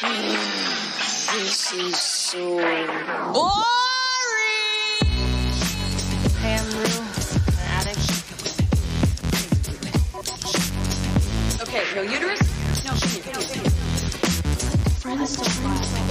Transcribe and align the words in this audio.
This 0.00 1.72
is 1.72 1.98
so 1.98 2.38
boring. 2.38 3.42
Pam 6.38 6.66
Rue, 6.70 7.02
addict. 7.74 8.06
Okay, 11.62 11.82
no 11.96 12.02
uterus? 12.04 12.38
No, 12.84 12.94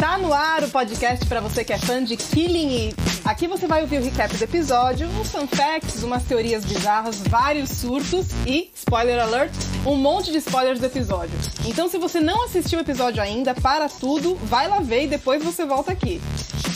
Tá 0.01 0.17
no 0.17 0.33
ar 0.33 0.65
o 0.65 0.69
podcast 0.69 1.25
para 1.25 1.39
você 1.39 1.63
que 1.63 1.71
é 1.71 1.77
fã 1.77 2.03
de 2.03 2.17
Killing 2.17 2.87
It. 2.87 2.97
Aqui 3.23 3.47
você 3.47 3.67
vai 3.67 3.83
ouvir 3.83 3.99
o 3.99 4.03
recap 4.03 4.35
do 4.35 4.43
episódio, 4.43 5.07
uns 5.11 5.31
fun 5.31 5.47
facts, 5.47 6.03
umas 6.03 6.23
teorias 6.23 6.65
bizarras, 6.65 7.21
vários 7.29 7.69
surtos 7.69 8.25
e, 8.45 8.69
spoiler 8.75 9.17
alert, 9.21 9.53
um 9.87 9.95
monte 9.95 10.31
de 10.31 10.37
spoilers 10.39 10.79
do 10.79 10.85
episódio. 10.85 11.33
Então 11.65 11.87
se 11.87 11.97
você 11.97 12.19
não 12.19 12.43
assistiu 12.43 12.77
o 12.77 12.81
episódio 12.81 13.23
ainda, 13.23 13.55
para 13.55 13.87
tudo, 13.87 14.35
vai 14.35 14.67
lá 14.67 14.79
ver 14.79 15.05
e 15.05 15.07
depois 15.07 15.41
você 15.41 15.65
volta 15.65 15.93
aqui. 15.93 16.21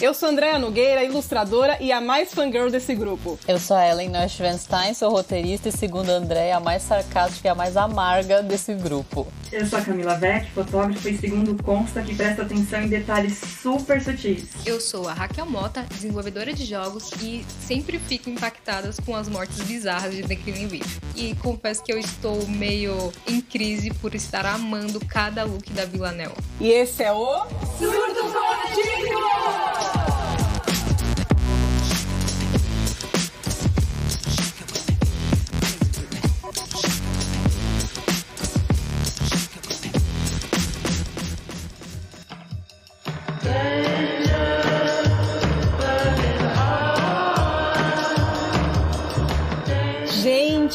Eu 0.02 0.16
sou 0.16 0.30
Andréa 0.30 0.58
Nogueira, 0.58 1.04
ilustradora 1.04 1.78
e 1.80 1.92
a 1.92 2.02
mais 2.02 2.34
fangirl 2.34 2.72
desse 2.72 2.96
grupo. 2.96 3.38
Eu 3.48 3.60
sou 3.60 3.78
a 3.78 3.88
Ellen 3.88 4.10
Neuschwanstein, 4.10 4.96
sou 4.96 5.12
roteirista 5.12 5.70
e, 5.70 5.72
segundo 5.72 6.10
a 6.10 6.14
Andréa, 6.14 6.58
a 6.58 6.60
mais 6.60 6.82
sarcástica 6.82 7.48
e 7.48 7.52
a 7.52 7.54
mais 7.54 7.78
amarga 7.78 8.42
desse 8.42 8.74
grupo. 8.74 9.32
Eu 9.52 9.64
sou 9.64 9.78
a 9.78 9.82
Camila 9.84 10.16
Vec, 10.16 10.50
fotógrafa 10.56 11.08
e, 11.08 11.16
segundo 11.20 11.62
consta, 11.62 12.02
que 12.02 12.16
presta 12.16 12.42
atenção 12.42 12.82
em 12.82 12.88
detalhes 12.88 13.38
super 13.62 14.02
sutis. 14.02 14.50
Eu 14.66 14.82
sou 14.82 15.08
a 15.08 15.14
Raquel 15.14 15.46
Mota, 15.46 15.86
desenvolvedora 15.92 16.52
de 16.52 16.66
jogos 16.66 17.12
e 17.22 17.46
sempre 17.68 18.00
fico 18.00 18.28
impactada 18.28 18.90
com 19.06 19.16
as 19.16 19.30
mortes 19.30 19.62
bizarras 19.62 20.16
de 20.16 20.24
The 20.24 20.36
Killing 20.36 20.64
Eve. 20.64 20.82
E 21.16 21.36
confesso 21.36 21.84
que 21.84 21.94
eu 21.94 22.00
estou 22.00 22.48
meio 22.48 23.14
em 23.28 23.40
crise 23.40 23.92
por 23.92 24.16
estar 24.16 24.48
amando 24.48 25.00
cada 25.06 25.44
look 25.44 25.72
da 25.74 25.86
Villanelle. 25.86 26.34
E 26.60 26.72
esse 26.72 27.04
é 27.04 27.12
o 27.12 27.46
Surto 27.78 28.24
Coletivo! 28.34 29.71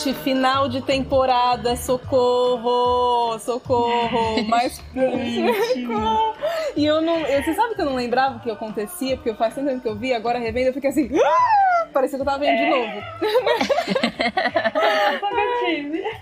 Gente, 0.07 0.19
final 0.21 0.69
de 0.69 0.81
temporada, 0.83 1.75
socorro, 1.75 3.37
socorro, 3.41 4.41
mais 4.47 4.75
socorro. 4.75 6.37
E 6.77 6.87
eu 6.87 7.01
não, 7.01 7.19
eu, 7.27 7.43
você 7.43 7.55
sabe 7.55 7.75
que 7.75 7.81
eu 7.81 7.87
não 7.87 7.97
lembrava 7.97 8.37
o 8.37 8.41
que 8.41 8.49
acontecia, 8.49 9.17
porque 9.17 9.35
faz 9.35 9.55
tanto 9.55 9.67
tempo 9.67 9.83
que 9.83 9.89
eu 9.89 9.97
vi, 9.97 10.15
agora 10.15 10.39
revendo 10.39 10.69
eu 10.69 10.75
fiquei 10.75 10.91
assim, 10.91 11.11
ah! 11.13 11.67
parecia 11.97 12.19
que 12.19 12.23
eu 12.23 12.27
tava 12.27 12.39
vendo 12.39 12.51
é. 12.51 12.65
de 12.65 12.71
novo. 12.71 12.93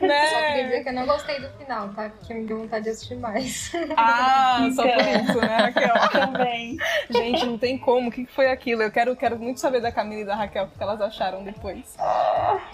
né? 0.07 0.27
Só 0.29 0.37
queria 0.37 0.65
dizer 0.65 0.83
que 0.83 0.89
eu 0.89 0.93
não 0.93 1.07
gostei 1.07 1.41
do 1.41 1.49
final, 1.59 1.89
tá? 1.89 2.11
Porque 2.11 2.35
me 2.35 2.47
deu 2.47 2.59
vontade 2.59 2.85
de 2.85 2.91
assistir 2.91 3.17
mais. 3.17 3.73
Ah, 3.97 4.59
então. 4.61 4.85
só 4.85 4.93
por 4.93 5.03
isso, 5.03 5.41
né, 5.41 5.57
Raquel? 5.57 5.95
Também. 6.11 6.77
Gente, 7.11 7.47
não 7.47 7.59
tem 7.59 7.79
como. 7.79 8.09
O 8.09 8.13
que 8.13 8.27
foi 8.27 8.51
aquilo? 8.51 8.83
Eu 8.83 8.91
quero, 8.91 9.15
quero 9.17 9.39
muito 9.39 9.61
saber 9.61 9.81
da 9.81 9.93
Camila 9.93 10.23
e 10.23 10.25
da 10.25 10.35
Raquel 10.35 10.65
o 10.65 10.69
que 10.69 10.83
elas 10.83 11.01
acharam 11.01 11.43
depois. 11.45 11.97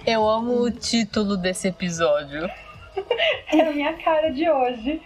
Eu 0.06 0.28
amo 0.28 0.62
o 0.62 0.70
título 1.00 1.36
desse 1.36 1.68
episódio. 1.68 2.48
É 3.52 3.60
a 3.60 3.72
minha 3.72 3.92
cara 3.94 4.30
de 4.30 4.48
hoje. 4.48 5.00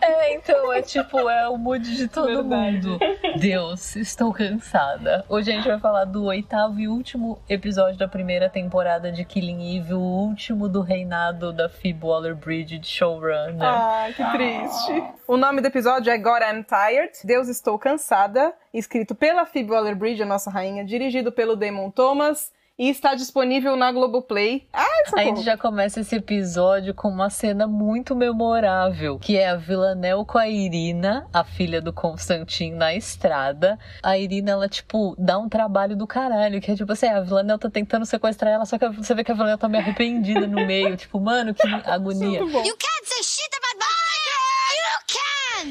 É, 0.00 0.34
então, 0.34 0.72
é 0.72 0.82
tipo, 0.82 1.28
é 1.28 1.48
o 1.48 1.56
mood 1.56 1.96
de 1.96 2.06
todo 2.06 2.26
Verdade. 2.26 2.86
mundo. 2.86 2.98
Deus, 3.38 3.96
estou 3.96 4.32
cansada. 4.32 5.24
Hoje 5.28 5.50
a 5.50 5.54
gente 5.54 5.66
vai 5.66 5.78
falar 5.78 6.04
do 6.04 6.24
oitavo 6.24 6.78
e 6.78 6.86
último 6.86 7.38
episódio 7.48 7.98
da 7.98 8.06
primeira 8.06 8.48
temporada 8.48 9.10
de 9.10 9.24
Killing 9.24 9.76
Eve, 9.78 9.94
o 9.94 10.00
último 10.00 10.68
do 10.68 10.80
reinado 10.80 11.52
da 11.52 11.68
Phoebe 11.68 12.04
Waller-Bridge 12.04 12.78
de 12.78 12.86
showrunner. 12.86 13.62
Ai, 13.62 14.12
que 14.12 14.24
triste. 14.32 15.04
O 15.26 15.36
nome 15.36 15.60
do 15.60 15.66
episódio 15.66 16.10
é 16.10 16.18
God 16.18 16.42
I'm 16.42 16.62
Tired, 16.62 17.12
Deus 17.24 17.48
Estou 17.48 17.78
Cansada, 17.78 18.52
escrito 18.72 19.14
pela 19.14 19.44
Phoebe 19.46 19.72
Waller-Bridge, 19.72 20.22
a 20.22 20.26
nossa 20.26 20.50
rainha, 20.50 20.84
dirigido 20.84 21.32
pelo 21.32 21.56
Damon 21.56 21.90
Thomas, 21.90 22.52
e 22.78 22.88
está 22.88 23.14
disponível 23.14 23.76
na 23.76 23.92
Globoplay. 23.92 24.66
Ai, 24.72 24.86
a 25.16 25.22
gente 25.24 25.42
já 25.42 25.56
começa 25.56 26.00
esse 26.00 26.16
episódio 26.16 26.92
com 26.92 27.08
uma 27.08 27.30
cena 27.30 27.66
muito 27.66 28.16
memorável, 28.16 29.18
que 29.18 29.36
é 29.36 29.48
a 29.48 29.56
Villanelle 29.56 30.24
com 30.24 30.38
a 30.38 30.48
Irina, 30.48 31.28
a 31.32 31.44
filha 31.44 31.80
do 31.80 31.92
Constantin, 31.92 32.72
na 32.72 32.92
estrada. 32.94 33.78
A 34.02 34.18
Irina, 34.18 34.52
ela, 34.52 34.68
tipo, 34.68 35.14
dá 35.16 35.38
um 35.38 35.48
trabalho 35.48 35.96
do 35.96 36.06
caralho, 36.06 36.60
que 36.60 36.72
é 36.72 36.74
tipo 36.74 36.92
assim, 36.92 37.06
a 37.06 37.20
Villanelle 37.20 37.60
tá 37.60 37.70
tentando 37.70 38.04
sequestrar 38.04 38.54
ela, 38.54 38.66
só 38.66 38.76
que 38.76 38.88
você 38.88 39.14
vê 39.14 39.22
que 39.22 39.30
a 39.30 39.34
Villanelle 39.34 39.60
tá 39.60 39.68
meio 39.68 39.82
arrependida 39.84 40.46
no 40.46 40.66
meio. 40.66 40.96
Tipo, 40.96 41.20
mano, 41.20 41.54
que 41.54 41.68
agonia. 41.86 42.40
You 42.40 42.76
can't 42.76 43.04
say 43.04 43.22
shit 43.22 43.53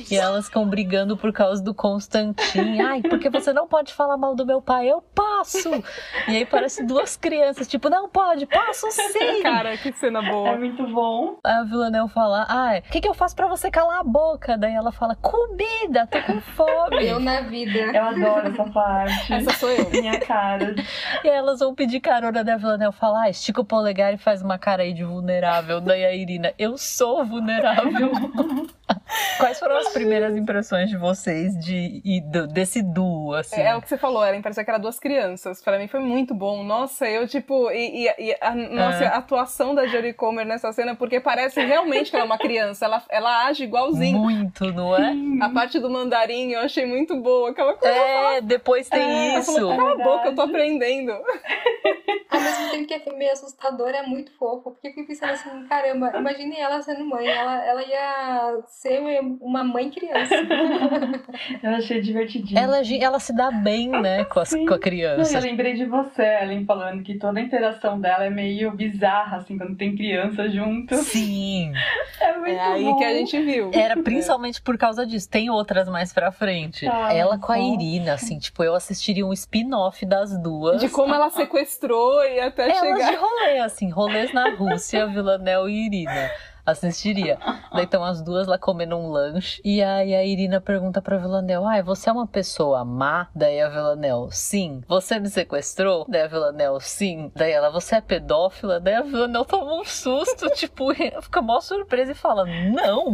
E 0.09 0.15
elas 0.15 0.45
ficam 0.45 0.67
brigando 0.67 1.15
por 1.17 1.31
causa 1.31 1.63
do 1.63 1.73
Constantin. 1.73 2.79
Ai, 2.81 3.01
porque 3.01 3.29
você 3.29 3.53
não 3.53 3.67
pode 3.67 3.93
falar 3.93 4.17
mal 4.17 4.35
do 4.35 4.45
meu 4.45 4.61
pai? 4.61 4.87
Eu 4.87 5.01
posso! 5.13 5.69
E 6.27 6.37
aí 6.37 6.45
parece 6.45 6.83
duas 6.85 7.15
crianças, 7.15 7.67
tipo, 7.67 7.89
não 7.89 8.09
pode, 8.09 8.45
posso 8.45 8.89
sim! 8.91 9.41
Cara, 9.41 9.77
que 9.77 9.91
cena 9.93 10.21
boa. 10.21 10.49
É 10.49 10.57
muito 10.57 10.85
bom. 10.87 11.37
A 11.43 11.63
Villanelle 11.63 12.09
fala, 12.09 12.45
ah, 12.49 12.79
o 12.79 12.91
que, 12.91 13.01
que 13.01 13.07
eu 13.07 13.13
faço 13.13 13.35
pra 13.35 13.47
você 13.47 13.69
calar 13.69 13.99
a 13.99 14.03
boca? 14.03 14.57
Daí 14.57 14.73
ela 14.73 14.91
fala, 14.91 15.15
comida, 15.15 16.07
tô 16.07 16.21
com 16.21 16.41
fome. 16.41 17.07
Eu 17.07 17.19
na 17.19 17.41
vida. 17.41 17.79
Eu 17.79 18.03
adoro 18.03 18.47
essa 18.47 18.63
parte. 18.65 19.33
Essa 19.33 19.51
sou 19.53 19.69
eu. 19.69 19.89
Minha 19.89 20.19
cara. 20.19 20.75
E 21.23 21.29
aí 21.29 21.35
elas 21.35 21.59
vão 21.59 21.73
pedir 21.75 21.99
carona 21.99 22.43
da 22.43 22.57
Villanelle, 22.57 22.93
falar, 22.93 23.23
ah, 23.23 23.29
estica 23.29 23.61
o 23.61 23.65
polegar 23.65 24.13
e 24.13 24.17
faz 24.17 24.41
uma 24.41 24.57
cara 24.57 24.83
aí 24.83 24.93
de 24.93 25.03
vulnerável. 25.03 25.81
Daí 25.81 26.05
a 26.05 26.13
Irina, 26.13 26.53
eu 26.57 26.77
sou 26.77 27.25
vulnerável. 27.25 28.11
Quais 29.37 29.59
foram 29.59 29.77
as 29.77 29.82
primeiras 29.89 30.35
impressões 30.35 30.89
de 30.89 30.97
vocês 30.97 31.53
de, 31.59 32.01
de 32.01 32.21
desse 32.53 32.81
duo, 32.81 33.33
assim? 33.33 33.59
É, 33.61 33.67
é, 33.67 33.75
o 33.75 33.81
que 33.81 33.89
você 33.89 33.97
falou, 33.97 34.25
Ellen, 34.25 34.41
parecia 34.41 34.63
que 34.63 34.69
era 34.69 34.79
duas 34.79 34.99
crianças. 34.99 35.61
Pra 35.61 35.77
mim 35.79 35.87
foi 35.87 35.99
muito 35.99 36.33
bom. 36.33 36.63
Nossa, 36.63 37.07
eu, 37.07 37.27
tipo, 37.27 37.71
e, 37.71 38.05
e, 38.07 38.29
e 38.29 38.37
a 38.41 38.53
nossa, 38.53 39.03
É. 39.03 39.07
a 39.07 39.17
atuação 39.17 39.73
da 39.75 39.85
Jodie 39.87 40.13
Comer 40.13 40.45
nessa 40.45 40.71
cena, 40.71 40.95
porque 40.95 41.19
parece 41.19 41.61
realmente 41.61 42.09
que 42.09 42.15
ela 42.15 42.25
é 42.25 42.27
uma 42.27 42.37
criança. 42.37 42.85
Ela, 42.85 43.03
ela 43.09 43.45
age 43.47 43.63
igualzinho. 43.63 44.17
Muito, 44.19 44.65
não 44.71 44.95
é? 44.95 45.13
A 45.41 45.49
parte 45.49 45.79
do 45.79 45.89
mandarim 45.89 46.51
eu 46.51 46.61
achei 46.61 46.85
muito 46.85 47.15
boa. 47.21 47.49
Aquela 47.51 47.73
coisa. 47.75 47.93
É, 47.95 48.41
depois 48.41 48.87
tem 48.89 49.01
Ela 49.31 49.39
isso. 49.39 49.53
falou, 49.53 49.75
cala 49.75 49.91
a 49.91 49.95
boca, 50.03 50.27
eu 50.29 50.35
tô 50.35 50.41
aprendendo. 50.41 51.11
Ao 52.29 52.41
mesmo 52.41 52.71
tempo 52.71 52.87
que 52.87 52.93
é 53.09 53.13
meio 53.13 53.31
assustador, 53.31 53.89
é 53.89 54.03
muito 54.03 54.31
fofo. 54.37 54.71
Porque 54.71 54.87
eu 54.87 54.91
fiquei 54.91 55.05
pensando 55.05 55.31
assim, 55.33 55.67
caramba, 55.67 56.11
imagine 56.17 56.57
ela 56.59 56.81
sendo 56.81 57.05
mãe. 57.05 57.27
Ela, 57.27 57.65
ela 57.65 57.83
ia 57.83 58.61
ser 58.67 58.99
uma 59.41 59.63
mãe 59.73 59.89
criança. 59.89 60.35
Eu 61.61 61.71
achei 61.71 61.99
divertidinho. 62.01 62.57
Ela, 62.59 62.77
ela 63.01 63.19
se 63.19 63.35
dá 63.35 63.51
bem, 63.51 63.89
né, 63.89 64.23
com, 64.25 64.39
as- 64.39 64.49
Sim. 64.49 64.65
com 64.65 64.73
a 64.73 64.77
Não, 64.77 64.79
criança. 64.81 65.37
eu 65.37 65.41
lembrei 65.41 65.73
de 65.73 65.85
você, 65.85 66.23
Ellen, 66.41 66.65
falando 66.65 67.03
que 67.03 67.15
toda 67.17 67.39
a 67.39 67.41
interação 67.41 67.99
dela 67.99 68.25
é 68.25 68.29
meio 68.29 68.71
bizarra, 68.71 69.37
assim, 69.37 69.57
quando 69.57 69.75
tem 69.75 69.95
criança 69.95 70.47
junto. 70.49 70.95
Sim. 70.97 71.71
É 72.21 72.37
muito 72.37 72.49
É 72.51 72.59
aí 72.73 72.83
bom. 72.85 72.97
que 72.97 73.03
a 73.03 73.13
gente 73.15 73.41
viu. 73.41 73.71
Era 73.73 74.01
principalmente 74.01 74.61
por 74.61 74.77
causa 74.77 75.05
disso. 75.05 75.29
Tem 75.29 75.49
outras 75.49 75.89
mais 75.89 76.13
pra 76.13 76.31
frente. 76.31 76.85
Tá, 76.85 77.11
ela 77.13 77.37
com 77.37 77.51
a. 77.51 77.59
Irina, 77.59 78.13
assim, 78.13 78.39
tipo, 78.39 78.63
eu 78.63 78.75
assistiria 78.75 79.25
um 79.25 79.33
spin-off 79.33 80.05
das 80.05 80.37
duas. 80.41 80.79
De 80.79 80.87
como 80.89 81.13
ela 81.13 81.29
sequestrou 81.29 82.23
e 82.23 82.39
até 82.39 82.69
Elas 82.69 82.79
chegar. 82.79 83.09
de 83.11 83.15
rolê, 83.17 83.57
assim, 83.59 83.89
rolês 83.89 84.31
na 84.33 84.51
Rússia, 84.51 85.05
Villanelle 85.07 85.69
e 85.69 85.85
Irina. 85.85 86.29
Assistiria. 86.65 87.37
Daí 87.73 87.83
estão 87.83 88.03
as 88.03 88.21
duas 88.21 88.47
lá 88.47 88.57
comendo 88.57 88.95
um 88.95 89.09
lanche. 89.09 89.61
E 89.65 89.81
aí 89.83 90.15
a 90.15 90.23
Irina 90.23 90.61
pergunta 90.61 91.01
pra 91.01 91.17
Villanelle: 91.17 91.65
Ai, 91.65 91.83
você 91.83 92.09
é 92.09 92.13
uma 92.13 92.27
pessoa 92.27 92.85
má? 92.85 93.27
Daí 93.35 93.59
a 93.59 93.67
Villanelle: 93.67 94.27
Sim. 94.31 94.81
Você 94.87 95.19
me 95.19 95.29
sequestrou? 95.29 96.05
Daí 96.07 96.21
a 96.21 96.27
Villanelle: 96.27 96.79
Sim. 96.79 97.31
Daí 97.35 97.51
ela: 97.51 97.69
Você 97.69 97.95
é 97.95 98.01
pedófila? 98.01 98.79
Daí 98.79 98.93
a 98.95 99.01
Villanelle 99.01 99.45
toma 99.45 99.73
um 99.73 99.83
susto, 99.83 100.49
tipo, 100.55 100.93
fica 100.93 101.41
mó 101.41 101.59
surpresa 101.59 102.11
e 102.13 102.15
fala: 102.15 102.45
Não. 102.45 103.11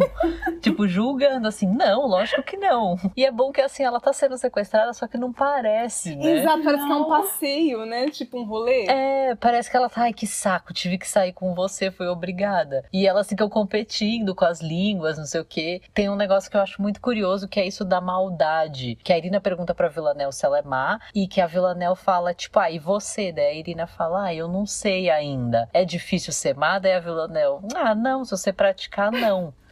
tipo, 0.62 0.88
julgando 0.88 1.48
assim: 1.48 1.68
Não, 1.68 2.06
lógico 2.06 2.44
que 2.44 2.58
não. 2.58 2.98
E 3.16 3.26
é 3.26 3.32
bom 3.32 3.52
que 3.52 3.62
assim, 3.62 3.84
ela 3.84 4.00
tá 4.00 4.14
sendo 4.14 4.38
sequestrada, 4.38 4.94
só 4.94 5.08
que 5.08 5.18
não 5.18 5.34
parece, 5.34 6.16
né? 6.16 6.40
Exato, 6.40 6.64
parece 6.64 6.86
que 6.86 6.92
é 6.92 6.96
um 6.96 7.06
passeio, 7.06 7.86
né? 7.86 8.10
Tipo 8.10 8.40
um 8.40 8.46
rolê. 8.46 8.86
É, 8.88 9.36
parece 9.36 9.72
que 9.72 9.78
ela 9.78 9.90
tá, 9.90 10.02
ai 10.04 10.14
que 10.14 10.28
saco, 10.28 10.74
tive 10.74 10.98
que 10.98 11.08
sair 11.08 11.34
com 11.34 11.56
você, 11.56 11.90
fui 11.90 12.08
obrigada. 12.08 12.86
E 12.94 13.08
elas 13.08 13.26
ficam 13.40 13.50
competindo 13.50 14.36
com 14.36 14.44
as 14.44 14.60
línguas, 14.60 15.18
não 15.18 15.26
sei 15.26 15.40
o 15.40 15.46
quê. 15.46 15.82
Tem 15.94 16.10
um 16.10 16.16
negócio 16.16 16.52
que 16.52 16.58
eu 16.58 16.62
acho 16.62 16.82
muito 16.82 17.00
curioso, 17.00 17.48
que 17.48 17.60
é 17.60 17.66
isso 17.66 17.86
da 17.86 18.02
maldade. 18.02 18.98
Que 19.02 19.14
a 19.14 19.18
Irina 19.18 19.40
pergunta 19.40 19.74
pra 19.74 19.88
Villanelle 19.88 20.34
se 20.34 20.46
ela 20.46 20.60
é 20.60 20.62
má, 20.62 21.00
e 21.16 21.26
que 21.26 21.40
a 21.40 21.48
Villanelle 21.48 21.96
fala, 21.96 22.34
tipo, 22.34 22.60
ah, 22.60 22.70
e 22.70 22.78
você? 22.78 23.32
Daí 23.32 23.46
a 23.46 23.54
Irina 23.54 23.88
fala, 23.88 24.26
ah, 24.26 24.34
eu 24.34 24.50
não 24.50 24.66
sei 24.66 25.10
ainda. 25.10 25.70
É 25.74 25.86
difícil 25.86 26.34
ser 26.34 26.54
má? 26.54 26.80
Daí 26.80 26.94
a 26.94 27.00
Villanelle, 27.00 27.60
ah, 27.76 27.96
não, 27.96 28.26
se 28.26 28.32
você 28.32 28.52
praticar, 28.52 29.10
não. 29.10 29.54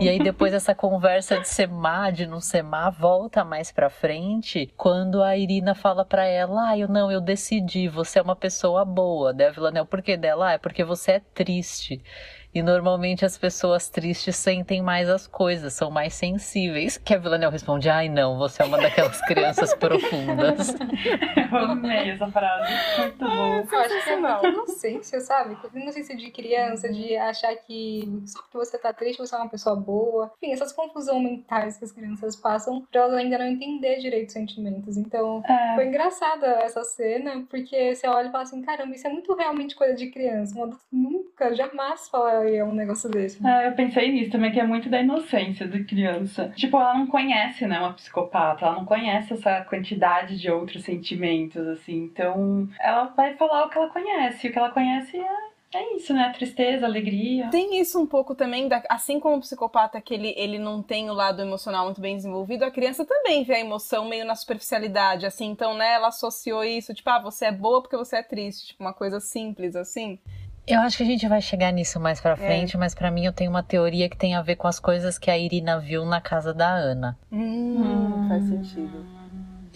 E 0.00 0.08
aí 0.08 0.20
depois 0.20 0.54
essa 0.54 0.76
conversa 0.76 1.40
de 1.40 1.48
ser 1.48 1.66
má, 1.66 2.08
de 2.10 2.24
não 2.24 2.40
ser 2.40 2.62
má, 2.62 2.88
volta 2.88 3.44
mais 3.44 3.72
pra 3.72 3.90
frente, 3.90 4.72
quando 4.76 5.20
a 5.24 5.36
Irina 5.36 5.74
fala 5.74 6.04
pra 6.04 6.24
ela, 6.24 6.68
ah, 6.68 6.78
eu 6.78 6.86
não, 6.86 7.10
eu 7.10 7.20
decidi, 7.20 7.88
você 7.88 8.20
é 8.20 8.22
uma 8.22 8.36
pessoa 8.36 8.84
boa. 8.84 9.34
Daí 9.34 9.48
a 9.48 9.50
Villanel, 9.50 9.84
por 9.84 10.02
que 10.02 10.16
dela? 10.16 10.50
Ah, 10.50 10.52
é 10.52 10.58
porque 10.58 10.84
você 10.84 11.12
é 11.12 11.20
triste. 11.34 12.00
E 12.54 12.62
normalmente 12.62 13.24
as 13.24 13.36
pessoas 13.36 13.88
tristes 13.88 14.36
sentem 14.36 14.80
mais 14.82 15.08
as 15.08 15.26
coisas, 15.26 15.72
são 15.74 15.90
mais 15.90 16.14
sensíveis. 16.14 16.96
Que 16.98 17.14
a 17.14 17.18
Villanel 17.18 17.50
responde: 17.50 17.88
Ai, 17.88 18.08
não, 18.08 18.38
você 18.38 18.62
é 18.62 18.64
uma 18.64 18.78
daquelas 18.78 19.20
crianças 19.22 19.74
profundas. 19.76 20.74
Eu 21.52 21.56
amei 21.58 22.10
essa 22.10 22.26
frase. 22.28 22.72
Muito 23.00 23.18
bom. 23.18 23.64
Eu 23.70 23.78
acho 23.80 24.04
que 24.04 24.10
é 24.10 24.16
muita 24.16 24.48
inocência, 24.48 25.20
sabe? 25.20 25.56
Inocência 25.74 26.16
de 26.16 26.30
criança, 26.30 26.88
de 26.92 27.16
achar 27.16 27.54
que 27.56 28.08
só 28.26 28.40
porque 28.42 28.56
você 28.58 28.78
tá 28.78 28.92
triste 28.92 29.18
você 29.18 29.34
é 29.34 29.38
uma 29.38 29.48
pessoa 29.48 29.76
boa. 29.76 30.32
Enfim, 30.42 30.52
essas 30.52 30.72
confusões 30.72 31.22
mentais 31.22 31.76
que 31.76 31.84
as 31.84 31.92
crianças 31.92 32.36
passam 32.36 32.86
pra 32.90 33.02
elas 33.02 33.14
ainda 33.14 33.38
não 33.38 33.46
entender 33.46 33.98
direito 33.98 34.28
os 34.28 34.32
sentimentos. 34.32 34.96
Então, 34.96 35.42
É, 35.48 35.74
foi 35.74 35.86
engraçada 35.86 36.46
essa 36.62 36.82
cena, 36.84 37.44
porque 37.48 37.94
você 37.94 38.06
olha 38.08 38.28
e 38.28 38.30
fala 38.32 38.44
assim: 38.44 38.62
caramba, 38.62 38.94
isso 38.94 39.06
é 39.06 39.10
muito 39.10 39.34
realmente 39.34 39.74
coisa 39.74 39.94
de 39.94 40.06
criança. 40.10 40.56
Um 40.58 40.64
adulto 40.64 40.84
nunca, 40.92 41.54
jamais 41.54 42.08
falaria 42.46 42.64
um 42.64 42.72
negócio 42.74 43.10
desse. 43.10 43.44
É, 43.46 43.68
eu 43.68 43.72
pensei 43.72 44.10
nisso 44.12 44.30
também, 44.30 44.52
que 44.52 44.60
é 44.60 44.66
muito 44.66 44.88
da 44.88 45.00
inocência 45.00 45.66
da 45.66 45.78
criança. 45.82 46.52
Tipo, 46.56 46.76
ela 46.78 46.94
não 46.94 47.06
conhece, 47.06 47.66
né, 47.66 47.78
uma 47.78 47.92
psicopata, 47.92 48.64
ela 48.66 48.76
não 48.76 48.84
conhece 48.84 49.32
essa 49.34 49.62
quantidade 49.62 50.38
de 50.38 50.50
outros 50.50 50.84
sentimentos, 50.84 51.66
assim. 51.66 52.04
Então, 52.04 52.68
ela 52.80 53.04
vai 53.16 53.34
falar 53.34 53.66
o 53.66 53.70
que 53.70 53.78
ela 53.78 53.88
conhece. 53.88 54.46
E 54.46 54.50
o 54.50 54.52
que 54.52 54.58
ela 54.58 54.70
conhece 54.70 55.16
é, 55.18 55.78
é 55.78 55.96
isso, 55.96 56.14
né? 56.14 56.32
Tristeza, 56.34 56.86
alegria. 56.86 57.48
Tem 57.50 57.80
isso 57.80 58.00
um 58.00 58.06
pouco 58.06 58.34
também, 58.34 58.68
da- 58.68 58.82
assim 58.88 59.18
como 59.18 59.36
o 59.36 59.40
psicopata 59.40 60.00
que 60.00 60.14
ele, 60.14 60.32
ele 60.36 60.58
não 60.58 60.82
tem 60.82 61.10
o 61.10 61.14
lado 61.14 61.42
emocional 61.42 61.84
muito 61.86 62.00
bem 62.00 62.16
desenvolvido, 62.16 62.64
a 62.64 62.70
criança 62.70 63.04
também 63.04 63.44
vê 63.44 63.54
a 63.56 63.60
emoção 63.60 64.08
meio 64.08 64.24
na 64.24 64.34
superficialidade, 64.34 65.26
assim, 65.26 65.46
então, 65.46 65.74
né, 65.74 65.94
ela 65.94 66.08
associou 66.08 66.64
isso, 66.64 66.94
tipo, 66.94 67.10
ah, 67.10 67.18
você 67.20 67.46
é 67.46 67.52
boa 67.52 67.82
porque 67.82 67.96
você 67.96 68.16
é 68.16 68.22
triste, 68.22 68.68
tipo, 68.68 68.82
uma 68.82 68.92
coisa 68.94 69.20
simples, 69.20 69.74
assim. 69.76 70.18
Eu 70.66 70.80
acho 70.80 70.96
que 70.96 71.02
a 71.04 71.06
gente 71.06 71.28
vai 71.28 71.40
chegar 71.40 71.70
nisso 71.72 72.00
mais 72.00 72.20
pra 72.20 72.36
frente, 72.36 72.76
mas 72.76 72.92
pra 72.92 73.10
mim 73.10 73.24
eu 73.24 73.32
tenho 73.32 73.50
uma 73.50 73.62
teoria 73.62 74.08
que 74.08 74.16
tem 74.16 74.34
a 74.34 74.42
ver 74.42 74.56
com 74.56 74.66
as 74.66 74.80
coisas 74.80 75.16
que 75.16 75.30
a 75.30 75.38
Irina 75.38 75.78
viu 75.78 76.04
na 76.04 76.20
casa 76.20 76.52
da 76.52 76.68
Ana. 76.68 77.16
Hum, 77.30 78.26
faz 78.28 78.44
sentido. 78.48 79.15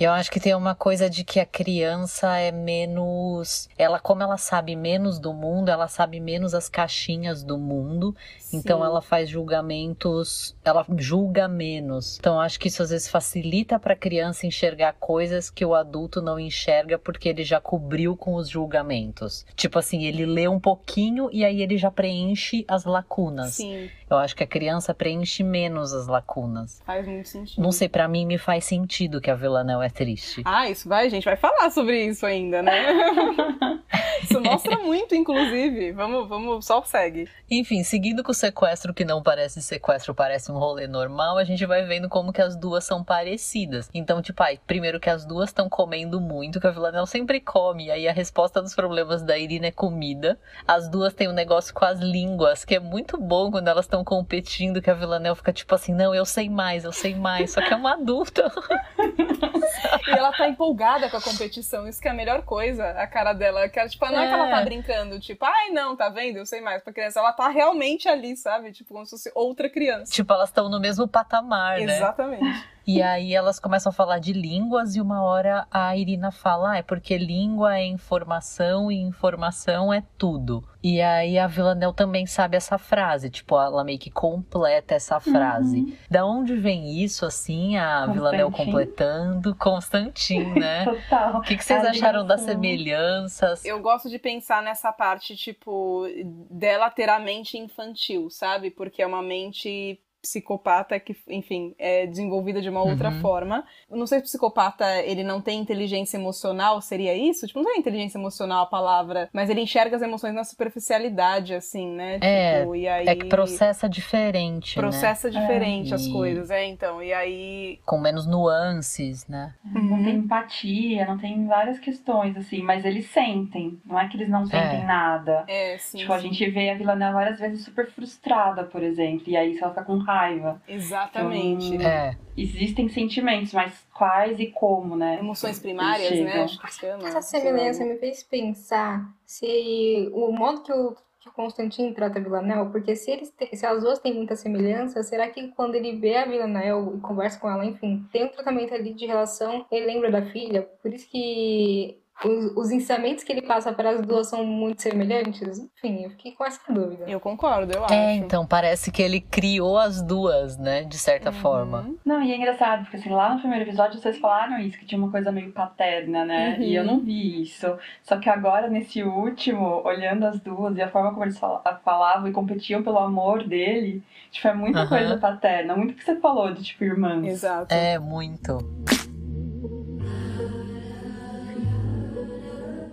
Eu 0.01 0.13
acho 0.13 0.31
que 0.31 0.41
tem 0.41 0.55
uma 0.55 0.75
coisa 0.75 1.11
de 1.11 1.23
que 1.25 1.39
a 1.39 1.45
criança 1.45 2.35
é 2.39 2.51
menos. 2.51 3.69
Ela, 3.77 4.01
como 4.01 4.23
ela 4.23 4.39
sabe 4.39 4.75
menos 4.75 5.19
do 5.19 5.35
mundo, 5.35 5.69
ela 5.69 5.89
sabe 5.89 6.19
menos 6.19 6.55
as 6.55 6.71
caixinhas 6.71 7.43
do 7.43 7.59
mundo. 7.59 8.17
Então 8.51 8.79
Sim. 8.79 8.85
ela 8.87 9.03
faz 9.03 9.29
julgamentos. 9.29 10.57
Ela 10.65 10.87
julga 10.97 11.47
menos. 11.47 12.17
Então 12.19 12.41
acho 12.41 12.59
que 12.59 12.69
isso 12.69 12.83
às 12.83 12.89
vezes 12.89 13.09
facilita 13.09 13.79
pra 13.79 13.95
criança 13.95 14.47
enxergar 14.47 14.95
coisas 14.95 15.51
que 15.51 15.67
o 15.67 15.75
adulto 15.75 16.23
não 16.23 16.41
enxerga 16.41 16.99
porque 16.99 17.29
ele 17.29 17.45
já 17.45 17.61
cobriu 17.61 18.17
com 18.17 18.37
os 18.37 18.49
julgamentos. 18.49 19.45
Tipo 19.55 19.79
assim, 19.79 20.05
ele 20.05 20.25
lê 20.25 20.49
um 20.49 20.59
pouquinho 20.59 21.29
e 21.31 21.45
aí 21.45 21.61
ele 21.61 21.77
já 21.77 21.91
preenche 21.91 22.65
as 22.67 22.85
lacunas. 22.87 23.55
Sim, 23.55 23.91
Eu 24.09 24.17
acho 24.17 24.35
que 24.35 24.43
a 24.43 24.47
criança 24.47 24.95
preenche 24.95 25.43
menos 25.45 25.93
as 25.93 26.07
lacunas. 26.07 26.81
faz 26.87 27.07
muito 27.07 27.29
sentido. 27.29 27.63
Não 27.63 27.71
sei, 27.71 27.89
pra 27.89 28.09
mim 28.09 28.25
me 28.25 28.39
faz 28.39 28.65
sentido 28.65 29.21
que 29.21 29.31
a 29.31 29.35
Villanelle 29.35 29.85
é 29.85 29.90
triste. 29.91 30.43
Ah, 30.45 30.69
isso 30.69 30.89
vai, 30.89 31.07
a 31.07 31.11
gente 31.11 31.25
vai 31.25 31.37
falar 31.37 31.71
sobre 31.71 32.05
isso 32.05 32.25
ainda, 32.27 32.63
né? 32.63 32.73
isso 34.23 34.41
mostra 34.41 34.79
muito, 34.79 35.15
inclusive. 35.15 35.93
Vamos, 35.93 36.29
vamos, 36.29 36.65
só 36.65 36.83
segue. 36.83 37.29
Enfim, 37.51 37.83
seguindo 37.83 38.23
com 38.23 38.31
o 38.31 38.35
sequestro 38.35 38.95
que 38.95 39.05
não 39.05 39.23
parece 39.23 39.61
sequestro, 39.61 40.15
parece 40.15 40.53
um 40.53 40.59
rolê 40.59 40.87
normal, 40.87 41.39
a 41.39 41.45
gente 41.45 41.65
vai 41.67 41.85
vendo 41.85 42.09
como 42.09 42.33
que 42.33 42.41
as 42.41 42.57
duas 42.57 42.85
são 42.85 43.03
parecidas. 43.03 43.91
Então, 43.93 44.23
tipo, 44.23 44.43
ai, 44.43 44.59
primeiro 44.67 45.01
que 45.01 45.11
as 45.11 45.25
duas 45.25 45.51
estão 45.51 45.69
comendo 45.69 46.21
muito, 46.21 46.61
que 46.61 46.67
a 46.67 46.71
Villanelle 46.71 47.07
sempre 47.07 47.41
come, 47.41 47.87
e 47.87 47.91
aí 47.91 48.09
a 48.09 48.13
resposta 48.13 48.63
dos 48.63 48.75
problemas 48.75 49.23
da 49.23 49.37
Irina 49.37 49.67
é 49.67 49.73
comida. 49.73 50.39
As 50.67 50.89
duas 50.89 51.13
têm 51.13 51.29
um 51.29 51.33
negócio 51.33 51.75
com 51.75 51.85
as 51.85 51.99
línguas, 51.99 52.65
que 52.65 52.77
é 52.77 52.81
muito 52.81 53.19
bom 53.19 53.51
quando 53.51 53.69
elas 53.69 53.85
estão 53.85 54.05
competindo, 54.05 54.81
que 54.81 54.91
a 54.91 54.95
Villanelle 54.95 55.37
fica 55.37 55.53
tipo 55.53 55.75
assim, 55.75 55.93
não, 55.93 56.15
eu 56.15 56.25
sei 56.25 56.49
mais, 56.49 56.85
eu 56.85 56.93
sei 56.93 57.15
mais, 57.15 57.53
só 57.53 57.61
que 57.61 57.73
é 57.73 57.77
uma 57.77 57.95
adulta. 57.95 58.51
E 60.07 60.11
ela 60.11 60.33
tá 60.33 60.49
empolgada 60.49 61.09
com 61.11 61.17
a 61.17 61.21
competição, 61.21 61.87
isso 61.89 62.01
que 62.01 62.09
é 62.09 62.11
a 62.11 62.15
melhor 62.15 62.43
coisa, 62.43 62.91
a 62.91 63.07
cara 63.07 63.33
dela. 63.33 63.69
Que 63.69 63.79
ela, 63.79 63.89
tipo, 63.89 64.05
não 64.07 64.21
é 64.21 64.27
que 64.29 64.33
ela 64.35 64.49
tá 64.49 64.61
É. 64.61 64.65
brincando, 64.65 65.21
tipo, 65.21 65.45
ai 65.45 65.71
não, 65.71 65.95
tá 65.97 66.09
vendo? 66.09 66.37
Eu 66.39 66.47
sei 66.47 66.61
mais 66.61 66.83
pra 66.83 66.93
criança. 66.93 67.21
Ela 67.21 67.33
tá 67.33 67.49
realmente 67.49 68.09
ali, 68.09 68.37
sabe? 68.37 68.73
Tipo, 68.73 68.95
como 68.95 69.05
se 69.07 69.11
fosse 69.11 69.31
outra 69.35 69.69
criança. 69.69 70.11
tipo, 70.13 70.33
elas 70.33 70.49
estão 70.49 70.69
no 70.69 70.81
mesmo 70.81 71.07
patamar, 71.07 71.79
né? 71.79 71.97
Exatamente. 71.97 72.65
E 72.87 73.03
aí 73.03 73.35
elas 73.35 73.59
começam 73.59 73.91
a 73.91 73.93
falar 73.93 74.19
de 74.19 74.33
línguas 74.33 74.97
e 74.97 75.01
uma 75.01 75.23
hora 75.23 75.67
a 75.71 75.97
Irina 75.97 76.31
fala, 76.31 76.73
ah, 76.73 76.77
é 76.79 76.83
porque 76.83 77.17
língua 77.17 77.79
é 77.79 77.87
informação 77.87 78.91
e 78.91 78.97
informação 78.97 79.93
é 79.93 80.03
tudo. 80.19 80.65
E 80.83 81.01
aí 81.01 81.39
a 81.39 81.47
Villanelle 81.47 81.93
também 81.95 82.27
sabe 82.27 82.57
essa 82.57 82.79
frase, 82.79 83.29
tipo, 83.29 83.55
ela 83.61 83.85
meio 83.85 83.99
que 83.99 84.11
completa 84.11 84.95
essa 84.95 85.21
frase. 85.21 85.97
Da 86.11 86.25
onde 86.25 86.57
vem 86.57 87.03
isso, 87.03 87.27
assim, 87.27 87.77
a 87.77 88.07
Villanelle 88.07 88.51
completando? 88.51 89.55
Constantin, 89.55 90.45
né? 90.59 90.85
Total. 90.85 91.37
O 91.37 91.41
que, 91.43 91.57
que 91.57 91.65
vocês 91.65 91.85
A 91.85 91.91
acharam 91.91 92.27
das 92.27 92.41
ligação. 92.41 92.63
semelhanças? 92.63 93.65
Eu 93.65 93.81
gosto 93.81 94.09
de 94.09 94.19
pensar 94.19 94.63
nessa 94.63 94.91
parte, 94.91 95.37
tipo, 95.37 96.07
dela 96.51 96.89
ter 96.89 97.11
a 97.11 97.19
mente 97.19 97.59
infantil, 97.59 98.31
sabe? 98.31 98.71
Porque 98.71 99.03
é 99.03 99.07
uma 99.07 99.23
mente 99.23 100.01
psicopata 100.21 100.99
que, 101.01 101.17
enfim, 101.29 101.75
é 101.79 102.07
desenvolvida 102.07 102.61
de 102.61 102.69
uma 102.69 102.83
outra 102.83 103.11
Uhum. 103.11 103.21
forma. 103.21 103.65
Não 103.91 104.07
sei 104.07 104.19
se 104.19 104.25
psicopata, 104.25 104.85
ele 105.03 105.23
não 105.25 105.41
tem 105.41 105.59
inteligência 105.61 106.17
emocional, 106.17 106.81
seria 106.81 107.15
isso? 107.17 107.47
Tipo, 107.47 107.63
não 107.63 107.75
é 107.75 107.79
inteligência 107.79 108.19
emocional 108.19 108.63
a 108.65 108.67
palavra, 108.67 109.29
mas 109.33 109.49
ele 109.51 109.61
enxerga 109.61 109.97
as 109.97 110.03
emoções 110.03 110.35
na 110.35 110.45
superficialidade, 110.45 111.55
assim, 111.55 111.89
né? 111.89 112.19
É, 112.21 112.61
Tipo, 112.61 112.77
e 112.77 112.89
aí... 112.89 113.07
É 113.09 113.15
que 113.15 113.27
processa 113.27 113.89
diferente, 113.89 114.77
né? 114.77 114.83
Processa 114.83 115.31
diferente 115.31 115.95
as 115.95 116.05
E- 116.07 116.13
coisas, 116.13 116.51
é, 116.51 116.65
então. 116.67 117.03
E 117.03 117.13
aí... 117.13 117.79
Com 117.87 117.99
menos 117.99 118.27
nuances, 118.27 119.27
né? 119.27 119.55
Não 119.65 120.03
tem 120.03 120.17
empatia, 120.17 121.07
não 121.07 121.19
tem 121.19 121.47
várias 121.47 121.79
questões, 121.79 122.37
assim, 122.37 122.63
mas 122.63 122.85
eles 122.85 123.07
sentem. 123.11 123.79
Não 123.85 123.99
é 123.99 124.09
que 124.09 124.17
eles 124.17 124.29
não 124.29 124.45
sentem 124.45 124.81
É. 124.83 124.85
nada. 124.85 125.45
É, 125.49 125.77
sim. 125.79 125.99
Tipo, 125.99 126.13
a 126.13 126.21
sim. 126.21 126.29
gente 126.33 126.51
vê 126.51 126.71
a 126.71 126.75
Villanelle 126.75 127.15
várias 127.15 127.39
vezes 127.39 127.65
super 127.65 127.91
frustrada, 127.91 128.65
por 128.65 128.83
exemplo, 128.83 129.25
e 129.29 129.37
aí 129.37 129.57
ela 129.59 129.71
fica 129.71 129.85
com 129.85 130.05
raiva. 130.13 130.63
Exatamente. 130.69 131.75
Então, 131.75 131.87
É. 131.89 132.17
Existem 132.37 132.89
sentimentos, 132.89 133.53
mas 133.53 133.73
quais 133.93 134.39
e 134.41 134.47
como, 134.47 134.97
né? 134.97 135.19
Emoções 135.19 135.59
primárias, 135.59 136.11
Eles 136.11 136.25
né? 136.25 136.43
Acho 136.45 136.59
que 136.61 136.73
chama. 136.75 137.07
Essa 137.09 137.21
semelhança 137.23 137.85
me 137.85 137.97
fez 137.99 138.23
pensar 138.23 139.07
se 139.27 140.09
o 140.15 140.33
modo 140.33 140.63
que 140.63 140.73
o, 140.73 140.97
que 141.21 141.29
o 141.29 141.33
Constantino 141.33 141.93
trata 141.93 142.19
a 142.19 142.23
Villanelle, 142.23 142.71
porque 142.71 142.97
se, 142.97 143.11
eles 143.11 143.31
têm- 143.31 143.55
se 143.55 143.67
as 143.67 143.83
duas 143.83 143.99
têm 143.99 144.15
muita 144.15 144.37
semelhança, 144.37 145.03
será 145.03 145.29
que 145.29 145.49
quando 145.49 145.75
ele 145.75 145.97
vê 145.97 146.17
a 146.17 146.25
Villanelle 146.25 146.97
e 146.97 147.01
conversa 147.01 147.39
com 147.39 147.51
ela, 147.51 147.65
enfim, 147.67 148.07
tem 148.11 148.25
um 148.25 148.29
tratamento 148.29 148.73
ali 148.73 148.95
de 148.95 149.05
relação, 149.05 149.67
ele 149.71 149.85
lembra 149.85 150.11
da 150.11 150.23
filha? 150.23 150.63
Por 150.83 150.95
isso 150.95 151.07
que 151.11 152.00
os, 152.25 152.57
os 152.57 152.71
ensinamentos 152.71 153.25
que 153.25 153.33
ele 153.33 153.43
passa 153.43 153.73
para 153.73 153.91
as 153.91 154.03
duas 154.03 154.29
são 154.29 154.45
muito 154.45 154.83
semelhantes? 154.83 155.59
Enfim, 155.59 156.05
eu 156.05 156.11
fiquei 156.11 156.33
com 156.33 156.45
essa 156.45 156.61
dúvida. 156.73 157.05
Eu 157.07 157.19
concordo, 157.21 157.73
eu 157.73 157.85
acho. 157.85 157.95
É, 157.95 158.15
então 158.15 158.47
parece 158.47 158.91
que 158.93 159.03
ele 159.03 159.21
criou 159.21 159.79
as 159.79 160.03
duas, 160.03 160.57
né? 160.59 160.83
De 160.85 160.99
certa 160.99 161.33
forma. 161.33 161.81
Uhum. 161.81 161.97
Não, 162.05 162.23
e 162.23 162.33
é 162.33 162.37
engraçado, 162.37 162.83
porque 162.83 162.97
assim, 162.97 163.11
lá 163.11 163.35
no 163.35 163.41
primeiro 163.41 163.65
episódio 163.65 163.99
vocês 163.99 164.19
falaram 164.19 164.59
isso, 164.59 164.79
que 164.79 164.87
tinha 164.87 164.99
uma 165.01 165.11
coisa 165.11 165.31
meio 165.33 165.53
paterna, 165.53 166.25
né? 166.25 166.57
Uhum. 166.59 166.63
E 166.65 166.75
eu 166.75 166.85
não 166.85 167.01
vi 167.01 167.43
isso. 167.43 167.67
Só 168.03 168.17
que 168.19 168.29
agora, 168.29 168.69
nesse 168.69 169.03
último, 169.03 169.83
olhando 169.85 170.25
as 170.27 170.39
duas 170.41 170.77
e 170.77 170.83
a 170.83 170.89
forma 170.89 171.11
como 171.11 171.25
eles 171.25 171.39
fala- 171.39 171.81
falavam 171.85 172.29
e 172.29 172.33
competiam 172.33 172.83
pelo 172.83 172.99
amor 172.99 173.45
dele, 173.45 174.03
tipo, 174.31 174.47
é 174.49 174.55
muita 174.55 174.81
Aham. 174.81 174.89
coisa 174.89 175.17
paterna. 175.19 175.77
Muito 175.77 175.95
que 175.95 176.05
você 176.05 176.17
falou 176.17 176.53
de, 176.53 176.63
tipo, 176.63 176.85
irmãs. 176.85 177.27
Exato. 177.27 177.73
É, 177.75 177.99
muito. 177.99 178.59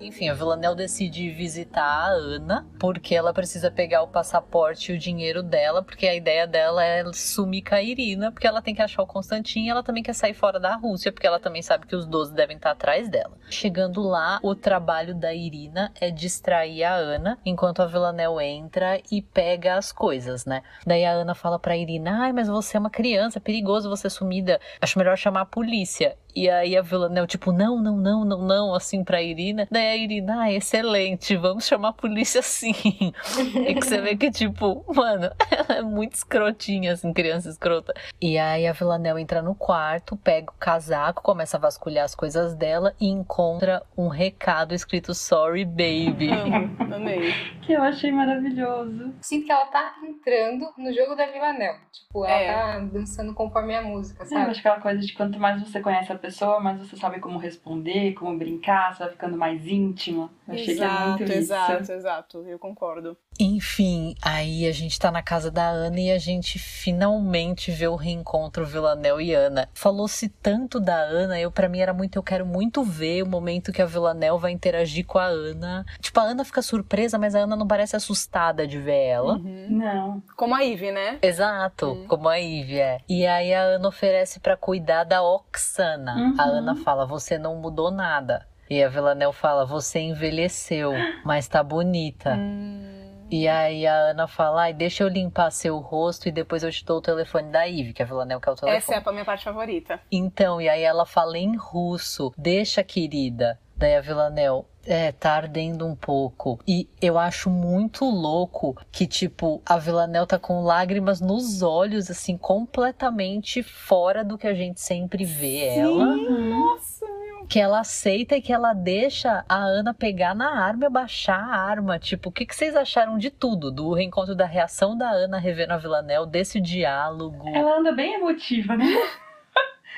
Enfim, 0.08 0.30
a 0.30 0.34
Villanelle 0.34 0.74
decide 0.74 1.30
visitar 1.32 1.84
a 1.84 2.08
Ana 2.08 2.66
porque 2.80 3.14
ela 3.14 3.34
precisa 3.34 3.70
pegar 3.70 4.04
o 4.04 4.08
passaporte 4.08 4.92
e 4.92 4.96
o 4.96 4.98
dinheiro 4.98 5.44
dela, 5.44 5.84
porque 5.84 6.08
a 6.08 6.16
ideia 6.16 6.48
dela 6.48 6.82
é 6.82 7.04
sumir 7.12 7.62
com 7.62 7.76
a 7.76 7.82
Irina, 7.82 8.32
porque 8.32 8.48
ela 8.48 8.62
tem 8.62 8.74
que 8.74 8.82
achar 8.82 9.04
o 9.04 9.08
Constantin 9.08 9.66
e 9.66 9.70
ela 9.70 9.84
também 9.84 10.02
quer 10.02 10.14
sair 10.14 10.34
fora 10.34 10.62
da 10.62 10.76
Rússia, 10.78 11.12
porque 11.12 11.28
ela 11.28 11.42
também 11.42 11.62
sabe 11.62 11.86
que 11.86 11.96
os 11.96 12.06
12 12.06 12.34
devem 12.34 12.56
estar 12.56 12.72
atrás 12.72 13.10
dela. 13.10 13.38
Chegando 13.50 14.02
lá, 14.02 14.40
o 14.42 14.56
trabalho 14.56 15.14
da 15.14 15.34
Irina 15.34 15.92
é 16.00 16.10
distrair 16.10 16.86
a 16.86 16.96
Ana, 16.96 17.38
enquanto 17.46 17.82
a 17.82 17.86
Villanelle 17.86 18.42
entra 18.42 19.02
e 19.12 19.22
pega 19.22 19.76
as 19.76 19.92
coisas, 19.92 20.46
né? 20.46 20.64
Daí 20.86 21.04
a 21.04 21.12
Ana 21.12 21.36
fala 21.36 21.60
pra 21.60 21.76
Irina: 21.76 22.24
Ai, 22.24 22.32
mas 22.32 22.48
você 22.48 22.78
é 22.78 22.80
uma 22.80 22.90
criança, 22.90 23.40
é 23.40 23.42
perigoso 23.42 23.90
você 23.90 24.10
sumida. 24.10 24.58
Acho 24.82 24.98
melhor 24.98 25.18
chamar 25.18 25.42
a 25.42 25.46
polícia. 25.46 26.16
E 26.38 26.50
aí 26.50 26.78
a 26.78 26.82
Villanelle, 26.84 27.26
tipo, 27.26 27.52
não, 27.52 27.82
não, 27.82 27.98
não, 27.98 28.24
não, 28.24 28.42
não, 28.46 28.76
assim 28.76 29.04
pra 29.04 29.22
Irina. 29.24 29.68
Daí 29.72 29.88
a 29.88 29.96
Irina, 29.98 30.42
ah, 30.44 30.52
excelente, 30.52 31.36
vamos 31.36 31.66
chamar 31.66 31.90
a 31.90 31.94
polícia 31.94 32.42
sim. 32.44 32.74
e 33.68 33.74
que 33.74 33.82
você 33.84 34.00
vê 34.00 34.16
que, 34.16 34.30
tipo, 34.30 34.86
mano, 34.94 35.32
ela 35.50 35.80
é 35.80 35.82
muito 35.82 36.14
escrotinha, 36.14 36.94
assim, 36.94 37.12
criança 37.12 37.50
escrota. 37.50 37.92
E 38.22 38.38
aí 38.38 38.68
a 38.68 38.72
Villanelle 38.74 39.20
entra 39.22 39.42
no 39.42 39.56
quarto, 39.56 40.16
pega 40.16 40.52
o 40.52 40.56
casaco, 40.60 41.24
começa 41.24 41.58
a 41.58 41.60
vasculhar 41.60 42.06
as 42.06 42.14
coisas 42.14 42.54
dela 42.54 42.94
e 43.02 43.08
encontra 43.08 43.82
um 43.98 44.08
recado 44.08 44.76
escrito 44.76 45.16
Sorry 45.16 45.66
Baby. 45.66 46.30
Amo, 46.32 46.94
amei. 46.94 47.34
Que 47.68 47.74
eu 47.74 47.82
achei 47.84 48.14
maravilhoso. 48.14 49.14
Sinto 49.20 49.46
que 49.48 49.52
ela 49.52 49.66
tá 49.66 49.96
entrando 50.02 50.66
no 50.78 50.94
jogo 50.94 51.16
da 51.16 51.26
Villanelle. 51.26 51.78
Tipo, 51.92 52.24
ela 52.26 52.40
É. 52.40 52.54
tá 52.54 52.80
dançando 52.80 53.34
conforme 53.34 53.76
a 53.76 53.82
música, 53.82 54.24
É, 54.24 54.26
sabe? 54.26 54.52
acho 54.52 54.60
aquela 54.62 54.80
coisa 54.80 55.02
de 55.02 55.14
quanto 55.14 55.38
mais 55.38 55.62
você 55.62 55.82
conhece 55.82 56.10
a 56.10 56.16
pessoa, 56.18 56.27
mais 56.62 56.80
você 56.80 56.96
sabe 56.96 57.20
como 57.20 57.38
responder, 57.38 58.14
como 58.14 58.38
brincar, 58.38 58.94
você 58.94 59.04
vai 59.04 59.12
ficando 59.12 59.38
mais 59.38 59.66
íntima. 59.66 60.30
Eu 60.48 60.54
achei 60.54 60.76
que 60.76 60.84
é 60.84 61.08
muito 61.08 61.24
isso. 61.24 61.34
exato, 61.34 61.92
exato. 61.92 62.38
Eu 62.48 62.58
concordo. 62.58 63.18
Enfim, 63.40 64.16
aí 64.22 64.66
a 64.66 64.72
gente 64.72 64.98
tá 65.00 65.12
na 65.12 65.22
casa 65.22 65.52
da 65.52 65.68
Ana 65.68 66.00
e 66.00 66.12
a 66.12 66.18
gente 66.18 66.58
finalmente 66.58 67.70
vê 67.70 67.88
o 67.88 67.96
reencontro 67.96 68.66
Villanelle 68.66 69.24
e 69.24 69.34
Ana. 69.34 69.70
Falou-se 69.74 70.28
tanto 70.30 70.80
da 70.80 70.96
Ana, 70.96 71.40
eu 71.40 71.52
para 71.52 71.70
mim 71.70 71.80
era 71.80 71.94
muito, 71.94 72.18
eu 72.18 72.24
quero 72.24 72.46
muito 72.46 72.84
ver 72.84 73.22
o 73.24 73.28
momento 73.28 73.72
que 73.72 73.82
a 73.82 73.86
Villanelle 73.86 74.40
vai 74.40 74.52
interagir 74.52 75.06
com 75.06 75.20
a 75.20 75.26
Ana. 75.26 75.86
Tipo, 76.00 76.20
a 76.20 76.24
Ana 76.24 76.44
fica 76.44 76.62
surpresa, 76.62 77.20
mas 77.20 77.36
a 77.36 77.40
Ana 77.40 77.56
não 77.56 77.68
parece 77.68 77.96
assustada 77.96 78.66
de 78.66 78.80
ver 78.80 79.06
ela. 79.06 79.36
Uhum. 79.36 79.68
Não. 79.70 80.24
Como 80.36 80.56
a 80.56 80.64
Ivy, 80.64 80.92
né? 80.92 81.20
Exato, 81.22 82.06
como 82.08 82.28
a 82.28 82.40
Ivy 82.40 82.80
é. 82.80 83.00
E 83.08 83.28
aí 83.28 83.54
a 83.54 83.62
Ana 83.62 83.88
oferece 83.88 84.40
pra 84.40 84.58
cuidar 84.58 85.04
da 85.04 85.22
Oxana. 85.22 86.16
Uhum. 86.18 86.36
A 86.38 86.44
Ana 86.44 86.76
fala: 86.76 87.06
"Você 87.06 87.38
não 87.38 87.56
mudou 87.58 87.92
nada". 87.92 88.48
E 88.70 88.84
a 88.84 88.90
Villanelle 88.90 89.34
fala: 89.34 89.66
"Você 89.66 90.00
envelheceu, 90.00 90.94
mas 91.24 91.48
tá 91.48 91.64
bonita". 91.64 92.36
Hum. 92.36 92.98
E 93.30 93.46
aí 93.46 93.86
a 93.86 93.94
Ana 94.12 94.26
fala, 94.26 94.64
ai, 94.64 94.74
deixa 94.74 95.04
eu 95.04 95.10
limpar 95.10 95.52
seu 95.52 95.78
rosto 95.80 96.30
e 96.30 96.32
depois 96.32 96.64
eu 96.64 96.72
te 96.72 96.86
dou 96.86 97.00
o 97.00 97.02
telefone 97.02 97.52
da 97.52 97.66
Ivy, 97.66 97.92
que 97.92 98.02
a 98.02 98.06
Villanelle 98.06 98.40
quer 98.40 98.52
o 98.52 98.56
telefone. 98.56 98.78
Essa 98.78 98.96
é 98.96 99.10
a 99.10 99.12
minha 99.12 99.26
parte 99.26 99.44
favorita. 99.44 100.00
Então, 100.10 100.62
e 100.62 100.70
aí 100.70 100.82
ela 100.82 101.06
fala 101.06 101.38
em 101.38 101.58
russo, 101.58 102.34
deixa 102.38 102.82
querida. 102.84 103.60
Daí 103.78 103.96
a 103.96 104.02
Villanelle, 104.02 104.64
é, 104.88 105.12
tá 105.12 105.34
ardendo 105.34 105.86
um 105.86 105.96
pouco. 105.96 106.60
E 106.68 106.90
eu 107.00 107.18
acho 107.18 107.50
muito 107.50 108.06
louco 108.06 108.76
que, 108.92 109.06
tipo, 109.06 109.62
a 109.66 109.78
Villanelle 109.78 110.26
tá 110.26 110.40
com 110.40 110.64
lágrimas 110.64 111.22
nos 111.22 111.62
olhos, 111.62 112.10
assim, 112.10 112.38
completamente 112.38 113.62
fora 113.62 114.24
do 114.24 114.38
que 114.38 114.48
a 114.48 114.54
gente 114.54 114.82
sempre 114.82 115.26
vê 115.26 115.78
ela 115.78 116.16
Nossa, 116.16 117.06
que 117.48 117.60
ela 117.60 117.82
aceita 117.82 118.36
e 118.36 118.42
que 118.42 118.52
ela 118.52 118.74
deixa 118.74 119.46
a 119.48 119.58
Ana 119.58 119.94
pegar 119.94 120.34
na 120.34 120.60
arma 120.60 120.86
e 120.86 120.88
abaixar 120.88 121.40
a 121.40 121.62
arma. 121.62 122.00
Tipo, 122.00 122.30
o 122.30 122.32
que, 122.32 122.46
que 122.46 122.56
vocês 122.56 122.76
acharam 122.76 123.18
de 123.18 123.30
tudo? 123.30 123.70
Do 123.70 123.94
reencontro 123.94 124.34
da 124.34 124.46
reação 124.46 124.98
da 124.98 125.10
Ana 125.10 125.38
revendo 125.38 125.74
a 125.74 125.78
Villanelle, 125.78 126.26
desse 126.26 126.60
diálogo. 126.60 127.48
Ela 127.50 127.78
anda 127.78 127.92
bem 127.92 128.16
emotiva, 128.16 128.76
né? 128.76 128.86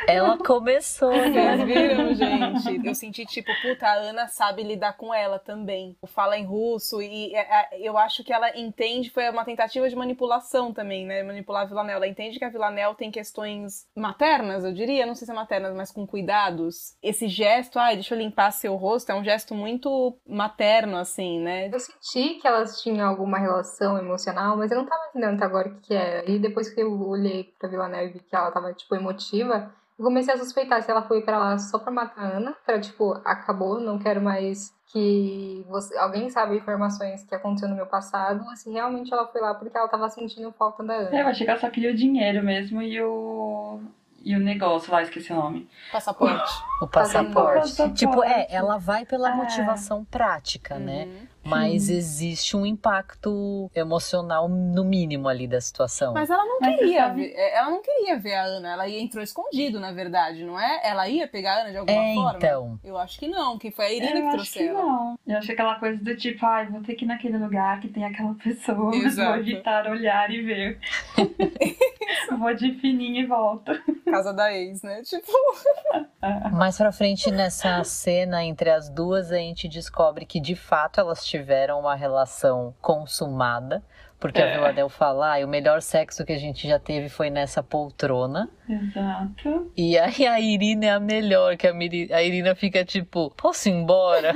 Ela 0.08 0.38
começou, 0.38 1.12
Vocês 1.12 1.34
né? 1.34 1.66
viram, 1.66 2.14
gente? 2.14 2.86
Eu 2.88 2.96
senti, 2.96 3.26
tipo, 3.26 3.52
puta, 3.62 3.88
a 3.88 3.94
Ana 3.94 4.28
sabe 4.28 4.64
lidar 4.64 4.94
com 4.94 5.14
ela 5.14 5.38
também. 5.40 5.98
Fala 6.08 6.38
em 6.38 6.46
russo 6.46 7.02
e 7.02 7.34
é, 7.36 7.40
é, 7.76 7.80
eu 7.82 7.98
acho 7.98 8.24
que 8.24 8.34
ela 8.34 8.58
entende, 8.58 9.10
foi 9.10 9.30
uma 9.30 9.46
tentativa 9.46 9.90
de 9.90 9.96
manipulação 9.96 10.74
também, 10.74 11.06
né? 11.06 11.22
Manipular 11.24 11.64
a 11.64 11.66
Villanelle. 11.66 11.98
Ela 11.98 12.08
entende 12.08 12.40
que 12.40 12.46
a 12.46 12.50
Villanelle 12.50 12.96
tem 12.96 13.12
questões 13.12 13.88
maternas, 13.96 14.64
eu 14.64 14.74
diria, 14.74 15.06
não 15.06 15.16
sei 15.16 15.26
se 15.26 15.32
é 15.32 15.36
maternas, 15.36 15.76
mas 15.76 15.92
com 15.92 16.08
cuidados. 16.08 16.96
Esse 17.04 17.28
gesto, 17.28 17.78
ai, 17.78 17.96
deixa 17.96 18.16
eu 18.16 18.20
limpar 18.20 18.52
seu 18.52 18.76
rosto, 18.76 19.12
é 19.12 19.16
um 19.16 19.24
gesto 19.24 19.54
muito 19.54 20.18
materno, 20.28 20.98
assim, 20.98 21.40
né? 21.40 21.70
Eu 21.72 21.80
senti 21.80 22.36
que 22.36 22.48
elas 22.48 22.82
tinham 22.82 23.08
alguma 23.08 23.38
relação 23.38 23.98
emocional, 23.98 24.58
mas 24.58 24.72
eu 24.72 24.78
não 24.78 24.86
tava 24.86 25.02
entendendo 25.10 25.36
até 25.36 25.46
agora 25.46 25.70
o 25.70 25.76
que, 25.76 25.88
que 25.88 25.94
era. 25.94 26.30
E 26.30 26.40
depois 26.40 26.70
que 26.70 26.82
eu 26.82 27.00
olhei 27.08 27.54
pra 27.60 27.70
Villanelle 27.70 28.10
e 28.10 28.14
vi 28.14 28.20
que 28.20 28.36
ela 28.36 28.52
tava, 28.52 28.74
tipo, 28.74 28.96
emotiva, 28.96 29.74
eu 30.00 30.06
comecei 30.06 30.34
a 30.34 30.38
suspeitar 30.38 30.82
se 30.82 30.90
ela 30.90 31.02
foi 31.04 31.22
pra 31.22 31.38
lá 31.38 31.58
só 31.58 31.78
pra 31.78 31.92
matar 31.92 32.22
a 32.24 32.38
Ana, 32.38 32.56
pra, 32.66 32.80
tipo, 32.80 33.12
acabou, 33.26 33.80
não 33.80 34.00
quero 34.00 34.22
mais 34.22 34.74
que 34.92 35.64
você, 35.70 35.96
alguém 35.98 36.30
sabe 36.30 36.58
informações 36.58 37.24
que 37.24 37.36
aconteceu 37.36 37.70
no 37.70 37.76
meu 37.76 37.86
passado, 37.86 38.44
ou 38.48 38.56
se 38.56 38.72
realmente 38.72 39.14
ela 39.14 39.28
foi 39.28 39.40
lá 39.42 39.54
porque 39.54 39.78
ela 39.78 39.88
tava 39.88 40.10
sentindo 40.10 40.52
falta 40.54 40.84
da 40.84 40.94
Ana. 40.96 41.16
Eu 41.20 41.28
achei 41.28 41.46
que 41.46 41.52
ela 41.52 41.60
só 41.60 41.70
queria 41.70 41.92
o 41.92 41.96
dinheiro 41.96 42.44
mesmo 42.44 42.82
e 42.82 43.00
o. 43.02 43.80
E 44.22 44.36
o 44.36 44.40
negócio 44.40 44.92
lá, 44.92 45.02
esqueci 45.02 45.32
o 45.32 45.36
nome. 45.36 45.70
Passaporte. 45.94 46.52
O 46.82 46.88
passaporte. 46.88 47.60
Passaporte. 47.70 47.94
Tipo, 48.00 48.22
é, 48.22 48.48
ela 48.50 48.78
vai 48.78 49.06
pela 49.06 49.30
É. 49.30 49.34
motivação 49.34 50.04
prática, 50.04 50.78
né? 50.78 51.08
Mas 51.50 51.90
existe 51.90 52.56
um 52.56 52.66
impacto 52.66 53.70
emocional 53.76 54.48
no 54.48 54.84
mínimo 54.84 55.28
ali 55.28 55.48
da 55.48 55.60
situação. 55.60 56.14
Mas 56.14 56.30
ela 56.30 56.44
não 56.46 56.60
Mas 56.62 56.76
queria 56.78 57.10
ver, 57.10 57.34
é, 57.36 57.58
ela 57.58 57.70
não 57.72 57.82
queria 57.82 58.18
ver 58.20 58.34
a 58.36 58.44
Ana, 58.44 58.70
ela 58.74 58.88
ia, 58.88 59.02
entrou 59.02 59.24
escondido, 59.24 59.80
na 59.80 59.92
verdade, 59.92 60.44
não 60.44 60.60
é? 60.60 60.82
Ela 60.84 61.08
ia 61.10 61.28
pegar 61.28 61.56
a 61.58 61.62
Ana 61.62 61.72
de 61.72 61.78
alguma 61.78 62.04
É, 62.04 62.14
forma? 62.16 62.34
então. 62.38 62.80
Eu 62.84 62.98
acho 62.98 63.20
que 63.20 63.28
não, 63.28 63.58
que 63.58 63.72
foi 63.72 63.86
a 63.86 63.92
Irina 63.94 64.12
eu 64.12 64.22
que 64.22 64.28
acho 64.28 64.36
trouxe 64.36 64.54
que 64.60 64.68
ela. 64.68 64.82
não. 64.82 65.20
Eu 65.28 65.38
achei 65.38 65.54
aquela 65.54 65.76
coisa 65.76 66.04
do 66.04 66.16
tipo, 66.16 66.46
ai, 66.46 66.68
vou 66.68 66.82
ter 66.84 66.96
que 66.96 67.06
ir 67.06 67.08
naquele 67.08 67.38
lugar 67.38 67.80
que 67.80 67.88
tem 67.88 68.04
aquela 68.06 68.34
pessoa. 68.44 68.96
Exato. 68.96 69.30
Vou 69.32 69.40
evitar 69.40 69.88
olhar 69.88 70.30
e 70.32 70.42
ver. 70.42 70.80
vou 72.38 72.54
de 72.56 72.74
fininho 72.76 73.22
e 73.24 73.26
volto. 73.26 73.72
Casa 74.06 74.34
da 74.34 74.54
ex, 74.54 74.82
né? 74.82 75.02
Tipo, 75.04 75.32
Mais 76.52 76.78
pra 76.78 76.92
frente 76.92 77.32
nessa 77.32 77.84
cena 77.84 78.44
entre 78.44 78.70
as 78.70 78.90
duas, 78.90 79.32
a 79.32 79.38
gente 79.38 79.68
descobre 79.68 80.26
que 80.26 80.40
de 80.40 80.56
fato 80.56 81.00
elas 81.00 81.24
tiveram 81.26 81.39
uma 81.78 81.96
relação 81.96 82.74
consumada. 82.82 83.84
Porque 84.20 84.42
a 84.42 84.46
É. 84.46 84.54
Villanelle 84.56 84.90
fala, 84.90 85.36
ah, 85.40 85.46
o 85.46 85.48
melhor 85.48 85.82
sexo 85.82 86.26
que 86.26 86.34
a 86.34 86.38
gente 86.38 86.68
já 86.68 86.78
teve 86.78 87.08
foi 87.08 87.30
nessa 87.30 87.64
poltrona. 87.64 88.50
Exato. 88.68 89.72
E 89.78 89.98
aí 89.98 90.28
a 90.28 90.40
Irina 90.42 90.86
é 90.88 90.90
a 90.92 91.00
melhor, 91.00 91.56
que 91.56 91.66
a, 91.66 91.74
Miri- 91.74 92.12
a 92.14 92.22
Irina 92.22 92.54
fica 92.54 92.84
tipo, 92.84 93.32
posso 93.38 93.70
ir 93.70 93.72
embora? 93.72 94.34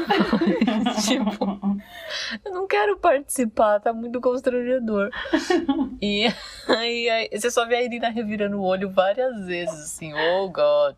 tipo, 1.05 1.59
eu 2.45 2.51
não 2.53 2.65
quero 2.65 2.97
participar, 2.97 3.79
tá 3.81 3.91
muito 3.91 4.21
constrangedor. 4.21 5.09
e 6.01 6.27
aí, 6.69 7.09
aí 7.09 7.29
você 7.31 7.51
só 7.51 7.65
vê 7.67 7.75
a 7.75 7.83
Irina 7.83 8.09
revirando 8.09 8.57
o 8.59 8.63
olho 8.65 8.89
várias 8.89 9.45
vezes, 9.45 9.75
assim, 9.83 10.13
oh 10.13 10.47
God. 10.49 10.95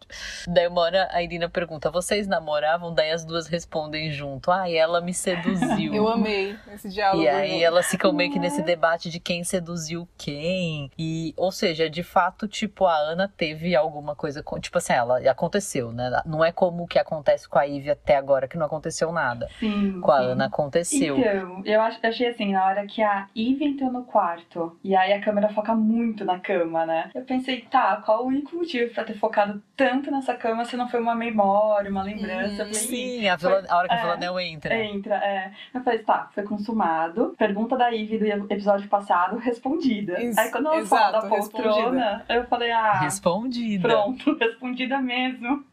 Daí 0.47 0.67
uma 0.67 0.81
hora 0.81 1.09
a 1.11 1.23
Irina 1.23 1.49
pergunta, 1.49 1.89
vocês 1.89 2.27
namoravam? 2.27 2.93
Daí 2.93 3.11
as 3.11 3.25
duas 3.25 3.47
respondem 3.47 4.11
junto, 4.11 4.51
ah, 4.51 4.69
ela 4.69 5.01
me 5.01 5.13
seduziu. 5.13 5.93
eu 5.93 6.07
amei 6.07 6.55
esse 6.73 6.87
diálogo. 6.89 7.23
E 7.23 7.27
aí 7.27 7.63
elas 7.63 7.87
ficam 7.87 8.13
meio 8.13 8.31
que 8.31 8.37
nesse 8.39 8.61
debate 8.61 8.74
de 9.09 9.19
quem 9.19 9.43
seduziu 9.43 10.07
quem. 10.17 10.91
E, 10.97 11.33
ou 11.37 11.51
seja, 11.51 11.89
de 11.89 12.03
fato, 12.03 12.47
tipo, 12.47 12.85
a 12.85 12.95
Ana 12.95 13.31
teve 13.37 13.75
alguma 13.75 14.15
coisa 14.15 14.41
com. 14.43 14.59
Tipo 14.59 14.77
assim, 14.77 14.93
ela 14.93 15.19
aconteceu, 15.29 15.91
né? 15.91 16.21
Não 16.25 16.43
é 16.43 16.51
como 16.51 16.83
o 16.83 16.87
que 16.87 16.99
acontece 16.99 17.47
com 17.47 17.57
a 17.59 17.63
Ivy 17.63 17.91
até 17.91 18.15
agora, 18.15 18.47
que 18.47 18.57
não 18.57 18.65
aconteceu 18.65 19.11
nada. 19.11 19.47
Sim. 19.59 19.99
Com 20.01 20.11
a 20.11 20.19
sim. 20.19 20.25
Ana 20.31 20.45
aconteceu. 20.45 21.17
Então, 21.17 21.61
eu 21.65 21.81
ach- 21.81 21.99
achei 22.03 22.27
assim, 22.27 22.51
na 22.53 22.65
hora 22.65 22.85
que 22.85 23.01
a 23.01 23.27
Eve 23.35 23.65
entrou 23.65 23.91
no 23.91 24.03
quarto, 24.03 24.77
e 24.83 24.95
aí 24.95 25.13
a 25.13 25.21
câmera 25.21 25.49
foca 25.49 25.73
muito 25.75 26.23
na 26.25 26.39
cama, 26.39 26.85
né? 26.85 27.09
Eu 27.13 27.23
pensei, 27.23 27.61
tá, 27.61 27.97
qual 28.05 28.23
o 28.23 28.27
único 28.27 28.55
motivo 28.55 28.93
pra 28.93 29.03
ter 29.03 29.17
focado 29.17 29.61
tanto 29.75 30.11
nessa 30.11 30.33
cama 30.35 30.65
se 30.65 30.75
não 30.77 30.87
foi 30.89 30.99
uma 30.99 31.15
memória, 31.15 31.89
uma 31.89 32.03
lembrança? 32.03 32.53
Hum, 32.53 32.57
falei, 32.57 32.73
Sim, 32.73 33.27
a, 33.27 33.35
Vila- 33.35 33.63
a 33.67 33.77
hora 33.77 33.87
que 33.87 33.93
a 33.93 33.97
É. 33.97 34.01
Villanelle 34.01 34.43
entra. 34.53 34.75
Entra, 34.75 35.15
é. 35.15 35.51
Eu 35.73 35.81
falei, 35.83 35.99
tá, 35.99 36.29
foi 36.33 36.43
consumado. 36.43 37.35
Pergunta 37.37 37.75
da 37.77 37.89
Ivy 37.89 38.17
do 38.17 38.25
episódio 38.25 38.64
passado, 38.87 39.37
respondida. 39.39 40.21
Isso, 40.21 40.39
Aí 40.39 40.51
quando 40.51 40.67
ela 40.67 40.85
fala 40.85 41.11
da 41.11 41.27
exato, 41.27 41.51
poltrona, 41.51 42.25
eu 42.29 42.45
falei, 42.45 42.71
ah, 42.71 42.99
Respondida. 43.01 43.87
pronto, 43.87 44.35
respondida 44.39 44.99
mesmo. 45.01 45.63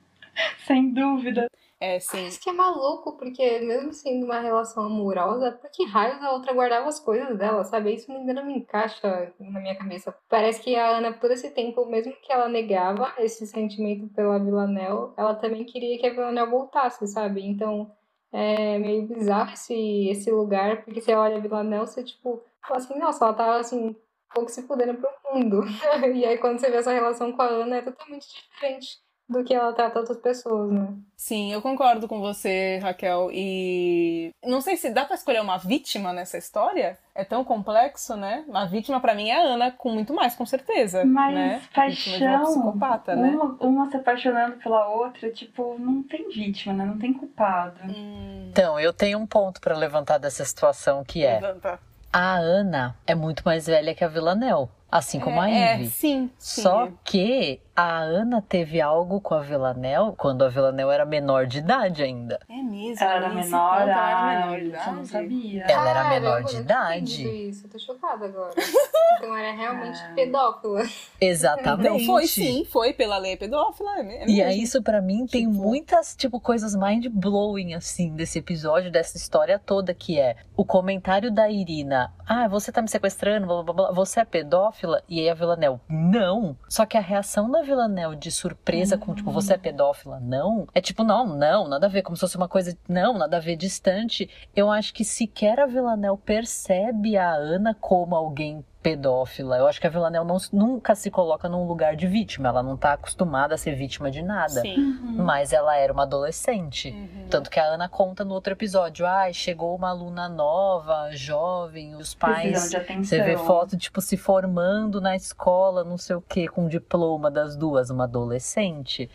Sem 0.67 0.93
dúvida. 0.93 1.47
É, 1.79 1.99
sim. 1.99 2.29
Isso 2.29 2.41
que 2.41 2.49
é 2.49 2.53
maluco, 2.53 3.19
porque 3.19 3.59
mesmo 3.59 3.93
sendo 3.93 4.25
uma 4.25 4.39
relação 4.39 4.85
amorosa, 4.85 5.51
por 5.51 5.69
que 5.69 5.85
raios 5.85 6.23
a 6.23 6.31
outra 6.31 6.55
guardava 6.55 6.89
as 6.89 7.01
coisas 7.01 7.37
dela, 7.37 7.65
sabe? 7.65 7.93
Isso 7.93 8.11
ainda 8.13 8.33
não 8.33 8.47
me 8.47 8.59
encaixa 8.59 9.33
na 9.41 9.59
minha 9.59 9.75
cabeça. 9.75 10.15
Parece 10.29 10.63
que 10.63 10.77
a 10.77 10.97
Ana, 10.97 11.13
por 11.13 11.29
esse 11.33 11.51
tempo, 11.51 11.85
mesmo 11.87 12.13
que 12.23 12.33
ela 12.33 12.49
negava 12.49 13.13
esse 13.19 13.49
sentimento 13.49 14.07
pela 14.15 14.39
Villanelle, 14.39 15.11
ela 15.17 15.35
também 15.35 15.65
queria 15.65 15.99
que 15.99 16.07
a 16.07 16.11
Villanelle 16.11 16.49
voltasse, 16.49 17.05
sabe? 17.09 17.45
Então, 17.45 17.91
é 18.33 18.79
meio 18.79 19.03
bizarro 19.09 19.53
esse, 19.53 20.09
esse 20.09 20.31
lugar, 20.31 20.85
porque 20.85 21.01
você 21.01 21.15
olha 21.15 21.37
a 21.37 21.41
Villanelle, 21.41 21.85
você, 21.87 22.05
tipo, 22.05 22.41
fala 22.67 22.79
assim, 22.81 22.99
nossa, 22.99 23.25
ela 23.25 23.35
tá, 23.35 23.57
assim, 23.57 23.89
um 23.89 23.97
pouco 24.35 24.51
se 24.51 24.63
fudendo 24.63 24.95
pro 24.95 25.11
mundo. 25.33 25.65
e 26.15 26.25
aí, 26.25 26.39
quando 26.39 26.59
você 26.59 26.71
vê 26.71 26.77
essa 26.79 26.93
relação 26.93 27.33
com 27.33 27.43
a 27.43 27.47
Ana, 27.47 27.77
é 27.77 27.83
totalmente 27.83 28.27
diferente 28.29 29.01
do 29.29 29.43
que 29.45 29.55
ela 29.55 29.73
trata 29.73 29.99
outras 29.99 30.19
pessoas, 30.19 30.71
né? 30.71 30.89
Sim, 31.17 31.53
eu 31.53 31.63
concordo 31.63 32.07
com 32.07 32.21
você, 32.21 32.79
Raquel. 32.83 33.31
E 33.33 34.31
não 34.45 34.61
sei 34.61 34.77
se 34.77 34.91
dá 34.91 35.05
pra 35.07 35.15
escolher 35.15 35.41
uma 35.41 35.57
vítima 35.57 36.13
nessa 36.13 36.37
história. 36.37 36.99
É 37.15 37.25
tão 37.25 37.43
complexo, 37.45 38.15
né? 38.17 38.45
Uma 38.47 38.67
vítima 38.67 39.01
pra 39.01 39.15
mim 39.15 39.31
é 39.31 39.39
a 39.41 39.43
Ana, 39.43 39.71
com 39.71 39.91
muito 39.91 40.13
mais, 40.13 40.35
com 40.35 40.45
certeza. 40.45 41.05
Mas 41.05 41.35
né? 41.35 41.63
Vítima 41.87 42.19
de 42.19 42.25
uma 42.25 42.33
paixão, 42.33 42.45
psicopata, 42.45 43.17
né? 43.17 43.29
uma, 43.31 43.57
uma 43.61 43.91
se 43.91 43.97
apaixonando 43.97 44.57
pela 44.57 44.89
outra, 44.89 45.31
tipo, 45.31 45.79
não 45.79 46.03
tem 46.03 46.29
vítima, 46.29 46.75
né? 46.75 46.85
Não 46.85 46.99
tem 46.99 47.13
culpado. 47.15 47.81
Hum, 47.85 48.49
Então, 48.51 48.79
eu 48.79 48.93
tenho 48.93 49.19
um 49.19 49.27
ponto 49.27 49.61
pra 49.61 49.77
levantar 49.77 50.19
dessa 50.19 50.45
situação 50.45 51.03
que 51.05 51.25
é: 51.25 51.41
levanta. 51.41 51.79
A 52.13 52.37
Ana 52.37 52.95
é 53.07 53.15
muito 53.15 53.43
mais 53.45 53.67
velha 53.67 53.95
que 53.95 54.05
a 54.05 54.09
Villanelle, 54.09 54.69
assim 54.91 55.19
como 55.19 55.41
a 55.41 55.49
é, 55.51 55.75
Ivy. 55.75 55.85
é, 55.85 55.89
sim, 55.89 56.31
sim. 56.39 56.63
Só 56.63 56.89
que 57.05 57.61
a 57.75 57.99
Ana 58.01 58.43
teve 58.43 58.81
algo 58.81 59.21
com 59.21 59.35
a 59.35 59.41
Villanelle 59.41 60.13
quando 60.17 60.45
a 60.45 60.49
Villanelle 60.49 60.91
era 60.91 61.05
menor 61.07 61.47
de 61.47 61.59
idade 61.59 62.03
ainda. 62.03 62.39
É 62.49 62.63
mesmo. 62.63 63.03
Ela 63.05 63.15
era 63.15 63.29
menor, 63.31 63.71
ponto, 63.71 63.83
ela 63.83 63.97
ah, 63.97 64.33
era 64.33 64.47
menor 64.47 64.59
de 64.61 64.67
isso 64.67 64.77
eu 64.77 64.87
não 64.87 64.93
idade. 64.93 65.09
sabia. 65.09 65.65
Ela 65.65 65.91
era 65.91 66.09
menor 66.11 66.41
eu 66.41 66.45
de 66.47 66.57
idade. 66.57 67.49
Isso, 67.49 67.67
eu 67.67 67.71
tô 67.71 67.79
chocada 67.79 68.27
agora. 68.27 68.53
Então 69.19 69.37
era 69.37 69.53
realmente 69.55 70.01
pedófila. 70.17 70.83
Exatamente. 71.21 71.89
Não, 71.89 72.01
foi 72.01 72.27
sim, 72.27 72.65
foi 72.65 72.93
pela 72.93 73.19
lei 73.19 73.37
pedófila. 73.37 73.99
É 73.99 74.03
mesmo. 74.03 74.29
E 74.29 74.43
aí, 74.43 74.61
isso 74.61 74.83
pra 74.83 75.01
mim 75.01 75.27
tem 75.27 75.49
Tipo- 75.49 75.63
muitas, 75.63 76.17
tipo, 76.17 76.41
coisas 76.41 76.75
mind-blowing, 76.75 77.75
assim, 77.75 78.15
desse 78.17 78.41
episódio, 78.41 78.91
dessa 78.91 79.17
história 79.17 79.61
toda, 79.61 79.95
que 79.95 80.19
é 80.19 80.37
o 80.57 80.65
comentário 80.65 81.31
da 81.31 81.49
Irina. 81.49 82.13
Ah, 82.27 82.49
você 82.49 82.73
tá 82.73 82.83
me 82.83 82.89
sequestrando, 82.89 83.47
blá, 83.47 83.63
blá, 83.63 83.75
blá, 83.75 83.93
você 83.93 84.19
é 84.21 84.25
pedófila? 84.25 85.03
E 85.09 85.21
aí 85.21 85.29
a 85.31 85.35
Villanelle, 85.35 85.79
não. 85.89 86.57
Só 86.69 86.85
que 86.85 86.97
a 86.97 87.01
reação 87.01 87.49
da 87.49 87.62
Villanelle 87.63 88.17
de 88.17 88.31
surpresa 88.31 88.99
com, 88.99 89.15
tipo, 89.15 89.31
você 89.31 89.55
é 89.55 89.59
pedófila? 89.59 90.21
Não. 90.21 90.67
É 90.75 90.81
tipo, 90.81 91.03
não, 91.05 91.27
não, 91.37 91.69
nada 91.69 91.87
a 91.87 91.91
ver, 91.91 92.03
como 92.03 92.17
se 92.17 92.21
fosse 92.21 92.37
uma 92.37 92.49
coisa, 92.49 92.77
não, 92.89 93.17
nada 93.19 93.37
a 93.39 93.41
ver, 93.41 93.57
distante. 93.57 94.29
Eu 94.55 94.71
acho 94.71 94.93
que 94.93 95.05
sequer 95.05 95.61
a 95.61 95.67
Villanelle 95.67 96.19
percebe 96.19 97.17
a 97.17 97.33
Ana 97.33 97.75
como 97.75 98.15
alguém 98.15 98.65
pedófila. 98.83 99.57
Eu 99.59 99.67
acho 99.67 99.81
que 99.81 99.87
a 99.87 99.91
Villanelle 99.91 100.27
não- 100.27 100.37
nunca 100.53 100.95
se 100.95 101.11
coloca 101.11 101.49
num 101.49 101.67
lugar 101.67 101.95
de 101.95 102.07
vítima. 102.07 102.49
Ela 102.49 102.63
não 102.63 102.77
tá 102.77 102.95
acostumada 102.95 103.55
a 103.55 103.59
ser 103.59 103.75
vítima 103.75 104.11
de 104.11 104.23
nada. 104.23 104.61
Sim. 104.61 104.77
Uhum. 104.77 105.25
Mas 105.25 105.53
ela 105.53 105.77
era 105.77 105.93
uma 105.93 106.03
adolescente. 106.03 106.91
Uhum. 106.91 107.27
Tanto 107.31 107.49
que 107.51 107.61
a 107.61 107.65
Ana 107.65 107.89
conta 107.89 108.25
no 108.25 108.35
outro 108.35 108.53
episódio: 108.53 109.07
ai, 109.07 109.33
chegou 109.33 109.75
uma 109.77 109.91
aluna 109.91 110.29
nova, 110.29 111.11
jovem, 111.13 111.95
os 111.95 112.15
pais. 112.15 112.71
Você 113.03 113.23
vê 113.23 113.37
foto, 113.37 113.77
tipo, 113.77 114.01
se 114.01 114.17
formando 114.17 115.01
na 115.01 115.15
escola, 115.15 115.85
não 115.85 115.97
sei 115.97 116.17
o 116.17 116.21
quê, 116.21 116.49
com 116.49 116.67
diploma 116.69 117.31
das 117.31 117.57
duas, 117.57 117.91
uma 117.91 118.05
adolescente. 118.05 119.09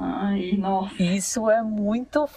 Ai, 0.00 0.54
nossa. 0.58 1.02
Isso 1.02 1.50
é 1.50 1.62
muito 1.62 2.28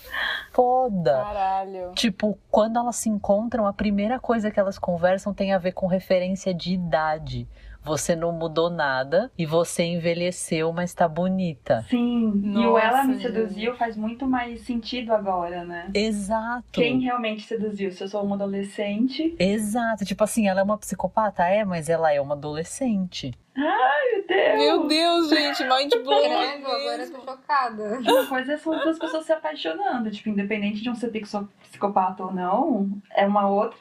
foda. 0.51 1.11
Caralho. 1.23 1.91
Tipo, 1.93 2.37
quando 2.49 2.77
elas 2.79 2.95
se 2.95 3.09
encontram, 3.09 3.65
a 3.67 3.73
primeira 3.73 4.19
coisa 4.19 4.49
que 4.51 4.59
elas 4.59 4.77
conversam 4.79 5.33
tem 5.33 5.53
a 5.53 5.57
ver 5.57 5.71
com 5.73 5.87
referência 5.87 6.38
de 6.53 6.73
idade. 6.73 7.47
Você 7.81 8.13
não 8.13 8.33
mudou 8.33 8.69
nada 8.69 9.31
e 9.37 9.45
você 9.45 9.83
envelheceu, 9.83 10.71
mas 10.73 10.93
tá 10.93 11.07
bonita. 11.07 11.85
Sim, 11.89 12.33
e 12.43 12.49
o 12.67 12.73
Nossa, 12.73 12.85
Ela 12.85 13.03
Me 13.05 13.13
gente. 13.13 13.21
Seduziu 13.21 13.73
faz 13.77 13.95
muito 13.95 14.27
mais 14.27 14.61
sentido 14.61 15.13
agora, 15.13 15.63
né? 15.63 15.89
Exato. 15.93 16.65
Quem 16.73 16.99
realmente 16.99 17.43
seduziu? 17.43 17.89
Se 17.91 18.03
eu 18.03 18.07
sou 18.09 18.21
uma 18.21 18.35
adolescente. 18.35 19.33
Exato. 19.39 20.03
Tipo 20.03 20.23
assim, 20.25 20.47
ela 20.49 20.59
é 20.59 20.63
uma 20.63 20.77
psicopata? 20.77 21.43
É, 21.45 21.63
mas 21.63 21.87
ela 21.87 22.13
é 22.13 22.19
uma 22.19 22.35
adolescente. 22.35 23.31
Meu 23.55 24.25
Deus! 24.27 24.57
Meu 24.57 24.87
Deus, 24.87 25.29
gente, 25.29 25.63
mind 25.63 25.91
blown. 26.03 26.21
Credo, 26.21 26.67
agora 26.67 27.03
eu 27.03 27.11
tô 27.11 27.21
chocada. 27.31 27.99
Uma 27.99 28.25
coisa 28.27 28.57
são 28.57 28.77
duas 28.77 28.99
pessoas 28.99 29.25
se 29.25 29.31
apaixonando, 29.33 30.11
tipo, 30.11 30.29
independente 30.29 30.81
de 30.81 30.89
um 30.89 30.95
ser 30.95 31.09
psico- 31.09 31.49
psicopata 31.61 32.23
ou 32.23 32.33
não, 32.33 32.89
é 33.11 33.25
uma 33.25 33.49
outra. 33.49 33.79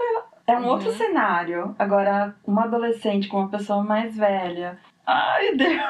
É 0.49 0.57
um 0.57 0.63
Uhum. 0.63 0.69
outro 0.69 0.91
cenário. 0.93 1.77
Agora, 1.79 2.35
uma 2.47 2.65
adolescente 2.65 3.29
com 3.29 3.37
uma 3.39 3.49
pessoa 3.51 3.85
mais 3.85 4.17
velha. 4.17 4.79
Ai, 5.07 5.55
Deus! 5.55 5.81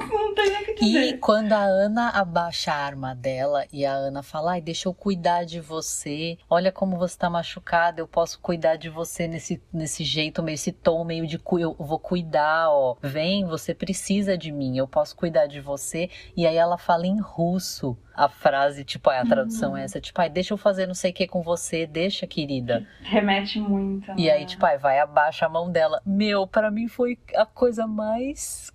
Não 0.10 0.34
tem 0.34 0.50
nem 0.50 0.62
o 0.62 0.74
que 0.74 0.84
E 0.84 1.18
quando 1.18 1.52
a 1.52 1.62
Ana 1.62 2.10
abaixa 2.10 2.72
a 2.72 2.76
arma 2.76 3.14
dela 3.14 3.66
e 3.72 3.84
a 3.84 3.92
Ana 3.92 4.22
fala: 4.22 4.52
Ai, 4.52 4.60
deixa 4.60 4.88
eu 4.88 4.94
cuidar 4.94 5.44
de 5.44 5.60
você. 5.60 6.38
Olha 6.48 6.72
como 6.72 6.96
você 6.96 7.16
tá 7.18 7.28
machucada, 7.28 8.00
eu 8.00 8.08
posso 8.08 8.40
cuidar 8.40 8.76
de 8.76 8.88
você 8.88 9.26
nesse, 9.28 9.62
nesse 9.72 10.04
jeito, 10.04 10.42
meio 10.42 10.54
esse 10.54 10.72
tom 10.72 11.04
meio 11.04 11.26
de 11.26 11.40
eu 11.58 11.74
vou 11.78 11.98
cuidar, 11.98 12.70
ó. 12.70 12.96
Vem, 13.02 13.44
você 13.44 13.74
precisa 13.74 14.36
de 14.36 14.52
mim, 14.52 14.76
eu 14.76 14.86
posso 14.86 15.16
cuidar 15.16 15.46
de 15.46 15.60
você. 15.60 16.08
E 16.36 16.46
aí 16.46 16.56
ela 16.56 16.78
fala 16.78 17.06
em 17.06 17.20
russo. 17.20 17.96
A 18.14 18.28
frase, 18.28 18.84
tipo, 18.84 19.08
a 19.08 19.24
tradução 19.24 19.74
é 19.74 19.84
essa, 19.84 19.98
tipo, 19.98 20.20
ai, 20.20 20.28
deixa 20.28 20.52
eu 20.52 20.58
fazer 20.58 20.86
não 20.86 20.94
sei 20.94 21.10
o 21.10 21.14
que 21.14 21.26
com 21.26 21.40
você, 21.40 21.86
deixa, 21.86 22.26
querida. 22.26 22.86
Remete 23.00 23.58
muito. 23.58 24.10
E 24.10 24.26
né? 24.26 24.30
aí, 24.30 24.44
tipo, 24.44 24.66
ai, 24.66 24.76
vai, 24.76 24.98
abaixa 24.98 25.46
a 25.46 25.48
mão 25.48 25.70
dela. 25.70 26.02
Meu, 26.04 26.46
pra 26.46 26.70
mim 26.70 26.86
foi 26.86 27.18
a 27.34 27.46
coisa 27.46 27.86
mais 27.86 28.70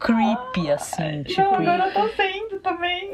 creepy, 0.00 0.72
assim, 0.72 1.22
tipo. 1.24 1.42
Não, 1.42 1.54
agora 1.54 1.88
eu 1.88 1.92
tô 1.92 2.08
sendo 2.16 2.58
também. 2.60 3.12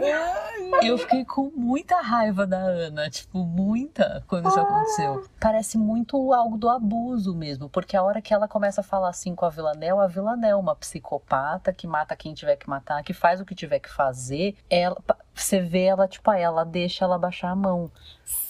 Eu 0.83 0.97
fiquei 0.97 1.25
com 1.25 1.51
muita 1.55 2.01
raiva 2.01 2.47
da 2.47 2.59
Ana, 2.59 3.11
tipo, 3.11 3.45
muita, 3.45 4.23
quando 4.29 4.49
isso 4.49 4.61
aconteceu. 4.61 5.27
Parece 5.41 5.77
muito 5.77 6.33
algo 6.33 6.57
do 6.57 6.69
abuso 6.69 7.35
mesmo, 7.35 7.69
porque 7.69 7.97
a 7.97 8.03
hora 8.03 8.23
que 8.23 8.33
ela 8.33 8.47
começa 8.47 8.81
a 8.81 8.85
falar 8.85 9.09
assim 9.09 9.35
com 9.35 9.45
a 9.45 9.51
Villanelle, 9.51 10.01
a 10.01 10.07
Villanelle 10.07 10.53
é 10.53 10.57
uma 10.57 10.77
psicopata 10.77 11.73
que 11.73 11.87
mata 11.87 12.15
quem 12.15 12.33
tiver 12.33 12.57
que 12.57 12.69
matar, 12.69 13.03
que 13.03 13.13
faz 13.13 13.41
o 13.41 13.45
que 13.45 13.55
tiver 13.55 13.81
que 13.81 13.91
fazer. 13.91 14.55
Ela, 14.71 14.97
você 15.35 15.61
vê 15.61 15.85
ela, 15.85 16.07
tipo, 16.07 16.31
aí 16.31 16.43
ela 16.43 16.65
deixa 16.65 17.05
ela 17.05 17.19
baixar 17.19 17.51
a 17.51 17.57
mão. 17.57 17.91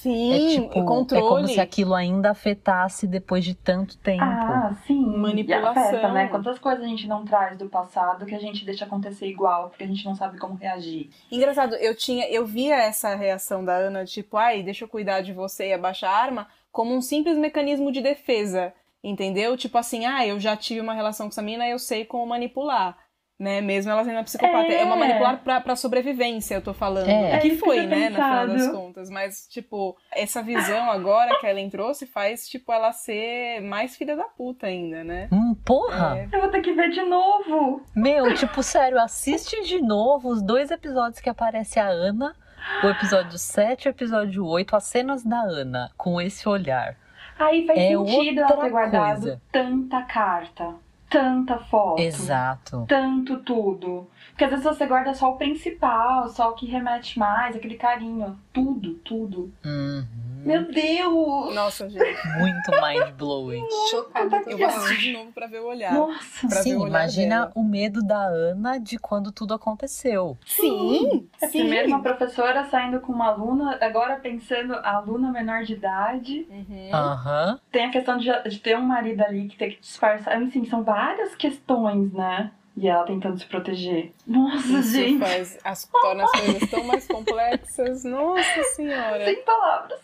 Sim, 0.07 0.33
é 0.33 0.49
tipo, 0.51 0.81
o 0.81 0.85
controle. 0.85 1.25
é 1.25 1.29
como 1.29 1.49
se 1.49 1.61
aquilo 1.61 1.93
ainda 1.93 2.31
afetasse 2.31 3.09
depois 3.09 3.45
de 3.45 3.55
tanto 3.55 3.99
tempo. 3.99 4.23
Ah, 4.23 4.73
sim. 4.87 5.05
Manipulação. 5.17 5.83
E 5.83 5.87
afeta, 5.87 6.13
né? 6.13 6.29
Quantas 6.29 6.61
coisas 6.61 6.85
a 6.85 6.87
gente 6.87 7.09
não 7.09 7.25
traz 7.25 7.59
do 7.59 7.69
passado 7.69 8.25
que 8.25 8.35
a 8.35 8.39
gente 8.39 8.65
deixa 8.65 8.85
acontecer 8.85 9.27
igual, 9.27 9.69
porque 9.69 9.83
a 9.83 9.87
gente 9.87 10.05
não 10.05 10.15
sabe 10.15 10.39
como 10.39 10.55
reagir. 10.55 11.11
Engraçado, 11.31 11.75
eu 11.75 11.97
tinha, 11.97 12.29
eu 12.31 12.47
via 12.47 12.77
essa 12.77 13.17
reação 13.17 13.65
da 13.65 13.75
Ana, 13.75 14.05
tipo, 14.05 14.37
ai, 14.37 14.63
deixa 14.63 14.85
eu 14.85 14.89
cuidar 14.89 15.23
de 15.23 15.33
você 15.33 15.71
e 15.71 15.73
abaixar 15.73 16.13
a 16.13 16.17
arma, 16.17 16.47
como 16.71 16.95
um 16.95 17.03
simples 17.03 17.37
mecanismo 17.37 17.91
de 17.91 18.01
defesa, 18.01 18.73
entendeu? 19.03 19.57
Tipo 19.57 19.79
assim, 19.79 20.07
ah, 20.07 20.25
eu 20.25 20.39
já 20.39 20.57
tive 20.57 20.81
uma 20.81 20.95
relação 20.95 21.27
com 21.27 21.33
essa 21.33 21.43
mina, 21.43 21.69
eu 21.69 21.81
sei 21.81 22.05
como 22.05 22.27
manipular. 22.27 22.97
Né, 23.39 23.61
mesmo 23.61 23.93
ela 23.93 24.03
sendo 24.03 24.15
uma 24.17 24.25
psicopata. 24.25 24.73
É, 24.73 24.81
É. 24.81 24.85
uma 24.85 24.97
manipular 24.97 25.43
pra, 25.45 25.61
pra 25.61 25.77
sobrevivência, 25.77 26.55
eu 26.55 26.63
tô 26.63 26.73
falando. 26.73 27.07
É. 27.07 27.33
É 27.33 27.39
que 27.39 27.51
que 27.51 27.57
foi, 27.59 27.85
né, 27.87 28.09
no 28.09 28.15
final 28.15 28.47
das 28.47 28.57
pensado. 28.63 28.77
contas. 28.79 29.11
Mas, 29.11 29.47
tipo, 29.47 29.95
essa 30.11 30.43
visão 30.43 30.91
agora 30.91 31.39
que 31.39 31.47
a 31.47 31.51
Ellen 31.51 31.69
trouxe 31.69 32.07
faz, 32.07 32.49
tipo, 32.49 32.73
ela 32.73 32.93
ser 32.93 33.61
mais 33.61 33.95
filha 33.95 34.17
da 34.17 34.25
puta 34.25 34.67
ainda, 34.69 35.05
né? 35.05 35.29
Hum, 35.31 35.55
porra! 35.67 36.17
É. 36.19 36.29
Eu 36.33 36.41
vou 36.41 36.51
ter 36.51 36.63
que 36.63 36.73
ver 36.73 36.89
de 36.89 37.03
novo. 37.03 37.83
Meu, 37.95 38.35
tipo, 38.35 38.63
sério, 38.63 38.99
assiste 38.99 39.63
de 39.65 39.83
novo 39.83 40.31
os 40.31 40.41
dois 40.41 40.71
episódios 40.71 41.21
que 41.21 41.29
aparece 41.29 41.79
a 41.79 41.87
Ana, 41.89 42.35
o 42.83 42.87
episódio 42.87 43.39
7 43.39 43.85
e 43.85 43.89
o 43.89 43.91
episódio 43.91 44.47
8, 44.47 44.75
as 44.75 44.85
cenas 44.85 45.23
da 45.23 45.43
Ana, 45.43 45.91
com 45.99 46.19
esse 46.19 46.49
olhar. 46.49 46.97
Aí 47.39 47.67
faz 47.67 47.79
É 47.79 47.89
sentido 47.89 48.41
ela 48.41 48.49
outra 48.51 48.65
ter 48.65 48.71
guardado 48.71 49.21
coisa. 49.21 49.43
tanta 49.53 50.01
carta, 50.05 50.75
tanta 51.11 51.59
foto. 51.59 52.01
Exato. 52.01 52.85
Tanto 52.89 53.39
tudo. 53.39 54.07
Porque 54.31 54.45
às 54.45 54.51
vezes 54.51 54.65
você 54.65 54.87
guarda 54.87 55.15
só 55.15 55.31
o 55.33 55.37
principal, 55.37 56.29
só 56.29 56.51
o 56.51 56.55
que 56.55 56.67
remete 56.67 57.19
mais, 57.19 57.57
aquele 57.57 57.77
carinho. 57.77 58.39
Tudo, 58.53 58.95
tudo. 58.97 59.53
Uhum. 59.65 60.05
Meu 60.45 60.71
Deus! 60.71 61.55
Nossa, 61.55 61.89
gente. 61.89 62.05
Muito 62.39 62.71
mind-blowing. 62.81 63.65
Chocada 63.91 64.43
Eu 64.47 64.57
vou 64.59 64.67
assistir 64.67 64.99
de 64.99 65.13
novo 65.13 65.33
pra 65.33 65.47
ver 65.49 65.61
o 65.61 65.67
olhar. 65.67 65.93
Nossa! 65.93 66.47
Pra 66.47 66.57
ver 66.57 66.61
o 66.61 66.63
Sim, 66.63 66.77
olhar 66.77 66.89
imagina 66.89 67.37
dela. 67.41 67.53
o 67.55 67.65
medo 67.65 68.01
da 68.03 68.25
Ana 68.27 68.79
de 68.79 68.97
quando 68.97 69.33
tudo 69.33 69.55
aconteceu. 69.55 70.39
Sim, 70.47 71.29
É 71.43 71.49
sim. 71.49 71.59
primeiro 71.61 71.89
uma 71.89 72.01
professora 72.01 72.65
saindo 72.67 73.01
com 73.01 73.13
uma 73.13 73.27
aluna, 73.27 73.77
agora 73.81 74.17
pensando 74.17 74.75
a 74.75 74.97
aluna 74.97 75.33
menor 75.33 75.65
de 75.65 75.73
idade. 75.73 76.47
Uhum. 76.49 76.91
Aham. 76.95 77.59
Tem 77.73 77.87
a 77.87 77.91
questão 77.91 78.17
de, 78.17 78.31
de 78.49 78.59
ter 78.61 78.77
um 78.77 78.83
marido 78.83 79.23
ali 79.23 79.49
que 79.49 79.57
tem 79.57 79.71
que 79.73 79.81
disfarçar. 79.81 80.37
Assim, 80.41 80.65
são 80.65 80.85
várias 80.85 80.96
questões, 81.37 82.13
né? 82.13 82.51
E 82.77 82.89
ela 82.89 83.05
tentando 83.05 83.39
se 83.39 83.47
proteger. 83.47 84.13
Nossa, 84.27 84.81
Isso 84.81 84.93
gente! 84.93 85.19
faz, 85.19 85.59
as, 85.65 85.87
torna 85.87 86.25
as 86.25 86.31
coisas 86.33 86.71
tão 86.71 86.85
mais 86.85 87.07
complexas. 87.07 88.05
Nossa 88.05 88.63
senhora. 88.75 89.25
Sem 89.25 89.43
palavras. 89.45 90.01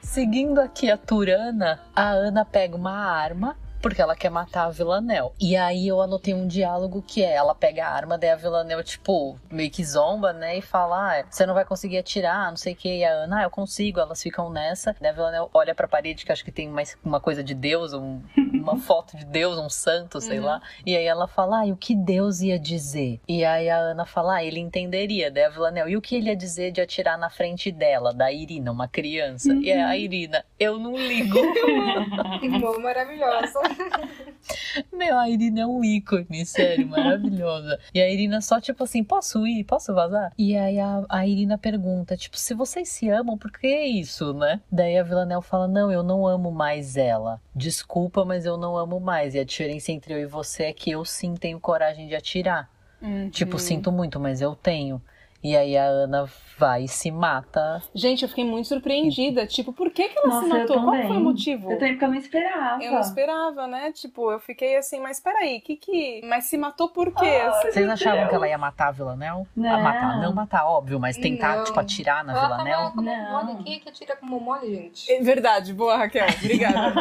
Seguindo 0.00 0.58
aqui 0.58 0.90
a 0.90 0.96
Turana, 0.96 1.80
a 1.94 2.10
Ana 2.10 2.44
pega 2.44 2.76
uma 2.76 2.92
arma 2.92 3.56
porque 3.80 4.00
ela 4.00 4.14
quer 4.14 4.30
matar 4.30 4.66
a 4.66 4.70
Villanelle. 4.70 5.30
E 5.40 5.56
aí 5.56 5.88
eu 5.88 6.00
anotei 6.00 6.34
um 6.34 6.46
diálogo 6.46 7.02
que 7.06 7.22
é, 7.22 7.34
ela 7.34 7.54
pega 7.54 7.86
a 7.86 7.90
arma, 7.90 8.18
daí 8.18 8.30
a 8.30 8.36
Villanelle, 8.36 8.84
tipo, 8.84 9.38
meio 9.50 9.70
que 9.70 9.84
zomba, 9.84 10.32
né? 10.32 10.58
E 10.58 10.62
fala, 10.62 11.20
ah, 11.20 11.24
você 11.28 11.46
não 11.46 11.54
vai 11.54 11.64
conseguir 11.64 11.98
atirar, 11.98 12.50
não 12.50 12.56
sei 12.56 12.74
o 12.74 12.76
que. 12.76 12.98
E 12.98 13.04
a 13.04 13.10
Ana, 13.10 13.40
ah, 13.40 13.42
eu 13.44 13.50
consigo. 13.50 14.00
Elas 14.00 14.22
ficam 14.22 14.50
nessa. 14.50 14.94
Daí 15.00 15.10
a 15.10 15.12
Villanelle 15.12 15.48
olha 15.52 15.74
pra 15.74 15.88
parede, 15.88 16.24
que 16.24 16.32
acho 16.32 16.44
que 16.44 16.52
tem 16.52 16.68
mais 16.68 16.96
uma 17.04 17.20
coisa 17.20 17.42
de 17.42 17.54
Deus, 17.54 17.92
um, 17.92 18.20
uma 18.54 18.76
foto 18.78 19.16
de 19.16 19.24
Deus, 19.24 19.58
um 19.58 19.70
santo, 19.70 20.20
sei 20.20 20.40
lá. 20.40 20.60
E 20.84 20.96
aí 20.96 21.04
ela 21.04 21.26
fala, 21.26 21.60
ah, 21.60 21.66
e 21.66 21.72
o 21.72 21.76
que 21.76 21.94
Deus 21.94 22.40
ia 22.40 22.58
dizer? 22.58 23.20
E 23.26 23.44
aí 23.44 23.68
a 23.70 23.78
Ana 23.78 24.04
fala, 24.04 24.36
ah, 24.36 24.44
ele 24.44 24.60
entenderia. 24.60 25.30
Daí 25.30 25.44
a 25.44 25.48
Villanelle, 25.48 25.92
e 25.92 25.96
o 25.96 26.00
que 26.00 26.16
ele 26.16 26.28
ia 26.28 26.36
dizer 26.36 26.70
de 26.70 26.80
atirar 26.80 27.18
na 27.18 27.30
frente 27.30 27.72
dela, 27.72 28.12
da 28.12 28.30
Irina, 28.32 28.70
uma 28.70 28.88
criança? 28.88 29.52
E 29.54 29.72
aí 29.72 29.80
a 29.80 29.96
Irina, 29.96 30.44
eu 30.58 30.78
não 30.78 30.96
ligo. 30.96 31.38
Maravilhosa. 32.80 33.60
Meu, 34.92 35.18
a 35.18 35.28
Irina 35.28 35.60
é 35.60 35.66
um 35.66 35.84
ícone, 35.84 36.44
sério, 36.44 36.86
maravilhosa. 36.88 37.78
E 37.94 38.00
a 38.00 38.10
Irina 38.10 38.40
só, 38.40 38.60
tipo 38.60 38.84
assim, 38.84 39.02
posso 39.02 39.46
ir? 39.46 39.64
Posso 39.64 39.94
vazar? 39.94 40.32
E 40.36 40.56
aí 40.56 40.78
a, 40.78 41.04
a 41.08 41.26
Irina 41.26 41.58
pergunta, 41.58 42.16
tipo, 42.16 42.36
se 42.38 42.54
vocês 42.54 42.88
se 42.88 43.08
amam, 43.08 43.36
por 43.36 43.50
que 43.50 43.68
isso, 43.68 44.32
né? 44.32 44.60
Daí 44.70 44.98
a 44.98 45.02
Villanelle 45.02 45.42
fala, 45.42 45.66
não, 45.68 45.90
eu 45.90 46.02
não 46.02 46.26
amo 46.26 46.50
mais 46.50 46.96
ela. 46.96 47.40
Desculpa, 47.54 48.24
mas 48.24 48.46
eu 48.46 48.56
não 48.56 48.76
amo 48.76 49.00
mais. 49.00 49.34
E 49.34 49.38
a 49.38 49.44
diferença 49.44 49.92
entre 49.92 50.14
eu 50.14 50.18
e 50.18 50.26
você 50.26 50.64
é 50.64 50.72
que 50.72 50.90
eu 50.90 51.04
sim 51.04 51.34
tenho 51.34 51.60
coragem 51.60 52.08
de 52.08 52.14
atirar. 52.14 52.68
Uhum. 53.00 53.30
Tipo, 53.30 53.58
sinto 53.58 53.90
muito, 53.90 54.20
mas 54.20 54.40
eu 54.40 54.54
tenho. 54.54 55.00
E 55.42 55.56
aí 55.56 55.76
a 55.76 55.84
Ana 55.84 56.28
vai 56.58 56.84
e 56.84 56.88
se 56.88 57.10
mata. 57.10 57.82
Gente, 57.94 58.22
eu 58.22 58.28
fiquei 58.28 58.44
muito 58.44 58.68
surpreendida. 58.68 59.46
Tipo, 59.46 59.72
por 59.72 59.90
que, 59.90 60.08
que 60.10 60.18
ela 60.18 60.28
Nossa, 60.28 60.42
se 60.42 60.48
matou? 60.48 60.82
Qual 60.82 61.02
foi 61.02 61.16
o 61.16 61.20
motivo? 61.20 61.72
Eu 61.72 61.78
também 61.78 61.92
porque 61.94 62.04
eu 62.04 62.08
não 62.10 62.16
esperava. 62.18 62.82
Eu 62.82 62.92
não 62.92 63.00
esperava, 63.00 63.66
né? 63.66 63.90
Tipo, 63.92 64.30
eu 64.30 64.38
fiquei 64.38 64.76
assim, 64.76 65.00
mas 65.00 65.18
peraí, 65.18 65.60
que 65.60 65.76
que. 65.76 66.20
Mas 66.24 66.44
se 66.44 66.58
matou 66.58 66.90
por 66.90 67.10
quê? 67.14 67.26
Assim, 67.26 67.70
Vocês 67.72 67.88
achavam 67.88 68.18
Deus. 68.18 68.28
que 68.28 68.34
ela 68.34 68.48
ia 68.48 68.58
matar 68.58 68.88
a 68.88 68.92
Villanelle? 68.92 69.46
Não. 69.56 69.74
A 69.74 69.78
matar, 69.78 70.20
não 70.20 70.34
matar, 70.34 70.66
óbvio, 70.66 71.00
mas 71.00 71.16
tentar, 71.16 71.56
Não. 71.56 71.64
tipo, 71.64 71.80
atirar 71.80 72.22
na 72.22 72.34
mão 72.34 72.92
Não. 72.96 73.44
mole. 73.44 73.64
Quem 73.64 73.76
é 73.76 73.78
que 73.78 73.88
atira 73.88 74.16
com 74.16 74.26
mão 74.26 74.40
mole, 74.40 74.74
gente? 74.74 75.10
É 75.10 75.22
verdade, 75.22 75.72
boa, 75.72 75.96
Raquel. 75.96 76.26
Obrigada. 76.38 76.94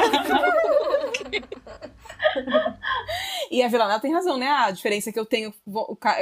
e 3.52 3.62
a 3.64 3.68
Villanelle 3.68 4.02
tem 4.02 4.14
razão, 4.14 4.38
né? 4.38 4.48
A 4.48 4.72
diferença 4.72 5.10
é 5.10 5.14
que 5.14 5.20
eu 5.20 5.26
tenho 5.26 5.54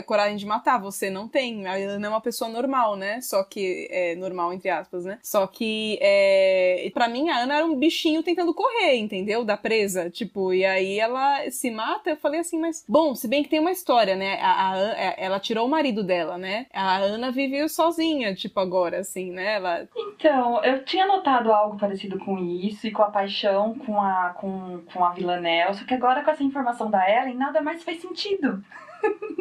coragem 0.06 0.38
de 0.38 0.46
matar, 0.46 0.80
você 0.80 1.10
não 1.10 1.28
tem. 1.28 1.68
A 1.68 1.74
Ana 1.74 2.08
é 2.08 2.10
uma 2.10 2.22
pessoa 2.22 2.50
normal, 2.50 2.96
né? 2.96 3.22
Só 3.22 3.44
que 3.44 3.88
é 3.92 4.16
normal, 4.16 4.54
entre 4.54 4.70
aspas, 4.70 5.06
né? 5.06 5.20
Só 5.22 5.46
que 5.48 5.98
é... 6.02 6.90
pra 6.94 7.08
mim 7.08 7.30
a 7.30 7.40
Ana 7.40 7.58
era 7.58 7.66
um 7.66 7.76
bichinho 7.76 8.24
tentando 8.24 8.54
correr, 8.54 8.96
entendeu? 8.96 9.44
Da 9.44 9.58
presa. 9.58 10.10
Tipo, 10.10 10.54
e 10.54 10.66
aí 10.66 11.00
ela 11.00 11.50
se 11.50 11.72
mata. 11.72 12.12
Eu 12.12 12.18
falei 12.18 12.40
assim, 12.40 12.60
mas. 12.60 12.86
Bom, 12.88 13.16
se 13.16 13.28
bem 13.28 13.44
que 13.44 13.50
tem 13.50 13.60
uma 13.60 13.72
história, 13.72 14.16
né? 14.16 14.40
A, 14.42 14.52
a 14.52 14.76
An- 14.76 14.94
é, 14.96 15.16
ela 15.18 15.40
tirou 15.40 15.66
o 15.66 15.70
marido 15.70 16.04
dela, 16.04 16.38
né? 16.38 16.68
A 16.74 16.98
Ana 16.98 17.32
vive 17.32 17.68
sozinha, 17.70 18.34
tipo, 18.36 18.60
agora, 18.60 19.00
assim, 19.00 19.32
né? 19.32 19.56
Ela. 19.56 19.88
Então, 19.96 20.64
eu 20.64 20.84
tinha 20.84 21.06
notado 21.06 21.52
algo 21.52 21.78
parecido 21.78 22.20
com 22.20 22.38
isso 22.38 22.88
e 22.88 22.92
com 22.92 23.04
a 23.04 23.10
paixão 23.10 23.78
com 23.86 24.02
a, 24.02 24.30
com, 24.40 24.82
com 24.94 25.04
a 25.04 25.12
Villanelle, 25.12 25.74
só 25.74 25.86
que 25.88 25.94
agora 25.94 26.22
com 26.24 26.32
essa 26.32 26.44
informação 26.44 26.92
da 26.92 27.10
Ellen, 27.10 27.38
nada 27.38 27.62
mais 27.62 27.84
faz 27.84 28.02
sentido. 28.02 28.64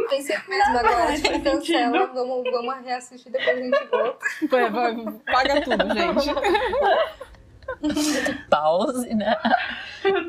Pensei 0.08 0.36
mesmo 0.48 0.78
agora, 0.78 1.06
faz 1.06 1.22
tipo, 1.22 1.42
cancela, 1.42 1.98
sentido. 1.98 2.14
vamos, 2.14 2.50
vamos 2.50 2.84
reassistir, 2.84 3.32
depois 3.32 3.58
a 3.58 3.62
gente 3.62 3.86
volta. 3.90 4.18
Vai, 4.48 4.70
vai, 4.70 4.94
paga 5.24 5.60
tudo, 5.62 5.94
gente. 5.94 6.34
Pause, 8.48 9.14
né? 9.14 9.36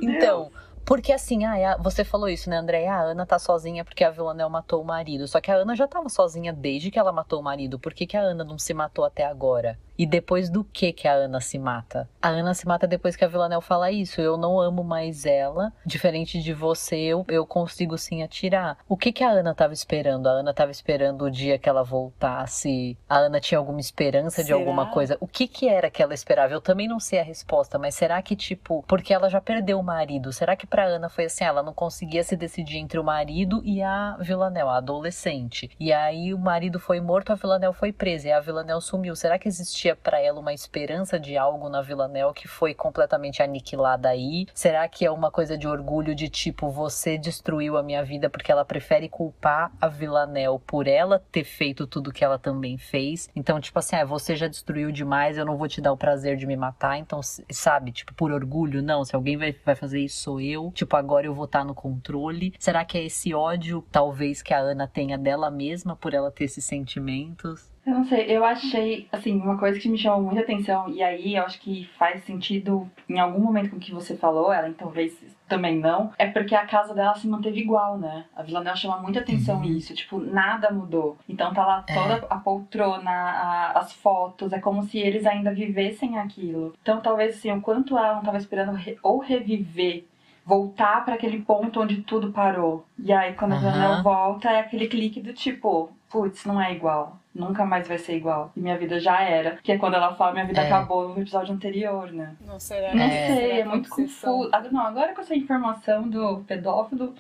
Então, 0.01 0.51
porque 0.87 1.11
assim, 1.11 1.43
ah, 1.43 1.73
a- 1.73 1.77
você 1.77 2.05
falou 2.05 2.29
isso, 2.29 2.49
né, 2.49 2.55
André? 2.55 2.87
A 2.87 3.01
Ana 3.01 3.25
tá 3.25 3.37
sozinha 3.37 3.83
porque 3.83 4.05
a 4.05 4.09
Villanelle 4.09 4.49
matou 4.49 4.81
o 4.81 4.85
marido. 4.85 5.27
Só 5.27 5.41
que 5.41 5.51
a 5.51 5.55
Ana 5.55 5.75
já 5.75 5.85
tava 5.85 6.07
sozinha 6.07 6.53
desde 6.53 6.89
que 6.89 6.97
ela 6.97 7.11
matou 7.11 7.41
o 7.41 7.43
marido. 7.43 7.77
Por 7.77 7.93
que, 7.93 8.07
que 8.07 8.15
a 8.15 8.21
Ana 8.21 8.45
não 8.45 8.57
se 8.57 8.73
matou 8.73 9.03
até 9.03 9.25
agora? 9.25 9.77
E 9.97 10.05
depois 10.05 10.47
do 10.47 10.63
que 10.63 10.93
que 10.93 11.07
a 11.07 11.13
Ana 11.13 11.41
se 11.41 11.57
mata? 11.57 12.07
A 12.21 12.29
Ana 12.29 12.53
se 12.53 12.67
mata 12.67 12.85
depois 12.87 13.15
que 13.15 13.25
a 13.25 13.27
Villanelle 13.27 13.63
fala 13.63 13.91
isso. 13.91 14.21
Eu 14.21 14.37
não 14.37 14.61
amo 14.61 14.83
mais 14.83 15.25
ela. 15.25 15.73
Diferente 15.83 16.39
de 16.41 16.53
você, 16.53 16.95
eu, 16.95 17.25
eu 17.27 17.45
consigo 17.47 17.97
sim 17.97 18.21
atirar. 18.21 18.77
O 18.87 18.95
que 18.95 19.11
que 19.11 19.23
a 19.23 19.29
Ana 19.31 19.55
tava 19.55 19.73
esperando? 19.73 20.27
A 20.27 20.33
Ana 20.33 20.53
tava 20.53 20.69
esperando 20.71 21.25
o 21.25 21.31
dia 21.31 21.57
que 21.57 21.67
ela 21.67 21.83
voltasse. 21.83 22.95
A 23.09 23.17
Ana 23.17 23.39
tinha 23.39 23.57
alguma 23.57 23.79
esperança 23.79 24.41
de 24.43 24.49
Será? 24.49 24.59
alguma 24.59 24.85
coisa? 24.91 25.17
O 25.19 25.27
que 25.27 25.47
que 25.47 25.67
era 25.67 25.89
que 25.89 26.01
ela 26.03 26.13
esperava? 26.13 26.53
Eu 26.53 26.61
também 26.61 26.87
não 26.87 26.99
sei 26.99 27.19
a 27.19 27.23
resposta, 27.23 27.79
mas 27.79 27.95
será 27.95 28.21
que, 28.21 28.35
tipo, 28.35 28.83
porque 28.87 29.11
ela 29.13 29.29
já 29.29 29.41
perdeu 29.41 29.79
o 29.79 29.83
marido, 29.83 30.31
será 30.31 30.55
que 30.55 30.67
pra 30.77 30.85
Ana 30.85 31.09
foi 31.09 31.25
assim, 31.25 31.43
ela 31.43 31.63
não 31.63 31.73
conseguia 31.73 32.23
se 32.23 32.35
decidir 32.35 32.77
entre 32.77 32.99
o 32.99 33.03
marido 33.03 33.63
e 33.65 33.81
a 33.81 34.15
Villanelle, 34.19 34.69
a 34.69 34.75
adolescente. 34.75 35.71
E 35.79 35.91
aí 35.91 36.35
o 36.35 36.37
marido 36.37 36.79
foi 36.79 37.01
morto, 37.01 37.31
a 37.31 37.35
Villanelle 37.35 37.73
foi 37.73 37.91
presa 37.91 38.27
e 38.27 38.31
a 38.31 38.39
Villanelle 38.39 38.79
sumiu. 38.79 39.15
Será 39.15 39.39
que 39.39 39.47
existia 39.47 39.95
pra 39.95 40.21
ela 40.21 40.39
uma 40.39 40.53
esperança 40.53 41.19
de 41.19 41.35
algo 41.35 41.67
na 41.67 41.81
Villanelle 41.81 42.31
que 42.31 42.47
foi 42.47 42.75
completamente 42.75 43.41
aniquilada 43.41 44.09
aí? 44.09 44.45
Será 44.53 44.87
que 44.87 45.03
é 45.03 45.09
uma 45.09 45.31
coisa 45.31 45.57
de 45.57 45.67
orgulho 45.67 46.13
de 46.13 46.29
tipo, 46.29 46.69
você 46.69 47.17
destruiu 47.17 47.75
a 47.75 47.81
minha 47.81 48.03
vida 48.03 48.29
porque 48.29 48.51
ela 48.51 48.63
prefere 48.63 49.09
culpar 49.09 49.71
a 49.81 49.87
Villanelle 49.87 50.59
por 50.59 50.85
ela 50.87 51.23
ter 51.31 51.43
feito 51.43 51.87
tudo 51.87 52.13
que 52.13 52.23
ela 52.23 52.37
também 52.37 52.77
fez? 52.77 53.31
Então, 53.35 53.59
tipo 53.59 53.79
assim, 53.79 53.95
ah, 53.95 54.05
você 54.05 54.35
já 54.35 54.47
destruiu 54.47 54.91
demais, 54.91 55.39
eu 55.39 55.45
não 55.45 55.57
vou 55.57 55.67
te 55.67 55.81
dar 55.81 55.91
o 55.91 55.97
prazer 55.97 56.37
de 56.37 56.45
me 56.45 56.55
matar, 56.55 56.99
então, 56.99 57.19
sabe, 57.49 57.91
tipo, 57.91 58.13
por 58.13 58.31
orgulho, 58.31 58.83
não, 58.83 59.03
se 59.03 59.15
alguém 59.15 59.37
vai, 59.37 59.55
vai 59.65 59.73
fazer 59.73 60.01
isso 60.01 60.21
sou 60.21 60.39
eu, 60.39 60.66
tipo, 60.73 60.95
agora 60.95 61.25
eu 61.25 61.33
vou 61.33 61.45
estar 61.45 61.63
no 61.63 61.73
controle. 61.75 62.53
Será 62.59 62.83
que 62.85 62.97
é 62.97 63.05
esse 63.05 63.33
ódio, 63.33 63.83
talvez, 63.91 64.41
que 64.41 64.53
a 64.53 64.59
Ana 64.59 64.87
tenha 64.87 65.17
dela 65.17 65.49
mesma 65.51 65.95
por 65.95 66.13
ela 66.13 66.31
ter 66.31 66.45
esses 66.45 66.65
sentimentos? 66.65 67.71
Eu 67.85 67.93
não 67.93 68.03
sei, 68.05 68.25
eu 68.27 68.43
achei, 68.43 69.07
assim, 69.13 69.39
uma 69.39 69.57
coisa 69.57 69.79
que 69.79 69.87
me 69.87 69.97
chamou 69.97 70.21
muita 70.21 70.41
atenção, 70.41 70.89
e 70.89 71.01
aí 71.01 71.35
eu 71.37 71.43
acho 71.45 71.57
que 71.61 71.85
faz 71.97 72.21
sentido 72.25 72.85
em 73.07 73.17
algum 73.17 73.39
momento 73.39 73.69
com 73.69 73.77
o 73.77 73.79
que 73.79 73.93
você 73.93 74.17
falou, 74.17 74.51
ela 74.51 74.73
talvez 74.77 75.17
também 75.47 75.79
não, 75.79 76.11
é 76.17 76.27
porque 76.27 76.53
a 76.53 76.65
casa 76.67 76.93
dela 76.93 77.15
se 77.15 77.25
manteve 77.25 77.61
igual, 77.61 77.97
né? 77.97 78.25
A 78.35 78.43
Villanelle 78.43 78.75
chama 78.77 78.97
muita 78.97 79.21
atenção 79.21 79.59
Uhum. 79.59 79.63
isso, 79.63 79.93
tipo, 79.95 80.19
nada 80.19 80.69
mudou. 80.69 81.17
Então 81.29 81.53
tá 81.53 81.65
lá 81.65 81.85
É. 81.87 81.93
toda 81.93 82.15
a 82.29 82.37
poltrona, 82.37 83.09
a- 83.09 83.71
as 83.79 83.93
fotos, 83.93 84.51
é 84.51 84.59
como 84.59 84.83
se 84.83 84.97
eles 84.99 85.25
ainda 85.25 85.53
vivessem 85.53 86.17
aquilo. 86.19 86.73
Então 86.81 86.99
talvez, 86.99 87.37
assim, 87.37 87.53
o 87.53 87.61
quanto 87.61 87.97
ela 87.97 88.15
não 88.15 88.21
tava 88.23 88.37
esperando 88.37 88.73
re- 88.73 88.97
ou 89.01 89.19
reviver 89.19 90.03
voltar 90.47 91.03
para 91.03 91.15
aquele 91.15 91.41
ponto 91.41 91.81
onde 91.81 91.97
tudo 92.03 92.31
parou. 92.31 92.85
E 92.97 93.11
aí, 93.11 93.33
quando 93.33 93.51
a 93.51 93.55
Aham. 93.57 93.69
Villanelle 93.71 94.01
volta, 94.03 94.49
é 94.49 94.61
aquele 94.61 94.87
clique 94.87 95.21
do 95.21 95.33
tipo, 95.33 95.91
putz, 96.09 96.45
não 96.45 96.59
é 96.61 96.71
igual. 96.73 97.17
Nunca 97.35 97.63
mais 97.65 97.87
vai 97.87 97.97
ser 97.99 98.15
igual. 98.15 98.51
E 98.55 98.59
minha 98.59 98.75
vida 98.77 98.99
já 98.99 99.21
era. 99.21 99.57
Que 99.61 99.73
é 99.73 99.77
quando 99.77 99.93
ela 99.95 100.15
fala, 100.15 100.31
minha 100.33 100.45
vida 100.45 100.61
É. 100.61 100.65
acabou 100.67 101.09
no 101.09 101.21
episódio 101.21 101.53
anterior, 101.53 102.11
né? 102.11 102.33
Não 102.47 102.59
será? 102.59 102.95
Não 102.95 103.03
É. 103.03 103.27
sei, 103.35 103.51
é 103.59 103.63
que 103.63 103.69
muito 103.69 103.89
confuso. 103.89 104.49
Ah, 104.53 104.61
Não, 104.71 104.81
agora 104.87 105.13
com 105.13 105.21
essa 105.21 105.35
informação 105.35 106.09
do 106.09 106.39
pedófilo. 106.47 107.13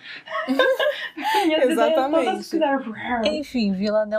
ideias 1.45 1.69
Exatamente. 1.69 2.25
todas 2.25 2.49
fizeram- 2.49 2.93
Enfim, 3.25 3.73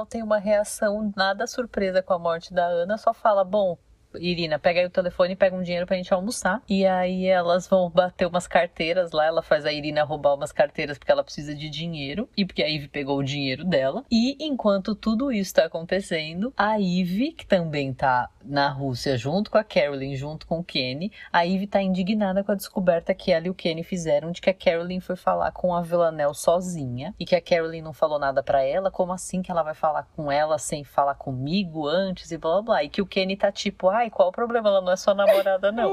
tem 0.06 0.22
uma 0.22 0.38
reação 0.38 1.12
nada 1.16 1.46
surpresa 1.46 2.02
com 2.02 2.12
a 2.12 2.18
morte 2.18 2.52
da 2.52 2.64
Ana, 2.66 2.96
só 2.98 3.12
fala, 3.14 3.42
bom. 3.42 3.76
Irina, 4.20 4.59
pega 4.59 4.81
aí 4.81 4.87
o 4.87 4.90
telefone 4.90 5.33
e 5.33 5.37
pega 5.37 5.57
um 5.57 5.62
dinheiro 5.62 5.87
pra 5.87 5.96
gente 5.96 6.12
almoçar. 6.12 6.62
E 6.68 6.87
aí 6.87 7.26
elas 7.26 7.68
vão 7.68 7.90
bater 7.90 8.26
umas 8.26 8.46
carteiras 8.46 9.12
lá. 9.12 9.26
Ela 9.26 9.42
faz 9.42 9.64
a 9.64 9.72
Irina 9.72 10.02
roubar 10.04 10.35
umas 10.35 10.52
carteiras 10.52 10.98
porque 10.98 11.12
ela 11.12 11.24
precisa 11.24 11.54
de 11.54 11.68
dinheiro. 11.68 12.28
E 12.37 12.44
porque 12.44 12.62
a 12.62 12.68
Ivy 12.68 12.88
pegou 12.88 13.18
o 13.18 13.24
dinheiro 13.24 13.64
dela. 13.64 14.04
E 14.11 14.37
enquanto 14.40 14.94
tudo 14.94 15.33
isso 15.33 15.54
tá 15.54 15.64
acontecendo, 15.64 16.52
a 16.57 16.76
Ivy, 16.76 17.33
que 17.33 17.46
também 17.46 17.92
tá 17.92 18.28
na 18.48 18.68
Rússia 18.68 19.16
junto 19.16 19.50
com 19.50 19.58
a 19.58 19.64
Carolyn, 19.64 20.16
junto 20.16 20.46
com 20.46 20.58
o 20.58 20.64
Kenny, 20.64 21.12
a 21.32 21.42
Ivy 21.42 21.66
tá 21.66 21.82
indignada 21.82 22.42
com 22.42 22.52
a 22.52 22.54
descoberta 22.54 23.14
que 23.14 23.30
ela 23.30 23.46
e 23.46 23.50
o 23.50 23.54
Kenny 23.54 23.84
fizeram 23.84 24.32
de 24.32 24.40
que 24.40 24.50
a 24.50 24.54
Carolyn 24.54 25.00
foi 25.00 25.16
falar 25.16 25.52
com 25.52 25.74
a 25.74 25.82
Villanelle 25.82 26.34
sozinha. 26.34 27.14
E 27.18 27.24
que 27.24 27.37
a 27.37 27.40
Carolyn 27.40 27.82
não 27.82 27.92
falou 27.92 28.18
nada 28.18 28.42
pra 28.42 28.62
ela. 28.62 28.90
Como 28.90 29.12
assim 29.12 29.42
que 29.42 29.50
ela 29.50 29.62
vai 29.62 29.74
falar 29.74 30.08
com 30.16 30.32
ela 30.32 30.58
sem 30.58 30.82
falar 30.82 31.14
comigo 31.14 31.87
antes 31.87 32.30
e 32.30 32.38
blá 32.38 32.54
blá 32.54 32.62
blá. 32.62 32.84
E 32.84 32.88
que 32.88 33.02
o 33.02 33.06
Kenny 33.06 33.37
tá 33.37 33.52
tipo, 33.52 33.88
ai, 33.88 34.11
qual 34.11 34.28
o 34.28 34.32
problema? 34.32 34.68
Ela 34.68 34.80
não 34.80 34.92
é 34.92 34.96
sua 34.96 35.14
namorada, 35.14 35.70
não. 35.70 35.90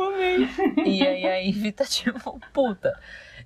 E 0.86 1.06
aí 1.06 1.28
a 1.28 1.38
Ivy 1.38 1.72
tá 1.72 1.86
tipo, 1.86 2.40
puta. 2.54 2.98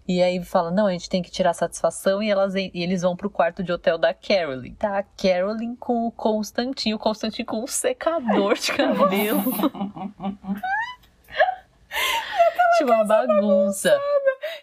E 0.09 0.23
aí 0.23 0.43
fala, 0.43 0.71
não, 0.71 0.87
a 0.87 0.91
gente 0.91 1.07
tem 1.07 1.21
que 1.21 1.29
tirar 1.29 1.53
satisfação 1.53 2.23
e, 2.23 2.31
elas, 2.31 2.55
e 2.55 2.71
eles 2.73 3.03
vão 3.03 3.15
pro 3.15 3.29
quarto 3.29 3.63
de 3.63 3.71
hotel 3.71 3.95
da 3.95 4.11
Carolyn. 4.11 4.73
Tá 4.73 4.97
a 4.97 5.03
Carolyn 5.03 5.75
com 5.75 6.07
o 6.07 6.11
Constantinho, 6.11 6.95
o 6.95 6.99
Constantinho 6.99 7.45
com 7.45 7.63
um 7.63 7.67
secador 7.67 8.55
de 8.55 8.71
cabelo. 8.71 9.43
tipo, 12.77 12.91
uma 12.91 13.03
bagunça. 13.05 13.99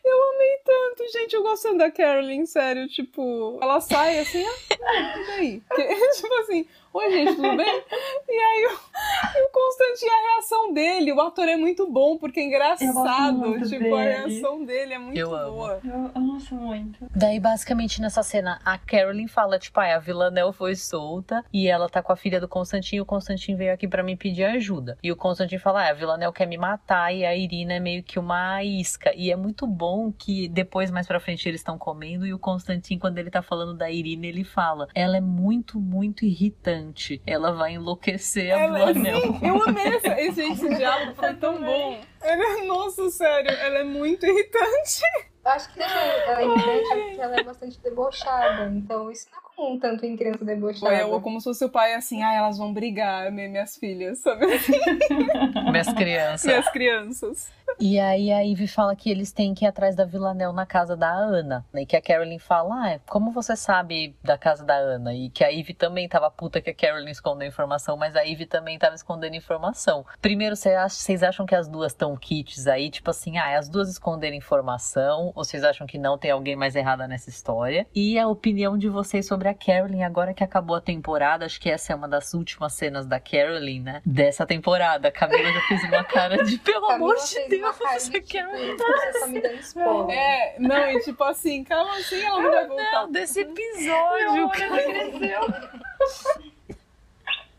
Eu 0.05 0.35
amei 0.35 0.57
tanto, 0.65 1.13
gente. 1.13 1.35
Eu 1.35 1.43
gosto 1.43 1.63
tanto 1.65 1.79
da 1.79 1.91
Carolyn, 1.91 2.47
sério. 2.47 2.89
Tipo, 2.89 3.59
ela 3.61 3.81
sai 3.81 4.19
assim, 4.19 4.45
ah, 4.45 5.19
e 5.19 5.27
daí? 5.27 5.63
Que- 5.75 6.11
tipo 6.17 6.35
assim, 6.41 6.67
oi 6.93 7.11
gente, 7.11 7.37
tudo 7.37 7.57
bem? 7.57 7.83
E 8.29 8.33
aí 8.33 8.67
o, 8.67 9.45
o 9.45 9.49
Constantine, 9.53 10.11
a 10.11 10.33
reação 10.35 10.73
dele, 10.73 11.13
o 11.13 11.21
ator 11.21 11.49
é 11.49 11.57
muito 11.57 11.91
bom, 11.91 12.17
porque 12.17 12.41
é 12.41 12.45
engraçado. 12.45 13.61
Tipo, 13.69 13.95
a 13.95 14.03
dele. 14.05 14.17
reação 14.17 14.65
dele 14.65 14.95
é 14.95 14.99
muito 14.99 15.19
Eu 15.19 15.35
amo. 15.35 15.53
boa. 15.53 15.81
Eu, 15.85 16.11
eu 16.15 16.21
nossa, 16.21 16.55
muito. 16.55 16.99
Daí, 17.15 17.39
basicamente, 17.39 18.01
nessa 18.01 18.23
cena, 18.23 18.59
a 18.65 18.79
Carolyn 18.79 19.29
fala, 19.29 19.59
tipo, 19.59 19.79
ah, 19.81 19.95
a 19.97 19.99
Villanelle 19.99 20.53
foi 20.53 20.75
solta 20.75 21.45
e 21.53 21.69
ela 21.69 21.89
tá 21.89 22.03
com 22.03 22.13
a 22.13 22.17
filha 22.17 22.41
do 22.41 22.49
Constantine 22.49 22.99
e 22.99 23.01
o 23.01 23.07
Constantine 23.07 23.57
veio 23.59 23.73
aqui 23.75 23.87
pra 23.87 24.03
me 24.03 24.17
pedir 24.17 24.45
ajuda. 24.45 24.97
E 25.03 25.13
o 25.13 25.17
Constantine 25.17 25.59
fala, 25.61 25.85
ah, 25.87 25.91
a 25.91 25.95
Villanelle 25.95 26.33
quer 26.33 26.47
me 26.47 26.57
matar 26.57 27.15
e 27.15 27.25
a 27.27 27.35
Irina 27.37 27.66
é 27.73 27.81
meio 27.81 28.03
que 28.03 28.19
uma 28.19 28.63
isca. 28.63 29.13
E 29.15 29.31
é 29.31 29.37
muito 29.37 29.67
bom 29.67 30.13
que 30.13 30.49
depois, 30.49 30.91
mais 30.91 31.07
pra 31.07 31.21
frente, 31.21 31.49
eles 31.49 31.61
estão 31.61 31.79
comendo 31.79 32.27
e 32.27 32.35
o 32.35 32.39
Constantine, 32.39 33.01
quando 33.01 33.19
ele 33.19 33.31
tá 33.31 33.43
falando 33.43 33.75
da 33.75 33.91
Irina, 33.91 34.27
ele 34.27 34.45
fala, 34.45 34.89
ela 34.95 35.17
é 35.17 35.21
muito, 35.21 35.81
muito 35.81 36.25
irritante. 36.25 37.23
Ela 37.27 37.53
vai 37.53 37.75
enlouquecer 37.75 38.53
a 38.53 38.61
Ela, 38.61 38.93
Villanelle. 38.93 39.21
sim, 39.39 39.47
eu 39.47 39.63
amei 39.63 39.87
essa, 39.87 40.21
esse, 40.21 40.43
esse 40.43 40.75
diálogo, 40.75 41.15
foi 41.15 41.35
tão 41.35 41.61
bom. 41.61 42.01
Ela, 42.21 42.65
nossa, 42.65 43.09
sério, 43.11 43.51
ela 43.51 43.79
é 43.79 43.85
muito 43.85 44.27
irritante. 44.27 45.03
Acho 45.45 45.73
que 45.73 45.79
deixa 45.79 45.95
ela 45.95 46.43
irritante 46.43 46.89
porque 46.89 47.21
ela 47.21 47.37
é 47.37 47.43
bastante 47.45 47.81
debochada. 47.81 48.69
Então 48.71 49.11
isso 49.11 49.29
não 49.31 49.39
é 49.39 49.46
comum 49.57 49.79
tanto 49.79 50.05
em 50.05 50.17
criança 50.17 50.45
debochada. 50.45 50.95
É, 50.95 51.05
ou 51.05 51.21
como 51.21 51.41
se 51.41 51.45
fosse 51.45 51.65
o 51.65 51.69
pai 51.69 51.95
assim, 51.95 52.23
ah, 52.23 52.35
elas 52.35 52.59
vão 52.59 52.73
brigar, 52.73 53.33
mi- 53.33 53.49
minhas 53.49 53.77
filhas, 53.77 54.19
sabe? 54.19 54.47
Minhas 55.71 55.93
crianças. 55.93 56.45
Minhas 56.45 56.69
crianças. 56.71 57.51
E 57.79 57.99
aí 57.99 58.33
a 58.33 58.41
Ivy 58.41 58.69
fala 58.69 58.97
que 58.97 59.11
eles 59.11 59.33
têm 59.33 59.55
que 59.55 59.65
ir 59.65 59.69
atrás 59.69 59.95
da 59.95 60.05
Villanelle 60.05 60.55
na 60.55 60.67
casa 60.67 60.97
da 60.97 61.11
Ana. 61.13 61.65
né? 61.73 61.83
E 61.83 61.87
que 61.87 61.97
a 61.97 62.01
Carolyn 62.01 62.39
fala, 62.39 62.95
ah, 62.95 63.01
como 63.07 63.31
você 63.31 63.55
sabe 63.57 64.17
da 64.23 64.39
casa 64.39 64.65
da 64.65 64.75
Ana? 64.75 65.15
E 65.15 65.29
que 65.31 65.45
a 65.45 65.49
Ivy 65.49 65.75
também 65.75 66.09
tava 66.09 66.31
puta 66.31 66.61
que 66.61 66.71
a 66.71 66.75
Carolyn 66.75 67.11
escondeu 67.11 67.47
informação, 67.47 67.97
mas 67.97 68.17
a 68.17 68.23
Ivy 68.23 68.47
também 68.47 68.79
tava 68.79 68.95
escondendo 68.95 69.35
informação. 69.35 70.05
Primeiro, 70.21 70.57
vocês 70.57 71.23
acham 71.23 71.47
que 71.47 71.55
as 71.55 71.69
duas 71.69 71.93
estão 71.93 72.17
kits 72.17 72.67
aí? 72.67 72.91
Tipo 72.91 73.11
assim, 73.11 73.39
ah, 73.39 73.59
as 73.59 73.69
duas 73.69 73.89
esconderam 73.89 74.37
informação? 74.37 75.33
Ou 75.35 75.45
vocês 75.45 75.65
acham 75.65 75.87
que 75.87 75.99
não 75.99 76.17
tem 76.17 76.31
alguém 76.31 76.57
mais 76.57 76.75
errada 76.77 77.07
nessa 77.07 77.29
história? 77.31 77.87
E 77.95 78.19
a 78.19 78.29
opinião 78.29 78.79
de 78.79 78.89
vocês 78.89 79.27
sobre 79.27 79.49
a 79.49 79.55
Carolyn, 79.55 80.03
agora 80.03 80.33
que 80.33 80.45
acabou 80.45 80.77
a 80.77 80.81
temporada, 80.81 81.45
acho 81.45 81.61
que 81.61 81.71
essa 81.71 81.93
é 81.93 81.97
uma 81.97 82.09
das 82.09 82.33
últimas 82.33 82.73
cenas 82.73 83.07
da 83.07 83.21
Carolyn, 83.21 83.83
né? 83.83 84.03
Dessa 84.05 84.47
temporada. 84.47 85.09
A 85.09 85.13
Camila 85.13 85.53
já 85.53 85.61
fez 85.69 85.85
uma 85.85 86.05
cara 86.05 86.43
de, 86.45 86.59
pelo 86.59 86.87
amor 86.87 87.17
de 87.17 87.56
fez 87.56 87.56
Deus, 87.61 87.79
cara 87.79 88.01
você 88.01 88.21
quer 88.21 88.47
tipo, 88.47 88.77
você 88.77 89.21
tá 89.21 89.27
me 89.27 89.41
dando 89.41 89.61
spoiler. 89.61 90.17
É, 90.17 90.57
não, 90.59 90.91
e 90.91 91.01
tipo 91.01 91.25
assim, 91.25 91.65
calma 91.65 91.97
assim, 91.97 92.23
ela 92.23 92.43
não 92.43 92.51
vai 92.51 92.67
voltar. 92.67 92.93
Não, 92.93 93.13
desse 93.13 93.41
episódio, 93.41 94.51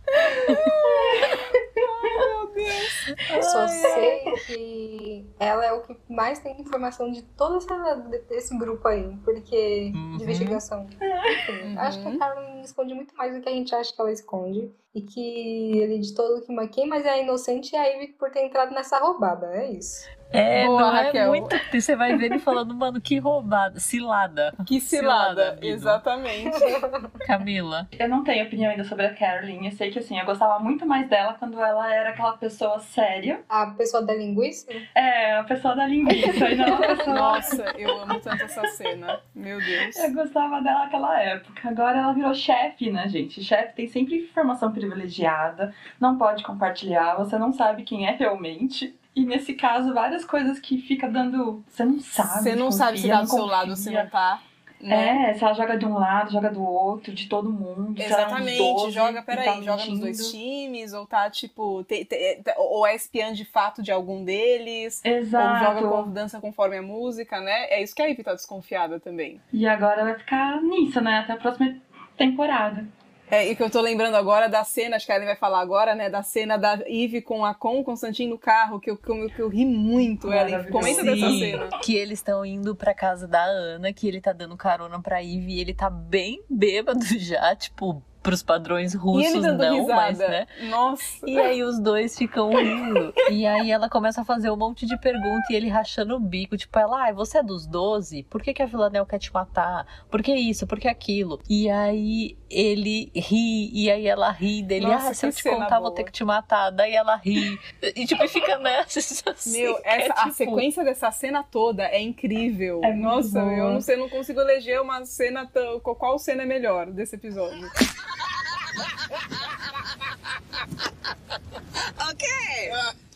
cara. 0.07 1.57
Meu 1.75 2.47
Deus. 2.53 3.07
Eu 3.33 3.43
só 3.43 3.67
sei 3.67 4.23
que 4.45 5.25
ela 5.39 5.65
é 5.65 5.73
o 5.73 5.81
que 5.81 5.95
mais 6.09 6.39
tem 6.39 6.59
informação 6.59 7.11
de 7.11 7.21
todo 7.23 7.57
essa, 7.57 7.95
desse 8.29 8.57
grupo 8.57 8.87
aí, 8.87 9.15
porque 9.23 9.91
Uhum. 9.93 10.17
de 10.17 10.23
investigação. 10.23 10.85
Enfim, 10.89 11.77
Acho 11.77 12.01
que 12.01 12.07
a 12.07 12.17
Carolyn 12.17 12.61
esconde 12.61 12.93
muito 12.93 13.15
mais 13.15 13.33
do 13.35 13.41
que 13.41 13.49
a 13.49 13.51
gente 13.51 13.73
acha 13.73 13.93
que 13.93 14.01
ela 14.01 14.11
esconde. 14.11 14.71
E 14.95 15.01
que 15.01 15.79
ele 15.79 15.99
de 15.99 16.15
todo 16.15 16.41
que 16.41 16.67
quem 16.69 16.87
mais 16.87 17.05
é 17.05 17.21
inocente 17.21 17.75
é 17.75 17.79
a 17.79 17.87
Ivy 17.95 18.13
por 18.13 18.31
ter 18.31 18.43
entrado 18.43 18.73
nessa 18.73 18.97
roubada, 18.97 19.45
é 19.55 19.71
isso. 19.71 20.07
É, 20.31 20.65
Boa, 20.65 20.81
não 20.81 20.95
é 20.95 21.03
Raquel. 21.05 21.27
muito. 21.29 21.55
Você 21.71 21.95
vai 21.95 22.15
ver 22.17 22.25
ele 22.25 22.39
falando, 22.39 22.73
mano, 22.73 22.99
que 22.99 23.17
roubada, 23.17 23.79
cilada. 23.79 24.53
Que 24.65 24.79
Cilada, 24.79 25.43
cilada, 25.43 25.65
exatamente. 25.65 26.59
Camila. 27.25 27.87
Eu 27.97 28.09
não 28.09 28.23
tenho 28.23 28.45
opinião 28.45 28.71
ainda 28.71 28.83
sobre 28.83 29.05
a 29.05 29.13
Carolyn. 29.13 29.65
Eu 29.65 29.71
sei 29.71 29.89
que 29.91 29.99
assim, 29.99 30.19
eu 30.19 30.25
gostava 30.25 30.59
muito 30.59 30.85
mais 30.85 31.07
dela 31.09 31.35
quando 31.39 31.59
ela 31.61 31.93
era 31.93 32.09
aquela 32.09 32.33
pessoa 32.37 32.79
séria. 32.79 33.41
A 33.47 33.67
pessoa 33.67 34.03
da 34.03 34.13
linguiça? 34.13 34.67
É, 34.93 35.37
a 35.37 35.43
pessoa 35.43 35.75
da 35.75 35.85
linguiça. 35.87 36.49
não 36.55 36.75
a 36.75 36.79
pessoa 36.87 37.15
Nossa, 37.15 37.63
eu 37.77 38.01
amo 38.01 38.19
tanto 38.19 38.43
essa 38.43 38.67
cena. 38.69 39.19
Meu 39.33 39.59
Deus. 39.59 39.95
Eu 39.97 40.13
gostava 40.13 40.61
dela 40.61 40.79
naquela 40.85 41.19
época. 41.21 41.67
Agora 41.69 41.97
ela 41.99 42.13
virou 42.13 42.33
chefe, 42.33 42.91
né, 42.91 43.07
gente? 43.07 43.43
Chefe 43.43 43.73
tem 43.73 43.87
sempre 43.87 44.15
informação 44.17 44.71
privilegiada, 44.71 45.73
não 45.99 46.17
pode 46.17 46.43
compartilhar, 46.43 47.15
você 47.15 47.37
não 47.37 47.51
sabe 47.51 47.83
quem 47.83 48.07
é 48.07 48.11
realmente. 48.11 48.95
E 49.17 49.25
nesse 49.25 49.53
caso, 49.53 49.95
várias 49.95 50.23
coisas 50.23 50.59
que 50.59 50.77
fica 50.77 51.09
dando. 51.09 51.63
Você 51.67 51.83
não 51.83 51.99
sabe. 51.99 52.43
Você 52.43 52.55
não 52.55 52.71
sabe 52.71 52.99
se 52.99 53.07
tá 53.07 53.21
do 53.21 53.27
seu 53.27 53.45
lado, 53.45 53.75
se 53.75 53.85
confia. 53.85 54.03
não 54.03 54.09
tá. 54.11 54.41
Né? 54.79 55.31
É, 55.31 55.33
se 55.33 55.43
ela 55.43 55.53
joga 55.55 55.75
de 55.75 55.87
um 55.87 55.95
lado, 55.95 56.31
joga 56.31 56.51
do 56.51 56.63
outro, 56.63 57.11
de 57.11 57.27
todo 57.27 57.51
mundo. 57.51 57.95
se 57.97 58.03
ela 58.03 58.21
é 58.21 58.25
Exatamente, 58.25 58.57
12 58.59 58.91
joga, 58.91 59.23
peraí, 59.23 59.45
tá 59.45 59.61
joga 59.63 59.85
nos 59.87 59.99
dois 59.99 60.31
times, 60.31 60.93
ou 60.93 61.07
tá, 61.07 61.31
tipo, 61.31 61.83
te- 61.83 62.05
te- 62.05 62.43
te- 62.43 62.53
ou 62.57 62.85
é 62.85 62.93
espiã 62.93 63.33
de 63.33 63.43
fato 63.43 63.81
de 63.81 63.91
algum 63.91 64.23
deles, 64.23 65.01
ou 65.03 65.11
Exato. 65.11 65.65
joga 65.65 65.87
com, 66.03 66.11
dança 66.11 66.39
conforme 66.39 66.77
a 66.77 66.81
música, 66.83 67.41
né? 67.41 67.65
É 67.71 67.81
isso 67.81 67.95
que 67.95 68.03
a 68.03 68.05
Ivy 68.05 68.21
tá 68.23 68.35
desconfiada 68.35 68.99
também. 68.99 69.41
E 69.51 69.65
agora 69.67 70.03
vai 70.03 70.15
ficar 70.19 70.61
nisso, 70.61 71.01
né? 71.01 71.21
Até 71.21 71.33
a 71.33 71.37
próxima 71.37 71.75
temporada. 72.15 72.85
É, 73.29 73.47
e 73.47 73.55
que 73.55 73.61
eu 73.61 73.69
tô 73.69 73.81
lembrando 73.81 74.15
agora 74.15 74.47
da 74.47 74.63
cena, 74.63 74.95
acho 74.95 75.05
que 75.05 75.11
a 75.11 75.15
Ellen 75.15 75.27
vai 75.27 75.35
falar 75.35 75.59
agora, 75.59 75.93
né? 75.93 76.09
Da 76.09 76.23
cena 76.23 76.57
da 76.57 76.79
Ivy 76.87 77.21
com 77.21 77.43
a 77.43 77.53
com 77.53 77.79
o 77.79 77.83
Constantino 77.83 78.31
no 78.31 78.37
carro, 78.37 78.79
que 78.79 78.89
eu, 78.89 78.97
que 78.97 79.09
eu, 79.09 79.29
que 79.29 79.41
eu 79.41 79.49
ri 79.49 79.65
muito, 79.65 80.31
Ellen. 80.31 80.63
Comenta 80.71 81.03
dessa 81.03 81.29
cena. 81.31 81.69
Que 81.83 81.95
eles 81.95 82.19
estão 82.19 82.45
indo 82.45 82.75
pra 82.75 82.93
casa 82.93 83.27
da 83.27 83.43
Ana, 83.43 83.91
que 83.91 84.07
ele 84.07 84.21
tá 84.21 84.31
dando 84.31 84.55
carona 84.55 85.01
pra 85.01 85.21
Ivy 85.21 85.55
e 85.55 85.59
ele 85.59 85.73
tá 85.73 85.89
bem 85.89 86.41
bêbado 86.49 87.03
já, 87.19 87.53
tipo, 87.55 88.01
pros 88.27 88.43
padrões 88.43 88.93
russos 88.93 89.41
não, 89.41 89.79
risada. 89.79 89.95
mas 89.95 90.17
né? 90.19 90.47
Nossa. 90.69 91.25
E 91.25 91.39
aí 91.39 91.63
os 91.63 91.79
dois 91.79 92.17
ficam 92.17 92.49
rindo. 92.49 93.13
E 93.31 93.45
aí 93.45 93.71
ela 93.71 93.87
começa 93.87 94.19
a 94.19 94.25
fazer 94.25 94.51
um 94.51 94.57
monte 94.57 94.85
de 94.85 94.97
perguntas 94.99 95.49
e 95.49 95.55
ele 95.55 95.69
rachando 95.69 96.13
o 96.13 96.19
bico. 96.19 96.57
Tipo, 96.57 96.77
ela, 96.77 97.03
ai, 97.03 97.13
você 97.13 97.37
é 97.37 97.43
dos 97.43 97.65
12? 97.65 98.23
Por 98.23 98.41
que, 98.41 98.53
que 98.53 98.61
a 98.61 98.65
Villanelle 98.65 99.05
quer 99.05 99.17
te 99.17 99.33
matar? 99.33 99.87
Por 100.11 100.21
que 100.21 100.35
isso? 100.35 100.67
Por 100.67 100.77
que 100.77 100.89
aquilo? 100.89 101.39
E 101.49 101.69
aí 101.69 102.37
ele 102.49 103.09
ri, 103.15 103.69
e 103.73 103.89
aí 103.89 104.05
ela 104.05 104.29
ri 104.29 104.61
dele. 104.61 104.87
Nossa, 104.87 105.11
ah, 105.11 105.13
se 105.13 105.25
eu 105.25 105.31
te 105.31 105.43
contar, 105.43 105.79
vou 105.79 105.83
boa. 105.83 105.95
ter 105.95 106.03
que 106.03 106.11
te 106.11 106.25
matar. 106.25 106.69
Daí 106.69 106.93
ela 106.93 107.15
ri. 107.15 107.57
E 107.95 108.05
tipo, 108.05 108.27
fica 108.27 108.57
nessa. 108.59 108.99
assim, 109.31 109.61
Meu, 109.63 109.77
é, 109.85 110.01
essa, 110.01 110.13
a 110.13 110.23
tipo, 110.23 110.33
sequência 110.33 110.83
dessa 110.83 111.09
cena 111.11 111.43
toda 111.43 111.83
é 111.83 112.01
incrível. 112.01 112.81
É 112.83 112.93
Nossa, 112.93 113.39
eu 113.39 113.69
não 113.71 113.79
sei, 113.79 113.95
eu 113.95 113.99
não 113.99 114.09
consigo 114.09 114.41
eleger 114.41 114.81
uma 114.81 115.05
cena 115.05 115.45
tão. 115.45 115.79
Qual 115.79 116.19
cena 116.19 116.43
é 116.43 116.45
melhor 116.45 116.87
desse 116.87 117.15
episódio? 117.15 117.69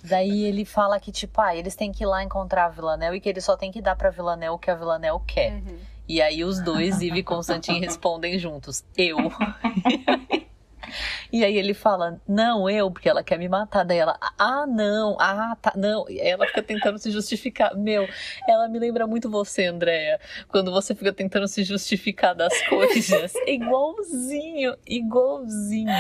Daí 0.03 0.43
ele 0.43 0.65
fala 0.65 0.99
que, 0.99 1.11
tipo, 1.11 1.39
ah, 1.39 1.55
eles 1.55 1.75
têm 1.75 1.91
que 1.91 2.03
ir 2.03 2.07
lá 2.07 2.21
encontrar 2.23 2.65
a 2.65 2.69
Villanelle 2.69 3.17
e 3.17 3.21
que 3.21 3.29
ele 3.29 3.39
só 3.39 3.55
tem 3.55 3.71
que 3.71 3.81
dar 3.81 3.95
pra 3.95 4.09
Villanelle 4.09 4.53
o 4.53 4.59
que 4.59 4.69
a 4.69 4.75
Villanelle 4.75 5.19
quer. 5.25 5.53
Uhum. 5.53 5.79
E 6.07 6.21
aí 6.21 6.43
os 6.43 6.59
dois, 6.59 7.01
Eve 7.01 7.19
e 7.19 7.23
Constantine, 7.23 7.79
respondem 7.79 8.37
juntos, 8.37 8.83
eu. 8.97 9.17
E 11.31 11.43
aí 11.43 11.57
ele 11.57 11.73
fala, 11.73 12.21
não, 12.27 12.69
eu, 12.69 12.89
porque 12.91 13.09
ela 13.09 13.23
quer 13.23 13.37
me 13.37 13.47
matar. 13.47 13.83
Daí 13.83 13.97
ela, 13.97 14.17
ah, 14.37 14.65
não, 14.67 15.17
ah, 15.19 15.57
tá, 15.61 15.73
não. 15.75 16.09
E 16.09 16.19
ela 16.19 16.45
fica 16.47 16.61
tentando 16.61 16.97
se 16.97 17.11
justificar. 17.11 17.75
Meu, 17.75 18.07
ela 18.47 18.67
me 18.67 18.79
lembra 18.79 19.07
muito 19.07 19.29
você, 19.29 19.65
Andréia. 19.65 20.19
Quando 20.47 20.71
você 20.71 20.93
fica 20.93 21.13
tentando 21.13 21.47
se 21.47 21.63
justificar 21.63 22.35
das 22.35 22.59
coisas. 22.67 23.33
Igualzinho, 23.47 24.75
igualzinho. 24.87 25.91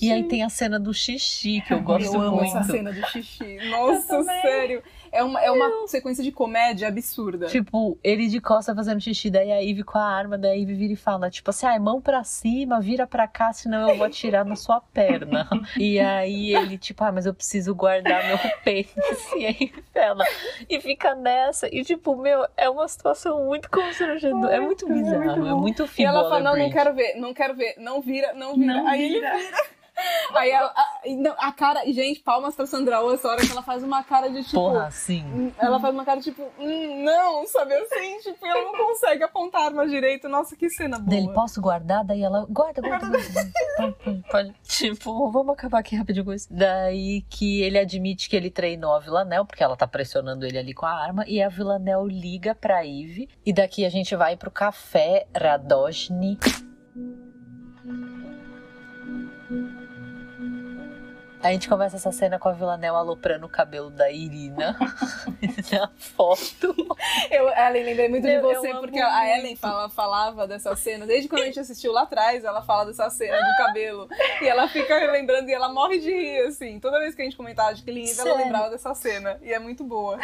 e 0.00 0.12
aí 0.12 0.24
tem 0.24 0.42
a 0.42 0.48
cena 0.48 0.78
do 0.78 0.92
xixi, 0.92 1.60
que 1.66 1.72
eu 1.72 1.80
gosto 1.80 2.14
eu 2.14 2.20
amo 2.20 2.36
muito. 2.38 2.56
essa 2.56 2.72
cena 2.72 2.92
do 2.92 3.06
xixi. 3.08 3.58
Nossa, 3.70 4.22
sério. 4.24 4.82
É 5.12 5.22
uma, 5.22 5.40
é 5.40 5.50
uma 5.50 5.86
sequência 5.86 6.22
de 6.22 6.32
comédia 6.32 6.88
absurda. 6.88 7.46
Tipo, 7.46 7.98
ele 8.02 8.28
de 8.28 8.40
costa 8.40 8.74
fazendo 8.74 9.00
xixi, 9.00 9.30
daí 9.30 9.50
a 9.52 9.58
Ivy 9.60 9.82
com 9.82 9.98
a 9.98 10.04
arma, 10.04 10.36
daí 10.36 10.52
a 10.52 10.54
Ivy 10.54 10.74
vira 10.74 10.92
e 10.92 10.96
fala, 10.96 11.30
tipo 11.30 11.50
assim, 11.50 11.66
ai, 11.66 11.78
mão 11.78 12.00
pra 12.00 12.24
cima, 12.24 12.80
vira 12.80 13.06
pra 13.06 13.26
cá, 13.26 13.52
senão 13.52 13.88
eu 13.88 13.96
vou 13.96 14.06
atirar 14.06 14.44
na 14.44 14.56
sua 14.56 14.80
perna. 14.80 15.48
e 15.78 15.98
aí 15.98 16.54
ele, 16.54 16.78
tipo, 16.78 17.02
ah, 17.04 17.12
mas 17.12 17.26
eu 17.26 17.34
preciso 17.34 17.74
guardar 17.74 18.26
meu 18.26 18.38
pênis. 18.64 18.88
E 19.36 19.46
aí 19.46 19.72
ela, 19.94 20.24
e 20.68 20.80
fica 20.80 21.14
nessa, 21.14 21.68
e 21.72 21.84
tipo, 21.84 22.16
meu, 22.16 22.46
é 22.56 22.68
uma 22.68 22.86
situação 22.88 23.44
muito 23.46 23.70
constrangedora, 23.70 24.54
é 24.54 24.60
muito 24.60 24.86
bizarro, 24.86 25.46
é 25.46 25.54
muito 25.54 25.84
e 25.84 25.88
filme 25.88 26.08
ela 26.08 26.28
fala, 26.28 26.40
não, 26.40 26.56
não 26.56 26.70
quero 26.70 26.94
ver, 26.94 27.14
não 27.16 27.34
quero 27.34 27.54
ver, 27.54 27.74
não 27.78 28.00
vira, 28.00 28.32
não 28.34 28.54
vira. 28.54 28.74
Não 28.74 28.86
Aí 28.86 29.08
vira. 29.08 29.28
ele 29.28 29.44
vira. 29.44 29.77
Aí 30.34 30.50
ela, 30.50 30.72
a, 30.76 30.86
não, 31.16 31.34
a 31.38 31.52
cara, 31.52 31.84
gente, 31.86 32.20
palmas 32.20 32.54
pra 32.54 32.66
Sandra 32.66 33.00
Oh, 33.02 33.12
essa 33.12 33.28
hora 33.28 33.40
que 33.40 33.50
ela 33.50 33.62
faz 33.62 33.82
uma 33.82 34.02
cara 34.02 34.28
de 34.28 34.42
tipo. 34.44 34.54
Porra, 34.56 34.90
sim. 34.90 35.24
hum, 35.24 35.52
Ela 35.58 35.80
faz 35.80 35.94
uma 35.94 36.04
cara 36.04 36.20
tipo, 36.20 36.42
hum, 36.58 37.04
não, 37.04 37.46
sabe 37.46 37.74
assim? 37.74 38.18
Tipo, 38.20 38.46
ela 38.46 38.62
não 38.62 38.86
consegue 38.86 39.22
apontar 39.24 39.62
a 39.62 39.64
arma 39.66 39.86
direito. 39.86 40.28
Nossa, 40.28 40.56
que 40.56 40.68
cena 40.70 40.98
boa. 40.98 41.08
Daí 41.08 41.18
ele, 41.24 41.32
posso 41.32 41.60
guardar? 41.60 42.04
Daí 42.04 42.22
ela, 42.22 42.46
guarda, 42.48 42.80
guarda, 42.80 43.08
guarda. 43.08 43.52
Pode, 43.76 43.94
pode, 44.04 44.24
pode. 44.30 44.54
Tipo, 44.62 45.30
vamos 45.30 45.52
acabar 45.54 45.78
aqui 45.78 45.96
rapidinho 45.96 46.24
com 46.24 46.32
isso. 46.32 46.48
Daí 46.50 47.22
que 47.28 47.62
ele 47.62 47.78
admite 47.78 48.28
que 48.28 48.36
ele 48.36 48.50
treinou 48.50 48.94
a 48.94 48.98
Villanelle, 49.00 49.46
porque 49.46 49.62
ela 49.62 49.76
tá 49.76 49.86
pressionando 49.86 50.44
ele 50.46 50.58
ali 50.58 50.74
com 50.74 50.86
a 50.86 50.92
arma, 50.92 51.24
e 51.26 51.42
a 51.42 51.48
Villanelle 51.48 52.08
liga 52.08 52.54
pra 52.54 52.84
Eve. 52.84 53.28
E 53.44 53.52
daqui 53.52 53.84
a 53.84 53.88
gente 53.90 54.14
vai 54.16 54.36
pro 54.36 54.50
café 54.50 55.26
Radojny. 55.34 56.38
A 61.42 61.52
gente 61.52 61.68
começa 61.68 61.96
essa 61.96 62.10
cena 62.10 62.38
com 62.38 62.48
a 62.48 62.52
Villanel 62.52 62.96
aloprando 62.96 63.46
o 63.46 63.48
cabelo 63.48 63.90
da 63.90 64.10
Irina 64.10 64.76
na 65.70 65.88
foto. 65.96 66.74
Eu, 67.30 67.48
Ellen, 67.48 67.84
lembrei 67.84 68.08
muito 68.08 68.24
de 68.24 68.32
Eu- 68.32 68.50
eu 68.50 68.60
você, 68.60 68.74
porque 68.74 68.98
a 68.98 69.08
muito. 69.10 69.38
Ellen 69.38 69.56
fala- 69.56 69.88
falava 69.88 70.48
dessa 70.48 70.74
cena, 70.74 71.06
desde 71.06 71.28
quando 71.28 71.42
a 71.42 71.46
gente 71.46 71.60
assistiu 71.60 71.92
lá 71.92 72.02
atrás, 72.02 72.44
ela 72.44 72.60
fala 72.62 72.86
dessa 72.86 73.08
cena 73.08 73.36
do 73.36 73.56
cabelo. 73.56 74.08
E 74.42 74.48
ela 74.48 74.66
fica 74.68 74.96
lembrando 75.12 75.48
e 75.48 75.52
ela 75.54 75.68
morre 75.68 75.98
de 76.00 76.10
rir, 76.10 76.40
assim. 76.46 76.80
Toda 76.80 76.98
vez 76.98 77.14
que 77.14 77.22
a 77.22 77.24
gente 77.24 77.36
comentava 77.36 77.72
de 77.72 77.82
Killing 77.82 78.08
Eve, 78.10 78.20
ela 78.20 78.34
lembrava 78.36 78.70
dessa 78.70 78.92
cena. 78.94 79.38
E 79.42 79.52
é 79.52 79.58
muito 79.60 79.84
boa. 79.84 80.18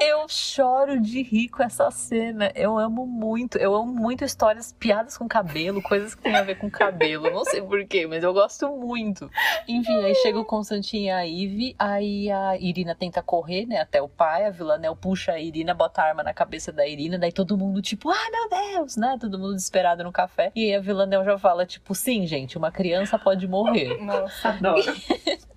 Eu 0.00 0.26
choro 0.28 1.00
de 1.00 1.20
rir 1.22 1.48
com 1.48 1.62
essa 1.64 1.90
cena. 1.90 2.52
Eu 2.54 2.78
amo 2.78 3.06
muito. 3.06 3.58
Eu 3.58 3.74
amo 3.74 3.92
muito 3.92 4.24
histórias, 4.24 4.72
piadas 4.72 5.18
com 5.18 5.26
cabelo, 5.26 5.82
coisas 5.82 6.14
que 6.14 6.22
tem 6.22 6.36
a 6.36 6.42
ver 6.42 6.58
com 6.58 6.70
cabelo. 6.70 7.28
Não 7.30 7.44
sei 7.44 7.60
porquê, 7.60 8.06
mas 8.06 8.22
eu 8.22 8.32
gosto 8.32 8.68
muito. 8.68 9.28
Enfim, 9.66 10.04
aí 10.04 10.14
chega 10.16 10.38
o 10.38 10.43
Constantine 10.44 11.06
e 11.06 11.10
a 11.10 11.20
Ivy. 11.22 11.74
Aí 11.78 12.30
a 12.30 12.56
Irina 12.56 12.94
tenta 12.94 13.22
correr, 13.22 13.66
né, 13.66 13.80
até 13.80 14.00
o 14.00 14.08
pai. 14.08 14.46
A 14.46 14.50
Villanel 14.50 14.94
puxa 14.96 15.32
a 15.32 15.38
Irina, 15.40 15.74
bota 15.74 16.02
a 16.02 16.06
arma 16.06 16.22
na 16.22 16.32
cabeça 16.34 16.72
da 16.72 16.86
Irina. 16.86 17.18
Daí 17.18 17.32
todo 17.32 17.56
mundo, 17.56 17.80
tipo, 17.82 18.10
ai 18.10 18.30
meu 18.30 18.48
Deus, 18.48 18.96
né? 18.96 19.16
Todo 19.20 19.38
mundo 19.38 19.54
desesperado 19.54 20.04
no 20.04 20.12
café. 20.12 20.52
E 20.54 20.64
aí 20.64 20.74
a 20.74 20.80
Villanel 20.80 21.24
já 21.24 21.38
fala, 21.38 21.64
tipo, 21.66 21.94
sim, 21.94 22.26
gente, 22.26 22.56
uma 22.58 22.70
criança 22.70 23.18
pode 23.18 23.46
morrer. 23.48 23.98
Nossa. 24.02 24.48
Adoro. 24.50 24.82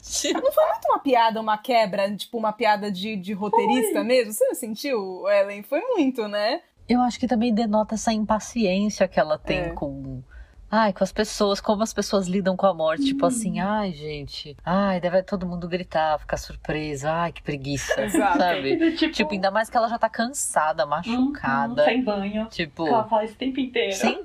Tipo, 0.01 0.41
Muito 0.77 0.87
uma 0.89 0.99
piada, 0.99 1.41
uma 1.41 1.57
quebra, 1.57 2.15
tipo 2.15 2.37
uma 2.37 2.53
piada 2.53 2.91
de, 2.91 3.15
de 3.15 3.33
roteirista 3.33 4.03
mesmo. 4.03 4.31
Você 4.31 4.45
não 4.45 4.55
sentiu, 4.55 5.27
Ellen? 5.29 5.63
Foi 5.63 5.81
muito, 5.81 6.27
né? 6.27 6.61
Eu 6.87 7.01
acho 7.01 7.19
que 7.19 7.27
também 7.27 7.53
denota 7.53 7.95
essa 7.95 8.13
impaciência 8.13 9.07
que 9.07 9.19
ela 9.19 9.37
tem 9.37 9.59
É. 9.59 9.69
com. 9.71 10.21
Ai, 10.69 10.91
com 10.91 11.03
as 11.03 11.11
pessoas, 11.13 11.61
como 11.61 11.81
as 11.81 11.93
pessoas 11.93 12.27
lidam 12.27 12.57
com 12.57 12.65
a 12.65 12.73
morte. 12.73 13.05
Tipo 13.05 13.25
assim, 13.25 13.59
ai, 13.59 13.93
gente. 13.93 14.55
Ai, 14.65 14.99
deve 14.99 15.23
todo 15.23 15.45
mundo 15.47 15.67
gritar, 15.67 16.19
ficar 16.19 16.35
surpreso. 16.37 17.07
Ai, 17.07 17.31
que 17.31 17.41
preguiça. 17.41 17.99
Exato. 18.03 18.37
Sabe? 18.37 18.95
tipo, 18.97 19.13
Tipo, 19.13 19.31
ainda 19.33 19.49
mais 19.49 19.69
que 19.69 19.77
ela 19.77 19.87
já 19.87 19.97
tá 19.97 20.09
cansada, 20.09 20.85
machucada. 20.85 21.81
uhum, 21.81 21.85
sem 21.87 22.03
banho. 22.03 22.45
Tipo, 22.47 22.85
Ela 22.87 23.05
fala 23.07 23.23
isso 23.23 23.33
o 23.35 23.37
tempo 23.37 23.59
inteiro. 23.59 23.93
sim. 23.93 24.19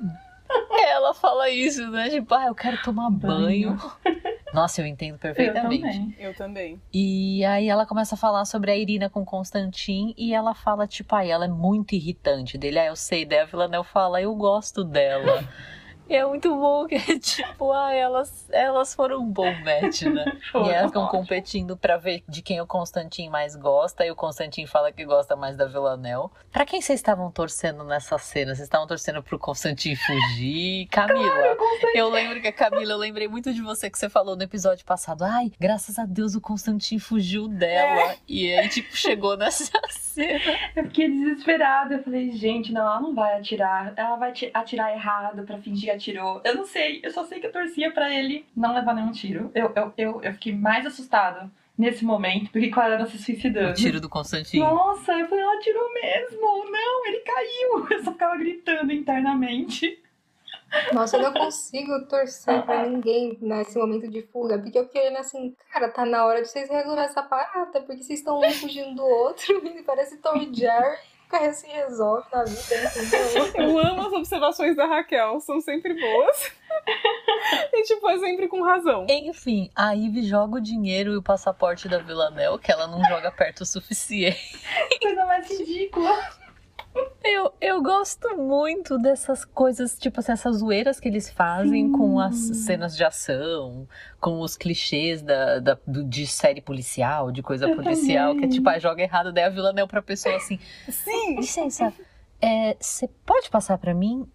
Ela 0.70 1.14
fala 1.14 1.48
isso, 1.48 1.90
né? 1.90 2.10
Tipo, 2.10 2.34
ah, 2.34 2.46
eu 2.46 2.54
quero 2.54 2.76
tomar 2.82 3.08
banho. 3.10 3.78
Nossa, 4.52 4.82
eu 4.82 4.86
entendo 4.86 5.14
Eu 5.14 5.18
perfeitamente. 5.18 5.80
também. 5.82 6.16
Eu 6.18 6.34
também. 6.34 6.80
E 6.92 7.42
aí 7.46 7.68
ela 7.68 7.86
começa 7.86 8.16
a 8.16 8.18
falar 8.18 8.44
sobre 8.44 8.70
a 8.70 8.76
Irina 8.76 9.08
com 9.08 9.24
Constantin 9.24 10.12
e 10.18 10.34
ela 10.34 10.54
fala, 10.54 10.86
tipo, 10.86 11.14
ai, 11.14 11.30
ela 11.30 11.46
é 11.46 11.48
muito 11.48 11.94
irritante 11.94 12.58
dele. 12.58 12.78
Ah, 12.80 12.86
eu 12.86 12.96
sei, 12.96 13.24
daí 13.24 13.38
a 13.38 13.44
Villanelle 13.46 13.84
fala, 13.84 14.20
eu 14.20 14.34
gosto 14.34 14.84
dela. 14.84 15.42
E 16.08 16.14
é 16.16 16.26
muito 16.26 16.54
bom 16.54 16.86
que, 16.86 16.98
tipo, 17.18 17.72
ah, 17.72 17.92
elas, 17.94 18.46
elas 18.50 18.94
foram 18.94 19.20
um 19.20 19.26
bom 19.26 19.50
match, 19.60 20.02
né? 20.02 20.24
E 20.54 20.68
elas 20.70 20.86
ficam 20.88 21.06
competindo 21.08 21.76
pra 21.76 21.96
ver 21.96 22.22
de 22.28 22.42
quem 22.42 22.60
o 22.60 22.66
Constantin 22.66 23.28
mais 23.30 23.56
gosta. 23.56 24.04
E 24.04 24.10
o 24.10 24.16
Constantin 24.16 24.66
fala 24.66 24.92
que 24.92 25.04
gosta 25.04 25.34
mais 25.36 25.56
da 25.56 25.64
Villanelle. 25.64 26.28
Pra 26.50 26.66
quem 26.66 26.80
vocês 26.82 26.98
estavam 26.98 27.30
torcendo 27.30 27.84
nessa 27.84 28.18
cena? 28.18 28.54
Vocês 28.54 28.66
estavam 28.66 28.86
torcendo 28.86 29.22
pro 29.22 29.38
Constantin 29.38 29.94
fugir? 29.96 30.86
Camila, 30.92 31.56
eu 31.94 32.10
lembro 32.10 32.40
que 32.40 32.48
a 32.48 32.52
Camila, 32.52 32.92
eu 32.92 32.98
lembrei 32.98 33.28
muito 33.28 33.52
de 33.54 33.62
você 33.62 33.88
que 33.88 33.98
você 33.98 34.08
falou 34.10 34.36
no 34.36 34.42
episódio 34.42 34.84
passado. 34.84 35.22
Ai, 35.24 35.50
graças 35.58 35.98
a 35.98 36.04
Deus 36.04 36.34
o 36.34 36.40
Constantin 36.40 36.98
fugiu 36.98 37.48
dela. 37.48 38.14
E 38.28 38.52
aí, 38.52 38.68
tipo, 38.68 38.94
chegou 38.96 39.36
nessa 39.36 39.70
cena. 39.90 40.40
Eu 40.76 40.84
fiquei 40.84 41.08
desesperada. 41.10 41.94
Eu 41.94 42.02
falei, 42.02 42.32
gente, 42.32 42.72
não, 42.72 42.82
ela 42.82 43.00
não 43.00 43.14
vai 43.14 43.38
atirar. 43.38 43.94
Ela 43.96 44.16
vai 44.16 44.32
ti- 44.32 44.50
atirar 44.52 44.92
errado 44.92 45.42
pra 45.44 45.58
fingir 45.58 45.91
atirou. 45.92 46.40
Eu 46.44 46.54
não 46.54 46.64
sei. 46.64 47.00
Eu 47.02 47.10
só 47.10 47.24
sei 47.24 47.40
que 47.40 47.46
eu 47.46 47.52
torcia 47.52 47.90
pra 47.92 48.12
ele 48.12 48.46
não 48.56 48.74
levar 48.74 48.94
nenhum 48.94 49.12
tiro. 49.12 49.50
Eu, 49.54 49.72
eu, 49.74 49.92
eu, 49.96 50.22
eu 50.22 50.32
fiquei 50.34 50.54
mais 50.54 50.84
assustada 50.86 51.50
nesse 51.76 52.04
momento 52.04 52.52
do 52.52 52.60
que 52.60 52.70
com 52.70 52.80
a 52.80 52.86
Ana 52.86 53.06
se 53.06 53.18
suicidando. 53.18 53.70
O 53.70 53.74
tiro 53.74 54.00
do 54.00 54.08
Constantin. 54.08 54.60
Nossa, 54.60 55.12
eu 55.12 55.26
falei, 55.28 55.44
ela 55.44 55.56
atirou 55.56 55.92
mesmo. 55.94 56.70
Não, 56.70 57.06
ele 57.06 57.20
caiu. 57.20 57.88
Eu 57.90 58.04
só 58.04 58.12
ficava 58.12 58.36
gritando 58.36 58.92
internamente. 58.92 59.98
Nossa, 60.92 61.18
eu 61.18 61.22
não 61.22 61.34
consigo 61.34 62.06
torcer 62.06 62.62
pra 62.62 62.86
ninguém 62.86 63.36
nesse 63.42 63.76
momento 63.78 64.08
de 64.08 64.22
fuga, 64.22 64.58
porque 64.58 64.78
eu 64.78 64.86
fiquei 64.86 65.02
olhando 65.02 65.18
assim, 65.18 65.54
cara, 65.70 65.90
tá 65.90 66.06
na 66.06 66.24
hora 66.24 66.40
de 66.40 66.48
vocês 66.48 66.68
resolver 66.70 67.02
essa 67.02 67.22
parada, 67.22 67.82
porque 67.82 68.02
vocês 68.02 68.20
estão 68.20 68.40
um 68.40 68.50
fugindo 68.50 68.94
do 68.94 69.04
outro, 69.04 69.60
e 69.66 69.82
parece 69.82 70.16
Tom 70.16 70.36
e 70.36 70.54
Jerry, 70.54 70.96
nunca 71.32 71.52
se 71.52 71.66
resolve 71.66 72.26
na 72.32 72.44
vida, 72.44 72.92
entendeu? 72.96 73.52
Eu 73.54 73.78
amo 73.78 74.06
as 74.06 74.12
observações 74.12 74.76
da 74.76 74.86
Raquel, 74.86 75.40
são 75.40 75.60
sempre 75.60 75.94
boas. 75.98 76.52
e, 77.72 77.82
tipo, 77.84 78.08
é 78.08 78.18
sempre 78.18 78.48
com 78.48 78.62
razão. 78.62 79.06
Enfim, 79.08 79.70
a 79.74 79.92
Ivy 79.92 80.24
joga 80.24 80.56
o 80.56 80.60
dinheiro 80.60 81.12
e 81.12 81.16
o 81.16 81.22
passaporte 81.22 81.88
da 81.88 81.98
Villanelle, 81.98 82.58
que 82.58 82.70
ela 82.70 82.86
não 82.86 83.02
joga 83.04 83.30
perto 83.30 83.62
o 83.62 83.66
suficiente. 83.66 84.60
Coisa 85.00 85.24
mais 85.24 85.48
ridícula. 85.48 86.41
Eu, 87.24 87.52
eu 87.60 87.82
gosto 87.82 88.36
muito 88.36 88.98
dessas 88.98 89.44
coisas, 89.44 89.96
tipo 89.96 90.18
assim, 90.20 90.32
essas 90.32 90.56
zoeiras 90.56 90.98
que 90.98 91.08
eles 91.08 91.30
fazem 91.30 91.90
com 91.90 92.18
as 92.18 92.34
cenas 92.34 92.96
de 92.96 93.04
ação, 93.04 93.86
com 94.20 94.40
os 94.40 94.56
clichês 94.56 95.22
da, 95.22 95.58
da- 95.60 95.78
do- 95.86 96.04
de 96.04 96.26
série 96.26 96.60
policial, 96.60 97.30
de 97.30 97.40
coisa 97.42 97.68
Eu 97.68 97.76
policial, 97.76 98.34
que 98.36 98.44
é 98.44 98.48
tipo, 98.48 98.68
ah, 98.68 98.78
joga 98.78 99.02
errado, 99.02 99.32
daí 99.32 99.44
a 99.44 99.48
Villanelle 99.48 99.88
pra 99.88 100.02
pessoa 100.02 100.36
assim, 100.36 100.58
Sim! 100.88 101.36
licença, 101.36 101.92
é, 102.40 102.76
você 102.78 103.08
pode 103.24 103.48
passar 103.50 103.78
pra 103.78 103.94
mim? 103.94 104.28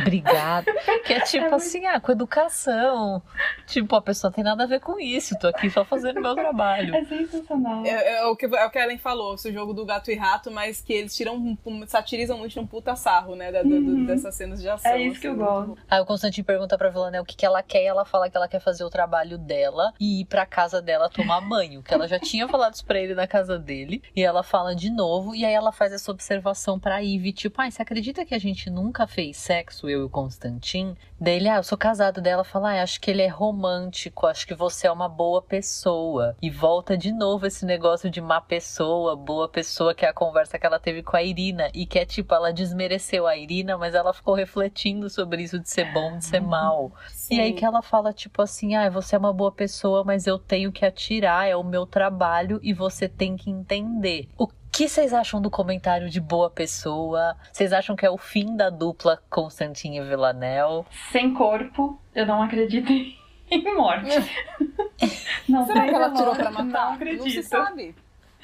Obrigada. 0.00 0.72
Que 1.04 1.12
é 1.14 1.20
tipo 1.20 1.42
muito- 1.42 1.54
assim, 1.56 1.84
ah, 1.86 2.00
com 2.00 2.12
educação. 2.12 3.22
Tipo, 3.66 3.96
a 3.96 4.02
pessoa 4.02 4.32
tem 4.32 4.42
nada 4.44 4.64
a 4.64 4.66
ver 4.66 4.80
com 4.80 4.98
isso, 4.98 5.38
tô 5.38 5.48
aqui 5.48 5.68
só 5.68 5.84
fazendo 5.84 6.20
meu 6.20 6.34
trabalho. 6.34 6.94
É 6.94 7.04
sensacional. 7.04 7.84
É, 7.84 8.16
é 8.18 8.24
o 8.26 8.34
que, 8.36 8.46
é 8.46 8.64
o 8.66 8.70
que 8.70 8.78
a 8.78 8.84
Ellen 8.84 8.98
falou, 8.98 9.34
esse 9.34 9.52
jogo 9.52 9.72
do 9.74 9.84
gato 9.84 10.10
e 10.10 10.14
rato, 10.14 10.50
mas 10.50 10.80
que 10.80 10.92
eles 10.92 11.14
tiram, 11.14 11.36
um- 11.36 11.56
um- 11.66 11.86
satirizam 11.86 12.38
muito 12.38 12.56
num 12.58 12.66
puta 12.66 12.96
sarro, 12.96 13.34
né? 13.36 13.52
da- 13.52 13.62
do- 13.62 13.68
do- 13.68 13.74
Uhum. 13.74 14.06
dessas 14.06 14.34
cenas 14.34 14.60
de 14.62 14.68
ação. 14.68 14.90
É 14.90 15.00
isso 15.02 15.20
que 15.20 15.26
eu 15.26 15.32
assim, 15.32 15.40
gosto. 15.40 15.66
muito. 15.68 15.82
Aí 15.90 16.00
o 16.00 16.06
Constantino 16.06 16.44
pergunta 16.46 16.78
pra 16.78 16.88
Villanelle 16.88 17.22
o 17.22 17.26
que, 17.26 17.36
que 17.36 17.44
ela 17.44 17.62
quer 17.62 17.82
e 17.82 17.86
ela 17.86 18.04
fala 18.04 18.28
que 18.30 18.36
ela 18.36 18.48
quer 18.48 18.60
fazer 18.60 18.84
o 18.84 18.90
trabalho 18.90 19.36
dela 19.36 19.92
e 20.00 20.20
ir 20.22 20.24
pra 20.24 20.46
casa 20.46 20.80
dela 20.80 21.08
tomar 21.10 21.40
banho. 21.42 21.82
Que 21.82 21.92
ela 21.92 22.08
já 22.08 22.18
tinha 22.18 22.48
falado 22.48 22.74
isso 22.74 22.84
pra 22.84 22.98
ele 22.98 23.14
na 23.14 23.26
casa 23.26 23.58
dele. 23.58 24.02
E 24.16 24.22
ela 24.22 24.42
fala 24.42 24.74
de 24.74 24.90
novo 24.90 25.34
e 25.34 25.44
aí 25.44 25.52
ela 25.52 25.72
faz 25.72 25.92
essa 25.92 26.10
observação 26.10 26.78
pra 26.80 27.02
Ivy, 27.02 27.32
tipo, 27.32 27.60
ai, 27.60 27.70
você 27.70 27.82
acredita 27.82 28.24
que 28.24 28.34
a 28.34 28.38
gente 28.40 28.70
nunca 28.70 29.06
fez 29.06 29.36
sexo, 29.36 29.63
eu 29.84 30.00
e 30.00 30.04
o 30.04 30.08
Constantin? 30.08 30.96
Daí 31.20 31.36
ele, 31.36 31.48
ah, 31.48 31.56
eu 31.56 31.62
sou 31.62 31.78
casado. 31.78 32.20
Daí 32.20 32.32
ela 32.32 32.44
fala, 32.44 32.72
ah, 32.72 32.82
acho 32.82 33.00
que 33.00 33.10
ele 33.10 33.22
é 33.22 33.28
romântico, 33.28 34.26
acho 34.26 34.46
que 34.46 34.54
você 34.54 34.86
é 34.86 34.92
uma 34.92 35.08
boa 35.08 35.40
pessoa. 35.40 36.36
E 36.42 36.50
volta 36.50 36.96
de 36.96 37.12
novo 37.12 37.46
esse 37.46 37.64
negócio 37.64 38.10
de 38.10 38.20
má 38.20 38.40
pessoa, 38.40 39.16
boa 39.16 39.48
pessoa, 39.48 39.94
que 39.94 40.04
é 40.04 40.08
a 40.08 40.12
conversa 40.12 40.58
que 40.58 40.66
ela 40.66 40.78
teve 40.78 41.02
com 41.02 41.16
a 41.16 41.22
Irina. 41.22 41.70
E 41.74 41.86
que 41.86 41.98
é 41.98 42.04
tipo, 42.04 42.34
ela 42.34 42.52
desmereceu 42.52 43.26
a 43.26 43.36
Irina, 43.36 43.78
mas 43.78 43.94
ela 43.94 44.12
ficou 44.12 44.34
refletindo 44.34 45.08
sobre 45.08 45.42
isso 45.42 45.58
de 45.58 45.68
ser 45.68 45.92
bom, 45.92 46.18
de 46.18 46.24
ser 46.24 46.40
mal. 46.40 46.92
E 47.30 47.40
aí 47.40 47.50
Sim. 47.50 47.56
que 47.56 47.64
ela 47.64 47.80
fala, 47.82 48.12
tipo 48.12 48.42
assim, 48.42 48.74
ah, 48.74 48.90
você 48.90 49.16
é 49.16 49.18
uma 49.18 49.32
boa 49.32 49.52
pessoa, 49.52 50.04
mas 50.04 50.26
eu 50.26 50.38
tenho 50.38 50.70
que 50.70 50.84
atirar, 50.84 51.48
é 51.48 51.56
o 51.56 51.64
meu 51.64 51.86
trabalho 51.86 52.60
e 52.62 52.72
você 52.72 53.08
tem 53.08 53.36
que 53.36 53.50
entender. 53.50 54.28
O 54.36 54.46
que 54.74 54.88
vocês 54.88 55.14
acham 55.14 55.40
do 55.40 55.48
comentário 55.48 56.10
de 56.10 56.20
boa 56.20 56.50
pessoa? 56.50 57.36
Vocês 57.52 57.72
acham 57.72 57.94
que 57.94 58.04
é 58.04 58.10
o 58.10 58.18
fim 58.18 58.56
da 58.56 58.70
dupla 58.70 59.22
Constantin 59.30 59.94
e 59.94 60.02
Villanelle? 60.02 60.84
Sem 61.12 61.32
corpo, 61.32 61.96
eu 62.12 62.26
não 62.26 62.42
acredito 62.42 62.90
em 63.50 63.74
morte. 63.74 64.10
Não 65.48 65.66
Será 65.66 65.84
que 65.86 65.94
ela 65.94 66.10
tirou 66.12 66.34
pra 66.34 66.50
matar? 66.50 66.64
Não 66.64 66.70
Não, 66.70 66.92
acredito. 66.94 67.30
se 67.30 67.42
sabe. 67.42 67.94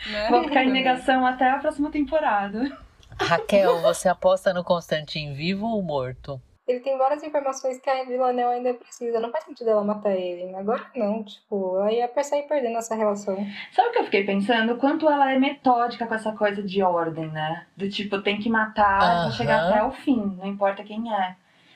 Né? 0.06 0.28
Vou 0.28 0.44
ficar 0.44 0.64
em 0.64 0.70
negação 0.70 1.24
até 1.26 1.50
a 1.50 1.58
próxima 1.58 1.90
temporada. 1.90 2.76
Raquel, 3.18 3.80
você 3.80 4.08
aposta 4.08 4.52
no 4.52 4.62
Constantin 4.62 5.32
vivo 5.32 5.66
ou 5.66 5.82
morto? 5.82 6.40
Ele 6.70 6.78
tem 6.80 6.96
várias 6.96 7.24
informações 7.24 7.80
que 7.80 7.90
a 7.90 8.04
Villanelle 8.04 8.54
ainda 8.54 8.74
precisa, 8.74 9.18
não 9.18 9.32
faz 9.32 9.44
sentido 9.44 9.70
ela 9.70 9.82
matar 9.82 10.14
ele. 10.14 10.54
Agora 10.54 10.86
não, 10.94 11.24
tipo, 11.24 11.76
aí 11.78 11.96
ia 11.96 12.22
sair 12.22 12.44
perdendo 12.44 12.78
essa 12.78 12.94
relação. 12.94 13.36
Sabe 13.72 13.88
o 13.88 13.92
que 13.92 13.98
eu 13.98 14.04
fiquei 14.04 14.24
pensando? 14.24 14.74
O 14.74 14.76
quanto 14.76 15.10
ela 15.10 15.32
é 15.32 15.38
metódica 15.38 16.06
com 16.06 16.14
essa 16.14 16.30
coisa 16.30 16.62
de 16.62 16.80
ordem, 16.80 17.26
né? 17.28 17.66
Do 17.76 17.88
tipo, 17.90 18.22
tem 18.22 18.38
que 18.38 18.48
matar 18.48 18.98
pra 18.98 19.06
Aham. 19.06 19.32
chegar 19.32 19.68
até 19.68 19.82
o 19.82 19.90
fim, 19.90 20.36
não 20.38 20.46
importa 20.46 20.84
quem 20.84 21.12
é. 21.12 21.34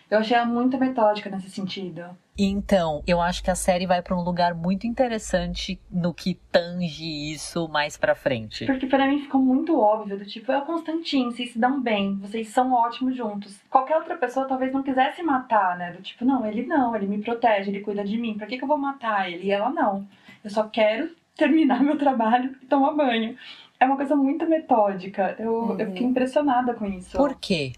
Eu 0.09 0.19
achei 0.19 0.37
ela 0.37 0.47
muito 0.47 0.79
metódica 0.79 1.29
nesse 1.29 1.51
sentido. 1.51 2.05
Então, 2.37 3.03
eu 3.07 3.21
acho 3.21 3.43
que 3.45 3.51
a 3.51 3.55
série 3.55 3.87
vai 3.87 4.03
pra 4.03 4.17
um 4.17 4.23
lugar 4.23 4.55
muito 4.55 4.87
interessante 4.87 5.81
no 5.91 6.13
que 6.13 6.35
tange 6.51 7.33
isso 7.33 7.69
mais 7.69 7.97
pra 7.97 8.15
frente. 8.15 8.67
Porque 8.67 8.87
pra 8.87 9.07
mim 9.07 9.21
ficou 9.21 9.41
muito 9.41 9.79
óbvio, 9.79 10.19
do 10.19 10.27
tipo, 10.27 10.51
é 10.51 10.59
o 10.59 10.63
Constantin, 10.63 11.27
vocês 11.27 11.53
se 11.53 11.59
dão 11.59 11.81
bem, 11.81 12.17
vocês 12.17 12.49
são 12.49 12.73
ótimos 12.73 13.17
juntos. 13.17 13.61
Qualquer 13.71 13.97
outra 13.97 14.17
pessoa 14.17 14.49
talvez 14.49 14.73
não 14.73 14.83
quisesse 14.83 15.23
matar, 15.23 15.79
né? 15.79 15.93
Do 15.93 16.03
tipo, 16.03 16.25
não, 16.25 16.45
ele 16.45 16.67
não, 16.67 16.97
ele 16.97 17.07
me 17.07 17.23
protege, 17.23 17.71
ele 17.71 17.81
cuida 17.81 18.03
de 18.03 18.19
mim, 18.19 18.37
pra 18.37 18.47
que, 18.49 18.59
que 18.59 18.65
eu 18.65 18.69
vou 18.69 18.79
matar 18.79 19.31
ele? 19.31 19.47
E 19.47 19.53
ela 19.53 19.71
não. 19.71 20.07
Eu 20.43 20.51
só 20.51 20.65
quero 20.65 21.11
terminar 21.37 21.83
meu 21.83 21.97
trabalho 21.97 22.57
e 22.61 22.67
tomar 22.67 22.93
banho. 22.93 23.37
É 23.79 23.85
uma 23.85 23.97
coisa 23.97 24.17
muito 24.17 24.49
metódica. 24.49 25.37
Eu, 25.39 25.77
eu 25.79 25.87
fiquei 25.89 26.07
impressionada 26.07 26.75
com 26.75 26.87
isso. 26.87 27.17
Por 27.17 27.37
quê? 27.37 27.73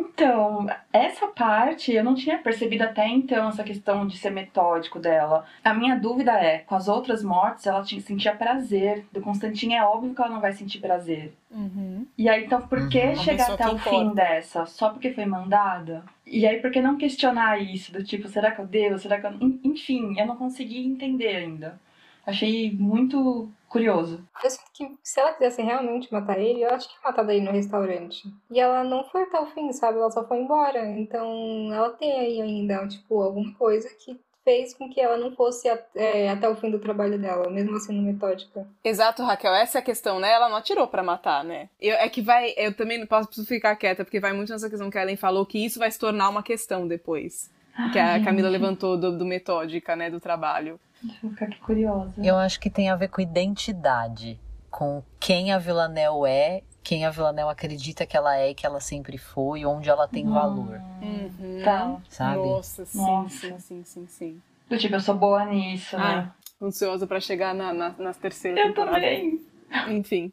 Então, 0.00 0.66
essa 0.92 1.26
parte 1.26 1.92
eu 1.92 2.02
não 2.02 2.14
tinha 2.14 2.38
percebido 2.38 2.82
até 2.84 3.06
então, 3.06 3.48
essa 3.48 3.62
questão 3.62 4.06
de 4.06 4.16
ser 4.16 4.30
metódico 4.30 4.98
dela. 4.98 5.44
A 5.62 5.74
minha 5.74 5.94
dúvida 5.96 6.32
é, 6.32 6.58
com 6.58 6.74
as 6.74 6.88
outras 6.88 7.22
mortes, 7.22 7.66
ela 7.66 7.82
tinha, 7.82 8.00
sentia 8.00 8.34
prazer. 8.34 9.04
Do 9.12 9.20
Constantine 9.20 9.74
é 9.74 9.84
óbvio 9.84 10.14
que 10.14 10.20
ela 10.20 10.30
não 10.30 10.40
vai 10.40 10.52
sentir 10.52 10.78
prazer. 10.78 11.34
Uhum. 11.50 12.06
E 12.16 12.28
aí, 12.28 12.44
então, 12.44 12.62
por 12.62 12.88
que 12.88 13.00
Uhum. 13.02 13.16
chegar 13.16 13.50
até 13.52 13.66
o 13.66 13.72
importa. 13.74 13.90
fim 13.90 14.14
dessa? 14.14 14.66
Só 14.66 14.88
porque 14.90 15.12
foi 15.12 15.26
mandada? 15.26 16.02
E 16.26 16.46
aí, 16.46 16.60
por 16.60 16.70
que 16.70 16.80
não 16.80 16.96
questionar 16.96 17.60
isso? 17.60 17.92
Do 17.92 18.02
tipo, 18.02 18.26
será 18.28 18.50
que 18.52 18.60
eu 18.60 18.66
devo? 18.66 18.98
Será 18.98 19.20
que 19.20 19.26
eu... 19.26 19.32
En- 19.40 19.60
Enfim, 19.64 20.18
eu 20.18 20.26
não 20.26 20.36
consegui 20.36 20.86
entender 20.86 21.36
ainda. 21.36 21.78
Achei 22.26 22.70
muito 22.72 23.50
curioso. 23.70 24.22
Eu 24.44 24.50
sinto 24.50 24.70
que 24.74 24.98
se 25.02 25.18
ela 25.20 25.32
quisesse 25.32 25.62
realmente 25.62 26.12
matar 26.12 26.38
ele, 26.38 26.62
ela 26.62 26.76
tinha 26.76 26.92
matado 27.02 27.30
ele 27.30 27.44
no 27.46 27.52
restaurante. 27.52 28.22
E 28.50 28.60
ela 28.60 28.84
não 28.84 29.04
foi 29.04 29.22
até 29.22 29.40
o 29.40 29.46
fim, 29.46 29.72
sabe? 29.72 29.98
Ela 29.98 30.10
só 30.10 30.26
foi 30.26 30.38
embora. 30.38 30.84
Então 30.98 31.72
ela 31.72 31.90
tem 31.90 32.12
aí 32.18 32.40
ainda, 32.42 32.86
tipo, 32.86 33.22
alguma 33.22 33.54
coisa 33.54 33.88
que 34.04 34.20
fez 34.42 34.72
com 34.74 34.88
que 34.88 34.98
ela 35.00 35.18
não 35.18 35.32
fosse 35.36 35.68
a- 35.68 35.78
é, 35.94 36.30
até 36.30 36.48
o 36.48 36.56
fim 36.56 36.70
do 36.70 36.78
trabalho 36.78 37.18
dela, 37.18 37.48
mesmo 37.50 37.76
assim 37.76 37.94
no 37.94 38.02
metódica. 38.02 38.66
Exato, 38.82 39.22
Raquel. 39.22 39.54
Essa 39.54 39.78
é 39.78 39.80
a 39.80 39.84
questão, 39.84 40.18
né? 40.18 40.32
Ela 40.32 40.48
não 40.48 40.56
atirou 40.56 40.88
pra 40.88 41.02
matar, 41.02 41.44
né? 41.44 41.68
Eu, 41.80 41.94
é 41.96 42.08
que 42.08 42.22
vai. 42.22 42.54
Eu 42.56 42.74
também 42.74 42.98
não 42.98 43.06
posso 43.06 43.44
ficar 43.46 43.76
quieta, 43.76 44.02
porque 44.04 44.18
vai 44.18 44.32
muito 44.32 44.50
nessa 44.50 44.68
questão 44.70 44.90
que 44.90 44.98
a 44.98 45.02
Ellen 45.02 45.16
falou, 45.16 45.44
que 45.46 45.64
isso 45.64 45.78
vai 45.78 45.90
se 45.90 45.98
tornar 45.98 46.28
uma 46.30 46.42
questão 46.42 46.88
depois. 46.88 47.50
Que 47.92 47.98
a 47.98 48.22
Camila 48.24 48.48
levantou 48.48 48.96
do, 48.96 49.16
do 49.16 49.24
metódica, 49.24 49.94
né? 49.94 50.10
Do 50.10 50.18
trabalho. 50.20 50.80
Vou 51.22 51.30
ficar 51.30 51.46
aqui 51.46 51.58
curiosa. 51.60 52.12
Eu 52.22 52.36
acho 52.36 52.60
que 52.60 52.68
tem 52.70 52.90
a 52.90 52.96
ver 52.96 53.08
com 53.08 53.20
identidade, 53.20 54.38
com 54.70 55.02
quem 55.18 55.52
a 55.52 55.58
Villanelle 55.58 56.26
é, 56.28 56.62
quem 56.82 57.04
a 57.04 57.10
Villanelle 57.10 57.50
acredita 57.50 58.06
que 58.06 58.16
ela 58.16 58.36
é 58.36 58.50
e 58.50 58.54
que 58.54 58.66
ela 58.66 58.80
sempre 58.80 59.16
foi, 59.18 59.64
onde 59.64 59.88
ela 59.88 60.06
tem 60.08 60.28
valor, 60.28 60.80
Uhum. 61.02 61.62
Tá. 61.64 62.00
sabe? 62.08 62.46
Nossa, 62.48 62.84
sim, 62.84 62.98
Nossa. 62.98 63.30
sim, 63.30 63.58
sim, 63.60 63.84
sim, 63.84 64.06
sim. 64.06 64.42
Do 64.68 64.78
tipo, 64.78 64.94
eu 64.94 65.00
sou 65.00 65.14
boa 65.14 65.44
nisso, 65.44 65.96
né? 65.98 66.30
Ansiosa 66.62 67.06
pra 67.06 67.20
chegar 67.20 67.54
na, 67.54 67.72
na, 67.72 67.90
nas 67.98 68.16
terceiras 68.16 68.64
eu 68.66 68.74
também. 68.74 69.40
Enfim. 69.88 70.32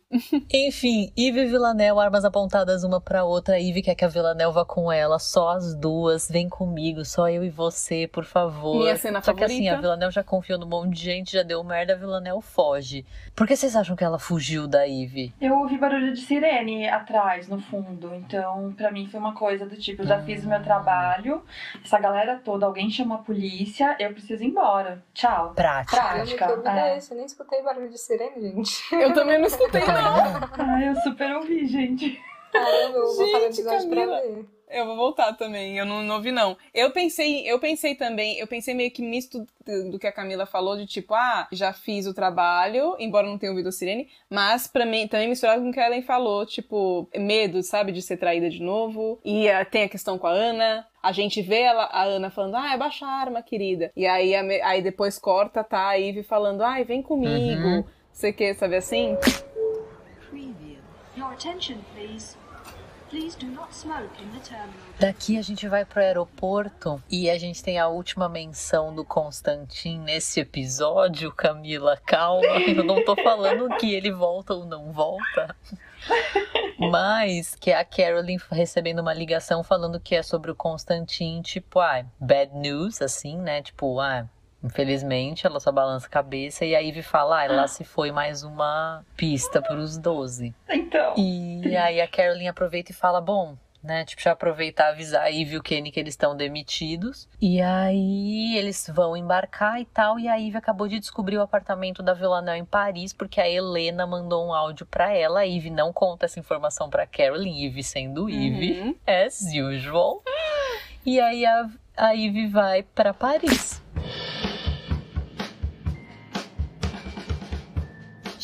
Enfim, 0.51 1.11
Eve 1.15 1.41
e 1.41 1.45
Villanelle, 1.45 1.99
armas 1.99 2.25
apontadas 2.25 2.83
uma 2.83 2.99
pra 2.99 3.23
outra. 3.23 3.55
A 3.55 3.61
Eve 3.61 3.81
quer 3.81 3.95
que 3.95 4.03
a 4.03 4.07
Villanelle 4.07 4.51
vá 4.51 4.65
com 4.65 4.91
ela, 4.91 5.19
só 5.19 5.49
as 5.49 5.75
duas. 5.75 6.27
Vem 6.29 6.49
comigo, 6.49 7.05
só 7.05 7.29
eu 7.29 7.43
e 7.43 7.49
você, 7.49 8.07
por 8.07 8.25
favor. 8.25 8.77
Minha 8.79 8.97
cena 8.97 9.21
Só 9.21 9.33
que 9.33 9.43
assim, 9.43 9.65
favorita. 9.65 9.75
a 9.77 9.81
Villanelle 9.81 10.11
já 10.11 10.23
confiou 10.23 10.59
num 10.59 10.67
monte 10.67 10.95
de 10.95 11.03
gente, 11.03 11.33
já 11.33 11.43
deu 11.43 11.63
merda, 11.63 11.93
a 11.93 11.95
Villanelle 11.95 12.41
foge. 12.41 13.05
Por 13.35 13.45
que 13.47 13.55
vocês 13.55 13.75
acham 13.75 13.95
que 13.95 14.03
ela 14.03 14.17
fugiu 14.17 14.67
da 14.67 14.87
Eve? 14.87 15.33
Eu 15.39 15.57
ouvi 15.59 15.77
barulho 15.77 16.13
de 16.13 16.21
sirene 16.21 16.87
atrás, 16.87 17.47
no 17.47 17.59
fundo. 17.59 18.13
Então, 18.15 18.73
pra 18.75 18.91
mim 18.91 19.07
foi 19.07 19.19
uma 19.19 19.35
coisa 19.35 19.65
do 19.65 19.75
tipo, 19.75 20.01
eu 20.01 20.07
já 20.07 20.21
fiz 20.21 20.43
o 20.43 20.49
meu 20.49 20.61
trabalho, 20.63 21.43
essa 21.83 21.99
galera 21.99 22.41
toda, 22.43 22.65
alguém 22.65 22.89
chamou 22.89 23.17
a 23.17 23.21
polícia, 23.21 23.95
eu 23.99 24.11
preciso 24.13 24.43
ir 24.43 24.47
embora. 24.47 25.03
Tchau. 25.13 25.53
Prática. 25.53 25.97
Prática. 26.01 26.49
Ouvido 26.49 26.67
é. 26.69 26.97
Eu 26.97 27.15
nem 27.17 27.25
escutei 27.25 27.61
barulho 27.61 27.89
de 27.89 27.97
sirene, 27.97 28.41
gente. 28.41 28.81
Eu 28.95 29.13
também 29.13 29.26
não 29.27 29.45
escutei, 29.45 29.81
Também 29.81 30.03
não. 30.03 30.49
Ai, 30.57 30.89
eu 30.89 30.95
super 30.97 31.35
ouvi, 31.35 31.65
gente. 31.67 32.21
Caramba, 32.51 32.97
eu 32.97 33.05
vou 33.05 33.15
voltar 33.15 33.39
no 33.39 33.53
Gente, 33.53 33.89
pra 33.89 34.05
ver. 34.05 34.57
Eu 34.69 34.85
vou 34.85 34.97
voltar 34.97 35.33
também, 35.33 35.77
eu 35.77 35.85
não, 35.85 36.03
não 36.03 36.15
ouvi 36.15 36.29
não. 36.29 36.57
Eu 36.73 36.91
pensei, 36.91 37.49
eu 37.49 37.57
pensei 37.57 37.95
também, 37.95 38.37
eu 38.37 38.45
pensei 38.45 38.73
meio 38.73 38.91
que 38.91 39.01
nisso 39.01 39.47
do, 39.65 39.91
do 39.91 39.97
que 39.99 40.05
a 40.05 40.11
Camila 40.11 40.45
falou, 40.45 40.75
de 40.75 40.85
tipo, 40.85 41.13
ah, 41.13 41.47
já 41.53 41.71
fiz 41.71 42.05
o 42.05 42.13
trabalho, 42.13 42.93
embora 42.99 43.27
não 43.27 43.37
tenha 43.37 43.51
ouvido 43.51 43.69
a 43.69 43.71
sirene, 43.71 44.09
mas 44.29 44.67
pra 44.67 44.85
mim, 44.85 45.07
também 45.07 45.29
misturado 45.29 45.61
com 45.61 45.69
o 45.69 45.73
que 45.73 45.79
a 45.79 45.87
Ellen 45.87 46.01
falou, 46.01 46.45
tipo, 46.45 47.07
medo, 47.15 47.63
sabe, 47.63 47.93
de 47.93 48.01
ser 48.01 48.17
traída 48.17 48.49
de 48.49 48.61
novo. 48.61 49.21
E 49.23 49.49
ah, 49.49 49.63
tem 49.63 49.83
a 49.83 49.89
questão 49.89 50.17
com 50.17 50.27
a 50.27 50.31
Ana, 50.31 50.85
a 51.01 51.13
gente 51.13 51.41
vê 51.41 51.61
ela, 51.61 51.85
a 51.85 52.03
Ana 52.03 52.29
falando, 52.29 52.55
ah, 52.55 52.73
abaixa 52.73 53.05
a 53.05 53.09
arma, 53.09 53.41
querida. 53.41 53.89
E 53.95 54.05
aí, 54.05 54.35
a 54.35 54.41
aí 54.67 54.81
depois 54.81 55.17
corta, 55.17 55.63
tá, 55.63 55.87
a 55.87 55.93
Ivy 55.93 56.23
falando, 56.23 56.61
ai, 56.61 56.83
vem 56.83 57.01
comigo. 57.01 57.67
Uhum. 57.67 57.85
Você 58.17 58.33
quer 58.33 58.55
sabe 58.55 58.75
assim? 58.75 59.15
Preview. 60.27 60.79
Your 61.15 61.31
attention, 61.33 61.77
please. 61.93 62.35
Please 63.11 63.37
do 63.37 63.45
not 63.45 63.71
smoke 63.71 64.09
in 64.19 64.31
the 64.31 64.39
terminal. 64.43 64.73
Daqui 64.99 65.37
a 65.37 65.43
gente 65.43 65.67
vai 65.67 65.85
pro 65.85 66.01
aeroporto 66.01 66.99
e 67.11 67.29
a 67.29 67.37
gente 67.37 67.61
tem 67.61 67.77
a 67.77 67.87
última 67.87 68.27
menção 68.27 68.95
do 68.95 69.05
Constantin 69.05 69.99
nesse 69.99 70.39
episódio. 70.39 71.31
Camila, 71.31 71.95
calma, 71.95 72.57
eu 72.67 72.83
não 72.83 73.05
tô 73.05 73.15
falando 73.15 73.69
que 73.77 73.93
ele 73.93 74.11
volta 74.11 74.55
ou 74.55 74.65
não 74.65 74.91
volta. 74.91 75.55
Mas 76.91 77.53
que 77.53 77.69
é 77.69 77.77
a 77.77 77.85
Carolyn 77.85 78.39
recebendo 78.49 78.97
uma 78.97 79.13
ligação 79.13 79.63
falando 79.63 79.99
que 79.99 80.15
é 80.15 80.23
sobre 80.23 80.49
o 80.49 80.55
Constantin, 80.55 81.43
tipo, 81.43 81.79
ah, 81.79 82.03
bad 82.19 82.55
news, 82.55 82.99
assim, 82.99 83.37
né? 83.37 83.61
Tipo, 83.61 83.99
ah, 83.99 84.27
infelizmente 84.63 85.45
ela 85.45 85.59
só 85.59 85.71
balança 85.71 86.07
a 86.07 86.09
cabeça 86.09 86.65
e 86.65 86.75
a 86.75 86.79
Ivy 86.79 87.01
fala, 87.03 87.43
ah, 87.43 87.47
lá 87.51 87.67
se 87.67 87.83
foi 87.83 88.11
mais 88.11 88.43
uma 88.43 89.03
pista 89.15 89.61
pros 89.61 89.97
12. 89.97 90.53
Então. 90.69 91.13
E 91.17 91.75
aí 91.75 92.01
a 92.01 92.07
Carolyn 92.07 92.47
aproveita 92.47 92.91
e 92.91 92.95
fala, 92.95 93.19
bom, 93.21 93.55
né, 93.83 94.03
tipo, 94.03 94.21
já 94.21 94.31
aproveitar 94.31 94.89
avisar 94.89 95.21
a 95.23 95.27
Ivy 95.29 95.53
e 95.53 95.57
o 95.57 95.63
Kenny 95.63 95.91
que 95.91 95.99
eles 95.99 96.13
estão 96.13 96.35
demitidos. 96.35 97.29
E 97.39 97.61
aí 97.61 98.57
eles 98.57 98.89
vão 98.93 99.15
embarcar 99.15 99.79
e 99.79 99.85
tal, 99.85 100.19
e 100.19 100.27
a 100.27 100.35
Ivy 100.35 100.57
acabou 100.57 100.87
de 100.87 100.99
descobrir 100.99 101.37
o 101.37 101.41
apartamento 101.41 102.01
da 102.03 102.13
Villanelle 102.13 102.59
em 102.59 102.65
Paris, 102.65 103.13
porque 103.13 103.39
a 103.39 103.47
Helena 103.47 104.05
mandou 104.05 104.45
um 104.47 104.53
áudio 104.53 104.85
pra 104.85 105.13
ela. 105.15 105.41
A 105.41 105.45
Ivy 105.47 105.69
não 105.69 105.93
conta 105.93 106.25
essa 106.25 106.39
informação 106.39 106.89
pra 106.89 107.05
Carolyn, 107.07 107.63
Ivy 107.65 107.83
sendo 107.83 108.29
Ivy, 108.29 108.81
Uhum. 108.81 108.95
as 109.05 109.41
usual. 109.53 110.21
E 111.05 111.19
aí 111.21 111.45
a, 111.45 111.69
a 111.95 112.13
Ivy 112.13 112.47
vai 112.47 112.83
pra 112.83 113.13
Paris. 113.13 113.81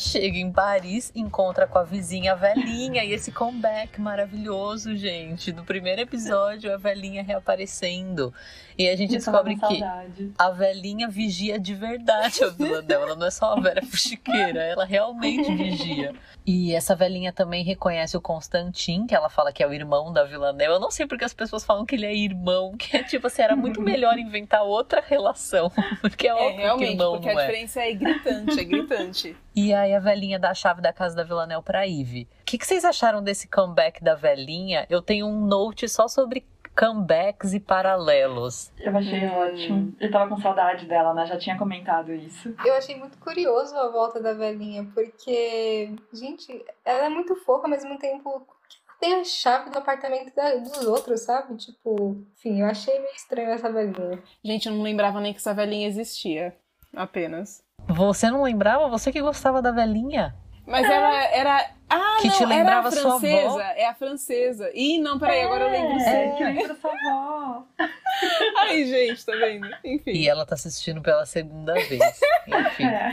Chega 0.04 0.36
em 0.36 0.52
Paris, 0.52 1.10
encontra 1.14 1.66
com 1.66 1.78
a 1.78 1.82
vizinha 1.82 2.36
velhinha 2.36 3.02
e 3.02 3.12
esse 3.12 3.32
comeback 3.32 3.98
maravilhoso, 4.00 4.94
gente. 4.96 5.50
Do 5.50 5.64
primeiro 5.64 6.02
episódio, 6.02 6.72
a 6.72 6.76
velhinha 6.76 7.22
reaparecendo. 7.22 8.32
E 8.76 8.88
a 8.88 8.96
gente 8.96 9.12
Eu 9.12 9.18
descobre 9.18 9.54
que 9.54 9.60
saudade. 9.60 10.32
a 10.36 10.50
velhinha 10.50 11.08
vigia 11.08 11.58
de 11.58 11.74
verdade 11.74 12.44
a 12.44 12.48
vila 12.48 12.82
dela. 12.82 13.04
Ela 13.06 13.16
não 13.16 13.26
é 13.26 13.30
só 13.30 13.54
uma 13.54 13.62
velha 13.62 13.82
fuxiqueira, 13.82 14.62
ela 14.62 14.84
realmente 14.84 15.52
vigia. 15.54 16.12
E 16.46 16.74
essa 16.74 16.94
velhinha 16.94 17.32
também 17.32 17.64
reconhece 17.64 18.16
o 18.16 18.20
Constantin, 18.20 19.06
que 19.06 19.14
ela 19.14 19.30
fala 19.30 19.52
que 19.52 19.62
é 19.62 19.66
o 19.66 19.72
irmão 19.72 20.12
da 20.12 20.24
Villanelle. 20.24 20.74
Eu 20.74 20.80
não 20.80 20.90
sei 20.90 21.06
porque 21.06 21.24
as 21.24 21.32
pessoas 21.32 21.64
falam 21.64 21.86
que 21.86 21.94
ele 21.94 22.04
é 22.04 22.14
irmão, 22.14 22.76
que 22.76 22.96
é 22.96 23.02
tipo 23.02 23.26
assim, 23.26 23.40
era 23.42 23.56
muito 23.56 23.80
melhor 23.80 24.18
inventar 24.18 24.62
outra 24.62 25.00
relação. 25.00 25.70
Porque 26.02 26.26
é 26.28 26.30
É, 26.30 26.34
óbvio 26.34 26.56
que 26.56 26.62
realmente, 26.62 26.90
irmão 26.92 27.12
porque 27.12 27.32
não 27.32 27.38
a 27.38 27.42
é. 27.42 27.46
diferença 27.46 27.80
é 27.80 27.92
gritante, 27.94 28.60
é 28.60 28.64
gritante. 28.64 29.36
E 29.54 29.72
aí 29.72 29.94
a 29.94 30.00
velhinha 30.00 30.38
dá 30.38 30.50
a 30.50 30.54
chave 30.54 30.80
da 30.82 30.92
casa 30.92 31.14
da 31.14 31.22
Villanelle 31.22 31.62
pra 31.62 31.86
Ivy. 31.86 32.28
O 32.40 32.44
que, 32.44 32.58
que 32.58 32.66
vocês 32.66 32.84
acharam 32.84 33.22
desse 33.22 33.48
comeback 33.48 34.02
da 34.02 34.14
velhinha? 34.14 34.86
Eu 34.90 35.00
tenho 35.00 35.26
um 35.26 35.46
note 35.46 35.88
só 35.88 36.08
sobre 36.08 36.44
comebacks 36.76 37.52
e 37.54 37.60
paralelos. 37.60 38.72
Eu 38.78 38.96
achei 38.96 39.28
Hum. 39.28 39.32
ótimo. 39.38 39.96
Eu 40.00 40.10
tava 40.10 40.28
com 40.28 40.40
saudade 40.40 40.86
dela, 40.86 41.14
né? 41.14 41.24
Já 41.26 41.36
tinha 41.38 41.56
comentado 41.56 42.12
isso. 42.12 42.52
Eu 42.64 42.74
achei 42.74 42.96
muito 42.96 43.16
curioso 43.18 43.76
a 43.76 43.88
volta 43.90 44.20
da 44.20 44.32
velhinha, 44.32 44.84
porque, 44.92 45.94
gente, 46.12 46.64
ela 46.84 47.06
é 47.06 47.08
muito 47.08 47.36
fofa, 47.36 47.68
mas 47.68 47.84
ao 47.84 47.90
mesmo 47.90 48.00
tempo 48.00 48.44
tem 49.00 49.14
a 49.20 49.24
chave 49.24 49.70
do 49.70 49.78
apartamento 49.78 50.34
da- 50.34 50.56
dos 50.56 50.84
outros, 50.86 51.20
sabe? 51.20 51.56
Tipo, 51.56 52.16
enfim, 52.36 52.60
eu 52.60 52.66
achei 52.66 52.98
meio 52.98 53.14
estranho 53.14 53.50
essa 53.50 53.70
velhinha. 53.70 54.20
Gente, 54.44 54.66
eu 54.68 54.74
não 54.74 54.82
lembrava 54.82 55.20
nem 55.20 55.32
que 55.32 55.38
essa 55.38 55.54
velhinha 55.54 55.86
existia. 55.86 56.56
Apenas. 56.96 57.63
Você 57.88 58.30
não 58.30 58.42
lembrava? 58.42 58.88
Você 58.88 59.12
que 59.12 59.20
gostava 59.20 59.60
da 59.62 59.70
velhinha? 59.70 60.34
Mas 60.66 60.88
ela 60.88 61.24
era. 61.26 61.70
Ah, 61.90 62.16
Que 62.22 62.28
não, 62.28 62.34
te 62.38 62.44
lembrava 62.46 62.88
era 62.88 62.96
a 62.96 63.00
sua 63.00 63.20
francesa. 63.20 63.46
avó? 63.46 63.60
É 63.60 63.86
a 63.86 63.94
francesa. 63.94 64.70
Ih, 64.74 64.98
não, 64.98 65.18
peraí, 65.18 65.42
agora 65.42 65.64
eu 65.66 65.70
lembro 65.70 66.00
sim. 66.00 66.06
É, 66.08 66.30
que 66.30 66.42
lembra 66.44 66.74
sua 66.76 66.90
avó. 66.90 67.62
Ai, 68.60 68.84
gente, 68.86 69.24
tá 69.26 69.32
vendo? 69.36 69.68
Enfim. 69.84 70.10
E 70.12 70.26
ela 70.28 70.46
tá 70.46 70.54
assistindo 70.54 71.02
pela 71.02 71.26
segunda 71.26 71.74
vez. 71.74 72.00
Enfim. 72.48 72.84
É. 72.86 73.12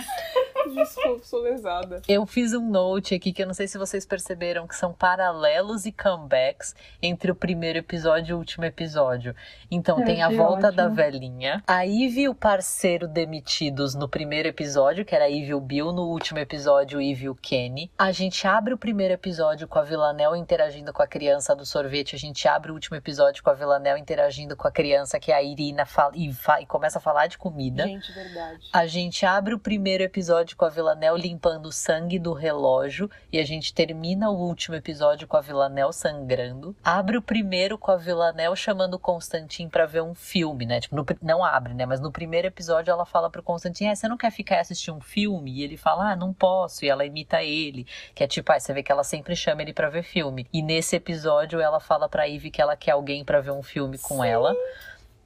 Desculpa, 0.76 1.24
sou 1.24 1.41
lesada. 1.41 2.01
Eu 2.07 2.26
fiz 2.26 2.53
um 2.53 2.69
note 2.69 3.15
aqui 3.15 3.32
que 3.34 3.41
eu 3.43 3.47
não 3.47 3.53
sei 3.53 3.67
se 3.67 3.78
vocês 3.78 4.05
perceberam 4.05 4.67
que 4.67 4.76
são 4.76 4.93
paralelos 4.93 5.86
e 5.86 5.91
comebacks 5.91 6.76
entre 7.01 7.32
o 7.32 7.36
primeiro 7.36 7.80
episódio 7.80 8.32
e 8.32 8.34
o 8.34 8.38
último 8.38 8.65
episódio. 8.65 9.36
Então 9.69 10.03
tem 10.03 10.22
a 10.22 10.30
volta 10.30 10.67
ótimo. 10.67 10.72
da 10.78 10.88
velhinha, 10.88 11.63
a 11.67 11.84
Ivy 11.86 12.22
e 12.22 12.30
o 12.30 12.36
parceiro 12.36 13.07
demitidos 13.07 13.95
no 13.95 14.07
primeiro 14.07 14.47
episódio, 14.47 15.05
que 15.05 15.15
era 15.15 15.26
a 15.26 15.30
Ivy 15.30 15.49
e 15.49 15.53
o 15.53 15.61
Bill, 15.61 15.91
no 15.91 16.07
último 16.09 16.39
episódio 16.39 16.99
o 16.99 17.01
Ivy 17.01 17.26
e 17.26 17.30
o 17.30 17.36
Kenny. 17.36 17.91
A 17.97 18.11
gente 18.11 18.47
abre 18.47 18.74
o 18.74 18.78
primeiro 18.78 19.13
episódio 19.13 19.67
com 19.67 19.80
a 19.80 19.84
Villanelle 19.84 20.38
interagindo 20.38 20.91
com 20.93 21.01
a 21.01 21.07
criança 21.07 21.55
do 21.55 21.65
sorvete, 21.65 22.15
a 22.15 22.19
gente 22.19 22.47
abre 22.47 22.72
o 22.72 22.74
último 22.74 22.95
episódio 22.97 23.43
com 23.43 23.49
a 23.49 23.53
Villanelle 23.53 23.99
interagindo 23.99 24.55
com 24.55 24.67
a 24.67 24.72
criança 24.72 25.19
que 25.19 25.32
é 25.32 25.36
a 25.36 25.43
Irina 25.43 25.86
fala, 25.86 26.13
e, 26.15 26.32
fa- 26.34 26.61
e 26.61 26.65
começa 26.65 26.97
a 26.97 27.01
falar 27.01 27.28
de 27.28 27.38
comida. 27.38 27.84
Gente, 27.84 28.11
verdade. 28.11 28.59
A 28.74 28.86
gente 28.88 29.26
abre 29.26 29.53
o 29.53 29.59
primeiro 29.59 30.03
episódio 30.03 30.55
com 30.62 30.66
a 30.66 30.70
Villanelle 30.70 31.20
limpando 31.20 31.66
o 31.66 31.72
sangue 31.72 32.20
do 32.20 32.34
relógio 32.34 33.09
e 33.34 33.39
a 33.39 33.43
gente 33.43 33.74
termina 33.74 34.30
o 34.30 34.38
último 34.38 34.76
episódio 34.76 35.28
com 35.28 35.36
a 35.36 35.41
Villanelle 35.41 35.91
sangrando. 35.91 36.76
Abre 36.84 37.18
o 37.18 37.22
primeiro 37.22 37.80
com 37.80 37.89
a 37.89 37.97
Villanelle 37.97 38.55
chamando 38.55 38.93
o 38.93 38.99
Constantin 38.99 39.68
para 39.68 39.88
ver 39.88 40.03
um 40.03 40.14
filme, 40.14 40.68
né? 40.68 40.80
Tipo, 40.80 40.95
no, 40.95 41.05
não 41.20 41.43
abre, 41.43 41.74
né? 41.74 41.84
Mas 41.88 41.99
no 41.99 42.12
primeiro 42.12 42.47
episódio 42.47 42.91
ela 42.91 43.07
fala 43.07 43.28
pro 43.28 43.41
Constantin: 43.41 43.86
é, 43.86 43.95
você 43.95 44.07
não 44.07 44.18
quer 44.18 44.30
ficar 44.30 44.57
e 44.57 44.59
assistir 44.59 44.91
um 44.91 45.01
filme? 45.01 45.51
E 45.51 45.64
ele 45.64 45.78
fala: 45.78 46.12
ah, 46.12 46.16
não 46.16 46.32
posso. 46.32 46.86
E 46.86 46.89
ela 46.89 47.03
imita 47.03 47.41
ele, 47.41 47.88
que 48.14 48.24
é 48.24 48.28
tipo, 48.28 48.51
ah, 48.51 48.59
você 48.59 48.72
vê 48.72 48.84
que 48.84 48.91
ela 48.91 49.03
sempre 49.03 49.36
chama 49.36 49.64
ele 49.64 49.74
para 49.74 49.89
ver 49.89 50.03
filme. 50.03 50.45
E 50.53 50.62
nesse 50.62 50.95
episódio 50.95 51.59
ela 51.59 51.80
fala 51.80 52.07
pra 52.07 52.28
Ivy 52.28 52.51
que 52.51 52.62
ela 52.62 52.78
quer 52.78 52.91
alguém 52.91 53.26
para 53.26 53.41
ver 53.41 53.51
um 53.51 53.64
filme 53.64 53.97
com 53.97 54.24
ela. 54.24 54.55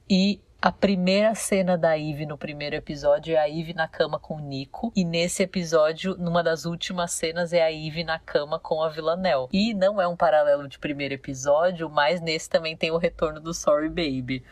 E 0.08 0.40
a 0.66 0.72
primeira 0.72 1.32
cena 1.32 1.78
da 1.78 1.96
Eve 1.96 2.26
no 2.26 2.36
primeiro 2.36 2.74
episódio 2.74 3.36
é 3.36 3.38
a 3.38 3.48
Eve 3.48 3.72
na 3.72 3.86
cama 3.86 4.18
com 4.18 4.34
o 4.34 4.40
Nico. 4.40 4.92
E 4.96 5.04
nesse 5.04 5.44
episódio, 5.44 6.16
numa 6.18 6.42
das 6.42 6.64
últimas 6.64 7.12
cenas, 7.12 7.52
é 7.52 7.62
a 7.62 7.72
Eve 7.72 8.02
na 8.02 8.18
cama 8.18 8.58
com 8.58 8.82
a 8.82 8.88
Villanelle. 8.88 9.46
E 9.52 9.72
não 9.72 10.00
é 10.00 10.08
um 10.08 10.16
paralelo 10.16 10.66
de 10.66 10.76
primeiro 10.76 11.14
episódio, 11.14 11.88
mas 11.88 12.20
nesse 12.20 12.50
também 12.50 12.76
tem 12.76 12.90
o 12.90 12.96
retorno 12.96 13.38
do 13.38 13.54
Sorry 13.54 13.88
Baby. 13.88 14.42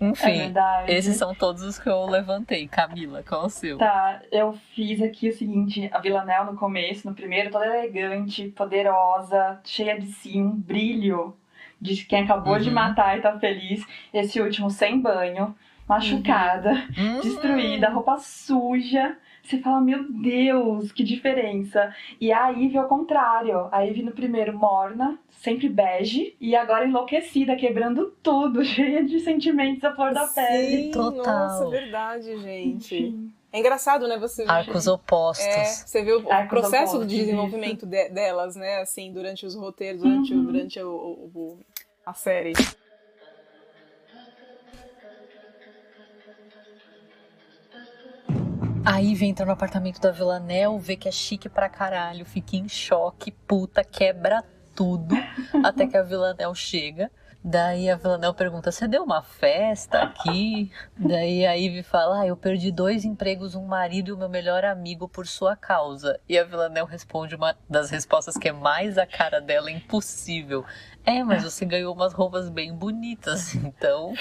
Enfim, 0.00 0.52
É 0.86 0.94
esses 0.94 1.16
são 1.16 1.34
todos 1.34 1.64
os 1.64 1.80
que 1.80 1.88
eu 1.88 2.06
levantei. 2.06 2.68
Camila, 2.68 3.24
qual 3.24 3.42
é 3.42 3.46
o 3.46 3.48
seu? 3.48 3.76
Tá, 3.76 4.22
eu 4.30 4.52
fiz 4.72 5.02
aqui 5.02 5.30
o 5.30 5.32
seguinte: 5.32 5.90
a 5.92 5.98
Villanelle 5.98 6.46
no 6.46 6.56
começo, 6.56 7.08
no 7.08 7.14
primeiro, 7.14 7.50
toda 7.50 7.66
elegante, 7.66 8.50
poderosa, 8.50 9.60
cheia 9.64 9.98
de 9.98 10.06
si, 10.06 10.40
um 10.40 10.54
brilho 10.54 11.36
de 11.80 12.04
quem 12.04 12.22
acabou 12.24 12.58
de 12.58 12.68
Uhum. 12.68 12.74
matar 12.74 13.18
e 13.18 13.20
tá 13.22 13.38
feliz. 13.38 13.84
Esse 14.12 14.40
último 14.40 14.70
sem 14.70 15.00
banho, 15.00 15.54
machucada, 15.88 16.72
Hum, 16.98 17.20
destruída, 17.20 17.88
roupa 17.90 18.16
suja. 18.18 19.16
Você 19.42 19.58
fala, 19.58 19.80
meu 19.80 20.10
Deus, 20.10 20.90
que 20.90 21.04
diferença. 21.04 21.94
E 22.20 22.32
a 22.32 22.48
Ivy 22.50 22.76
ao 22.78 22.88
contrário. 22.88 23.68
A 23.70 23.82
Ivy 23.84 24.02
no 24.02 24.10
primeiro 24.10 24.58
morna, 24.58 25.18
sempre 25.30 25.68
bege, 25.68 26.34
e 26.40 26.56
agora 26.56 26.84
enlouquecida, 26.84 27.54
quebrando 27.54 28.10
tudo, 28.22 28.64
cheia 28.66 29.04
de 29.04 29.20
sentimentos 29.20 29.84
à 29.84 29.94
flor 29.94 30.12
da 30.12 30.26
pele. 30.26 30.82
Sim, 30.84 30.90
Total. 30.90 31.24
nossa, 31.24 31.68
verdade, 31.70 32.36
gente. 32.38 33.14
É 33.56 33.58
engraçado, 33.58 34.06
né? 34.06 34.18
Você 34.18 34.44
Arcos 34.46 34.86
opostos. 34.86 35.46
É, 35.46 35.64
você 35.64 36.04
vê 36.04 36.12
o, 36.12 36.26
o 36.26 36.30
Arcos 36.30 36.60
processo 36.60 36.96
opostos, 36.96 37.06
de 37.08 37.16
desenvolvimento 37.16 37.86
de- 37.86 38.10
delas, 38.10 38.54
né? 38.54 38.82
Assim, 38.82 39.10
durante 39.10 39.46
os 39.46 39.54
roteiros, 39.54 40.02
durante, 40.02 40.34
o, 40.34 40.36
Uhum. 40.36 40.44
durante 40.44 40.78
o, 40.82 40.90
o- 40.90 41.30
o- 41.34 41.60
a 42.04 42.12
série. 42.12 42.52
A 48.84 49.00
Ivy 49.00 49.24
entra 49.24 49.46
no 49.46 49.52
apartamento 49.52 49.98
da 50.02 50.10
Villanelle, 50.10 50.78
vê 50.78 50.96
que 50.98 51.08
é 51.08 51.12
chique 51.12 51.48
pra 51.48 51.70
caralho, 51.70 52.26
fica 52.26 52.56
em 52.56 52.68
choque, 52.68 53.30
puta, 53.32 53.82
quebra 53.82 54.44
tudo, 54.74 55.14
até 55.64 55.86
que 55.86 55.96
a 55.96 56.02
Villanelle 56.02 56.54
chega. 56.54 57.10
Daí 57.48 57.88
a 57.88 57.94
Villanelle 57.94 58.34
pergunta: 58.34 58.72
Você 58.72 58.88
deu 58.88 59.04
uma 59.04 59.22
festa 59.22 60.02
aqui? 60.02 60.68
Daí 60.98 61.46
a 61.46 61.52
Ivy 61.52 61.84
fala: 61.84 62.22
Ah, 62.22 62.26
eu 62.26 62.36
perdi 62.36 62.72
dois 62.72 63.04
empregos, 63.04 63.54
um 63.54 63.64
marido 63.64 64.08
e 64.08 64.12
o 64.12 64.16
meu 64.16 64.28
melhor 64.28 64.64
amigo 64.64 65.08
por 65.08 65.28
sua 65.28 65.54
causa. 65.54 66.18
E 66.28 66.36
a 66.36 66.42
Villanelle 66.42 66.88
responde 66.88 67.36
uma 67.36 67.56
das 67.70 67.88
respostas 67.88 68.36
que 68.36 68.48
é 68.48 68.52
mais 68.52 68.98
a 68.98 69.06
cara 69.06 69.40
dela 69.40 69.70
impossível. 69.70 70.64
É, 71.04 71.22
mas 71.22 71.44
você 71.44 71.64
ganhou 71.64 71.94
umas 71.94 72.12
roupas 72.12 72.48
bem 72.48 72.74
bonitas, 72.74 73.54
então 73.54 74.12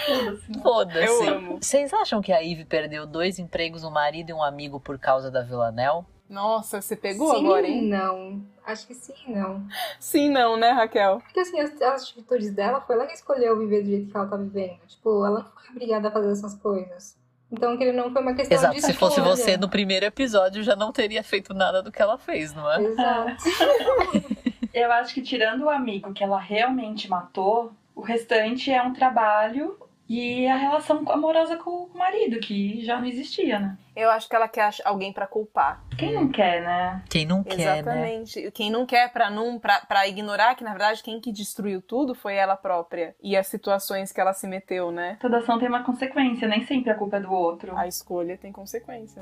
foda-se. 0.61 1.57
Vocês 1.59 1.91
acham 1.93 2.21
que 2.21 2.31
a 2.31 2.37
Ivy 2.41 2.65
perdeu 2.65 3.07
dois 3.07 3.39
empregos, 3.39 3.83
um 3.83 3.89
marido 3.89 4.29
e 4.29 4.33
um 4.33 4.43
amigo 4.43 4.79
por 4.79 4.99
causa 4.99 5.31
da 5.31 5.41
Villanelle? 5.41 6.05
Nossa, 6.29 6.81
você 6.81 6.95
pegou 6.95 7.33
sim, 7.35 7.45
agora, 7.45 7.67
hein? 7.67 7.83
não. 7.83 8.41
Acho 8.65 8.87
que 8.87 8.95
sim, 8.95 9.13
não. 9.27 9.63
Sim, 9.99 10.29
não, 10.29 10.57
né, 10.57 10.71
Raquel? 10.71 11.19
Porque 11.19 11.39
assim, 11.39 11.59
as, 11.59 11.79
as 11.81 12.03
atitudes 12.03 12.51
dela 12.51 12.81
foi 12.81 12.95
ela 12.95 13.05
que 13.05 13.13
escolheu 13.13 13.57
viver 13.59 13.83
do 13.83 13.89
jeito 13.89 14.11
que 14.11 14.17
ela 14.17 14.27
tá 14.27 14.35
vivendo. 14.37 14.79
Tipo, 14.87 15.25
ela 15.25 15.39
não 15.41 15.51
foi 15.51 15.69
obrigada 15.69 16.07
a 16.07 16.11
fazer 16.11 16.31
essas 16.31 16.55
coisas. 16.55 17.15
Então, 17.51 17.77
que 17.77 17.91
não 17.91 18.11
foi 18.11 18.21
uma 18.21 18.33
questão 18.33 18.57
Exato, 18.57 18.75
de 18.75 18.81
se 18.81 18.93
fosse 18.93 19.21
você 19.21 19.55
no 19.55 19.69
primeiro 19.69 20.05
episódio 20.05 20.63
já 20.63 20.75
não 20.75 20.91
teria 20.91 21.23
feito 21.23 21.53
nada 21.53 21.81
do 21.81 21.91
que 21.91 22.01
ela 22.01 22.17
fez, 22.17 22.53
não 22.53 22.69
é? 22.71 22.81
Exato. 22.81 23.43
Eu 24.73 24.91
acho 24.91 25.13
que 25.13 25.21
tirando 25.21 25.63
o 25.63 25.69
amigo 25.69 26.11
que 26.11 26.23
ela 26.23 26.39
realmente 26.39 27.09
matou, 27.09 27.71
o 27.95 28.01
restante 28.01 28.71
é 28.71 28.81
um 28.81 28.91
trabalho 28.91 29.77
e 30.07 30.47
a 30.47 30.55
relação 30.55 31.03
amorosa 31.09 31.57
com 31.57 31.89
o 31.93 31.97
marido, 31.97 32.39
que 32.39 32.83
já 32.85 32.99
não 32.99 33.05
existia, 33.05 33.59
né? 33.59 33.77
Eu 33.95 34.09
acho 34.11 34.29
que 34.29 34.35
ela 34.35 34.47
quer 34.47 34.69
alguém 34.83 35.11
pra 35.11 35.25
culpar. 35.25 35.83
Quem 35.97 36.13
não 36.13 36.27
quer, 36.27 36.61
né? 36.61 37.03
Quem 37.09 37.25
não 37.25 37.43
quer, 37.43 37.57
né? 37.57 37.79
Exatamente. 37.79 38.51
Quem 38.51 38.69
não 38.69 38.85
quer 38.85 39.11
pra 39.11 39.29
não 39.29 39.57
pra, 39.57 39.79
pra 39.79 40.07
ignorar 40.07 40.53
que 40.55 40.63
na 40.63 40.71
verdade 40.71 41.01
quem 41.01 41.19
que 41.19 41.31
destruiu 41.31 41.81
tudo 41.81 42.13
foi 42.13 42.35
ela 42.35 42.55
própria 42.55 43.15
e 43.23 43.35
as 43.35 43.47
situações 43.47 44.11
que 44.11 44.19
ela 44.21 44.33
se 44.33 44.47
meteu, 44.47 44.91
né? 44.91 45.17
Toda 45.21 45.37
ação 45.37 45.57
tem 45.57 45.67
uma 45.67 45.83
consequência, 45.83 46.47
nem 46.47 46.65
sempre 46.65 46.91
a 46.91 46.95
culpa 46.95 47.17
é 47.17 47.21
do 47.21 47.31
outro. 47.31 47.75
A 47.75 47.87
escolha 47.87 48.37
tem 48.37 48.51
consequência. 48.51 49.19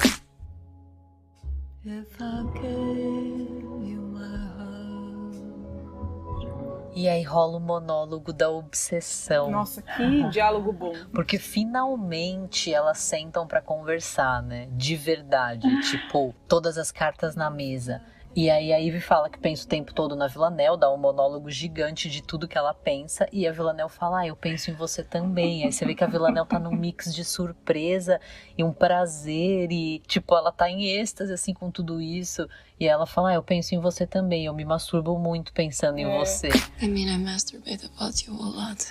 E 6.95 7.09
aí 7.09 7.23
rola 7.23 7.57
o 7.57 7.59
monólogo 7.59 8.31
da 8.31 8.49
obsessão. 8.49 9.49
Nossa, 9.49 9.81
que 9.81 10.29
diálogo 10.29 10.71
bom. 10.71 10.93
Porque 11.13 11.39
finalmente 11.39 12.73
elas 12.73 12.99
sentam 12.99 13.47
pra 13.47 13.61
conversar, 13.61 14.41
né? 14.43 14.67
De 14.71 14.95
verdade. 14.95 15.67
tipo, 15.89 16.33
todas 16.47 16.77
as 16.77 16.91
cartas 16.91 17.35
na 17.35 17.49
mesa. 17.49 18.01
E 18.35 18.49
aí 18.49 18.73
a 18.73 18.77
Ivy 18.77 18.99
fala 18.99 19.29
que 19.29 19.37
pensa 19.37 19.63
o 19.63 19.67
tempo 19.67 19.93
todo 19.93 20.15
na 20.15 20.25
Villanelle, 20.27 20.75
dá 20.75 20.91
um 20.91 20.97
monólogo 20.97 21.51
gigante 21.51 22.09
de 22.09 22.23
tudo 22.23 22.47
que 22.47 22.57
ela 22.57 22.73
pensa. 22.73 23.27
E 23.31 23.47
a 23.47 23.51
Villanelle 23.51 23.89
fala, 23.91 24.21
ah, 24.21 24.27
eu 24.27 24.35
penso 24.35 24.71
em 24.71 24.73
você 24.73 25.03
também. 25.03 25.63
Aí 25.63 25.71
você 25.71 25.85
vê 25.85 25.93
que 25.93 26.03
a 26.03 26.07
Villanelle 26.07 26.47
tá 26.47 26.57
num 26.57 26.71
mix 26.75 27.13
de 27.13 27.23
surpresa 27.23 28.19
e 28.57 28.63
um 28.63 28.73
prazer. 28.73 29.71
E, 29.71 29.99
tipo, 30.07 30.35
ela 30.35 30.51
tá 30.51 30.67
em 30.67 30.83
êxtase, 30.99 31.31
assim, 31.31 31.53
com 31.53 31.69
tudo 31.69 32.01
isso. 32.01 32.49
E 32.79 32.87
ela 32.87 33.05
fala, 33.05 33.29
ah, 33.29 33.35
eu 33.35 33.43
penso 33.43 33.75
em 33.75 33.79
você 33.79 34.07
também. 34.07 34.45
Eu 34.45 34.53
me 34.55 34.65
masturbo 34.65 35.17
muito 35.19 35.53
pensando 35.53 35.99
em 35.99 36.05
É. 36.05 36.17
você. 36.17 36.49
I 36.81 36.87
mean, 36.87 37.13
I 37.13 37.17
masturbate 37.19 37.85
about 37.85 38.25
you 38.25 38.33
a 38.35 38.45
lot. 38.47 38.83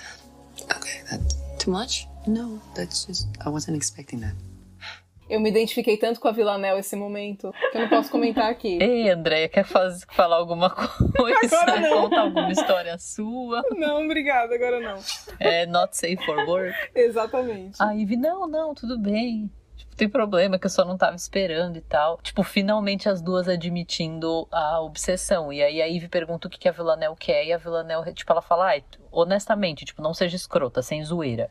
Okay, 0.77 1.03
that 1.09 1.21
too 1.59 1.71
much? 1.71 2.07
No, 2.25 2.61
that's 2.75 3.05
just 3.05 3.27
I 3.45 3.49
wasn't 3.49 3.75
expecting 3.77 4.21
that. 4.21 4.35
Eu 5.29 5.39
me 5.39 5.49
identifiquei 5.49 5.97
tanto 5.97 6.19
com 6.19 6.27
a 6.27 6.31
Villanelle 6.31 6.79
esse 6.79 6.95
momento 6.95 7.53
que 7.71 7.77
eu 7.77 7.81
não 7.81 7.89
posso 7.89 8.11
comentar 8.11 8.49
aqui. 8.49 8.77
Ei, 8.83 9.09
Andréia, 9.09 9.47
quer 9.49 9.63
faz- 9.63 10.05
falar 10.11 10.35
alguma 10.37 10.69
coisa? 10.69 11.39
Agora 11.45 11.79
não. 11.79 12.01
Contar 12.03 12.21
alguma 12.21 12.51
história 12.51 12.97
sua? 12.99 13.63
Não, 13.71 14.03
obrigada, 14.05 14.53
agora 14.53 14.79
não. 14.79 14.99
É 15.39 15.65
not 15.65 15.95
safe 15.95 16.17
for 16.25 16.37
work? 16.47 16.75
Exatamente. 16.93 17.81
A 17.81 17.93
Ivy, 17.95 18.17
não, 18.17 18.47
não, 18.47 18.73
tudo 18.75 18.97
bem. 18.99 19.49
Tipo, 19.75 19.95
tem 19.95 20.07
problema 20.09 20.59
que 20.59 20.65
eu 20.65 20.69
só 20.69 20.85
não 20.85 20.97
tava 20.97 21.15
esperando 21.15 21.77
e 21.77 21.81
tal. 21.81 22.19
Tipo, 22.21 22.43
finalmente 22.43 23.07
as 23.09 23.21
duas 23.21 23.47
admitindo 23.47 24.47
a 24.51 24.81
obsessão. 24.81 25.51
E 25.51 25.63
aí 25.63 25.81
a 25.81 25.85
Ivy 25.87 26.09
pergunta 26.09 26.47
o 26.47 26.51
que 26.51 26.59
que 26.59 26.69
a 26.69 26.71
Villanelle 26.71 27.15
quer. 27.17 27.45
E 27.45 27.53
a 27.53 27.57
Villanelle, 27.57 28.13
tipo, 28.13 28.31
ela 28.31 28.41
fala, 28.41 28.65
ai, 28.67 28.83
honestamente, 29.11 29.85
tipo, 29.85 30.01
não 30.01 30.13
seja 30.13 30.35
escrota, 30.35 30.81
sem 30.81 31.03
zoeira. 31.03 31.49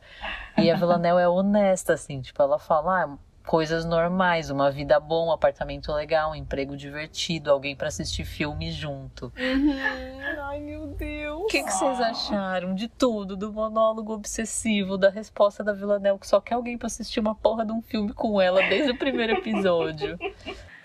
E 0.57 0.69
a 0.71 0.75
Villanelle 0.75 1.19
é 1.21 1.27
honesta, 1.27 1.93
assim, 1.93 2.21
tipo, 2.21 2.41
ela 2.41 2.57
fala, 2.59 3.03
ah, 3.03 3.17
coisas 3.45 3.85
normais, 3.85 4.49
uma 4.49 4.71
vida 4.71 4.99
boa, 4.99 5.29
um 5.29 5.31
apartamento 5.31 5.91
legal, 5.91 6.31
um 6.31 6.35
emprego 6.35 6.75
divertido, 6.75 7.51
alguém 7.51 7.75
pra 7.75 7.87
assistir 7.87 8.25
filme 8.25 8.71
junto. 8.71 9.31
Uhum. 9.37 10.41
Ai, 10.41 10.59
meu 10.59 10.87
Deus. 10.87 11.43
O 11.43 11.47
que, 11.47 11.63
que 11.63 11.71
vocês 11.71 11.99
acharam 11.99 12.73
de 12.73 12.87
tudo? 12.87 13.35
Do 13.35 13.51
monólogo 13.51 14.13
obsessivo, 14.13 14.97
da 14.97 15.09
resposta 15.09 15.63
da 15.63 15.73
Villanelle, 15.73 16.19
que 16.19 16.27
só 16.27 16.39
quer 16.39 16.55
alguém 16.55 16.77
pra 16.77 16.87
assistir 16.87 17.19
uma 17.19 17.35
porra 17.35 17.65
de 17.65 17.71
um 17.71 17.81
filme 17.81 18.13
com 18.13 18.41
ela 18.41 18.61
desde 18.67 18.91
o 18.91 18.97
primeiro 18.97 19.33
episódio. 19.33 20.17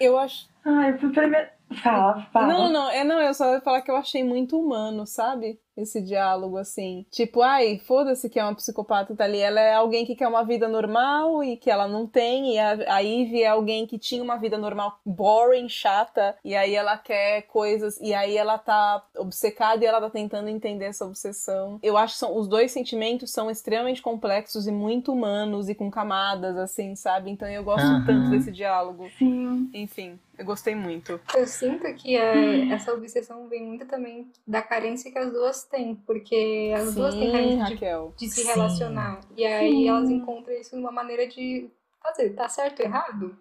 Eu 0.00 0.18
acho. 0.18 0.48
Ai, 0.64 0.92
pro 0.94 1.10
primeiro. 1.10 1.48
Fala, 1.82 2.26
fala. 2.32 2.46
Não, 2.46 2.72
não, 2.72 2.90
é 2.90 3.04
não, 3.04 3.20
eu 3.20 3.34
só 3.34 3.52
ia 3.52 3.60
falar 3.60 3.82
que 3.82 3.90
eu 3.90 3.96
achei 3.96 4.24
muito 4.24 4.58
humano, 4.58 5.06
sabe? 5.06 5.60
Esse 5.80 6.00
diálogo 6.00 6.56
assim. 6.56 7.06
Tipo, 7.10 7.42
ai, 7.42 7.78
foda-se 7.78 8.28
que 8.28 8.38
é 8.38 8.42
uma 8.42 8.54
psicopata 8.54 9.14
tá 9.14 9.24
ali. 9.24 9.38
Ela 9.38 9.60
é 9.60 9.74
alguém 9.74 10.04
que 10.04 10.16
quer 10.16 10.28
uma 10.28 10.44
vida 10.44 10.68
normal 10.68 11.42
e 11.44 11.56
que 11.56 11.70
ela 11.70 11.86
não 11.86 12.06
tem. 12.06 12.54
E 12.54 12.58
a, 12.58 12.96
a 12.96 12.98
Ivy 13.00 13.42
é 13.42 13.48
alguém 13.48 13.86
que 13.86 13.98
tinha 13.98 14.22
uma 14.22 14.36
vida 14.36 14.58
normal 14.58 14.98
boring, 15.04 15.68
chata. 15.68 16.36
E 16.44 16.54
aí 16.54 16.74
ela 16.74 16.96
quer 16.98 17.42
coisas. 17.42 17.98
E 18.00 18.12
aí 18.14 18.36
ela 18.36 18.58
tá 18.58 19.04
obcecada 19.16 19.84
e 19.84 19.86
ela 19.86 20.00
tá 20.00 20.10
tentando 20.10 20.48
entender 20.48 20.86
essa 20.86 21.04
obsessão. 21.04 21.78
Eu 21.82 21.96
acho 21.96 22.14
que 22.14 22.20
são, 22.20 22.36
os 22.36 22.48
dois 22.48 22.72
sentimentos 22.72 23.30
são 23.30 23.50
extremamente 23.50 24.02
complexos 24.02 24.66
e 24.66 24.72
muito 24.72 25.12
humanos 25.12 25.68
e 25.68 25.74
com 25.74 25.90
camadas, 25.90 26.56
assim, 26.56 26.94
sabe? 26.94 27.30
Então 27.30 27.48
eu 27.48 27.62
gosto 27.62 27.84
Aham. 27.84 28.04
tanto 28.04 28.30
desse 28.30 28.50
diálogo. 28.50 29.08
Sim. 29.18 29.70
Enfim, 29.72 30.18
eu 30.38 30.44
gostei 30.44 30.74
muito. 30.74 31.20
Eu 31.34 31.46
sinto 31.46 31.92
que 31.94 32.16
é, 32.16 32.68
essa 32.72 32.92
obsessão 32.92 33.48
vem 33.48 33.64
muito 33.64 33.86
também 33.86 34.30
da 34.46 34.62
carência 34.62 35.10
que 35.10 35.18
as 35.18 35.32
duas 35.32 35.64
têm, 35.70 35.94
porque 35.94 36.72
as 36.76 36.94
duas 36.94 37.14
têm 37.14 37.26
Sim, 37.26 37.32
carência 37.32 37.76
de, 37.76 38.16
de 38.16 38.28
se 38.28 38.40
Sim. 38.42 38.46
relacionar. 38.46 39.20
E 39.36 39.44
aí 39.44 39.70
Sim. 39.70 39.88
elas 39.88 40.10
encontram 40.10 40.54
isso 40.54 40.76
numa 40.76 40.92
maneira 40.92 41.26
de 41.26 41.70
fazer, 42.02 42.30
tá 42.34 42.48
certo 42.48 42.80
ou 42.80 42.86
errado? 42.86 43.38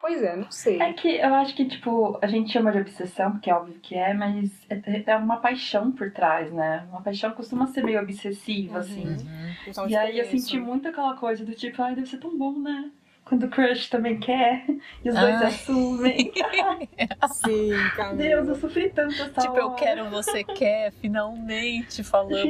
Pois 0.00 0.22
é, 0.22 0.36
não 0.36 0.50
sei. 0.50 0.80
É 0.80 0.92
que 0.92 1.08
eu 1.08 1.34
acho 1.34 1.54
que, 1.56 1.64
tipo, 1.66 2.18
a 2.20 2.26
gente 2.26 2.52
chama 2.52 2.70
de 2.70 2.78
obsessão, 2.78 3.32
porque 3.32 3.50
é 3.50 3.54
óbvio 3.54 3.80
que 3.80 3.94
é, 3.94 4.12
mas 4.12 4.50
é, 4.68 5.02
é 5.06 5.16
uma 5.16 5.38
paixão 5.38 5.90
por 5.90 6.12
trás, 6.12 6.52
né? 6.52 6.86
Uma 6.90 7.02
paixão 7.02 7.32
costuma 7.32 7.66
ser 7.66 7.82
meio 7.82 8.00
obsessiva, 8.00 8.80
assim. 8.80 9.06
Uhum. 9.06 9.88
E 9.88 9.96
aí 9.96 10.18
eu 10.18 10.26
senti 10.26 10.58
muito 10.58 10.86
aquela 10.86 11.16
coisa 11.16 11.44
do 11.44 11.54
tipo, 11.54 11.80
ai, 11.82 11.94
deve 11.94 12.08
ser 12.08 12.18
tão 12.18 12.36
bom, 12.36 12.58
né? 12.58 12.90
Quando 13.26 13.42
o 13.44 13.48
crush 13.50 13.90
também 13.90 14.20
quer 14.20 14.64
e 15.04 15.10
os 15.10 15.14
dois 15.18 15.34
Ai. 15.34 15.46
assumem. 15.48 16.32
Sim, 17.44 17.70
Camila. 17.96 18.14
Deus, 18.16 18.48
eu 18.48 18.54
sofri 18.54 18.88
tanto 18.90 19.14
essa 19.14 19.40
Tipo, 19.42 19.58
eu 19.58 19.66
hora. 19.66 19.74
quero, 19.76 20.08
você 20.10 20.44
quer, 20.44 20.92
finalmente 20.92 22.04
falamos 22.04 22.36
disso. 22.36 22.46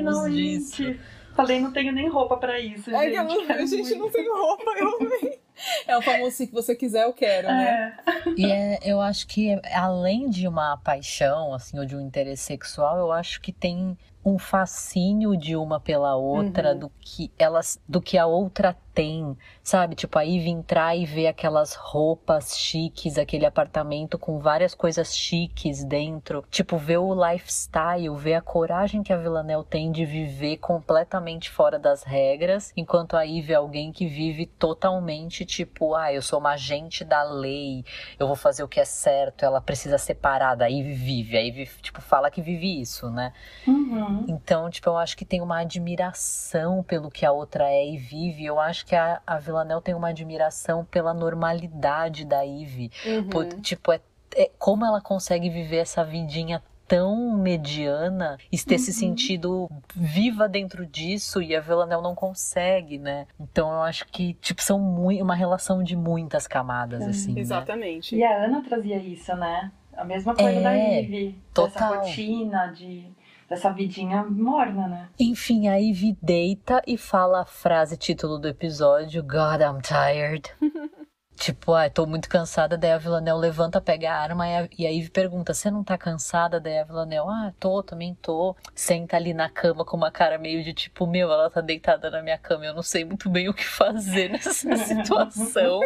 Finalmente. 0.76 1.00
Falei, 1.34 1.60
não 1.60 1.72
tenho 1.72 1.92
nem 1.92 2.08
roupa 2.08 2.36
pra 2.36 2.60
isso, 2.60 2.90
É 2.94 3.10
gente. 3.10 3.12
que 3.46 3.52
eu 3.52 3.56
a 3.56 3.66
gente 3.66 3.76
muito. 3.82 3.98
não 3.98 4.10
tem 4.10 4.28
roupa, 4.30 4.70
eu 4.76 4.96
amei. 4.96 5.40
É 5.86 5.96
o 5.96 6.02
famoso 6.02 6.36
se 6.36 6.46
você 6.46 6.74
quiser, 6.74 7.04
eu 7.04 7.12
quero, 7.12 7.48
né? 7.48 7.94
É. 8.06 8.30
E 8.36 8.50
é, 8.50 8.78
eu 8.82 9.00
acho 9.00 9.26
que 9.26 9.58
além 9.72 10.28
de 10.28 10.46
uma 10.46 10.76
paixão, 10.76 11.54
assim, 11.54 11.78
ou 11.78 11.86
de 11.86 11.96
um 11.96 12.00
interesse 12.00 12.42
sexual, 12.44 12.98
eu 12.98 13.12
acho 13.12 13.40
que 13.40 13.52
tem 13.52 13.96
um 14.24 14.38
fascínio 14.38 15.36
de 15.36 15.54
uma 15.54 15.78
pela 15.78 16.16
outra 16.16 16.72
Uhum. 16.72 16.78
do 16.80 16.92
que 17.00 17.30
elas, 17.38 17.80
do 17.88 18.00
que 18.02 18.18
a 18.18 18.26
outra 18.26 18.76
tem, 18.92 19.36
sabe? 19.62 19.94
Tipo, 19.94 20.18
a 20.18 20.22
Ivy 20.22 20.48
entrar 20.50 20.96
e 20.96 21.04
ver 21.06 21.28
aquelas 21.28 21.74
roupas 21.74 22.58
chiques, 22.58 23.18
aquele 23.18 23.46
apartamento 23.46 24.18
com 24.18 24.40
várias 24.40 24.74
coisas 24.74 25.14
chiques 25.14 25.84
dentro. 25.84 26.44
Tipo, 26.50 26.76
ver 26.76 26.96
o 26.96 27.14
lifestyle, 27.14 28.16
ver 28.16 28.34
a 28.34 28.40
coragem 28.40 29.02
que 29.02 29.12
a 29.12 29.16
Villanelle 29.18 29.62
tem 29.64 29.92
de 29.92 30.04
viver 30.04 30.56
completamente 30.56 31.48
fora 31.48 31.78
das 31.78 32.02
regras, 32.02 32.72
enquanto 32.76 33.16
a 33.16 33.22
Ivy 33.22 33.52
é 33.52 33.56
alguém 33.56 33.92
que 33.92 34.08
vive 34.08 34.46
totalmente, 34.46 35.44
tipo, 35.46 35.94
ah, 35.94 36.12
eu 36.12 36.20
sou 36.20 36.38
uma 36.38 36.50
agente 36.50 37.04
da 37.04 37.22
lei, 37.22 37.84
eu 38.18 38.26
vou 38.26 38.36
fazer 38.36 38.62
o 38.62 38.68
que 38.68 38.80
é 38.80 38.84
certo, 38.84 39.44
ela 39.44 39.60
precisa 39.60 39.96
ser 39.96 40.16
parada, 40.16 40.64
a 40.66 40.68
Ivy 40.68 40.92
vive, 40.92 41.36
a 41.38 41.40
Ivy, 41.40 41.66
tipo, 41.80 42.00
fala 42.02 42.30
que 42.30 42.42
vive 42.42 42.80
isso, 42.80 43.08
né? 43.10 43.32
Uhum. 43.66 44.24
Então, 44.28 44.68
tipo, 44.68 44.90
eu 44.90 44.98
acho 44.98 45.16
que 45.16 45.24
tem 45.24 45.40
uma 45.40 45.60
admiração 45.60 46.82
pelo 46.82 47.10
que 47.10 47.24
a 47.24 47.32
outra 47.32 47.70
é 47.70 47.86
e 47.86 47.96
vive. 47.96 48.44
Eu 48.44 48.58
acho 48.60 48.84
que 48.84 48.94
a, 48.94 49.22
a 49.26 49.38
Villanelle 49.38 49.80
tem 49.82 49.94
uma 49.94 50.08
admiração 50.08 50.84
pela 50.84 51.14
normalidade 51.14 52.24
da 52.24 52.42
Ivy. 52.42 52.90
Uhum. 53.04 53.28
Por- 53.28 53.46
tipo, 53.60 53.92
é, 53.92 54.00
é 54.34 54.50
como 54.58 54.84
ela 54.84 55.00
consegue 55.00 55.48
viver 55.48 55.78
essa 55.78 56.04
vidinha 56.04 56.62
tão 56.88 57.36
mediana 57.36 58.38
e 58.50 58.58
ter 58.58 58.78
se 58.78 58.92
sentido 58.92 59.68
viva 59.94 60.48
dentro 60.48 60.86
disso 60.86 61.42
e 61.42 61.54
a 61.54 61.60
Villanelle 61.60 62.02
não 62.02 62.14
consegue, 62.14 62.98
né? 62.98 63.26
Então 63.38 63.70
eu 63.72 63.82
acho 63.82 64.06
que, 64.08 64.34
tipo, 64.34 64.62
são 64.62 64.78
muito, 64.78 65.22
uma 65.22 65.34
relação 65.34 65.82
de 65.82 65.96
muitas 65.96 66.46
camadas, 66.46 67.02
assim, 67.02 67.34
né? 67.34 67.40
Exatamente. 67.40 68.14
E 68.16 68.22
a 68.24 68.44
Ana 68.44 68.62
trazia 68.62 68.96
isso, 68.98 69.34
né? 69.36 69.70
A 69.96 70.04
mesma 70.04 70.34
coisa 70.34 70.50
É, 70.58 70.62
da 70.62 70.72
Ivy. 70.72 71.38
total. 71.54 71.90
Dessa 71.92 72.00
rotina, 72.00 72.66
de, 72.68 73.06
dessa 73.48 73.72
vidinha 73.72 74.22
morna, 74.24 74.86
né? 74.86 75.08
Enfim, 75.18 75.68
a 75.68 75.76
Ivy 75.80 76.16
deita 76.20 76.82
e 76.86 76.98
fala 76.98 77.40
a 77.42 77.46
frase 77.46 77.96
título 77.96 78.38
do 78.38 78.46
episódio, 78.48 79.22
God, 79.22 79.60
I'm 79.62 79.80
tired. 79.80 80.50
tipo, 81.36 81.72
ai, 81.74 81.90
tô 81.90 82.06
muito 82.06 82.28
cansada, 82.28 82.76
daí 82.76 82.92
a 82.92 82.98
Villanelle 82.98 83.38
levanta, 83.38 83.80
pega 83.80 84.10
a 84.10 84.18
arma 84.18 84.48
e 84.48 84.54
a, 84.54 84.68
e 84.78 84.86
a 84.86 84.90
Ivy 84.90 85.10
pergunta, 85.10 85.54
você 85.54 85.70
não 85.70 85.84
tá 85.84 85.96
cansada? 85.96 86.58
Daí 86.58 86.78
a 86.78 86.84
Villanelle, 86.84 87.28
ah, 87.28 87.52
tô, 87.60 87.82
também 87.82 88.16
tô. 88.20 88.56
Senta 88.74 89.16
ali 89.16 89.34
na 89.34 89.48
cama 89.48 89.84
com 89.84 89.96
uma 89.96 90.10
cara 90.10 90.38
meio 90.38 90.64
de 90.64 90.72
tipo, 90.72 91.06
meu, 91.06 91.30
ela 91.30 91.50
tá 91.50 91.60
deitada 91.60 92.10
na 92.10 92.22
minha 92.22 92.38
cama, 92.38 92.64
eu 92.64 92.74
não 92.74 92.82
sei 92.82 93.04
muito 93.04 93.28
bem 93.28 93.48
o 93.48 93.54
que 93.54 93.64
fazer 93.64 94.30
nessa 94.30 94.76
situação. 94.76 95.80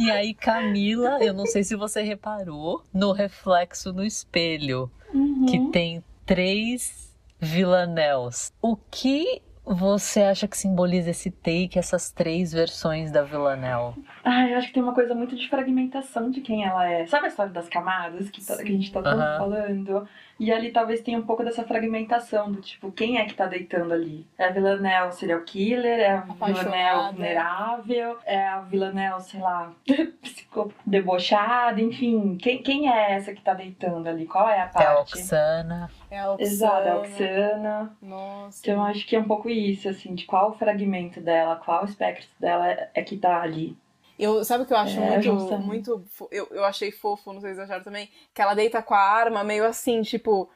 E 0.00 0.10
aí, 0.10 0.32
Camila, 0.32 1.18
eu 1.20 1.34
não 1.34 1.44
sei 1.44 1.64
se 1.64 1.76
você 1.76 2.02
reparou, 2.02 2.82
no 2.92 3.12
reflexo 3.12 3.92
no 3.92 4.04
espelho, 4.04 4.90
que 5.48 5.70
tem 5.70 6.02
três 6.24 7.12
Villanelles. 7.38 8.52
O 8.62 8.76
que 8.76 9.42
você 9.64 10.22
acha 10.22 10.48
que 10.48 10.56
simboliza 10.56 11.10
esse 11.10 11.30
take, 11.30 11.78
essas 11.78 12.10
três 12.10 12.52
versões 12.52 13.10
da 13.12 13.22
Villanelle? 13.22 13.94
Ah, 14.24 14.48
eu 14.48 14.58
acho 14.58 14.68
que 14.68 14.74
tem 14.74 14.82
uma 14.82 14.94
coisa 14.94 15.14
muito 15.14 15.36
de 15.36 15.48
fragmentação 15.48 16.30
de 16.30 16.40
quem 16.40 16.64
ela 16.64 16.88
é. 16.88 17.06
Sabe 17.06 17.26
a 17.26 17.28
história 17.28 17.52
das 17.52 17.68
camadas 17.68 18.30
que, 18.30 18.44
tá- 18.44 18.56
que 18.56 18.62
a 18.62 18.66
gente 18.66 18.92
tá 18.92 19.00
Aham. 19.00 19.38
falando? 19.38 20.08
E 20.44 20.50
ali 20.52 20.72
talvez 20.72 21.00
tenha 21.00 21.18
um 21.18 21.22
pouco 21.22 21.44
dessa 21.44 21.62
fragmentação 21.62 22.50
do 22.50 22.60
tipo, 22.60 22.90
quem 22.90 23.18
é 23.18 23.24
que 23.26 23.34
tá 23.34 23.46
deitando 23.46 23.92
ali? 23.94 24.26
É 24.36 24.46
a 24.46 24.50
Villanelle 24.50 25.12
serial 25.12 25.40
killer? 25.42 26.00
É 26.00 26.10
a 26.10 26.20
Villanelle 26.22 26.58
Apaixonada. 26.58 27.12
vulnerável? 27.12 28.18
É 28.24 28.48
a 28.48 28.60
Villanelle, 28.60 29.20
sei 29.20 29.40
lá, 29.40 29.72
psico- 30.20 30.72
debochada? 30.84 31.80
Enfim, 31.80 32.36
quem, 32.40 32.60
quem 32.60 32.90
é 32.92 33.12
essa 33.12 33.32
que 33.32 33.40
tá 33.40 33.54
deitando 33.54 34.08
ali? 34.08 34.26
Qual 34.26 34.48
é 34.48 34.54
a 34.54 34.56
É 34.56 34.62
a 34.62 34.66
parte? 34.68 35.14
Oxana. 35.14 35.90
É 36.10 36.18
a 36.18 36.32
Oxana. 36.32 36.48
Exato, 36.50 36.88
é 36.88 36.90
a 36.90 36.96
Oxana. 36.96 37.96
Nossa. 38.02 38.60
Então 38.62 38.74
eu 38.74 38.82
acho 38.82 39.06
que 39.06 39.14
é 39.14 39.20
um 39.20 39.24
pouco 39.24 39.48
isso, 39.48 39.88
assim, 39.88 40.12
de 40.14 40.24
qual 40.24 40.52
fragmento 40.58 41.20
dela, 41.20 41.54
qual 41.56 41.84
espectro 41.84 42.28
dela 42.40 42.68
é 42.68 42.90
é 42.94 43.02
que 43.02 43.16
tá 43.16 43.40
ali. 43.40 43.76
Eu, 44.18 44.44
sabe 44.44 44.64
o 44.64 44.66
que 44.66 44.72
eu 44.72 44.76
acho 44.76 45.00
É, 45.00 45.18
muito, 45.18 45.32
muito. 45.58 46.04
Eu, 46.30 46.46
eu 46.50 46.64
achei 46.64 46.90
fofo, 46.92 47.32
não 47.32 47.40
sei 47.40 47.54
se 47.54 47.60
acharam 47.60 47.82
também, 47.82 48.08
que 48.34 48.40
ela 48.42 48.54
deita 48.54 48.82
com 48.82 48.94
a 48.94 49.00
arma 49.00 49.42
meio 49.42 49.64
assim, 49.64 50.02
tipo. 50.02 50.50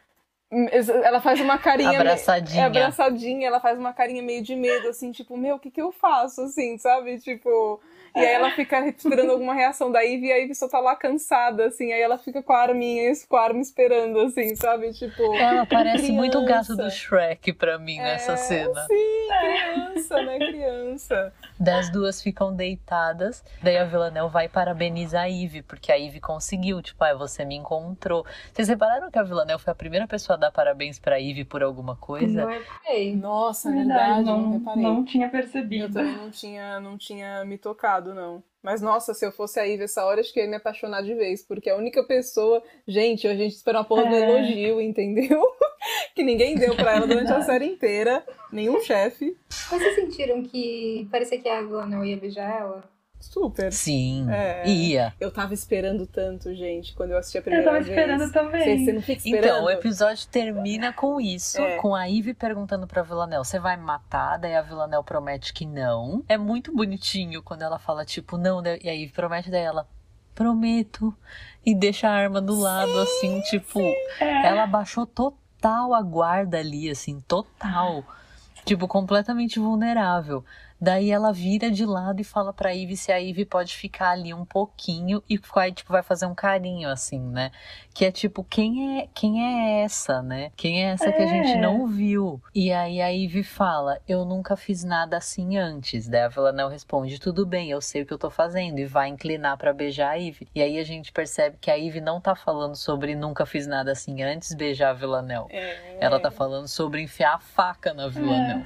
hum, 0.52 0.66
Ela 1.04 1.20
faz 1.20 1.40
uma 1.40 1.58
carinha. 1.58 1.90
meio- 1.90 2.00
Abraçadinha. 2.00 2.62
É 2.62 2.66
abraçadinha, 2.66 3.46
ela 3.48 3.60
faz 3.60 3.78
uma 3.78 3.92
carinha 3.92 4.22
meio 4.22 4.42
de 4.42 4.54
medo, 4.56 4.88
assim, 4.88 5.12
tipo, 5.12 5.36
meu, 5.36 5.56
o 5.56 5.58
que 5.60 5.70
que 5.70 5.82
eu 5.82 5.92
faço, 5.92 6.42
assim, 6.42 6.78
sabe? 6.78 7.18
Tipo. 7.20 7.80
E 8.16 8.18
aí 8.20 8.32
ela 8.34 8.50
fica 8.52 8.86
esperando 8.88 9.30
alguma 9.30 9.54
reação 9.54 9.92
da 9.92 10.00
Ivy 10.02 10.26
e 10.28 10.32
a 10.32 10.38
Ivy 10.38 10.54
só 10.54 10.68
tá 10.68 10.80
lá 10.80 10.96
cansada, 10.96 11.66
assim, 11.66 11.92
aí 11.92 12.00
ela 12.00 12.16
fica 12.18 12.42
com 12.42 12.52
a 12.52 12.62
arminha, 12.62 13.12
com 13.28 13.36
a 13.36 13.42
arma 13.42 13.60
esperando, 13.60 14.18
assim, 14.20 14.56
sabe? 14.56 14.92
Tipo. 14.92 15.22
Ela 15.36 15.64
parece 15.70 16.10
muito 16.12 16.38
o 16.38 16.44
gato 16.44 16.66
criança. 16.74 16.76
do 16.76 16.90
Shrek 16.90 17.52
pra 17.52 17.78
mim 17.78 17.98
nessa 17.98 18.32
É, 18.32 18.36
cena. 18.36 18.86
Sim, 18.86 19.28
criança, 19.28 20.22
né? 20.22 20.38
Criança. 20.38 21.32
Daí 21.58 21.74
as 21.78 21.90
duas 21.90 22.22
ficam 22.22 22.54
deitadas. 22.54 23.44
Daí 23.62 23.76
a 23.76 23.84
Villanelle 23.84 24.28
vai 24.28 24.46
e 24.46 24.48
parabeniza 24.48 25.20
a 25.20 25.24
Ivy, 25.28 25.62
porque 25.62 25.90
a 25.92 25.96
Ivy 25.96 26.20
conseguiu. 26.20 26.80
Tipo, 26.82 27.02
ah, 27.04 27.14
você 27.14 27.44
me 27.44 27.54
encontrou. 27.56 28.24
Vocês 28.52 28.68
repararam 28.68 29.10
que 29.10 29.18
a 29.18 29.22
Villanelle 29.22 29.58
foi 29.60 29.72
a 29.72 29.74
primeira 29.74 30.06
pessoa 30.06 30.36
a 30.36 30.40
dar 30.40 30.50
parabéns 30.50 30.98
pra 30.98 31.18
Ivy 31.18 31.44
por 31.44 31.62
alguma 31.62 31.96
coisa? 31.96 32.42
Não 32.42 32.48
reparei. 32.50 33.16
Nossa, 33.16 33.70
Verdade, 33.70 33.88
verdade, 34.00 34.24
não, 34.24 34.38
não 34.42 34.52
reparei. 34.58 34.82
não 34.82 35.04
tinha 35.04 35.26
Eu 35.26 35.30
percebido. 35.30 35.92
também 35.94 36.16
não 36.16 36.30
tinha, 36.30 36.80
não 36.80 36.96
tinha 36.98 37.44
me 37.44 37.58
tocado, 37.58 38.05
não. 38.14 38.42
Mas, 38.62 38.82
nossa, 38.82 39.14
se 39.14 39.24
eu 39.24 39.30
fosse 39.30 39.60
a 39.60 39.64
Ivy 39.64 39.84
essa 39.84 40.04
hora, 40.04 40.20
acho 40.20 40.32
que 40.32 40.40
eu 40.40 40.44
ia 40.44 40.50
me 40.50 40.56
apaixonar 40.56 41.02
de 41.02 41.14
vez. 41.14 41.42
Porque 41.46 41.70
a 41.70 41.76
única 41.76 42.02
pessoa... 42.04 42.62
Gente, 42.86 43.28
a 43.28 43.34
gente 43.36 43.54
espera 43.54 43.78
uma 43.78 43.84
porra 43.84 44.06
do 44.06 44.14
É. 44.14 44.20
elogio, 44.28 44.80
entendeu? 44.80 45.40
que 46.14 46.22
ninguém 46.24 46.56
deu 46.56 46.74
pra 46.74 46.96
ela 46.96 47.06
durante 47.06 47.30
a 47.32 47.42
série 47.42 47.66
inteira. 47.66 48.24
Nenhum 48.50 48.80
chefe. 48.80 49.36
Mas 49.70 49.80
vocês 49.82 49.94
sentiram 49.94 50.42
que 50.42 51.06
parecia 51.12 51.40
que 51.40 51.48
a 51.48 51.60
Villanelle 51.62 52.10
ia 52.10 52.16
beijar 52.16 52.60
ela? 52.60 52.95
Super. 53.30 53.72
Sim, 53.72 54.26
É. 54.30 54.66
ia. 54.68 55.12
Eu 55.20 55.30
tava 55.30 55.52
esperando 55.52 56.06
tanto, 56.06 56.54
gente, 56.54 56.94
quando 56.94 57.10
eu 57.10 57.18
assisti 57.18 57.36
a 57.36 57.40
Eu 57.40 57.44
primeira 57.44 57.64
tava 57.70 57.82
vez. 57.82 57.88
esperando 57.88 58.32
também. 58.32 58.62
Você, 58.78 58.84
você 58.84 58.92
não 58.92 59.02
fica 59.02 59.18
esperando? 59.18 59.44
Então, 59.46 59.64
o 59.64 59.70
episódio 59.70 60.26
termina 60.28 60.92
com 60.92 61.20
isso, 61.20 61.60
É. 61.60 61.76
com 61.78 61.94
a 61.94 62.04
Ivy 62.04 62.34
perguntando 62.34 62.86
pra 62.86 63.02
Villanelle, 63.02 63.44
você 63.44 63.58
vai 63.58 63.76
me 63.76 63.82
matar? 63.82 64.38
Daí 64.38 64.54
a 64.54 64.62
Villanelle 64.62 65.04
promete 65.04 65.52
que 65.52 65.66
não. 65.66 66.24
É 66.28 66.38
muito 66.38 66.74
bonitinho 66.74 67.42
quando 67.42 67.62
ela 67.62 67.78
fala, 67.78 68.04
tipo, 68.04 68.36
não, 68.38 68.62
e 68.64 68.88
a 68.88 68.92
Ivy 68.94 69.12
promete 69.12 69.50
daí 69.50 69.62
ela, 69.62 69.86
prometo. 70.34 71.14
E 71.64 71.74
deixa 71.74 72.08
a 72.08 72.12
arma 72.12 72.40
do 72.40 72.54
lado, 72.58 72.96
assim, 73.00 73.40
tipo, 73.50 73.80
É. 74.20 74.46
ela 74.46 74.66
baixou 74.66 75.04
total 75.06 75.92
a 75.92 76.00
guarda 76.02 76.58
ali, 76.58 76.88
assim, 76.88 77.20
total. 77.26 78.04
Tipo, 78.64 78.86
completamente 78.88 79.58
vulnerável. 79.58 80.44
Daí 80.80 81.10
ela 81.10 81.32
vira 81.32 81.70
de 81.70 81.86
lado 81.86 82.20
e 82.20 82.24
fala 82.24 82.52
pra 82.52 82.74
Ivy 82.74 82.96
se 82.96 83.10
a 83.10 83.16
Ivy 83.16 83.44
pode 83.44 83.74
ficar 83.74 84.10
ali 84.10 84.34
um 84.34 84.44
pouquinho 84.44 85.22
e 85.28 85.38
vai, 85.38 85.72
tipo, 85.72 85.92
vai 85.92 86.02
fazer 86.02 86.26
um 86.26 86.34
carinho, 86.34 86.88
assim, 86.88 87.20
né? 87.20 87.50
Que 87.94 88.04
é 88.04 88.12
tipo, 88.12 88.44
quem 88.44 89.00
é, 89.00 89.08
quem 89.14 89.42
é 89.42 89.82
essa, 89.82 90.20
né? 90.20 90.52
Quem 90.56 90.84
é 90.84 90.90
essa 90.90 91.10
que 91.10 91.22
a 91.22 91.26
gente 91.26 91.52
É. 91.52 91.60
não 91.60 91.86
viu? 91.86 92.40
E 92.54 92.72
aí 92.72 93.00
a 93.00 93.08
Ivy 93.08 93.42
fala, 93.42 93.98
eu 94.06 94.24
nunca 94.24 94.56
fiz 94.56 94.84
nada 94.84 95.16
assim 95.16 95.56
antes. 95.56 96.08
Daí 96.08 96.22
a 96.22 96.28
Villanelle 96.28 96.70
responde, 96.70 97.18
tudo 97.18 97.46
bem, 97.46 97.70
eu 97.70 97.80
sei 97.80 98.02
o 98.02 98.06
que 98.06 98.12
eu 98.12 98.18
tô 98.18 98.30
fazendo. 98.30 98.78
E 98.78 98.84
vai 98.84 99.08
inclinar 99.08 99.56
pra 99.56 99.72
beijar 99.72 100.10
a 100.10 100.14
Ivy. 100.14 100.48
E 100.54 100.60
aí 100.60 100.78
a 100.78 100.84
gente 100.84 101.10
percebe 101.12 101.56
que 101.60 101.70
a 101.70 101.74
Ivy 101.74 102.00
não 102.00 102.20
tá 102.20 102.34
falando 102.34 102.76
sobre 102.76 103.14
nunca 103.14 103.46
fiz 103.46 103.66
nada 103.66 103.92
assim 103.92 104.22
antes, 104.22 104.52
beijar 104.54 104.90
a 104.90 104.94
Villanelle. 104.94 105.46
É. 105.50 105.96
Ela 106.00 106.20
tá 106.20 106.30
falando 106.30 106.68
sobre 106.68 107.00
enfiar 107.00 107.34
a 107.34 107.38
faca 107.38 107.94
na 107.94 108.08
Villanelle. 108.08 108.64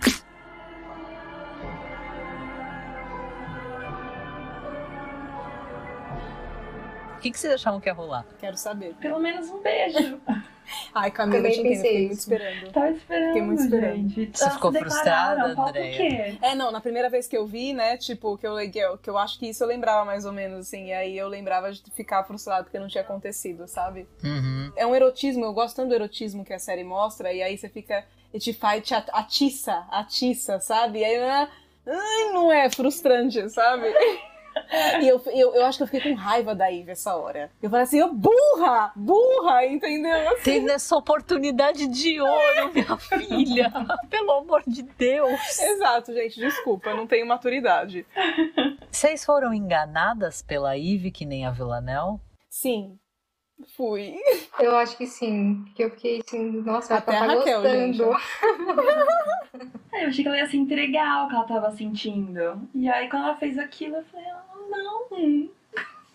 O 7.20 7.22
que, 7.22 7.30
que 7.30 7.38
vocês 7.38 7.52
achavam 7.52 7.78
que 7.78 7.86
ia 7.86 7.92
rolar? 7.92 8.24
Quero 8.38 8.56
saber. 8.56 8.94
Pelo 8.94 9.18
menos 9.20 9.46
um 9.50 9.60
beijo. 9.60 10.18
Ai, 10.94 11.10
Camila, 11.10 11.48
eu 11.48 11.52
te 11.52 11.58
entendo, 11.60 11.68
pensei 11.68 11.82
fiquei 11.90 12.06
muito 12.06 12.18
esperando. 12.18 12.72
Tava 12.72 12.90
esperando, 12.92 13.26
Fiquei 13.26 13.42
muito 13.42 13.62
esperando. 13.62 14.08
gente. 14.08 14.38
Você 14.38 14.42
Elas 14.44 14.54
ficou 14.54 14.72
frustrada, 14.72 15.44
Andréia? 15.62 15.96
quê? 15.98 16.38
É, 16.40 16.54
não, 16.54 16.70
na 16.72 16.80
primeira 16.80 17.10
vez 17.10 17.26
que 17.28 17.36
eu 17.36 17.46
vi, 17.46 17.74
né, 17.74 17.98
tipo, 17.98 18.38
que 18.38 18.46
eu, 18.46 18.54
que 18.70 18.78
eu, 18.78 18.96
que 18.96 19.10
eu 19.10 19.18
acho 19.18 19.38
que 19.38 19.50
isso 19.50 19.62
eu 19.62 19.68
lembrava 19.68 20.02
mais 20.06 20.24
ou 20.24 20.32
menos, 20.32 20.60
assim, 20.60 20.86
e 20.86 20.92
aí 20.94 21.18
eu 21.18 21.28
lembrava 21.28 21.70
de 21.72 21.82
ficar 21.90 22.24
frustrado 22.24 22.64
porque 22.64 22.78
não 22.78 22.88
tinha 22.88 23.02
acontecido, 23.04 23.68
sabe? 23.68 24.08
Uhum. 24.24 24.72
É 24.76 24.86
um 24.86 24.94
erotismo, 24.96 25.44
eu 25.44 25.52
gosto 25.52 25.76
tanto 25.76 25.88
do 25.90 25.94
erotismo 25.94 26.42
que 26.42 26.54
a 26.54 26.58
série 26.58 26.84
mostra, 26.84 27.30
e 27.34 27.42
aí 27.42 27.58
você 27.58 27.68
fica, 27.68 28.02
e 28.32 28.38
te 28.38 28.54
faz, 28.54 28.82
te 28.82 28.94
at- 28.94 29.10
atiça, 29.12 29.86
atiça, 29.90 30.58
sabe? 30.60 31.00
E 31.00 31.04
aí, 31.04 31.16
ah, 31.18 31.48
ai, 31.86 32.32
não 32.32 32.50
é 32.50 32.70
frustrante, 32.70 33.46
sabe? 33.50 33.92
E 35.00 35.08
eu, 35.08 35.20
eu, 35.26 35.54
eu 35.54 35.66
acho 35.66 35.78
que 35.78 35.82
eu 35.82 35.86
fiquei 35.88 36.12
com 36.12 36.18
raiva 36.18 36.54
da 36.54 36.68
Ivy 36.68 36.90
essa 36.90 37.14
hora. 37.16 37.50
Eu 37.62 37.68
falei 37.70 37.84
assim, 37.84 38.02
ô 38.02 38.12
burra, 38.12 38.92
burra, 38.94 39.66
entendeu? 39.66 40.30
Assim, 40.30 40.42
Tendo 40.42 40.70
essa 40.70 40.96
oportunidade 40.96 41.86
de 41.88 42.20
ouro, 42.20 42.72
minha 42.72 42.96
filha. 42.96 43.72
Pelo 44.08 44.32
amor 44.32 44.62
de 44.66 44.82
Deus. 44.82 45.58
Exato, 45.58 46.12
gente, 46.12 46.38
desculpa, 46.38 46.90
eu 46.90 46.96
não 46.96 47.06
tenho 47.06 47.26
maturidade. 47.26 48.06
Vocês 48.90 49.24
foram 49.24 49.52
enganadas 49.52 50.42
pela 50.42 50.76
Eve, 50.76 51.10
que 51.10 51.24
nem 51.24 51.46
a 51.46 51.50
Villanelle? 51.50 52.18
Sim, 52.48 52.98
fui. 53.76 54.16
Eu 54.58 54.76
acho 54.76 54.96
que 54.96 55.06
sim. 55.06 55.62
Porque 55.64 55.84
eu 55.84 55.90
fiquei 55.90 56.20
assim, 56.26 56.62
nossa, 56.62 56.94
ela 56.94 56.98
Até 56.98 57.12
tá 57.12 57.24
a 57.24 57.26
Raquel, 57.26 57.62
gostando. 57.62 58.10
Eu 59.92 60.08
achei 60.08 60.22
que 60.22 60.28
ela 60.28 60.38
ia 60.38 60.46
se 60.46 60.56
entregar 60.56 61.24
o 61.24 61.28
que 61.28 61.34
ela 61.34 61.44
tava 61.44 61.70
sentindo. 61.72 62.68
E 62.74 62.88
aí, 62.88 63.08
quando 63.08 63.24
ela 63.24 63.36
fez 63.36 63.58
aquilo, 63.58 63.96
eu 63.96 64.04
falei, 64.04 64.26
ah, 64.28 64.44
não, 64.70 65.50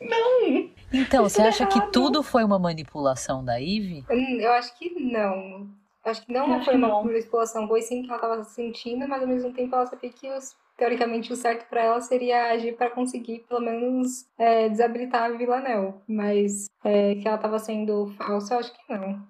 não. 0.01 0.69
Então, 0.93 1.23
você 1.23 1.37
Tudo 1.37 1.47
acha 1.47 1.65
que 1.65 1.91
tudo 1.91 2.23
foi 2.23 2.43
uma 2.43 2.57
manipulação 2.59 3.43
da 3.43 3.59
Eve? 3.61 4.05
Hum, 4.09 4.37
Eu 4.39 4.51
acho 4.53 4.77
que 4.77 4.89
não. 4.99 5.67
Acho 6.03 6.25
que 6.25 6.31
não 6.31 6.53
Eu 6.59 6.61
foi 6.63 6.75
uma 6.75 6.87
não. 6.87 7.03
manipulação. 7.03 7.67
Foi 7.67 7.81
sim 7.81 8.03
que 8.03 8.09
ela 8.09 8.19
tava 8.19 8.43
sentindo, 8.43 9.07
mas 9.07 9.21
ao 9.21 9.27
mesmo 9.27 9.51
tempo 9.53 9.75
ela 9.75 9.85
sabia 9.87 10.09
que 10.11 10.29
os- 10.31 10.55
teoricamente 10.77 11.33
o 11.33 11.35
certo 11.35 11.67
pra 11.69 11.81
ela 11.83 12.01
seria 12.01 12.51
agir 12.51 12.75
pra 12.75 12.89
conseguir 12.89 13.45
pelo 13.49 13.61
menos 13.61 14.25
é, 14.37 14.69
desabilitar 14.69 15.23
a 15.23 15.29
Villanelle. 15.29 15.95
Mas 16.07 16.67
é, 16.83 17.15
que 17.15 17.27
ela 17.27 17.37
tava 17.37 17.57
sendo 17.59 18.07
falsa, 18.17 18.53
eu 18.53 18.59
acho 18.59 18.73
que 18.73 18.93
não. 18.93 19.25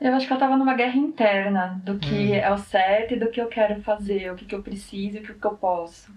Eu 0.00 0.14
acho 0.14 0.26
que 0.26 0.32
ela 0.32 0.40
tava 0.40 0.56
numa 0.56 0.74
guerra 0.74 0.96
interna 0.96 1.80
do 1.84 1.98
que 1.98 2.14
Hum. 2.32 2.34
é 2.34 2.50
o 2.52 2.56
certo 2.58 3.14
e 3.14 3.18
do 3.18 3.30
que 3.30 3.40
eu 3.40 3.48
quero 3.48 3.82
fazer, 3.82 4.32
o 4.32 4.36
que, 4.36 4.44
que 4.46 4.54
eu 4.54 4.62
preciso 4.62 5.16
e 5.18 5.20
o 5.20 5.22
que, 5.24 5.34
que 5.34 5.46
eu 5.46 5.56
posso. 5.56 6.10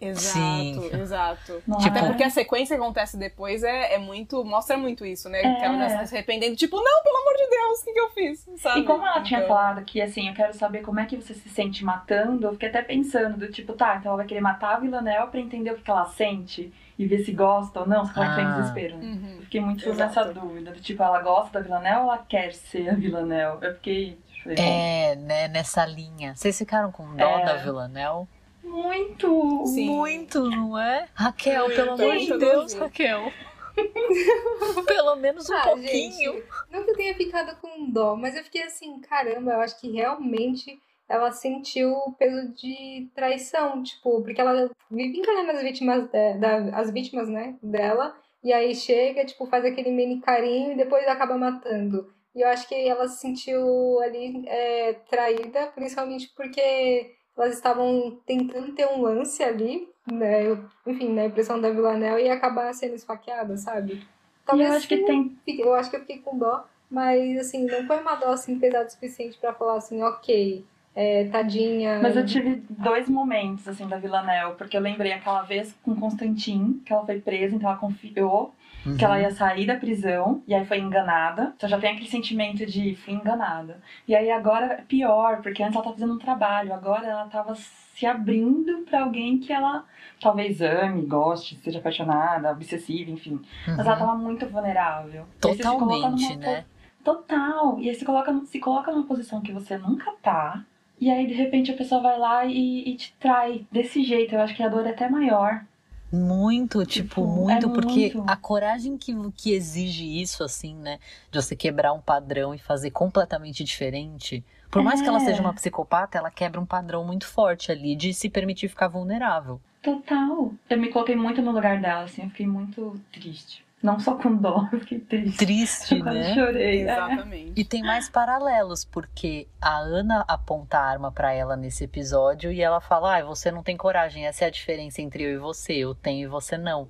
Exato, 0.00 0.34
Sim. 0.34 0.90
exato. 1.00 1.62
Não 1.66 1.78
Até 1.78 2.00
é? 2.00 2.06
porque 2.06 2.22
a 2.24 2.30
sequência 2.30 2.76
que 2.76 2.82
acontece 2.82 3.16
depois 3.18 3.62
é, 3.62 3.94
é 3.94 3.98
muito. 3.98 4.42
mostra 4.44 4.76
muito 4.76 5.04
isso, 5.04 5.28
né? 5.28 5.40
É. 5.40 5.54
Que 5.56 5.64
ela 5.64 5.78
tá 5.88 6.06
se 6.06 6.14
arrependendo, 6.14 6.56
tipo, 6.56 6.76
não, 6.76 7.02
pelo 7.02 7.16
amor 7.18 7.34
de 7.36 7.48
Deus, 7.50 7.80
o 7.80 7.84
que, 7.84 7.92
que 7.92 8.00
eu 8.00 8.10
fiz? 8.10 8.48
Sabe? 8.56 8.80
E 8.80 8.84
como 8.84 9.04
ela 9.06 9.20
tinha 9.22 9.40
Então, 9.40 9.48
falado 9.54 9.84
que, 9.84 10.00
assim, 10.00 10.28
eu 10.28 10.34
quero 10.34 10.54
saber 10.54 10.80
como 10.80 11.00
é 11.00 11.06
que 11.06 11.16
você 11.16 11.34
se 11.34 11.48
sente 11.48 11.84
matando, 11.84 12.46
eu 12.46 12.52
fiquei 12.52 12.68
até 12.70 12.82
pensando, 12.82 13.36
do 13.36 13.48
tipo, 13.52 13.72
tá, 13.74 13.96
então 13.96 14.10
ela 14.10 14.16
vai 14.18 14.26
querer 14.26 14.40
matar 14.40 14.76
a 14.76 14.80
Villanelle 14.80 15.26
pra 15.28 15.40
entender 15.40 15.70
o 15.72 15.76
que 15.76 15.82
que 15.82 15.90
ela 15.90 16.06
sente 16.06 16.72
e 16.98 17.06
ver 17.06 17.24
se 17.24 17.32
gosta 17.32 17.80
ou 17.80 17.86
não, 17.88 18.04
se 18.04 18.12
ela 18.16 18.34
Ah. 18.36 18.40
em 18.42 18.52
desespero. 18.54 18.96
né? 18.98 19.04
Uhum. 19.06 19.38
Fiquei 19.42 19.60
muito 19.60 19.84
Exato. 19.88 19.98
nessa 19.98 20.24
dúvida, 20.32 20.70
do 20.72 20.80
tipo, 20.80 21.02
ela 21.02 21.20
gosta 21.20 21.52
da 21.58 21.60
Villanelle 21.60 21.98
ou 21.98 22.04
ela 22.04 22.18
quer 22.28 22.52
ser 22.52 22.88
a 22.90 22.94
Villanelle? 22.94 23.58
Eu 23.62 23.74
fiquei, 23.74 24.18
bom, 24.44 24.52
É, 24.56 25.14
né, 25.16 25.48
nessa 25.48 25.84
linha. 25.86 26.34
Vocês 26.36 26.56
ficaram 26.58 26.90
com 26.92 27.16
dó 27.16 27.24
É. 27.38 27.44
da 27.44 27.56
Villanelle? 27.56 28.26
Muito! 28.62 29.64
Sim. 29.66 29.86
Muito, 29.86 30.42
não 30.50 30.78
é? 30.78 31.08
Raquel, 31.14 31.64
Muito, 31.66 31.76
pelo 31.76 31.90
amor 31.92 32.16
de 32.18 32.38
Deus. 32.38 32.72
Raquel. 32.74 33.32
pelo 34.86 35.16
menos 35.16 35.48
um 35.48 35.54
Ah, 35.54 35.62
pouquinho. 35.62 36.32
gente, 36.32 36.44
não 36.70 36.84
que 36.84 36.90
eu 36.90 36.96
tenha 36.96 37.14
ficado 37.14 37.56
com 37.60 37.90
dó, 37.90 38.16
mas 38.16 38.36
eu 38.36 38.44
fiquei 38.44 38.62
assim, 38.62 39.00
caramba, 39.00 39.52
eu 39.52 39.60
acho 39.60 39.80
que 39.80 39.90
realmente 39.90 40.78
ela 41.08 41.32
sentiu 41.32 41.90
o 41.92 42.12
peso 42.12 42.52
de 42.54 43.08
traição, 43.14 43.82
tipo, 43.82 44.22
porque 44.22 44.40
ela 44.40 44.70
vive 44.90 45.18
enganando 45.18 45.50
as 45.52 45.62
vítimas, 45.62 46.04
de- 46.08 46.34
da, 46.38 46.56
as 46.78 46.90
vítimas, 46.92 47.28
né, 47.28 47.56
dela, 47.62 48.16
e 48.44 48.52
aí 48.52 48.74
chega, 48.74 49.24
tipo, 49.24 49.46
faz 49.46 49.64
aquele 49.64 49.90
mini 49.90 50.20
carinho 50.20 50.72
e 50.72 50.76
depois 50.76 51.06
acaba 51.08 51.36
matando. 51.36 52.12
E 52.34 52.42
eu 52.42 52.48
acho 52.48 52.68
que 52.68 52.74
ela 52.88 53.08
se 53.08 53.20
sentiu 53.20 54.00
ali 54.00 54.44
é, 54.46 54.92
traída, 55.10 55.66
principalmente 55.74 56.30
porque 56.36 57.16
elas 57.40 57.54
estavam 57.54 58.18
tentando 58.26 58.72
ter 58.72 58.86
um 58.86 59.02
lance 59.02 59.42
ali, 59.42 59.88
né, 60.10 60.46
eu- 60.46 60.58
enfim, 60.86 61.12
na 61.12 61.24
impressão 61.26 61.60
da 61.60 61.70
Villanelle, 61.70 62.22
e 62.22 62.30
acabar 62.30 62.72
sendo 62.74 62.94
esfaqueada, 62.94 63.56
sabe? 63.56 63.94
E 63.94 64.62
eu 64.62 64.72
acho 64.76 64.88
que 64.88 64.94
tem 65.06 65.36
Fiquei- 65.44 65.64
Eu 65.64 65.74
acho 65.74 65.90
que 65.90 65.96
eu 65.96 66.00
fiquei 66.00 66.18
com 66.18 66.36
dó, 66.38 66.64
mas 66.90 67.38
assim, 67.38 67.66
não 67.66 67.86
foi 67.86 67.98
uma 68.00 68.14
dó 68.16 68.28
assim 68.32 68.58
pesada 68.58 68.86
o 68.86 68.90
suficiente 68.90 69.38
pra 69.38 69.52
falar 69.54 69.76
assim, 69.76 70.02
ok, 70.02 70.64
é, 71.00 71.24
tadinha. 71.24 71.98
Mas 72.02 72.16
eu 72.16 72.24
tive 72.26 72.62
dois 72.68 73.08
momentos, 73.08 73.66
assim, 73.66 73.86
da 73.88 73.96
Villanelle, 73.98 74.54
porque 74.56 74.76
eu 74.76 74.80
lembrei 74.80 75.12
aquela 75.12 75.42
vez 75.42 75.74
com 75.82 75.94
Constantin, 75.96 76.80
que 76.84 76.92
ela 76.92 77.04
foi 77.06 77.20
presa, 77.20 77.54
então 77.56 77.68
ela 77.70 77.78
confiou 77.78 78.54
que 78.98 79.04
ela 79.04 79.20
ia 79.20 79.30
sair 79.30 79.66
da 79.66 79.74
prisão, 79.76 80.42
e 80.48 80.54
aí 80.54 80.64
foi 80.64 80.78
enganada. 80.78 81.52
Então 81.54 81.68
já 81.68 81.78
tem 81.78 81.90
aquele 81.90 82.08
sentimento 82.08 82.64
de 82.64 82.94
fui 82.94 83.12
enganada. 83.12 83.78
E 84.08 84.14
aí 84.16 84.30
agora 84.30 84.66
é 84.72 84.80
pior, 84.82 85.42
porque 85.42 85.62
antes 85.62 85.74
ela 85.74 85.84
tava 85.84 85.96
fazendo 85.96 86.14
um 86.14 86.18
trabalho, 86.18 86.72
agora 86.72 87.06
ela 87.06 87.26
tava 87.26 87.54
se 87.54 88.06
abrindo 88.06 88.78
pra 88.88 89.02
alguém 89.02 89.38
que 89.38 89.52
ela 89.52 89.84
talvez 90.18 90.62
ame, 90.62 91.02
goste, 91.02 91.56
seja 91.62 91.78
apaixonada, 91.78 92.50
obsessiva, 92.52 93.10
enfim. 93.10 93.38
Mas 93.66 93.80
ela 93.86 93.92
Uhum. 93.92 93.98
tava 94.06 94.14
muito 94.16 94.46
vulnerável. 94.46 95.26
E 95.44 95.48
aí 95.48 95.54
você 95.54 95.62
se 95.62 95.68
coloca 95.68 95.94
Totalmente, 95.94 96.36
numa 96.36 96.46
né? 96.52 96.64
Total. 97.04 97.78
E 97.80 97.88
aí 97.88 97.94
você 97.94 98.04
coloca, 98.04 98.40
se 98.46 98.58
coloca 98.60 98.90
numa 98.92 99.04
posição 99.06 99.40
que 99.42 99.52
você 99.52 99.76
nunca 99.76 100.10
tá. 100.22 100.64
E 101.00 101.10
aí, 101.10 101.26
de 101.26 101.32
repente, 101.34 101.70
a 101.70 101.76
pessoa 101.76 102.02
vai 102.02 102.18
lá 102.18 102.44
e, 102.44 102.90
e 102.90 102.94
te 102.96 103.14
trai 103.18 103.66
desse 103.72 104.04
jeito. 104.04 104.34
Eu 104.34 104.40
acho 104.40 104.54
que 104.54 104.62
a 104.62 104.68
dor 104.68 104.86
é 104.86 104.90
até 104.90 105.08
maior. 105.08 105.64
Muito, 106.12 106.84
tipo, 106.84 107.08
Tipo, 107.08 107.24
muito, 107.26 107.66
é 107.68 107.72
porque 107.72 108.12
muito. 108.14 108.24
a 108.26 108.36
coragem 108.36 108.98
que, 108.98 109.14
que 109.36 109.52
exige 109.52 110.20
isso, 110.20 110.42
assim, 110.42 110.74
né? 110.74 110.98
De 111.30 111.40
você 111.40 111.54
quebrar 111.54 111.92
um 111.92 112.00
padrão 112.00 112.52
e 112.54 112.58
fazer 112.58 112.90
completamente 112.90 113.62
diferente. 113.62 114.44
Por 114.70 114.82
mais 114.82 115.00
que 115.00 115.08
ela 115.08 115.18
É. 115.18 115.24
seja 115.24 115.40
uma 115.40 115.54
psicopata, 115.54 116.18
ela 116.18 116.30
quebra 116.30 116.60
um 116.60 116.66
padrão 116.66 117.04
muito 117.04 117.26
forte 117.26 117.70
ali 117.70 117.94
de 117.94 118.12
se 118.12 118.28
permitir 118.28 118.68
ficar 118.68 118.88
vulnerável. 118.88 119.60
Total. 119.82 120.52
Eu 120.68 120.78
me 120.78 120.88
coloquei 120.88 121.14
muito 121.16 121.40
no 121.40 121.52
lugar 121.52 121.80
dela, 121.80 122.02
assim. 122.04 122.22
Eu 122.24 122.28
fiquei 122.30 122.46
muito 122.46 123.00
triste. 123.12 123.64
Não 123.82 123.98
só 123.98 124.14
com 124.16 124.36
dó, 124.36 124.66
fiquei 124.80 125.00
triste. 125.00 125.38
Triste, 125.38 125.94
Eu 125.96 126.02
quase 126.02 126.18
né? 126.18 126.34
chorei. 126.34 126.80
é. 126.80 126.82
Exatamente. 126.82 127.52
E 127.56 127.64
tem 127.64 127.82
mais 127.82 128.08
paralelos, 128.10 128.84
porque 128.84 129.48
a 129.60 129.78
Ana 129.78 130.24
aponta 130.28 130.78
a 130.78 130.84
arma 130.84 131.10
pra 131.10 131.32
ela 131.32 131.56
nesse 131.56 131.84
episódio 131.84 132.52
e 132.52 132.60
ela 132.60 132.80
fala: 132.80 133.16
ah, 133.16 133.24
você 133.24 133.50
não 133.50 133.62
tem 133.62 133.76
coragem, 133.76 134.26
essa 134.26 134.44
é 134.44 134.48
a 134.48 134.50
diferença 134.50 135.00
entre 135.00 135.22
eu 135.24 135.30
e 135.34 135.38
você, 135.38 135.72
eu 135.74 135.94
tenho 135.94 136.24
e 136.24 136.30
você 136.30 136.58
não. 136.58 136.88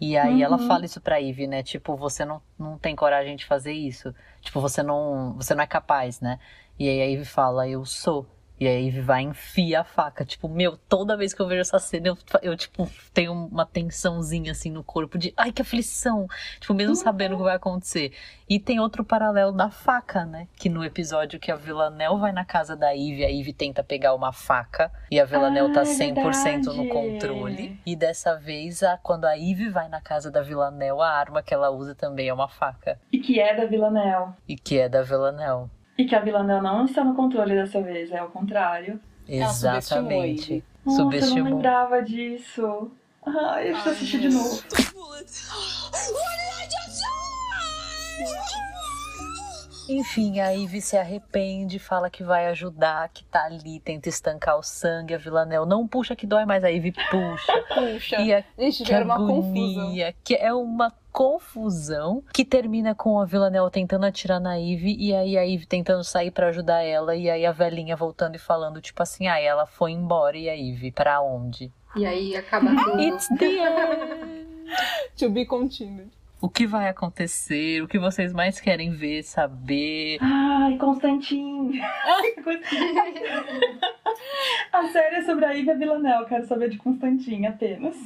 E 0.00 0.16
aí 0.18 0.42
ela 0.42 0.56
Uhum. 0.56 0.66
fala 0.66 0.84
isso 0.84 1.00
pra 1.00 1.20
Ivy, 1.20 1.46
né? 1.46 1.62
Tipo, 1.62 1.96
você 1.96 2.24
não, 2.24 2.42
não 2.58 2.76
tem 2.76 2.96
coragem 2.96 3.36
de 3.36 3.44
fazer 3.46 3.72
isso. 3.72 4.12
Tipo, 4.40 4.60
você 4.60 4.82
não, 4.82 5.34
você 5.34 5.54
não 5.54 5.62
é 5.62 5.66
capaz, 5.66 6.20
né? 6.20 6.40
E 6.76 6.88
aí 6.88 7.00
a 7.02 7.04
Ivy 7.06 7.24
fala, 7.24 7.68
eu 7.68 7.84
sou. 7.84 8.26
E 8.62 8.68
aí 8.68 8.90
vai 8.90 9.22
enfia 9.22 9.80
a 9.80 9.84
faca. 9.84 10.24
Tipo, 10.24 10.48
meu, 10.48 10.76
toda 10.76 11.16
vez 11.16 11.34
que 11.34 11.42
eu 11.42 11.48
vejo 11.48 11.62
essa 11.62 11.80
cena, 11.80 12.06
eu, 12.06 12.18
eu 12.40 12.56
tipo, 12.56 12.88
tenho 13.12 13.32
uma 13.32 13.66
tensãozinha 13.66 14.52
assim 14.52 14.70
no 14.70 14.84
corpo 14.84 15.18
de, 15.18 15.34
ai, 15.36 15.50
que 15.50 15.60
aflição. 15.62 16.28
Tipo, 16.60 16.72
mesmo 16.72 16.94
sabendo 16.94 17.34
o 17.34 17.38
que 17.38 17.42
vai 17.42 17.56
acontecer. 17.56 18.12
E 18.48 18.60
tem 18.60 18.78
outro 18.78 19.04
paralelo 19.04 19.50
da 19.50 19.68
faca, 19.68 20.24
né? 20.24 20.46
Que 20.54 20.68
no 20.68 20.84
episódio 20.84 21.40
que 21.40 21.50
a 21.50 21.56
Villanelle 21.56 22.20
vai 22.20 22.30
na 22.30 22.44
casa 22.44 22.76
da 22.76 22.92
Ivy, 22.94 23.24
a 23.24 23.28
Ivy 23.30 23.52
tenta 23.52 23.82
pegar 23.82 24.14
uma 24.14 24.32
faca 24.32 24.92
e 25.10 25.18
a 25.18 25.24
Villanelle 25.24 25.70
Ah, 25.72 25.74
tá 25.74 25.80
é 25.80 25.84
100% 25.84 26.14
no 26.66 26.72
verdade. 26.72 26.88
controle. 26.90 27.80
E 27.84 27.96
dessa 27.96 28.36
vez, 28.36 28.84
a, 28.84 28.96
quando 28.96 29.24
a 29.24 29.32
Ivy 29.34 29.70
vai 29.70 29.88
na 29.88 30.00
casa 30.00 30.30
da 30.30 30.40
Villanelle, 30.40 31.00
a 31.00 31.08
arma 31.08 31.42
que 31.42 31.52
ela 31.52 31.68
usa 31.70 31.96
também 31.96 32.28
é 32.28 32.32
uma 32.32 32.46
faca. 32.48 33.00
E 33.10 33.18
que 33.18 33.40
é 33.40 33.56
da 33.56 33.66
Villanelle. 33.66 34.34
E 34.48 34.54
que 34.54 34.78
é 34.78 34.88
da 34.88 35.02
Villanelle. 35.02 35.68
E 36.02 36.04
que 36.04 36.16
a 36.16 36.18
Villanelle 36.20 36.60
não 36.62 36.84
está 36.84 37.04
no 37.04 37.14
controle 37.14 37.54
dessa 37.54 37.80
vez, 37.80 38.10
é 38.10 38.20
o 38.20 38.28
contrário. 38.28 38.98
Ela 39.28 39.48
subestimou 39.52 39.78
Exatamente. 39.78 40.64
Nossa, 40.84 40.98
eu 41.00 41.04
não 41.04 41.12
Subestimou. 41.12 41.44
lembrava 41.44 42.02
disso. 42.02 42.90
Ai, 43.24 43.68
eu 43.68 43.72
preciso 43.74 43.90
assistir 43.94 44.20
de 44.20 44.28
novo. 44.30 44.62
Enfim, 49.88 50.40
a 50.40 50.50
Ivy 50.50 50.80
se 50.80 50.96
arrepende, 50.96 51.78
fala 51.78 52.08
que 52.08 52.22
vai 52.22 52.46
ajudar, 52.46 53.08
que 53.08 53.24
tá 53.24 53.44
ali, 53.44 53.80
tenta 53.80 54.08
estancar 54.08 54.58
o 54.58 54.62
sangue. 54.62 55.14
A 55.14 55.18
Villanelle 55.18 55.66
não 55.66 55.86
puxa 55.86 56.14
que 56.14 56.26
dói, 56.26 56.44
mas 56.44 56.62
a 56.64 56.70
Ivy 56.70 56.92
puxa. 57.10 57.52
Puxa. 57.74 58.16
E 58.20 58.32
a 58.32 58.44
Gente, 58.58 58.84
que 58.84 58.94
uma 58.94 59.16
confusão. 59.16 59.80
agonia, 59.82 60.14
que 60.22 60.34
é 60.34 60.52
uma 60.52 60.92
confusão 61.12 62.22
que 62.32 62.44
termina 62.44 62.94
com 62.94 63.18
a 63.18 63.24
Villanelle 63.24 63.70
tentando 63.70 64.06
atirar 64.06 64.40
na 64.40 64.58
Ivy 64.58 64.96
e 64.98 65.14
aí 65.14 65.36
a 65.36 65.42
Ivy 65.42 65.66
tentando 65.66 66.02
sair 66.04 66.30
pra 66.30 66.48
ajudar 66.48 66.82
ela 66.82 67.14
e 67.14 67.28
aí 67.28 67.44
a 67.44 67.52
velhinha 67.52 67.96
voltando 67.96 68.36
e 68.36 68.38
falando 68.38 68.80
tipo 68.80 69.02
assim, 69.02 69.26
ah, 69.26 69.38
ela 69.38 69.66
foi 69.66 69.90
embora 69.92 70.36
e 70.38 70.48
a 70.48 70.54
Ivy 70.54 70.90
pra 70.90 71.20
onde? 71.20 71.70
E 71.94 72.06
aí 72.06 72.34
acaba 72.34 72.70
tudo. 72.84 73.00
It's 73.02 73.28
the 73.38 73.44
end. 73.60 74.46
To 75.18 75.28
be 75.28 75.44
continued. 75.44 76.10
O 76.42 76.48
que 76.48 76.66
vai 76.66 76.88
acontecer? 76.88 77.80
O 77.82 77.86
que 77.86 78.00
vocês 78.00 78.32
mais 78.32 78.60
querem 78.60 78.90
ver, 78.90 79.22
saber? 79.22 80.18
Ai, 80.20 80.76
Constantin. 80.76 81.80
a 84.72 84.88
série 84.88 85.16
é 85.16 85.22
sobre 85.22 85.44
a 85.44 85.52
Ivy 85.52 85.74
Villanelle. 85.74 86.26
Quero 86.26 86.44
saber 86.46 86.68
de 86.68 86.78
Constantin 86.78 87.46
apenas. 87.46 87.96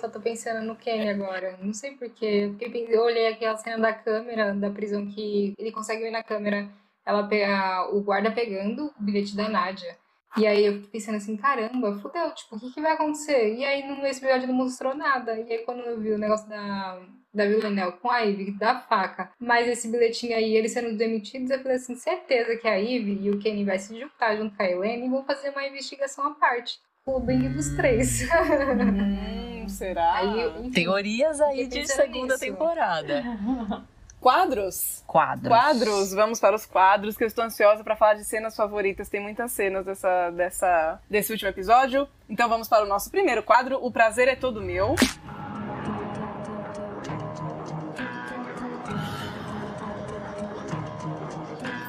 Só 0.00 0.08
tô 0.08 0.18
pensando 0.18 0.64
no 0.64 0.76
Kenny 0.76 1.10
agora. 1.10 1.58
Não 1.62 1.74
sei 1.74 1.90
porquê. 1.90 2.50
Eu 2.88 3.02
olhei 3.02 3.28
aquela 3.28 3.58
cena 3.58 3.78
da 3.78 3.92
câmera 3.92 4.54
da 4.54 4.70
prisão 4.70 5.06
que 5.06 5.52
ele 5.58 5.70
consegue 5.70 6.04
ver 6.04 6.10
na 6.10 6.22
câmera 6.22 6.66
ela 7.08 7.26
pega, 7.26 7.88
o 7.90 8.02
guarda 8.02 8.30
pegando 8.30 8.92
o 8.98 9.02
bilhete 9.02 9.34
da 9.34 9.48
Nádia. 9.48 9.96
E 10.36 10.46
aí 10.46 10.66
eu 10.66 10.74
fiquei 10.74 11.00
pensando 11.00 11.16
assim, 11.16 11.38
caramba, 11.38 11.98
fudeu, 11.98 12.30
tipo, 12.34 12.56
o 12.56 12.60
que, 12.60 12.70
que 12.70 12.82
vai 12.82 12.92
acontecer? 12.92 13.54
E 13.54 13.64
aí 13.64 13.86
no, 13.88 14.06
esse 14.06 14.22
episódio 14.22 14.46
não 14.46 14.54
mostrou 14.54 14.94
nada. 14.94 15.34
E 15.38 15.50
aí 15.50 15.58
quando 15.64 15.80
eu 15.80 15.98
vi 15.98 16.12
o 16.12 16.18
negócio 16.18 16.46
da, 16.50 17.00
da 17.38 17.46
Villanelle 17.46 17.92
com 17.92 18.10
a 18.10 18.18
Ivy, 18.18 18.50
da 18.58 18.80
faca, 18.80 19.30
mas 19.38 19.68
esse 19.68 19.88
bilhetinho 19.88 20.36
aí, 20.36 20.56
eles 20.56 20.72
sendo 20.72 20.96
demitidos, 20.96 21.50
eu 21.50 21.60
falei 21.62 21.76
assim, 21.76 21.94
certeza 21.94 22.56
que 22.56 22.66
a 22.66 22.74
Ivy 22.74 23.20
e 23.22 23.30
o 23.30 23.38
Kenny 23.38 23.64
vai 23.64 23.78
se 23.78 23.98
juntar 23.98 24.36
junto 24.36 24.56
com 24.56 24.62
a 24.62 24.66
Helene 24.66 25.06
e 25.06 25.08
vão 25.08 25.24
fazer 25.24 25.50
uma 25.50 25.64
investigação 25.64 26.26
à 26.26 26.30
parte. 26.32 26.78
O 27.06 27.20
bem 27.20 27.50
dos 27.50 27.70
três. 27.70 28.28
Hum, 28.28 29.66
será? 29.70 30.14
Aí, 30.16 30.66
enfim, 30.66 30.70
Teorias 30.72 31.40
aí 31.40 31.66
de 31.66 31.86
segunda 31.86 32.34
nisso. 32.34 32.40
temporada. 32.40 33.22
Quadros? 34.20 35.04
Quadros. 35.06 35.48
Quadros, 35.48 36.12
vamos 36.12 36.40
para 36.40 36.56
os 36.56 36.66
quadros, 36.66 37.16
que 37.16 37.22
eu 37.22 37.28
estou 37.28 37.44
ansiosa 37.44 37.84
para 37.84 37.94
falar 37.94 38.14
de 38.14 38.24
cenas 38.24 38.56
favoritas. 38.56 39.08
Tem 39.08 39.20
muitas 39.20 39.52
cenas 39.52 39.86
dessa, 39.86 40.30
dessa, 40.30 41.00
desse 41.08 41.30
último 41.30 41.48
episódio. 41.48 42.06
Então 42.28 42.48
vamos 42.48 42.68
para 42.68 42.84
o 42.84 42.88
nosso 42.88 43.10
primeiro 43.10 43.44
quadro, 43.44 43.78
O 43.80 43.92
Prazer 43.92 44.26
é 44.26 44.34
Todo 44.34 44.60
Meu. 44.60 44.96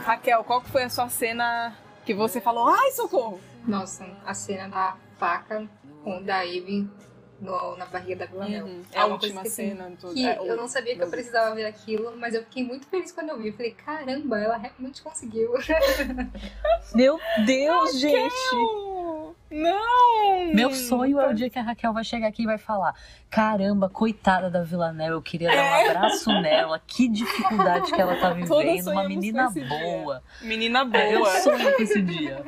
Raquel, 0.10 0.44
qual 0.44 0.60
foi 0.64 0.86
a 0.86 0.90
sua 0.90 1.08
cena 1.08 1.78
que 2.04 2.16
você 2.16 2.42
falou, 2.42 2.68
ai, 2.68 2.90
socorro? 2.94 3.40
Nossa, 3.68 4.04
a 4.26 4.34
cena 4.34 4.68
da 4.68 4.98
faca 5.20 5.70
com 6.04 6.24
da 6.24 6.42
Ivy 6.42 6.90
no- 7.42 7.78
na 7.78 7.86
barriga 7.86 8.16
da 8.18 8.26
Villanelle. 8.26 8.64
Uhum. 8.70 8.82
É 8.92 9.00
A 9.00 9.06
última 9.06 9.42
que, 9.42 9.48
assim, 9.48 9.70
cena. 9.70 9.92
tudo. 10.00 10.14
que 10.14 10.28
É, 10.28 10.38
eu 10.40 10.56
não 10.58 10.68
sabia 10.68 10.96
que 10.96 11.04
eu 11.04 11.10
precisava 11.10 11.56
ver 11.56 11.66
aquilo, 11.66 12.14
mas 12.18 12.34
eu 12.34 12.44
fiquei 12.44 12.64
muito 12.64 12.86
feliz 12.88 13.12
quando 13.12 13.30
eu 13.30 13.38
vi. 13.40 13.48
Eu 13.50 13.54
falei, 13.54 13.72
caramba, 13.72 14.40
ela 14.40 14.58
realmente 14.58 15.02
conseguiu. 15.02 15.54
Meu 16.94 17.20
Deus, 17.46 18.00
gente! 18.00 18.34
Não! 19.52 20.54
Meu 20.54 20.72
sonho 20.74 21.20
é 21.20 21.28
o 21.28 21.34
dia 21.34 21.50
que 21.50 21.58
a 21.58 21.62
Raquel 21.64 21.92
vai 21.92 22.04
chegar 22.04 22.28
aqui 22.28 22.44
e 22.44 22.46
vai 22.46 22.58
falar: 22.60 22.94
Caramba, 23.30 23.90
coitada 23.90 24.48
da 24.50 24.62
Villanelle, 24.62 25.14
eu 25.14 25.22
queria 25.22 25.50
dar 25.50 25.64
um 25.64 25.90
abraço 25.90 26.30
nela. 26.42 26.80
Que 26.86 27.08
dificuldade 27.08 27.92
que 27.92 28.00
ela 28.00 28.16
tá 28.18 28.30
vivendo. 28.32 28.92
Uma 28.92 29.08
menina 29.08 29.46
esse 29.46 29.62
dia. 29.62 29.68
boa. 29.70 30.24
Menina 30.42 30.88
É, 30.94 31.16
eu 31.16 31.20
boa. 31.20 31.40
sonho 31.40 31.76
com 31.76 31.82
esse 31.82 32.02
dia. 32.02 32.44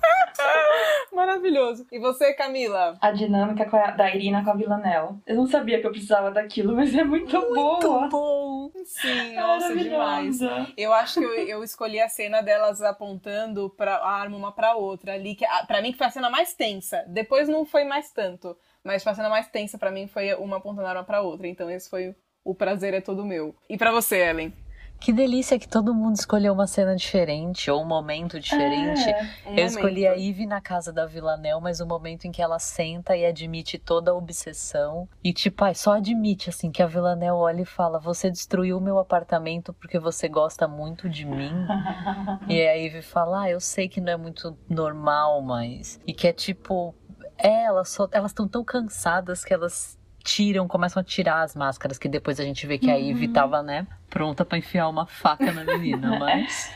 Maravilhoso. 1.12 1.86
E 1.90 1.98
você, 1.98 2.32
Camila? 2.34 2.96
A 3.00 3.10
dinâmica 3.10 3.64
com 3.68 3.76
a- 3.76 3.90
da 3.90 4.14
Irina 4.14 4.42
com 4.44 4.50
a 4.50 4.54
Villanelle. 4.54 5.16
Eu 5.26 5.36
não 5.36 5.46
sabia 5.46 5.80
que 5.80 5.86
eu 5.86 5.90
precisava 5.90 6.30
daquilo, 6.30 6.74
mas 6.74 6.94
é 6.94 7.04
muito, 7.04 7.38
boa. 7.54 8.08
bom! 8.08 8.70
Sim, 8.84 9.34
nossa, 9.34 9.74
demais. 9.76 10.38
Eu 10.76 10.92
acho 10.92 11.20
que 11.20 11.26
eu, 11.26 11.32
eu 11.48 11.64
escolhi 11.64 12.00
a 12.00 12.08
cena 12.08 12.40
delas 12.40 12.80
apontando 12.82 13.70
pra, 13.70 13.96
a 13.96 14.10
arma 14.10 14.36
uma 14.36 14.52
pra 14.52 14.74
outra 14.74 15.14
ali, 15.14 15.34
que 15.34 15.44
a- 15.44 15.64
pra 15.66 15.82
mim 15.82 15.92
que 15.92 15.98
foi 15.98 16.06
a 16.06 16.10
cena 16.10 16.30
mais 16.30 16.54
tensa. 16.54 17.04
Depois 17.08 17.48
não 17.48 17.64
foi 17.66 17.84
mais 17.84 18.10
tanto, 18.12 18.56
mas 18.84 19.02
foi 19.02 19.12
a 19.12 19.14
cena 19.14 19.28
mais 19.28 19.48
tensa 19.48 19.78
pra 19.78 19.90
mim 19.90 20.06
foi 20.06 20.32
uma 20.34 20.56
apontando 20.58 20.86
a 20.86 20.90
arma 20.90 21.04
pra 21.04 21.20
outra. 21.22 21.46
Então 21.46 21.70
esse 21.70 21.90
foi 21.90 22.14
o 22.44 22.54
prazer 22.54 22.94
é 22.94 23.00
todo 23.00 23.24
meu. 23.24 23.54
E 23.68 23.76
pra 23.76 23.90
você, 23.92 24.16
Ellen? 24.18 24.52
Que 25.00 25.12
delícia 25.14 25.58
que 25.58 25.66
todo 25.66 25.94
mundo 25.94 26.16
escolheu 26.16 26.52
uma 26.52 26.66
cena 26.66 26.94
diferente 26.94 27.70
ou 27.70 27.82
um 27.82 27.86
momento 27.86 28.38
diferente. 28.38 29.08
É. 29.08 29.22
Um 29.46 29.56
Eu 29.56 29.66
escolhi 29.66 30.06
a 30.06 30.10
momento. 30.10 30.26
Ivy 30.26 30.46
na 30.46 30.60
casa 30.60 30.92
da 30.92 31.06
Villanelle, 31.06 31.60
mas 31.60 31.80
o 31.80 31.86
momento 31.86 32.26
em 32.26 32.30
que 32.30 32.42
ela 32.42 32.58
senta 32.58 33.16
e 33.16 33.24
admite 33.24 33.78
toda 33.78 34.10
a 34.10 34.14
obsessão. 34.14 35.08
E, 35.24 35.32
tipo, 35.32 35.64
ai, 35.64 35.74
só 35.74 35.92
admite, 35.92 36.50
assim, 36.50 36.70
que 36.70 36.82
a 36.82 36.86
Villanelle 36.86 37.32
olha 37.32 37.62
e 37.62 37.64
fala: 37.66 37.98
Você 37.98 38.30
destruiu 38.30 38.76
o 38.76 38.80
meu 38.80 38.98
apartamento 38.98 39.72
porque 39.72 39.98
você 39.98 40.28
gosta 40.28 40.68
muito 40.68 41.08
de 41.08 41.24
mim. 41.24 41.52
e 42.48 42.60
a 42.62 42.74
Ivy 42.74 43.02
fala: 43.02 43.42
Ah, 43.44 43.50
eu 43.50 43.60
sei 43.60 43.88
que 43.88 44.00
não 44.00 44.12
é 44.12 44.16
muito 44.16 44.56
normal, 44.68 45.40
mas. 45.40 45.98
E 46.06 46.12
que 46.12 46.28
é 46.28 46.32
tipo. 46.32 46.94
É, 47.38 47.64
elas 47.64 47.88
só- 47.88 48.08
elas 48.12 48.32
estão 48.32 48.46
tão 48.46 48.62
cansadas 48.62 49.42
que 49.44 49.54
elas 49.54 49.98
tiram, 50.22 50.66
começam 50.68 51.00
a 51.00 51.04
tirar 51.04 51.42
as 51.42 51.54
máscaras, 51.56 51.98
que 51.98 52.08
depois 52.08 52.38
a 52.40 52.44
gente 52.44 52.66
vê 52.66 52.78
que 52.78 52.90
a 52.90 52.96
Ivy 52.96 53.28
tava, 53.28 53.62
né, 53.62 53.86
pronta 54.08 54.44
pra 54.44 54.58
enfiar 54.58 54.88
uma 54.88 55.06
faca 55.06 55.50
na 55.52 55.64
menina, 55.64 56.16
mas. 56.20 56.72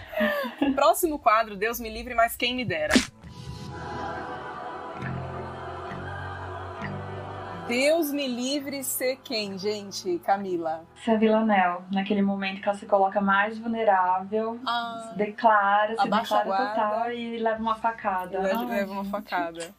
Próximo 0.74 1.18
quadro, 1.18 1.56
Deus 1.56 1.78
me 1.80 1.88
livre, 1.90 2.14
mas 2.14 2.36
quem 2.36 2.54
me 2.54 2.64
dera. 2.64 2.94
Deus 7.66 8.12
me 8.12 8.26
livre 8.28 8.84
ser 8.84 9.16
quem, 9.24 9.56
gente? 9.58 10.18
Camila. 10.18 10.84
Se 11.02 11.10
a 11.10 11.16
Villanelle, 11.16 11.78
naquele 11.90 12.20
momento 12.20 12.60
que 12.60 12.68
ela 12.68 12.76
se 12.76 12.84
coloca 12.84 13.22
mais 13.22 13.58
vulnerável, 13.58 14.60
Ah, 14.66 15.08
se 15.10 15.16
declara, 15.18 15.96
se 15.96 16.08
declara 16.08 16.44
guarda. 16.44 16.68
total 16.74 17.10
e 17.12 17.38
leva 17.38 17.60
uma 17.62 17.74
facada. 17.74 18.38
leva, 18.38 18.60
Ai, 18.60 18.66
leva 18.66 18.92
uma 18.92 19.04
facada. 19.06 19.74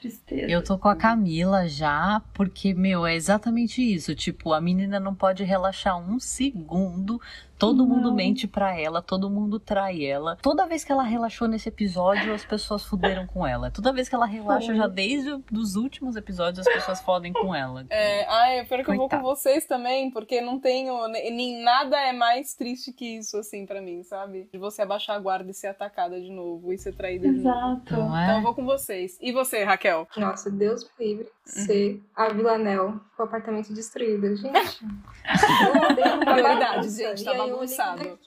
Tristeza. 0.00 0.50
Eu 0.50 0.62
tô 0.62 0.78
com 0.78 0.88
a 0.88 0.96
Camila 0.96 1.68
já, 1.68 2.22
porque, 2.34 2.74
meu, 2.74 3.06
é 3.06 3.14
exatamente 3.14 3.82
isso. 3.82 4.14
Tipo, 4.14 4.52
a 4.52 4.60
menina 4.60 5.00
não 5.00 5.14
pode 5.14 5.44
relaxar 5.44 5.98
um 5.98 6.18
segundo. 6.18 7.20
Todo 7.58 7.86
mundo 7.86 8.08
Não. 8.08 8.14
mente 8.14 8.46
pra 8.46 8.78
ela, 8.78 9.00
todo 9.00 9.30
mundo 9.30 9.58
trai 9.58 10.04
ela. 10.04 10.36
Toda 10.42 10.66
vez 10.66 10.84
que 10.84 10.92
ela 10.92 11.02
relaxou 11.02 11.48
nesse 11.48 11.68
episódio, 11.68 12.34
as 12.34 12.44
pessoas 12.44 12.84
fuderam 12.84 13.26
com 13.26 13.46
ela. 13.46 13.70
Toda 13.70 13.92
vez 13.92 14.08
que 14.08 14.14
ela 14.14 14.26
relaxa, 14.26 14.66
Foi. 14.66 14.76
já 14.76 14.86
desde 14.86 15.30
os 15.52 15.74
últimos 15.76 16.16
episódios, 16.16 16.66
as 16.66 16.72
pessoas 16.74 17.00
fodem 17.00 17.32
com 17.32 17.54
ela. 17.54 17.86
É, 17.90 18.24
ai, 18.26 18.60
eu 18.60 18.66
quero 18.66 18.84
que 18.84 18.90
eu 18.90 18.96
vou 18.96 19.08
com 19.08 19.22
vocês 19.22 19.64
também, 19.66 20.10
porque 20.10 20.40
não 20.40 20.58
tenho. 20.60 21.06
ne- 21.08 21.30
Nem 21.30 21.62
nada 21.62 21.96
é 21.98 22.12
mais 22.12 22.54
triste 22.54 22.92
que 22.92 23.16
isso, 23.18 23.36
assim, 23.38 23.64
pra 23.66 23.80
mim, 23.80 24.02
sabe? 24.02 24.48
De 24.52 24.58
você 24.58 24.82
abaixar 24.82 25.16
a 25.16 25.18
guarda 25.18 25.50
e 25.50 25.54
ser 25.54 25.68
atacada 25.68 26.20
de 26.20 26.30
novo 26.30 26.72
e 26.72 26.78
ser 26.78 26.94
traída 26.94 27.26
de 27.28 27.38
novo. 27.38 27.48
Exato. 27.48 27.82
Então 27.94 28.18
é? 28.18 28.38
eu 28.38 28.42
vou 28.42 28.54
com 28.54 28.64
vocês. 28.64 29.16
E 29.20 29.32
você, 29.32 29.64
Raquel? 29.64 30.06
Nossa, 30.16 30.50
Deus 30.50 30.84
me 30.98 31.06
livre 31.06 31.28
ser 31.46 32.02
a 32.14 32.28
Villanelle 32.28 33.00
com 33.16 33.22
o 33.22 33.26
apartamento 33.26 33.72
destruído. 33.72 34.34
Gente, 34.36 34.84
eu 36.26 36.42
bagunça. 36.42 36.90
gente, 36.90 37.24
tá 37.24 37.32
E 37.32 37.34
eu 37.34 37.38
bagunçado. 37.38 38.18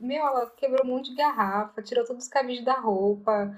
Meu, 0.00 0.26
ela 0.26 0.50
quebrou 0.56 0.84
um 0.84 0.88
monte 0.88 1.10
de 1.10 1.16
garrafa, 1.16 1.82
tirou 1.82 2.04
todos 2.04 2.24
os 2.24 2.30
cabides 2.30 2.64
da 2.64 2.74
roupa. 2.74 3.54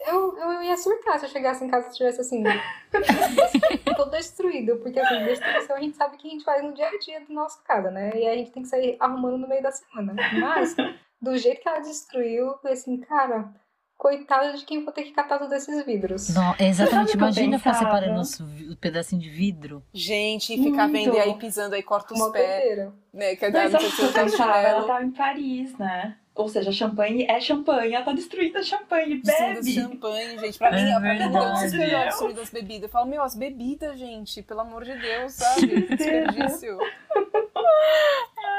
Eu, 0.00 0.36
eu 0.36 0.62
ia 0.64 0.76
surtar 0.76 1.18
se 1.18 1.26
eu 1.26 1.30
chegasse 1.30 1.64
em 1.64 1.70
casa 1.70 1.88
e 1.88 1.92
tivesse 1.92 2.20
assim, 2.20 2.42
todo 3.96 4.10
destruído. 4.10 4.76
Porque 4.78 4.98
assim, 4.98 5.24
destruição 5.24 5.76
a 5.76 5.80
gente 5.80 5.96
sabe 5.96 6.16
que 6.16 6.26
a 6.26 6.30
gente 6.30 6.44
faz 6.44 6.62
no 6.62 6.74
dia 6.74 6.88
a 6.88 6.98
dia 6.98 7.20
da 7.20 7.32
nossa 7.32 7.62
casa, 7.62 7.90
né? 7.90 8.10
E 8.14 8.26
aí 8.26 8.34
a 8.34 8.36
gente 8.36 8.50
tem 8.50 8.62
que 8.64 8.68
sair 8.68 8.96
arrumando 8.98 9.38
no 9.38 9.48
meio 9.48 9.62
da 9.62 9.70
semana. 9.70 10.14
Mas, 10.40 10.74
do 11.22 11.36
jeito 11.38 11.62
que 11.62 11.68
ela 11.68 11.78
destruiu, 11.78 12.48
eu 12.48 12.58
falei 12.58 12.74
assim, 12.74 12.98
cara, 12.98 13.54
coitada 13.96 14.52
de 14.56 14.64
quem 14.64 14.84
for 14.84 14.92
ter 14.92 15.02
que 15.04 15.12
catar 15.12 15.38
todos 15.38 15.52
esses 15.52 15.84
vidros. 15.84 16.34
Não, 16.34 16.54
exatamente. 16.58 17.14
Imagina 17.16 17.58
ficar 17.58 17.74
separando 17.74 18.20
os 18.20 18.38
vi- 18.38 18.76
pedacinho 18.76 19.20
de 19.22 19.28
vidro. 19.30 19.82
Gente, 19.92 20.54
e 20.54 20.62
ficar 20.62 20.86
Muito. 20.88 21.04
vendo 21.12 21.16
e 21.16 21.20
aí 21.20 21.34
pisando 21.34 21.74
aí, 21.74 21.82
corta 21.82 22.14
os 22.14 22.30
pés. 22.30 22.78
Né? 22.78 22.92
Mas 23.14 23.38
que 23.38 23.46
eu 23.46 23.90
se 23.90 24.02
eu 24.02 24.12
pensava? 24.12 24.58
Ela 24.58 24.84
tava 24.86 25.04
em 25.04 25.10
Paris, 25.10 25.76
né? 25.78 26.16
Ou 26.34 26.48
seja, 26.50 26.70
champanhe 26.70 27.24
é 27.24 27.40
champanhe, 27.40 27.94
ela 27.94 28.04
tá 28.04 28.12
destruindo 28.12 28.58
a 28.58 28.62
champanhe, 28.62 29.22
bebe! 29.24 29.60
de 29.62 29.72
champanhe, 29.72 30.38
gente. 30.38 30.58
Pra 30.58 30.68
É 30.68 30.84
mim, 30.84 30.90
pra 30.90 31.00
mim 31.00 31.18
verdade. 31.18 31.54
desesperou 31.62 32.04
destruir 32.04 32.40
as 32.40 32.50
bebidas. 32.50 32.82
Eu 32.82 32.88
falo, 32.90 33.06
meu, 33.08 33.22
as 33.22 33.34
bebidas, 33.34 33.98
gente, 33.98 34.42
pelo 34.42 34.60
amor 34.60 34.84
de 34.84 34.94
Deus, 34.98 35.32
sabe? 35.32 35.66
Que 35.66 35.96
desperdício. 35.96 36.78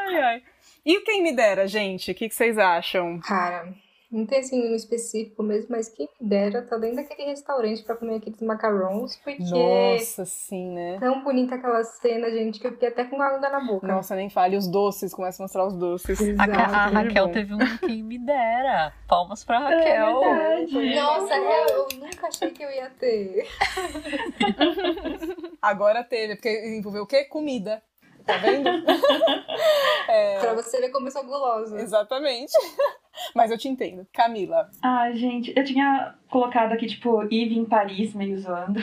ai, 0.07 0.15
ai. 0.21 0.43
E 0.83 0.97
o 0.97 1.03
quem 1.03 1.21
me 1.21 1.33
dera, 1.35 1.67
gente? 1.67 2.09
O 2.11 2.15
que, 2.15 2.27
que 2.29 2.33
vocês 2.33 2.57
acham? 2.57 3.19
Cara, 3.19 3.67
não 4.11 4.25
tem 4.25 4.39
assim 4.39 4.71
um 4.71 4.75
específico 4.75 5.43
mesmo, 5.43 5.67
mas 5.71 5.89
quem 5.89 6.07
me 6.19 6.27
dera 6.29 6.61
tá 6.61 6.77
dentro 6.77 6.97
daquele 6.97 7.29
restaurante 7.29 7.83
pra 7.83 7.95
comer 7.95 8.15
aqueles 8.17 8.41
macarrons, 8.41 9.15
porque 9.17 9.43
Nossa, 9.43 10.25
sim, 10.25 10.71
né? 10.71 10.95
é 10.95 10.99
tão 10.99 11.23
bonita 11.23 11.55
aquela 11.55 11.83
cena, 11.83 12.29
gente, 12.31 12.59
que 12.59 12.67
eu 12.67 12.71
fiquei 12.71 12.89
até 12.89 13.03
com 13.03 13.21
água 13.21 13.39
na 13.49 13.59
boca. 13.59 13.85
Nossa, 13.87 14.15
nem 14.15 14.29
fale. 14.29 14.57
Os 14.57 14.67
doces, 14.67 15.13
começa 15.13 15.41
a 15.41 15.45
mostrar 15.45 15.65
os 15.67 15.75
doces. 15.75 16.19
A, 16.39 16.47
Ca- 16.47 16.63
a 16.63 16.67
Exato. 16.67 16.93
Raquel 16.95 17.31
teve 17.31 17.53
um 17.53 17.59
quem 17.85 18.03
me 18.03 18.17
dera. 18.17 18.93
Palmas 19.07 19.43
pra 19.43 19.57
É 19.71 19.75
Raquel. 19.75 20.19
verdade. 20.21 20.95
Nossa, 20.95 21.35
eu, 21.35 21.67
eu 21.69 21.87
nunca 21.99 22.27
achei 22.27 22.51
que 22.51 22.63
eu 22.63 22.71
ia 22.71 22.89
ter. 22.91 23.47
Agora 25.61 26.03
teve, 26.03 26.35
porque 26.35 26.77
envolveu 26.77 27.03
o 27.03 27.07
quê? 27.07 27.25
Comida. 27.25 27.81
Tá 28.27 28.37
vendo? 28.37 28.69
É, 30.09 30.39
Pra 30.39 30.53
você 30.53 30.79
ver 30.79 30.89
como 30.89 31.07
eu 31.07 31.11
sou 31.11 31.23
gulosa. 31.25 31.79
exatamente. 31.81 32.51
Mas 33.35 33.51
eu 33.51 33.57
te 33.57 33.67
entendo. 33.67 34.07
Camila. 34.13 34.69
Ai, 34.81 35.17
gente, 35.17 35.51
eu 35.57 35.63
tinha 35.65 36.15
colocado 36.29 36.71
aqui, 36.71 36.85
tipo, 36.85 37.23
Eve 37.23 37.57
em 37.57 37.65
Paris, 37.65 38.13
meio 38.13 38.37
zoando. 38.39 38.79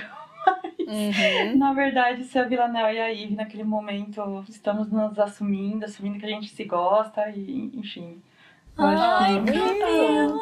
Uhum. 0.80 1.56
Na 1.56 1.72
verdade, 1.72 2.24
se 2.24 2.38
a 2.38 2.42
Villanelle 2.44 2.96
e 2.98 3.00
a 3.00 3.10
Eve 3.12 3.34
naquele 3.34 3.64
momento 3.64 4.44
estamos 4.50 4.90
nos 4.90 5.18
assumindo, 5.18 5.84
assumindo 5.86 6.18
que 6.18 6.26
a 6.26 6.28
gente 6.28 6.48
se 6.50 6.64
gosta 6.64 7.30
e 7.30 7.70
enfim. 7.74 8.20
Eu 8.76 8.84
Ai, 8.84 8.94
acho 9.38 9.44
que 9.44 9.50
meu 9.52 10.38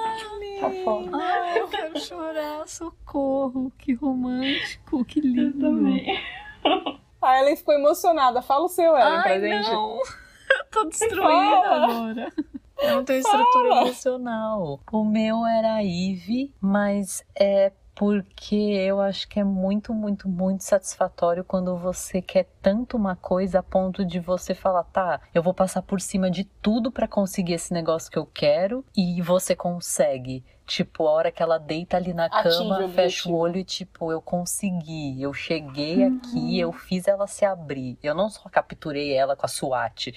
tá 0.60 0.70
foda. 0.84 1.10
Ai, 1.16 1.60
eu 1.60 1.68
quero 1.68 2.00
chorar, 2.00 2.66
socorro. 2.66 3.70
Que 3.78 3.92
romântico, 3.94 5.04
que 5.04 5.20
lindo. 5.20 5.66
Eu 5.66 5.70
também. 5.70 6.18
A 7.22 7.38
Ellen 7.40 7.56
ficou 7.56 7.74
emocionada. 7.74 8.42
Fala 8.42 8.64
o 8.64 8.68
seu, 8.68 8.96
Ellen, 8.96 9.22
pra 9.22 9.30
Ai, 9.32 9.40
gente. 9.40 9.70
não. 9.70 9.96
Eu 9.98 10.02
tô 10.70 10.84
destruída 10.84 11.22
Fala. 11.22 11.84
agora. 11.84 12.32
Eu 12.78 12.96
não 12.96 13.04
tenho 13.04 13.20
estrutura 13.20 13.68
emocional. 13.82 14.80
O 14.90 15.04
meu 15.04 15.46
era 15.46 15.74
a 15.74 15.84
Eve, 15.84 16.52
mas 16.60 17.24
é 17.38 17.70
porque 17.94 18.56
eu 18.56 19.00
acho 19.00 19.28
que 19.28 19.38
é 19.38 19.44
muito, 19.44 19.92
muito, 19.92 20.28
muito 20.28 20.64
satisfatório 20.64 21.44
quando 21.44 21.76
você 21.76 22.20
quer 22.22 22.48
tanto 22.60 22.96
uma 22.96 23.14
coisa 23.14 23.60
a 23.60 23.62
ponto 23.62 24.04
de 24.04 24.18
você 24.18 24.54
falar, 24.54 24.82
tá, 24.84 25.20
eu 25.34 25.42
vou 25.42 25.52
passar 25.54 25.82
por 25.82 26.00
cima 26.00 26.30
de 26.30 26.44
tudo 26.44 26.90
pra 26.90 27.06
conseguir 27.06 27.52
esse 27.52 27.72
negócio 27.72 28.10
que 28.10 28.18
eu 28.18 28.26
quero 28.26 28.84
e 28.96 29.20
você 29.22 29.54
consegue. 29.54 30.42
Tipo, 30.72 31.06
a 31.06 31.10
hora 31.10 31.30
que 31.30 31.42
ela 31.42 31.58
deita 31.58 31.98
ali 31.98 32.14
na 32.14 32.24
Atinge 32.24 32.56
cama, 32.56 32.86
o 32.86 32.88
fecha 32.88 33.28
o 33.28 33.36
olho 33.36 33.58
e 33.58 33.64
tipo, 33.64 34.10
eu 34.10 34.22
consegui, 34.22 35.20
eu 35.20 35.30
cheguei 35.34 36.02
aqui, 36.02 36.58
eu 36.58 36.72
fiz 36.72 37.06
ela 37.06 37.26
se 37.26 37.44
abrir. 37.44 37.98
Eu 38.02 38.14
não 38.14 38.30
só 38.30 38.48
capturei 38.48 39.12
ela 39.12 39.36
com 39.36 39.44
a 39.44 39.48
SWAT, 39.50 40.14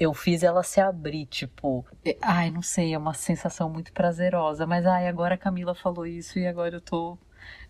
eu 0.00 0.14
fiz 0.14 0.42
ela 0.42 0.62
se 0.62 0.80
abrir, 0.80 1.26
tipo, 1.26 1.84
ai, 2.22 2.50
não 2.50 2.62
sei, 2.62 2.94
é 2.94 2.96
uma 2.98 3.12
sensação 3.12 3.68
muito 3.68 3.92
prazerosa, 3.92 4.66
mas 4.66 4.86
ai, 4.86 5.06
agora 5.08 5.34
a 5.34 5.38
Camila 5.38 5.74
falou 5.74 6.06
isso 6.06 6.38
e 6.38 6.46
agora 6.46 6.76
eu 6.76 6.80
tô 6.80 7.18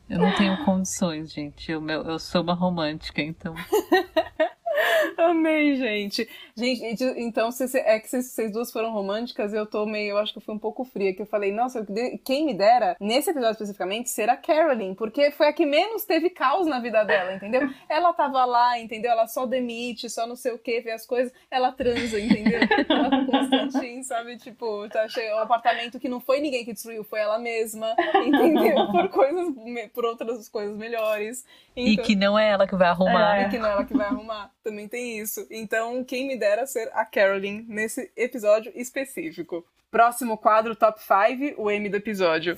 eu 0.08 0.18
não 0.20 0.32
tenho 0.36 0.64
condições, 0.64 1.32
gente. 1.32 1.72
Eu, 1.72 1.80
meu, 1.80 2.02
eu 2.02 2.20
sou 2.20 2.42
uma 2.42 2.54
romântica, 2.54 3.20
então. 3.20 3.52
Amei, 5.18 5.76
gente. 5.76 6.28
Gente, 6.54 6.84
então 7.16 7.48
é 7.74 7.98
que 7.98 8.08
vocês, 8.08 8.26
vocês 8.26 8.52
duas 8.52 8.70
foram 8.70 8.92
românticas, 8.92 9.54
eu 9.54 9.64
tô 9.66 9.86
meio, 9.86 10.10
eu 10.10 10.18
acho 10.18 10.32
que 10.32 10.38
eu 10.38 10.42
fui 10.42 10.54
um 10.54 10.58
pouco 10.58 10.84
fria, 10.84 11.14
que 11.14 11.22
eu 11.22 11.26
falei, 11.26 11.50
nossa, 11.50 11.86
quem 12.24 12.44
me 12.44 12.54
dera, 12.54 12.96
nesse 13.00 13.30
episódio 13.30 13.52
especificamente, 13.52 14.10
ser 14.10 14.28
a 14.28 14.36
Carolyn, 14.36 14.94
porque 14.94 15.30
foi 15.30 15.48
a 15.48 15.52
que 15.52 15.64
menos 15.64 16.04
teve 16.04 16.28
caos 16.30 16.66
na 16.66 16.78
vida 16.78 17.04
dela, 17.04 17.34
entendeu? 17.34 17.68
Ela 17.88 18.12
tava 18.12 18.44
lá, 18.44 18.78
entendeu? 18.78 19.10
Ela 19.12 19.26
só 19.26 19.46
demite, 19.46 20.10
só 20.10 20.26
não 20.26 20.36
sei 20.36 20.52
o 20.52 20.58
que, 20.58 20.80
vê 20.80 20.90
as 20.92 21.06
coisas, 21.06 21.32
ela 21.50 21.72
transa, 21.72 22.20
entendeu? 22.20 22.60
Ela 22.88 23.10
com 23.10 23.26
Constantin, 23.26 24.02
sabe? 24.02 24.36
Tipo, 24.36 24.88
tá 24.90 25.08
cheio, 25.08 25.36
um 25.36 25.38
apartamento 25.38 25.98
que 25.98 26.08
não 26.08 26.20
foi 26.20 26.40
ninguém 26.40 26.64
que 26.64 26.72
destruiu, 26.72 27.02
foi 27.04 27.20
ela 27.20 27.38
mesma, 27.38 27.94
entendeu? 28.24 28.88
Por 28.92 29.08
coisas, 29.08 29.54
por 29.94 30.04
outras 30.04 30.48
coisas 30.48 30.76
melhores. 30.76 31.44
E 31.74 31.94
Então- 31.94 32.04
que 32.04 32.14
não 32.14 32.38
é 32.38 32.50
ela 32.50 32.66
que 32.66 32.76
vai 32.76 32.88
arrumar. 32.88 33.42
e 33.42 33.48
que 33.48 33.58
não 33.58 33.68
é 33.68 33.72
ela 33.72 33.84
que 33.84 33.96
vai 33.96 34.06
arrumar. 34.06 34.50
Também 34.72 34.88
tem 34.88 35.18
isso. 35.18 35.46
Então, 35.50 36.02
quem 36.02 36.26
me 36.26 36.34
dera 36.34 36.64
ser 36.64 36.90
a 36.94 37.04
Carolyn 37.04 37.62
nesse 37.68 38.10
episódio 38.16 38.72
específico. 38.74 39.62
Próximo 39.90 40.38
quadro, 40.38 40.74
top 40.74 40.98
5, 40.98 41.60
o 41.60 41.70
M 41.70 41.90
do 41.90 41.98
episódio. 41.98 42.56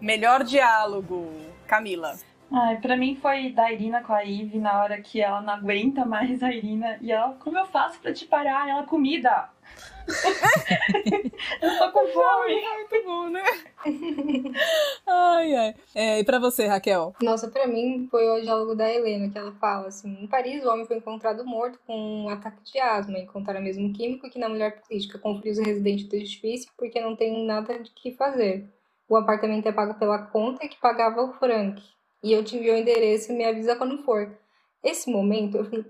Melhor 0.00 0.42
diálogo. 0.42 1.30
Camila. 1.68 2.16
Ai, 2.50 2.80
pra 2.80 2.96
mim 2.96 3.14
foi 3.14 3.52
da 3.52 3.70
Irina 3.72 4.02
com 4.02 4.12
a 4.12 4.24
Eve 4.24 4.58
na 4.58 4.82
hora 4.82 5.00
que 5.00 5.20
ela 5.20 5.40
não 5.40 5.54
aguenta 5.54 6.04
mais 6.04 6.42
a 6.42 6.52
Irina. 6.52 6.98
E 7.00 7.12
ela, 7.12 7.34
como 7.34 7.56
eu 7.56 7.66
faço 7.66 8.00
pra 8.00 8.12
te 8.12 8.26
parar? 8.26 8.68
Ela, 8.68 8.82
comida! 8.82 9.48
Eu 11.62 11.78
tô 11.78 11.92
com 11.92 12.06
fome! 12.08 12.62
Muito 12.62 13.04
bom, 13.04 13.28
né? 13.28 13.42
ai, 15.06 15.54
ai. 15.54 15.74
É, 15.94 16.20
e 16.20 16.24
pra 16.24 16.38
você, 16.38 16.66
Raquel? 16.66 17.14
Nossa, 17.20 17.48
pra 17.48 17.66
mim 17.66 18.06
foi 18.10 18.28
o 18.28 18.40
diálogo 18.40 18.74
da 18.74 18.92
Helena, 18.92 19.30
que 19.30 19.38
ela 19.38 19.52
fala 19.52 19.88
assim: 19.88 20.22
em 20.22 20.26
Paris, 20.26 20.64
o 20.64 20.68
homem 20.68 20.86
foi 20.86 20.96
encontrado 20.96 21.44
morto 21.44 21.78
com 21.86 22.24
um 22.24 22.28
ataque 22.28 22.62
de 22.64 22.78
asma. 22.78 23.18
Encontraram 23.18 23.60
o 23.60 23.64
mesmo 23.64 23.92
químico 23.92 24.30
que 24.30 24.38
na 24.38 24.48
mulher 24.48 24.80
política. 24.82 25.18
Conferiu 25.18 25.52
os 25.52 25.58
residentes 25.58 26.06
do 26.06 26.16
edifício 26.16 26.70
porque 26.76 27.00
não 27.00 27.16
tem 27.16 27.44
nada 27.44 27.78
de 27.78 27.90
que 27.90 28.12
fazer. 28.12 28.68
O 29.08 29.16
apartamento 29.16 29.66
é 29.66 29.72
pago 29.72 29.94
pela 29.94 30.18
conta 30.18 30.66
que 30.68 30.80
pagava 30.80 31.22
o 31.22 31.32
Frank. 31.34 31.82
E 32.22 32.32
eu 32.32 32.44
te 32.44 32.56
envio 32.56 32.74
o 32.74 32.76
endereço 32.76 33.32
e 33.32 33.36
me 33.36 33.44
avisa 33.44 33.76
quando 33.76 34.02
for. 34.02 34.36
Esse 34.82 35.10
momento, 35.10 35.56
eu 35.56 35.64
falei: 35.64 35.84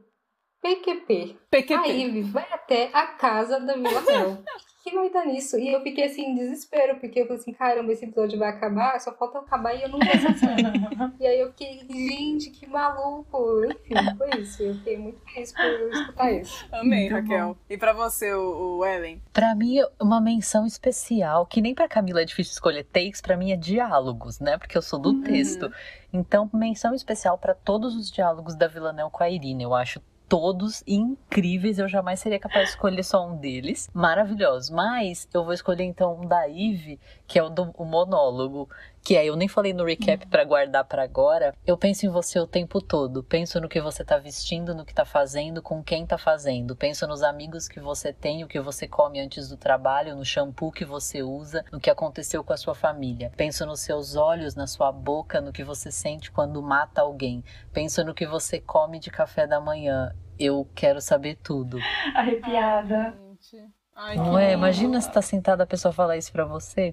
PQP. 0.66 1.36
PQP. 1.48 1.74
A 1.74 1.86
Ivy 1.86 2.22
vai 2.22 2.46
até 2.50 2.90
a 2.92 3.06
casa 3.06 3.60
da 3.60 3.74
Vila 3.74 4.00
Mel. 4.02 4.30
O 4.32 4.88
que 4.88 4.94
vai 4.94 5.10
dar 5.10 5.26
nisso? 5.26 5.58
E 5.58 5.72
eu 5.72 5.80
fiquei 5.80 6.04
assim, 6.04 6.22
em 6.22 6.34
desespero, 6.36 7.00
porque 7.00 7.20
eu 7.20 7.26
falei 7.26 7.40
assim, 7.40 7.52
caramba, 7.52 7.92
esse 7.92 8.04
episódio 8.04 8.38
vai 8.38 8.50
acabar, 8.50 9.00
só 9.00 9.12
falta 9.12 9.38
acabar 9.38 9.74
e 9.74 9.82
eu 9.82 9.88
não 9.88 9.98
vou 9.98 10.08
E 11.18 11.26
aí 11.26 11.40
eu 11.40 11.48
fiquei, 11.50 11.80
gente, 11.88 12.50
que 12.50 12.68
maluco. 12.68 13.64
Enfim, 13.64 14.16
foi 14.16 14.40
isso. 14.40 14.62
Eu 14.62 14.74
fiquei 14.74 14.96
muito 14.96 15.20
feliz 15.22 15.52
por 15.52 15.64
escutar 15.64 16.32
isso. 16.32 16.66
Amei, 16.72 17.10
Muito 17.10 17.14
Raquel. 17.14 17.56
E 17.68 17.76
pra 17.76 17.92
você, 17.92 18.32
o, 18.32 18.78
o 18.78 18.84
Ellen? 18.84 19.20
Pra 19.32 19.54
mim, 19.56 19.78
uma 20.00 20.20
menção 20.20 20.64
especial, 20.66 21.46
que 21.46 21.60
nem 21.60 21.74
pra 21.74 21.88
Camila 21.88 22.22
é 22.22 22.24
difícil 22.24 22.52
escolher 22.52 22.84
takes, 22.84 23.20
pra 23.20 23.36
mim 23.36 23.50
é 23.50 23.56
diálogos, 23.56 24.38
né? 24.38 24.56
Porque 24.56 24.78
eu 24.78 24.82
sou 24.82 25.00
do 25.00 25.20
texto. 25.22 25.70
Então, 26.12 26.48
menção 26.54 26.94
especial 26.94 27.36
pra 27.38 27.54
todos 27.54 27.96
os 27.96 28.10
diálogos 28.10 28.54
da 28.54 28.68
Villanelle 28.68 29.10
com 29.10 29.22
a 29.22 29.28
Irina. 29.30 29.62
Eu 29.62 29.74
acho 29.74 30.00
todos 30.29 30.83
incríveis. 30.87 31.79
Eu 31.79 31.89
jamais 31.89 32.20
seria 32.20 32.39
capaz 32.39 32.64
de 32.64 32.70
escolher 32.70 33.03
só 33.03 33.27
um 33.27 33.37
deles. 33.37 33.89
Maravilhosos. 33.93 34.70
Mas 34.70 35.29
eu 35.33 35.45
vou 35.45 35.53
escolher 35.53 35.85
então 35.85 36.20
um 36.20 36.27
da 36.27 36.49
Eve, 36.49 36.99
que 37.27 37.39
é 37.39 37.43
o 37.43 37.49
do 37.49 37.72
o 37.77 37.85
monólogo. 37.85 38.68
Que 39.07 39.16
aí 39.16 39.28
eu 39.28 39.36
nem 39.36 39.46
falei 39.46 39.72
no 39.72 39.84
recap 39.84 40.26
pra 40.26 40.42
guardar 40.42 40.82
pra 40.82 41.04
agora. 41.04 41.54
Eu 41.64 41.78
penso 41.78 42.04
em 42.04 42.09
você 42.09 42.40
o 42.40 42.46
tempo 42.46 42.80
todo. 42.80 43.22
Penso 43.22 43.61
no 43.61 43.68
que 43.68 43.80
você 43.80 44.04
tá 44.04 44.18
vestindo, 44.18 44.74
no 44.74 44.84
que 44.84 44.92
tá 44.92 45.04
fazendo, 45.04 45.62
com 45.62 45.80
quem 45.80 46.04
tá 46.04 46.18
fazendo. 46.18 46.74
Penso 46.74 47.07
nos 47.07 47.22
amigos 47.22 47.68
que 47.68 47.78
você 47.78 48.12
tem, 48.12 48.42
o 48.42 48.48
que 48.48 48.59
você 48.59 48.88
come 48.88 49.20
antes 49.20 49.48
do 49.48 49.57
trabalho, 49.57 50.16
no 50.16 50.24
shampoo 50.24 50.72
que 50.72 50.84
você 50.84 51.22
usa, 51.22 51.64
no 51.70 51.78
que 51.78 51.88
aconteceu 51.88 52.42
com 52.42 52.52
a 52.52 52.57
sua 52.57 52.74
família. 52.74 53.30
Penso 53.36 53.64
nos 53.64 53.78
seus 53.78 54.16
olhos, 54.16 54.57
na 54.57 54.66
sua 54.66 54.90
boca, 54.90 55.40
no 55.40 55.52
que 55.52 55.62
você 55.62 55.92
sente 55.92 56.32
quando 56.32 56.61
mata 56.61 57.02
alguém. 57.02 57.44
Penso 57.72 58.04
no 58.04 58.12
que 58.12 58.26
você 58.26 58.59
come 58.59 58.98
de 58.98 59.12
café 59.12 59.46
da 59.46 59.61
manhã. 59.61 60.12
Eu 60.36 60.68
quero 60.74 61.00
saber 61.00 61.36
tudo. 61.44 61.78
Arrepiada. 62.12 63.14
Gente. 63.40 63.70
Ai, 63.94 64.16
Não 64.16 64.36
é? 64.36 64.52
Imagina 64.52 65.00
se 65.00 65.12
tá 65.12 65.22
sentada 65.22 65.62
a 65.62 65.66
pessoa 65.66 65.92
falar 65.92 66.16
isso 66.16 66.32
pra 66.32 66.44
você. 66.44 66.92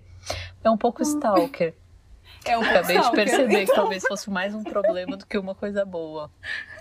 É 0.64 0.70
um 0.70 0.78
pouco 0.78 1.02
stalker. 1.02 1.76
É 2.46 2.58
um 2.58 2.62
Acabei 2.62 3.00
de 3.00 3.12
perceber 3.12 3.66
que 3.66 3.74
talvez 3.74 4.04
fosse 4.04 4.30
mais 4.30 4.54
um 4.54 4.64
problema 4.64 5.16
do 5.16 5.26
que 5.26 5.38
uma 5.38 5.56
coisa 5.56 5.86
boa. 5.86 6.30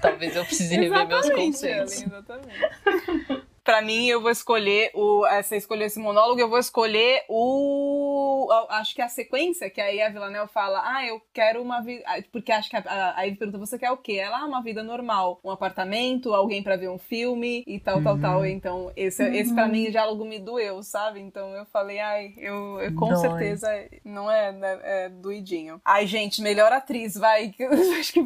Talvez 0.00 0.34
eu 0.34 0.44
precise 0.44 0.74
rever 0.76 1.06
meus 1.06 1.30
conceitos. 1.30 2.02
Exatamente. 2.02 3.42
Pra 3.64 3.80
mim, 3.82 4.06
eu 4.08 4.20
vou 4.20 4.30
escolher 4.30 4.90
o. 4.94 5.26
Você 5.42 5.56
escolheu 5.56 5.86
esse 5.86 5.98
monólogo, 5.98 6.40
eu 6.40 6.48
vou 6.48 6.58
escolher 6.58 7.24
o. 7.28 8.48
Acho 8.70 8.94
que 8.94 9.02
a 9.02 9.08
sequência, 9.08 9.70
que 9.70 9.80
aí 9.80 10.00
a 10.02 10.08
Villanelle 10.08 10.48
fala: 10.48 10.82
Ah, 10.84 11.04
eu 11.06 11.20
quero 11.32 11.62
uma 11.62 11.80
vida. 11.80 12.02
Porque 12.30 12.52
acho 12.52 12.68
que 12.68 12.76
a, 12.76 13.10
a, 13.10 13.22
pergunta: 13.36 13.58
Você 13.58 13.78
quer 13.78 13.90
o 13.90 13.96
quê? 13.96 14.14
Ela, 14.14 14.40
ah, 14.40 14.44
uma 14.46 14.62
vida 14.62 14.82
normal. 14.82 15.40
Um 15.44 15.50
apartamento, 15.50 16.34
alguém 16.34 16.62
pra 16.62 16.76
ver 16.76 16.88
um 16.88 16.98
filme 16.98 17.62
e 17.66 17.78
tal, 17.78 18.02
tal, 18.02 18.18
tal. 18.18 18.46
Então, 18.46 18.92
esse, 18.96 19.22
esse 19.36 19.54
pra 19.54 19.66
mim, 19.68 19.88
o 19.88 19.90
diálogo 19.90 20.24
me 20.24 20.38
doeu, 20.38 20.82
sabe? 20.82 21.20
Então 21.20 21.54
eu 21.54 21.64
falei: 21.66 21.98
Ai, 22.00 22.34
eu, 22.36 22.80
eu 22.80 22.94
com 22.94 23.08
Dói. 23.08 23.16
certeza 23.16 23.68
não 24.04 24.30
é, 24.30 24.52
né, 24.52 24.80
é 24.82 25.08
doidinho. 25.08 25.80
Ai, 25.84 26.06
gente, 26.06 26.42
melhor 26.42 26.72
atriz, 26.72 27.14
vai. 27.14 27.54
Acho 27.98 28.12
que 28.12 28.22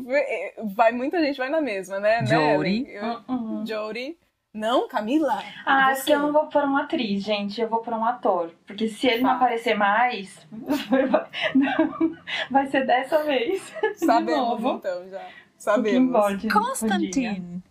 vai- 0.74 0.92
muita 0.92 1.20
gente 1.20 1.36
vai 1.36 1.48
na 1.50 1.60
mesma, 1.60 2.00
né? 2.00 2.20
né, 2.22 2.26
Jodie. 2.26 2.46
Ellen? 2.54 2.86
Eu- 2.88 3.16
Uhum. 3.28 3.66
Jodie. 3.66 4.16
Não, 4.56 4.88
Camila? 4.88 5.38
Ah, 5.66 5.90
Você. 5.94 5.96
porque 6.00 6.12
eu 6.14 6.18
não 6.20 6.32
vou 6.32 6.46
por 6.46 6.64
uma 6.64 6.82
atriz, 6.84 7.22
gente. 7.22 7.60
Eu 7.60 7.68
vou 7.68 7.80
por 7.80 7.92
um 7.92 8.04
ator. 8.04 8.50
Porque 8.66 8.88
se 8.88 9.06
ele 9.06 9.22
não 9.22 9.30
Tá. 9.30 9.36
aparecer 9.36 9.74
mais, 9.76 10.46
vai, 10.88 11.06
não, 11.54 12.16
vai 12.50 12.66
ser 12.68 12.86
dessa 12.86 13.22
vez. 13.22 13.60
Sabemos, 13.96 14.56
De 14.56 14.62
novo. 14.62 14.76
então, 14.78 15.08
já. 15.10 15.28
Sabemos. 15.58 16.42
Constantine. 16.52 17.62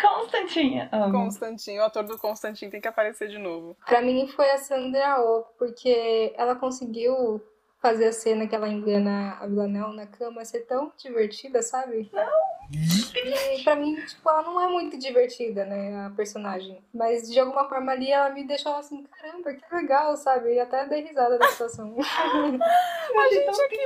Constantinha. 0.00 0.88
Amo. 0.92 1.24
Constantin, 1.24 1.78
o 1.78 1.82
ator 1.84 2.04
do 2.04 2.16
Constantin 2.18 2.70
tem 2.70 2.80
que 2.80 2.86
aparecer 2.86 3.28
de 3.28 3.38
novo. 3.38 3.76
Pra 3.84 4.00
mim 4.00 4.28
foi 4.28 4.48
a 4.52 4.58
Sandra 4.58 5.20
Oh, 5.20 5.42
porque 5.58 6.32
ela 6.36 6.54
conseguiu 6.54 7.42
fazer 7.80 8.06
a 8.06 8.12
cena 8.12 8.46
que 8.46 8.54
ela 8.54 8.68
engana 8.68 9.36
a 9.40 9.46
Villanelle 9.46 9.94
na 9.94 10.06
cama 10.06 10.44
ser 10.44 10.60
tão 10.60 10.92
divertida, 10.96 11.62
sabe? 11.62 12.10
E 12.70 13.62
pra 13.62 13.76
mim, 13.76 13.94
tipo, 14.04 14.28
ela 14.28 14.42
não 14.42 14.60
é 14.60 14.68
muito 14.68 14.98
divertida, 14.98 15.64
né, 15.64 16.06
a 16.06 16.10
personagem. 16.10 16.82
Mas 16.92 17.30
de 17.30 17.38
alguma 17.40 17.68
forma 17.68 17.92
ali 17.92 18.10
ela 18.10 18.30
me 18.30 18.44
deixou 18.44 18.74
assim, 18.74 19.04
caramba, 19.04 19.54
que 19.54 19.74
legal, 19.74 20.16
sabe? 20.16 20.54
E 20.54 20.60
até 20.60 20.86
dei 20.86 21.02
risada 21.02 21.38
da 21.38 21.48
situação. 21.48 21.96
A 21.98 23.28
gente 23.30 23.48
aqui 23.48 23.78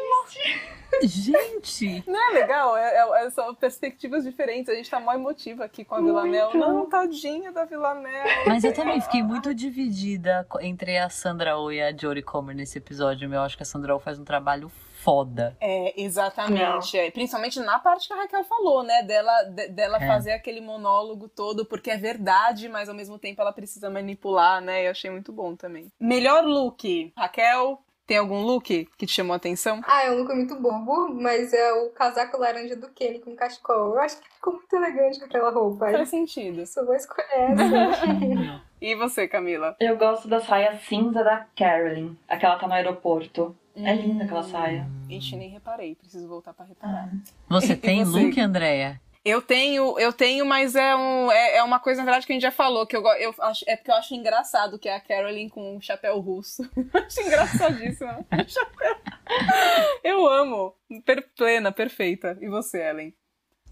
Gente! 1.03 2.05
Não 2.07 2.30
é 2.30 2.34
legal? 2.34 2.76
É, 2.76 2.99
é- 2.99 3.26
é- 3.26 3.30
são 3.30 3.55
perspectivas 3.55 4.24
diferentes. 4.24 4.68
A 4.68 4.74
gente 4.74 4.90
tá 4.90 5.01
mó 5.01 5.12
emotiva 5.12 5.64
aqui 5.64 5.84
com 5.84 5.95
a 5.95 6.01
Villanelle. 6.01 6.57
Não, 6.57 6.86
tadinha 6.86 7.51
da 7.51 7.64
Villanelle. 7.64 8.45
Mas 8.47 8.62
eu 8.62 8.74
também 8.74 9.01
fiquei 9.01 9.22
muito 9.22 9.55
dividida 9.55 10.47
entre 10.61 10.99
a 10.99 11.09
Sandra 11.09 11.57
Oh 11.57 11.72
e 11.72 11.80
a 11.80 11.97
Jodie 11.97 12.22
Comer 12.22 12.55
nesse 12.55 12.78
episódio. 12.78 13.32
Eu 13.32 13.40
acho 13.40 13.57
que 13.57 13.62
a 13.62 13.66
Sandra 13.66 13.82
Oh 13.91 13.99
faz 13.99 14.18
um 14.18 14.24
trabalho 14.24 14.70
foda. 15.03 15.57
É, 15.61 16.01
exatamente. 16.01 16.97
É, 16.97 17.11
principalmente 17.11 17.59
na 17.59 17.78
parte 17.80 18.07
que 18.07 18.12
a 18.14 18.16
Raquel 18.18 18.45
falou, 18.45 18.83
né? 18.85 19.03
Dela, 19.03 19.43
de- 19.45 19.68
dela 19.68 19.97
É. 20.01 20.07
fazer 20.07 20.30
aquele 20.33 20.61
monólogo 20.61 21.28
todo, 21.28 21.64
porque 21.66 21.91
é 21.91 21.97
verdade, 21.97 22.68
mas 22.68 22.89
ao 22.89 22.95
mesmo 22.95 23.18
tempo 23.18 23.41
ela 23.41 23.53
precisa 23.53 23.91
manipular, 23.91 24.61
né? 24.61 24.87
Eu 24.87 24.93
achei 24.93 25.11
muito 25.11 25.33
bom 25.33 25.57
também. 25.57 25.91
Melhor 25.99 26.45
look. 26.45 27.12
Raquel, 27.16 27.80
tem 28.07 28.18
algum 28.18 28.43
look 28.43 28.89
que 28.97 29.07
te 29.07 29.12
chamou 29.12 29.33
a 29.33 29.37
atenção? 29.39 29.80
ah, 29.89 30.05
é 30.05 30.11
um 30.12 30.18
look 30.18 30.33
muito 30.35 30.55
bobo, 30.61 31.12
mas 31.12 31.53
é 31.53 31.72
o 31.72 31.91
casaco 31.91 32.39
laranja 32.39 32.76
do 32.76 32.89
Kenny 32.91 33.18
com 33.18 33.35
cachecol. 33.35 33.95
Eu 33.95 34.01
acho 34.01 34.20
que 34.20 34.28
ficou 34.33 34.53
muito 34.53 34.72
elegante 34.76 35.18
com 35.18 35.24
aquela 35.24 35.51
roupa. 35.51 35.91
Faz 35.91 36.09
sentido. 36.11 36.64
Só 36.64 36.85
vou 36.85 36.95
escolher 36.95 37.26
essa. 37.33 38.62
E 38.80 38.95
você, 38.97 39.26
Camila? 39.28 39.76
Eu 39.80 39.97
gosto 39.97 40.28
da 40.28 40.41
saia 40.41 40.76
cinza 40.89 41.22
da 41.24 41.47
Carolyn. 41.57 42.16
Aquela 42.28 42.57
tá 42.57 42.66
no 42.66 42.74
aeroporto. 42.74 43.57
É 43.75 43.95
linda 43.95 44.25
aquela 44.25 44.43
saia. 44.43 44.87
Ixi, 45.09 45.37
nem 45.37 45.49
reparei. 45.49 45.95
Preciso 45.95 46.29
voltar 46.29 46.53
pra 46.53 46.64
reparar. 46.64 47.11
Você 47.49 47.73
E 47.75 47.77
tem 47.77 48.05
você? 48.05 48.25
look, 48.25 48.39
Andréia? 48.41 49.01
Eu 49.25 49.41
tenho, 49.41 49.97
eu 50.01 50.12
tenho, 50.12 50.45
mas 50.45 50.75
é, 50.75 50.97
um, 50.97 51.31
é, 51.31 51.59
é 51.59 51.62
uma 51.62 51.79
coisa, 51.79 52.01
na 52.01 52.05
verdade, 52.05 52.27
que 52.27 52.33
a 52.33 52.35
gente 52.35 52.43
já 52.43 52.51
falou, 52.51 52.85
que 52.85 52.97
eu, 52.97 53.07
eu 53.07 53.33
acho, 53.39 53.64
é 53.68 53.77
porque 53.77 53.93
eu 53.93 53.95
acho 53.95 54.14
engraçado 54.16 54.81
que 54.81 54.89
é 54.89 54.97
a 54.97 55.01
Carolyn 55.01 55.49
com 55.49 55.77
um 55.77 55.81
chapéu 55.81 56.18
russo. 56.18 56.68
acho 56.93 57.20
engraçadíssimo. 57.20 58.27
chapéu. 58.49 58.97
Eu 60.03 60.27
amo. 60.27 60.75
Per, 61.05 61.25
plena, 61.37 61.70
perfeita. 61.70 62.37
E 62.41 62.49
você, 62.49 62.83
Ellen? 62.83 63.14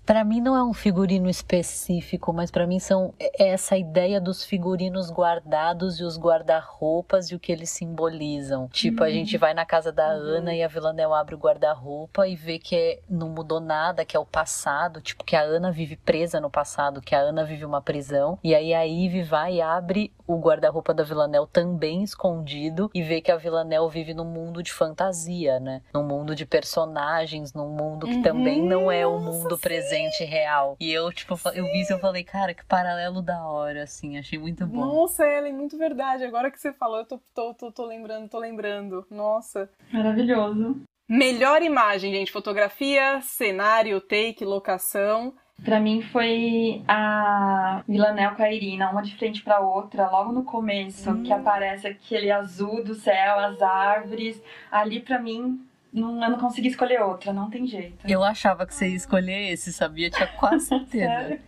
Pra 0.05 0.25
mim 0.25 0.41
não 0.41 0.57
é 0.57 0.65
um 0.65 0.73
figurino 0.73 1.29
específico, 1.31 2.33
mas 2.33 2.51
pra 2.51 2.67
mim 2.67 2.81
são 2.81 3.15
é 3.21 3.49
essa 3.51 3.77
ideia 3.77 4.21
dos 4.21 4.45
figurinos 4.45 5.11
guardados 5.11 6.01
e 6.01 6.05
os 6.05 6.19
guarda-roupas 6.19 7.31
e 7.31 7.35
o 7.35 7.39
que 7.39 7.53
eles 7.53 7.71
simbolizam. 7.71 8.67
Tipo, 8.69 9.05
a 9.05 9.11
gente 9.11 9.39
vai 9.39 9.55
na 9.55 9.65
casa 9.65 9.93
da 9.93 10.07
Ana 10.07 10.53
e 10.55 10.63
a 10.65 10.69
Villanelle 10.69 11.13
abre 11.13 11.35
o 11.35 11.39
guarda-roupa 11.39 12.27
e 12.27 12.35
vê 12.35 12.59
que 12.59 12.75
é- 12.75 13.01
não 13.09 13.29
mudou 13.29 13.61
nada, 13.61 14.05
que 14.05 14.17
é 14.17 14.21
o 14.21 14.27
passado, 14.27 15.01
tipo 15.01 15.23
que 15.23 15.37
a 15.37 15.43
Ana 15.43 15.71
vive 15.71 15.97
presa 15.97 16.41
no 16.41 16.51
passado, 16.51 17.01
que 17.01 17.15
a 17.15 17.21
Ana 17.21 17.45
vive 17.45 17.65
uma 17.65 17.81
prisão, 17.81 18.39
e 18.43 18.55
aí 18.55 18.75
a 18.75 18.83
Ivy 18.83 19.23
vai 19.23 19.55
e 19.57 19.61
abre 19.63 20.13
o 20.27 20.39
guarda-roupa 20.39 20.93
da 20.95 21.03
Villanelle 21.05 21.47
também 21.53 22.03
escondido 22.03 22.91
e 22.95 23.03
vê 23.03 23.21
que 23.21 23.31
a 23.31 23.37
Villanelle 23.37 23.89
vive 23.89 24.15
num 24.15 24.25
mundo 24.25 24.63
de 24.63 24.73
fantasia, 24.73 25.61
né? 25.61 25.83
Num 25.95 26.03
mundo 26.05 26.35
de 26.35 26.47
personagens, 26.47 27.53
num 27.55 27.69
mundo 27.69 28.07
que 28.07 28.23
também 28.23 28.63
não 28.63 28.91
é 28.91 29.07
o 29.07 29.19
mundo 29.19 29.59
presente 29.59 30.00
real. 30.25 30.77
E 30.81 30.91
eu, 30.93 31.13
tipo, 31.13 31.37
fa- 31.37 31.53
eu 31.55 31.65
vi 31.65 31.81
isso 31.81 31.93
e 31.93 31.95
eu 31.95 31.99
falei, 31.99 32.25
cara, 32.25 32.55
que 32.55 32.65
paralelo 32.65 33.21
da 33.23 33.45
hora, 33.47 33.83
assim, 33.83 34.19
achei 34.19 34.39
muito 34.39 34.67
bom. 34.67 34.81
Nossa, 34.85 35.27
Ellen, 35.27 35.53
muito 35.53 35.77
verdade. 35.77 36.25
Agora 36.25 36.51
que 36.51 36.59
você 36.59 36.73
falou, 36.73 36.99
eu 36.99 37.05
tô, 37.05 37.21
tô, 37.35 37.55
tô, 37.55 37.73
tô 37.73 37.85
lembrando, 37.87 38.29
tô 38.29 38.39
lembrando. 38.39 39.07
Nossa. 39.11 39.69
Maravilhoso. 39.93 40.81
Melhor 41.09 41.61
imagem, 41.63 42.13
gente. 42.15 42.31
Fotografia, 42.33 43.21
cenário, 43.21 44.01
take, 44.01 44.45
locação. 44.45 45.35
Pra 45.65 45.79
mim 45.79 46.01
foi 46.01 46.83
a 46.89 47.83
Villanelle 47.87 48.35
com 48.35 48.43
a 48.43 48.51
Irina, 48.51 48.91
uma 48.91 49.03
de 49.03 49.15
frente 49.19 49.43
pra 49.43 49.61
outra, 49.61 50.09
logo 50.09 50.33
no 50.33 50.43
começo, 50.43 51.23
que 51.23 51.31
aparece 51.33 51.87
aquele 51.87 52.31
azul 52.31 52.83
do 52.83 52.95
céu, 52.95 53.39
as 53.39 53.61
árvores. 53.61 54.43
Ali 54.71 55.01
pra 55.01 55.19
mim, 55.19 55.61
não, 55.93 56.22
eu 56.22 56.30
não 56.30 56.38
consegui 56.38 56.68
escolher 56.68 57.03
outra, 57.03 57.32
não 57.32 57.51
tem 57.51 57.66
jeito. 57.66 57.99
Eu 58.09 58.22
achava 58.22 58.66
que 58.66 58.74
você 58.74 58.88
ia 58.88 58.97
escolher 58.97 59.53
esse, 59.53 59.72
sabia? 59.72 60.11
Tinha 60.11 60.26
quase 60.38 60.66
certeza. 60.68 61.07
Sério? 61.07 61.41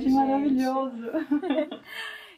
Que 0.00 0.10
maravilhoso. 0.10 1.10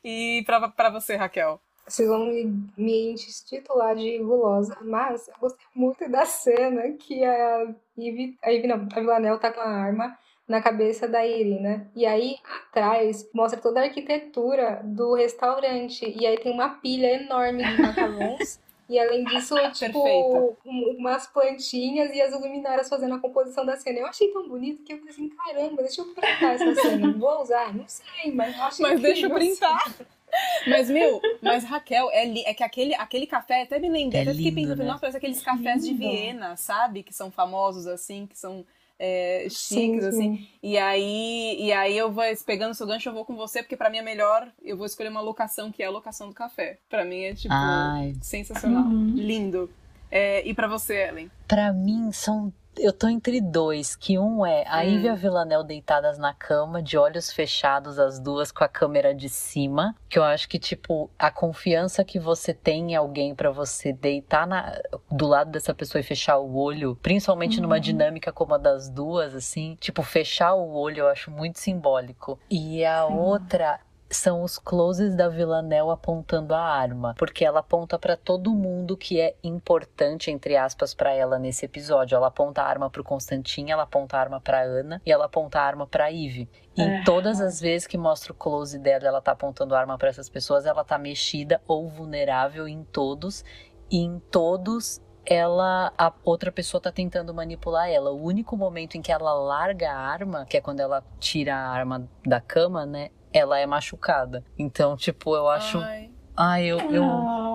E 0.03 0.43
pra, 0.47 0.67
pra 0.67 0.89
você, 0.89 1.15
Raquel? 1.15 1.61
Vocês 1.87 2.09
vão 2.09 2.27
me, 2.27 2.45
me 2.77 3.13
intitular 3.13 3.95
de 3.97 4.19
gulosa, 4.19 4.77
mas 4.83 5.29
eu 5.29 5.35
gostei 5.41 5.67
muito 5.75 6.09
da 6.09 6.25
cena 6.25 6.93
que 6.93 7.23
a 7.25 7.75
Ivy, 7.99 8.39
a 8.43 8.51
Ivy 8.51 8.67
não, 8.67 8.77
a 8.91 9.01
Villanelle 9.01 9.39
tá 9.39 9.53
com 9.53 9.61
a 9.61 9.69
arma 9.69 10.17
na 10.47 10.63
cabeça 10.63 11.09
da 11.09 11.27
Irina. 11.27 11.91
E 11.95 12.07
aí, 12.07 12.37
atrás, 12.69 13.29
mostra 13.35 13.61
toda 13.61 13.81
a 13.81 13.85
arquitetura 13.85 14.81
do 14.85 15.15
restaurante. 15.15 16.05
E 16.19 16.27
aí 16.27 16.39
tem 16.39 16.53
uma 16.53 16.71
pilha 16.81 17.23
enorme 17.23 17.63
de 17.65 17.83
macarrões. 17.83 18.61
E 18.91 18.99
além 18.99 19.25
disso, 19.25 19.55
tipo, 19.73 20.59
um- 20.67 20.97
umas 20.99 21.27
plantinhas 21.29 22.13
e 22.15 22.21
as 22.21 22.33
luminárias 22.33 22.89
fazendo 22.89 23.15
a 23.15 23.21
composição 23.21 23.65
da 23.65 23.77
cena. 23.77 24.01
Eu 24.01 24.07
achei 24.07 24.33
tão 24.33 24.49
bonito 24.49 24.83
que 24.85 24.93
eu 24.95 24.99
falei 24.99 25.13
assim, 25.13 25.29
caramba, 25.31 25.83
deixa 25.83 26.01
eu 26.03 26.15
printar 26.15 26.55
essa 26.55 26.75
cena. 26.75 27.09
Vou 27.13 27.41
usar? 27.43 27.75
Não 27.75 27.87
sei, 27.89 28.33
mas 28.35 28.57
eu 28.57 28.63
achei 28.65 28.83
Mas 28.83 29.01
deixa 29.01 29.27
eu 29.27 29.31
incrível, 29.31 29.35
printar. 29.39 29.79
Mas, 30.67 30.89
meu, 30.91 31.27
mas 31.41 31.65
Raquel, 31.65 32.11
é, 32.13 32.25
li- 32.25 32.45
é 32.47 32.55
que 32.55 32.63
aquele, 32.63 32.95
aquele 32.95 33.27
café, 33.27 33.63
até 33.63 33.79
me 33.81 33.89
lembrei, 33.89 34.21
É 34.21 34.23
até 34.23 34.35
fiquei 34.35 34.53
lindo, 34.53 34.69
pensando, 34.69 34.85
né? 34.85 34.87
nossa, 34.87 35.01
parece 35.01 35.17
aqueles 35.19 35.43
cafés 35.43 35.85
de 35.85 35.93
Lindo. 35.93 35.99
Viena, 35.99 36.57
sabe? 36.57 37.03
Que 37.03 37.13
são 37.15 37.31
famosos, 37.31 37.87
assim, 37.87 38.27
que 38.27 38.39
são 38.39 38.65
é, 39.03 39.47
Sim, 39.49 39.95
chiques, 39.95 40.05
assim. 40.05 40.37
sim. 40.37 40.49
E 40.63 40.77
aí, 40.77 41.57
e 41.59 41.73
aí 41.73 41.97
eu 41.97 42.13
vou, 42.13 42.23
pegando 42.45 42.75
seu 42.75 42.87
gancho, 42.87 43.09
eu 43.09 43.15
vou 43.15 43.25
com 43.25 43.35
você, 43.35 43.63
porque 43.63 43.75
pra 43.77 43.89
mim 43.89 43.97
é 43.97 44.03
melhor, 44.03 44.47
eu 44.63 44.77
vou 44.77 44.85
escolher 44.85 45.09
uma 45.09 45.23
locação 45.23 45.73
que 45.73 45.83
é 45.83 45.87
a 45.87 45.91
locação 45.91 46.29
do 46.29 46.35
café. 46.35 46.79
Pra 46.87 47.03
mim 47.03 47.23
é, 47.23 47.35
tipo, 47.35 47.55
Ai, 47.55 48.15
sensacional. 48.21 48.85
Uhum. 48.85 49.15
Lindo. 49.17 49.71
É, 50.11 50.47
e 50.47 50.53
pra 50.53 50.69
você, 50.69 51.09
Ellen? 51.09 51.31
Pra 51.49 51.73
mim, 51.73 52.13
são. 52.13 52.53
Eu 52.79 52.93
tô 52.93 53.09
entre 53.09 53.41
dois, 53.41 53.95
que 53.97 54.19
um 54.19 54.47
é 54.47 54.65
a 54.67 54.79
Hum. 54.79 54.83
Ivy 54.85 55.07
e 55.07 55.09
a 55.09 55.15
Villanelle 55.15 55.65
deitadas 55.67 56.19
na 56.19 56.33
cama, 56.33 56.81
de 56.83 56.97
olhos 56.97 57.31
fechados, 57.33 57.99
as 57.99 58.19
duas 58.19 58.51
com 58.53 58.63
a 58.65 58.69
câmera 58.69 59.15
de 59.15 59.29
cima. 59.29 59.95
Que 60.09 60.19
eu 60.19 60.23
acho 60.25 60.49
que, 60.49 60.59
tipo, 60.59 61.11
a 61.19 61.31
confiança 61.31 62.05
que 62.05 62.19
você 62.19 62.55
tem 62.55 62.93
em 62.93 62.97
alguém 62.97 63.35
pra 63.35 63.51
você 63.51 63.93
deitar 63.93 64.47
na- 64.47 64.73
do 65.11 65.27
lado 65.27 65.51
dessa 65.51 65.75
pessoa 65.75 66.01
e 66.01 66.05
fechar 66.05 66.39
o 66.39 66.57
olho, 66.57 66.97
principalmente 67.03 67.61
numa 67.61 67.81
dinâmica 67.81 68.33
como 68.33 68.55
a 68.55 68.59
das 68.59 68.89
duas, 68.89 69.35
assim, 69.35 69.77
tipo, 69.81 70.03
fechar 70.03 70.55
o 70.55 70.73
olho 70.75 71.01
eu 71.01 71.09
acho 71.09 71.31
muito 71.31 71.59
simbólico. 71.59 72.39
E 72.49 72.85
a 72.85 73.05
outra 73.07 73.81
são 74.11 74.43
os 74.43 74.59
closes 74.59 75.15
da 75.15 75.29
Villanelle 75.29 75.91
apontando 75.91 76.55
a 76.55 76.61
arma, 76.61 77.15
porque 77.17 77.45
ela 77.45 77.61
aponta 77.61 77.99
pra 77.99 78.17
todo 78.17 78.51
mundo 78.53 78.97
que 78.97 79.21
é 79.21 79.37
importante 79.43 80.31
entre 80.31 80.57
aspas 80.57 80.93
pra 80.93 81.13
ela 81.13 81.39
nesse 81.39 81.65
episódio. 81.65 82.17
Ela 82.17 82.27
aponta 82.27 82.63
a 82.63 82.67
arma 82.67 82.91
pro 82.91 83.05
Constantin, 83.05 83.71
ela 83.71 83.85
aponta 83.85 84.17
a 84.17 84.21
arma 84.21 84.41
pra 84.41 84.63
Ana 84.63 85.01
e 85.07 85.13
ela 85.13 85.27
aponta 85.27 85.61
a 85.61 85.63
arma 85.63 85.87
pra 85.87 86.11
Ivy. 86.11 86.49
E 86.77 86.83
É. 86.83 87.05
todas 87.05 87.41
as 87.41 87.61
vezes 87.61 87.87
que 87.87 87.97
mostra 87.97 88.33
o 88.33 88.35
close 88.35 88.79
dela, 88.79 89.07
ela 89.07 89.21
tá 89.21 89.33
apontando 89.33 89.75
a 89.75 89.79
arma 89.81 89.97
pra 89.97 90.09
essas 90.09 90.29
pessoas, 90.29 90.67
ela 90.67 90.85
tá 90.85 90.99
mexida 90.99 91.61
ou 91.67 91.89
vulnerável 91.89 92.67
em 92.67 92.83
todos 92.85 93.45
e 93.91 93.99
em 93.99 94.19
todos 94.31 95.01
ela 95.27 95.93
a 95.99 96.13
outra 96.25 96.51
pessoa 96.51 96.81
tá 96.81 96.91
tentando 96.91 97.33
manipular 97.33 97.89
ela. 97.89 98.11
O 98.11 98.21
único 98.25 98.57
momento 98.57 98.97
em 98.97 99.03
que 99.03 99.13
ela 99.13 99.33
larga 99.35 99.93
a 99.93 99.97
arma, 99.97 100.47
que 100.47 100.57
é 100.57 100.61
quando 100.61 100.81
ela 100.81 101.05
tira 101.21 101.55
a 101.55 101.69
arma 101.69 102.09
da 102.27 102.41
cama, 102.41 102.85
né? 102.87 103.11
Ela 103.33 103.59
é 103.59 103.67
machucada. 103.67 104.45
Então, 104.59 104.97
tipo, 104.97 105.35
eu 105.35 105.49
acho. 105.49 105.79
Ai. 105.79 106.11
Ai, 106.37 106.65
eu, 106.65 106.79
eu, 106.79 107.05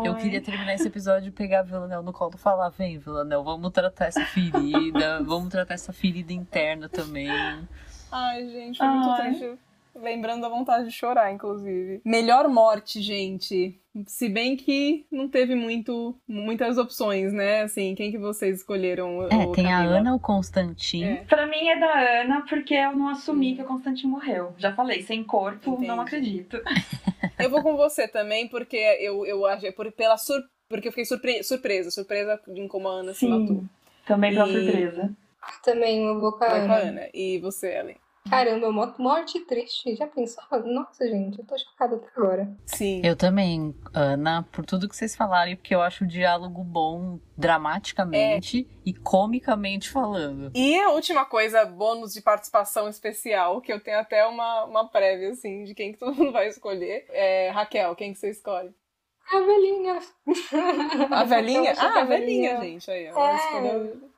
eu 0.05 0.13
Ai. 0.13 0.21
queria 0.21 0.41
terminar 0.41 0.75
esse 0.75 0.87
episódio 0.87 1.29
e 1.29 1.31
pegar 1.31 1.61
a 1.61 1.63
Villanelle 1.63 2.03
no 2.03 2.13
colo 2.13 2.33
e 2.35 2.37
falar: 2.37 2.69
vem, 2.69 2.99
Villanelle, 2.99 3.43
vamos 3.43 3.71
tratar 3.71 4.05
essa 4.05 4.23
ferida, 4.25 5.23
vamos 5.25 5.49
tratar 5.49 5.73
essa 5.73 5.91
ferida 5.91 6.31
interna 6.31 6.87
também. 6.87 7.29
Ai, 8.11 8.47
gente, 8.47 8.77
foi 8.77 8.87
muito 8.87 9.09
Ai. 9.09 9.21
triste. 9.21 9.59
Lembrando 9.95 10.45
a 10.45 10.49
vontade 10.49 10.85
de 10.85 10.91
chorar, 10.91 11.31
inclusive. 11.33 12.01
Melhor 12.03 12.47
morte, 12.49 13.01
gente. 13.01 13.79
Se 14.07 14.27
bem 14.27 14.57
que 14.57 15.05
não 15.09 15.29
teve 15.29 15.55
muito, 15.55 16.13
muitas 16.27 16.77
opções, 16.77 17.31
né? 17.31 17.61
Assim, 17.61 17.95
quem 17.95 18.11
que 18.11 18.17
vocês 18.17 18.57
escolheram? 18.57 19.23
É, 19.23 19.29
tem 19.53 19.67
a 19.71 19.77
Camila? 19.77 19.97
Ana, 19.99 20.15
o 20.15 20.19
Constantin. 20.19 21.03
É. 21.05 21.15
Pra 21.23 21.47
mim 21.47 21.69
é 21.69 21.79
da 21.79 22.21
Ana, 22.21 22.45
porque 22.47 22.73
eu 22.73 22.93
não 22.95 23.07
assumi 23.07 23.55
que 23.55 23.61
o 23.61 23.65
Constantino 23.65 24.11
morreu. 24.11 24.53
Já 24.57 24.73
falei, 24.75 25.01
sem 25.01 25.23
corpo, 25.23 25.71
Entendi. 25.71 25.87
não 25.87 26.01
acredito. 26.01 26.59
Eu 27.39 27.49
vou 27.49 27.61
com 27.61 27.75
você 27.75 28.07
também, 28.07 28.47
porque 28.47 28.77
eu, 29.01 29.25
eu 29.25 29.45
acho, 29.45 29.65
é 29.65 29.71
por, 29.71 29.91
pela 29.91 30.15
sur, 30.17 30.41
porque 30.69 30.87
eu 30.87 30.91
fiquei 30.93 31.03
surpre, 31.03 31.43
surpresa, 31.43 31.91
surpresa 31.91 32.39
em 32.47 32.65
como 32.65 32.87
a 32.87 32.91
Ana 32.93 33.13
se 33.13 33.27
matou. 33.27 33.57
Sim, 33.57 33.69
também 34.07 34.33
pela 34.33 34.47
E- 34.47 34.53
surpresa. 34.63 35.13
Também 35.61 36.05
eu 36.05 36.19
vou 36.21 36.31
com 36.31 36.45
a 36.45 36.47
Vai 36.47 36.65
com 36.65 36.71
a 36.71 36.75
Ana. 36.77 36.89
Ana. 37.01 37.09
E 37.13 37.37
você, 37.39 37.75
Ellen? 37.77 37.97
Caramba, 38.29 38.71
mo- 38.71 38.93
morte 38.97 39.39
triste. 39.41 39.95
Já 39.95 40.07
pensou? 40.07 40.43
Nossa, 40.65 41.07
gente, 41.07 41.37
eu 41.39 41.45
tô 41.45 41.57
chocada 41.57 41.95
até 41.95 42.07
agora. 42.17 42.49
Sim. 42.65 43.01
Eu 43.03 43.15
também, 43.15 43.75
Ana, 43.93 44.43
por 44.51 44.65
tudo 44.65 44.89
que 44.89 44.95
vocês 44.95 45.15
falaram, 45.15 45.51
e 45.51 45.55
porque 45.55 45.75
eu 45.75 45.81
acho 45.81 46.03
o 46.03 46.07
diálogo 46.07 46.63
bom 46.63 47.19
dramaticamente 47.37 48.67
e 48.85 48.93
comicamente 48.93 49.89
falando. 49.91 50.51
E 50.55 50.79
a 50.79 50.89
última 50.89 51.23
coisa, 51.25 51.65
bônus 51.65 52.13
de 52.13 52.21
participação 52.21 52.89
especial, 52.89 53.61
que 53.61 53.71
eu 53.71 53.79
tenho 53.79 53.99
até 53.99 54.25
uma, 54.25 54.65
uma 54.65 54.87
prévia, 54.89 55.29
assim, 55.31 55.63
de 55.63 55.75
quem 55.75 55.91
que 55.93 55.99
todo 55.99 56.15
mundo 56.15 56.31
vai 56.31 56.47
escolher. 56.47 57.05
É, 57.09 57.49
Raquel, 57.51 57.95
quem 57.95 58.11
que 58.13 58.19
você 58.19 58.31
escolhe? 58.31 58.73
A 59.31 59.39
velhinha. 59.39 59.99
A 61.11 61.23
velhinha? 61.23 61.71
Eu 61.77 61.79
Ah, 61.79 62.01
a 62.01 62.03
velhinha, 62.03 62.57
gente. 62.61 62.89
Aí, 62.89 63.05
ela 63.05 63.31
É. 63.31 63.35
escolheu. 63.35 64.09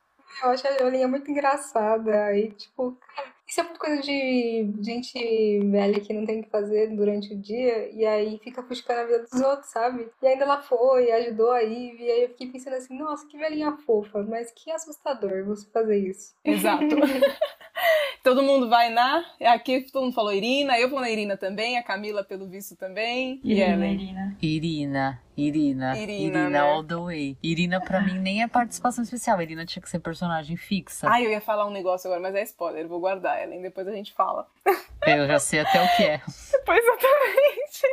Eu 0.43 0.49
acho 0.49 0.67
a 0.67 0.71
velhinha 0.71 1.07
muito 1.07 1.29
engraçada. 1.31 2.35
E, 2.37 2.51
tipo, 2.51 2.97
cara, 3.15 3.36
isso 3.47 3.61
é 3.61 3.63
muito 3.63 3.79
coisa 3.79 4.01
de 4.01 4.73
gente 4.81 5.59
velha 5.71 6.01
que 6.01 6.13
não 6.13 6.25
tem 6.25 6.41
o 6.41 6.43
que 6.43 6.49
fazer 6.49 6.87
durante 6.93 7.33
o 7.33 7.37
dia. 7.37 7.89
E 7.93 8.05
aí 8.05 8.37
fica 8.43 8.61
fuscando 8.61 8.99
a 8.99 9.05
vida 9.05 9.25
dos 9.31 9.39
outros, 9.39 9.69
sabe? 9.69 10.09
E 10.21 10.27
ainda 10.27 10.43
ela 10.43 10.61
foi, 10.61 11.11
ajudou 11.13 11.51
a 11.51 11.61
Ivy. 11.61 12.03
E 12.03 12.11
aí 12.11 12.21
eu 12.23 12.29
fiquei 12.29 12.51
pensando 12.51 12.75
assim, 12.75 12.97
nossa, 12.97 13.25
que 13.25 13.37
velhinha 13.37 13.77
fofa. 13.77 14.21
Mas 14.21 14.51
que 14.51 14.69
assustador 14.69 15.45
você 15.45 15.65
fazer 15.69 15.97
isso. 15.97 16.35
Exato. 16.43 16.83
todo 18.27 18.43
mundo 18.43 18.67
vai 18.67 18.89
na. 18.89 19.23
Aqui 19.41 19.79
todo 19.89 20.03
mundo 20.03 20.13
falou 20.13 20.33
Irina, 20.33 20.77
eu 20.77 20.89
vou 20.89 20.99
na 20.99 21.09
Irina 21.09 21.37
também, 21.37 21.77
a 21.77 21.83
Camila, 21.83 22.25
pelo 22.25 22.45
visto, 22.45 22.75
também. 22.75 23.39
E 23.41 23.53
Irina, 23.53 23.73
Ellen. 23.73 23.93
Irina. 23.93 24.37
Irina, 24.41 25.21
Irina, 25.37 25.97
Irina, 25.97 26.13
Irina, 26.13 26.49
né? 26.49 26.59
all 26.59 26.83
the 26.83 26.95
way. 26.95 27.37
Irina, 27.41 27.79
pra 27.79 28.01
mim, 28.01 28.19
nem 28.19 28.43
é 28.43 28.47
participação 28.47 29.01
especial. 29.01 29.41
Irina 29.41 29.65
tinha 29.65 29.81
que 29.81 29.89
ser 29.89 29.99
personagem 29.99 30.57
fixa. 30.57 31.09
Ai, 31.09 31.25
eu 31.25 31.31
ia 31.31 31.39
falar 31.39 31.65
um 31.65 31.71
negócio 31.71 32.09
agora, 32.09 32.21
mas 32.21 32.35
é 32.35 32.43
spoiler. 32.43 32.85
Vou 32.85 32.99
guardar, 32.99 33.41
Ellen. 33.41 33.61
Depois 33.61 33.87
a 33.87 33.93
gente 33.93 34.13
fala. 34.13 34.45
Eu 35.05 35.25
já 35.25 35.39
sei 35.39 35.61
até 35.61 35.81
o 35.81 35.95
que 35.95 36.03
é. 36.03 36.21
Pois 36.65 36.83
exatamente. 36.83 37.87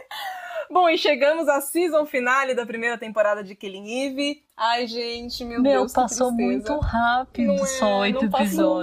Bom, 0.68 0.88
e 0.88 0.98
chegamos 0.98 1.46
à 1.46 1.60
season 1.60 2.04
finale 2.06 2.54
da 2.54 2.66
primeira 2.66 2.98
temporada 2.98 3.44
de 3.44 3.54
Killing 3.54 4.06
Eve. 4.06 4.42
Ai, 4.56 4.88
gente, 4.88 5.44
meu, 5.44 5.62
Meu, 5.62 5.80
Deus, 5.82 5.92
passou 5.92 6.32
muito 6.32 6.76
rápido, 6.78 7.54
Não 7.54 7.62
é, 7.62 7.66
só 7.66 7.98
oito 8.00 8.22
não 8.22 8.30
passou. 8.30 8.82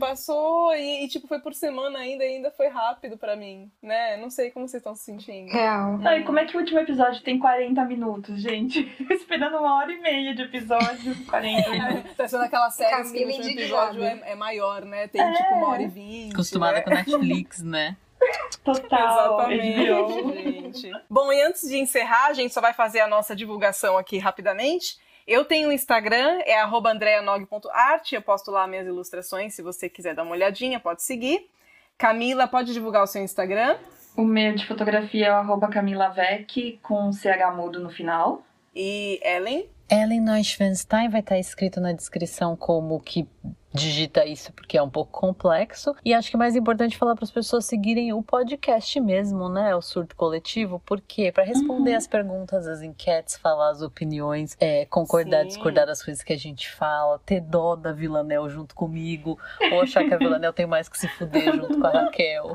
Passou 0.00 0.74
e, 0.74 1.04
e, 1.04 1.08
tipo, 1.08 1.28
foi 1.28 1.38
por 1.38 1.54
semana 1.54 1.98
ainda, 1.98 2.24
e 2.24 2.36
ainda 2.36 2.50
foi 2.50 2.68
rápido 2.68 3.16
pra 3.16 3.36
mim, 3.36 3.70
né? 3.82 4.16
Não 4.16 4.30
sei 4.30 4.50
como 4.50 4.66
vocês 4.66 4.80
estão 4.80 4.94
se 4.94 5.04
sentindo. 5.04 5.52
Real. 5.52 5.98
Não, 5.98 6.16
e 6.16 6.24
como 6.24 6.38
é 6.38 6.46
que 6.46 6.56
o 6.56 6.60
último 6.60 6.80
episódio 6.80 7.22
tem 7.22 7.38
40 7.38 7.84
minutos, 7.84 8.40
gente? 8.40 8.80
Esperando 9.10 9.58
uma 9.58 9.76
hora 9.76 9.92
e 9.92 10.00
meia 10.00 10.34
de 10.34 10.42
episódio, 10.42 11.14
40 11.28 11.70
minutos. 11.70 12.16
Tá 12.16 12.26
sendo 12.26 12.44
aquela 12.44 12.70
série 12.70 13.10
que 13.10 13.24
o 13.24 13.28
último 13.28 13.50
episódio 13.50 14.02
é, 14.02 14.32
é 14.32 14.34
maior, 14.34 14.84
né? 14.84 15.06
Tem 15.06 15.22
tipo 15.32 15.54
uma 15.54 15.68
hora 15.68 15.82
e 15.82 15.88
vinte. 15.88 16.32
Acostumada 16.32 16.78
né? 16.78 16.82
com 16.82 16.90
Netflix, 16.90 17.62
né? 17.62 17.96
Total. 18.64 19.50
Exatamente, 19.50 20.78
gente. 20.80 20.92
Bom, 21.08 21.32
e 21.32 21.42
antes 21.42 21.68
de 21.68 21.78
encerrar, 21.78 22.26
a 22.26 22.32
gente 22.32 22.52
só 22.52 22.60
vai 22.60 22.72
fazer 22.72 23.00
a 23.00 23.08
nossa 23.08 23.34
divulgação 23.34 23.96
aqui 23.96 24.18
rapidamente. 24.18 24.98
Eu 25.26 25.44
tenho 25.44 25.68
um 25.68 25.72
Instagram, 25.72 26.40
é 26.44 26.58
arroba 26.58 26.90
andreanog.art, 26.92 28.12
eu 28.12 28.22
posto 28.22 28.50
lá 28.50 28.66
minhas 28.66 28.86
ilustrações, 28.86 29.54
se 29.54 29.62
você 29.62 29.88
quiser 29.88 30.14
dar 30.14 30.22
uma 30.22 30.32
olhadinha, 30.32 30.80
pode 30.80 31.02
seguir. 31.02 31.48
Camila, 31.96 32.48
pode 32.48 32.72
divulgar 32.72 33.02
o 33.02 33.06
seu 33.06 33.22
Instagram. 33.22 33.76
O 34.16 34.24
meu 34.24 34.54
de 34.54 34.66
fotografia 34.66 35.26
é 35.26 35.30
o 35.30 35.36
arroba 35.36 35.68
Camila 35.68 36.08
Vec, 36.08 36.78
com 36.82 37.12
CH 37.12 37.54
mudo 37.54 37.78
no 37.78 37.90
final. 37.90 38.42
E 38.74 39.20
Ellen, 39.22 39.68
Ellen 39.90 40.20
Neuschwanstein 40.20 41.08
vai 41.08 41.20
estar 41.20 41.38
escrito 41.38 41.80
na 41.80 41.92
descrição 41.92 42.56
como 42.56 43.00
que 43.00 43.26
digita 43.72 44.24
isso, 44.24 44.52
porque 44.52 44.76
é 44.76 44.82
um 44.82 44.90
pouco 44.90 45.12
complexo. 45.12 45.94
E 46.04 46.12
acho 46.12 46.30
que 46.30 46.36
é 46.36 46.38
mais 46.38 46.56
importante 46.56 46.96
falar 46.96 47.14
para 47.14 47.24
as 47.24 47.30
pessoas 47.30 47.64
seguirem 47.64 48.12
o 48.12 48.22
podcast 48.22 49.00
mesmo, 49.00 49.48
né? 49.48 49.74
O 49.74 49.82
surto 49.82 50.16
coletivo, 50.16 50.80
porque 50.84 51.30
para 51.32 51.44
responder 51.44 51.94
as 51.94 52.06
perguntas, 52.06 52.66
as 52.66 52.82
enquetes, 52.82 53.36
falar 53.36 53.70
as 53.70 53.82
opiniões, 53.82 54.56
é, 54.60 54.84
concordar, 54.86 55.42
Sim. 55.42 55.48
discordar 55.48 55.86
das 55.86 56.02
coisas 56.02 56.22
que 56.22 56.32
a 56.32 56.38
gente 56.38 56.70
fala, 56.70 57.20
ter 57.24 57.40
dó 57.40 57.76
da 57.76 57.92
Villanel 57.92 58.48
junto 58.48 58.74
comigo, 58.74 59.38
ou 59.72 59.82
achar 59.82 60.04
que 60.04 60.14
a 60.14 60.18
Villanel 60.18 60.52
tem 60.52 60.66
mais 60.66 60.88
que 60.88 60.98
se 60.98 61.08
fuder 61.08 61.54
junto 61.54 61.80
com 61.80 61.86
a 61.86 61.90
Raquel. 61.90 62.52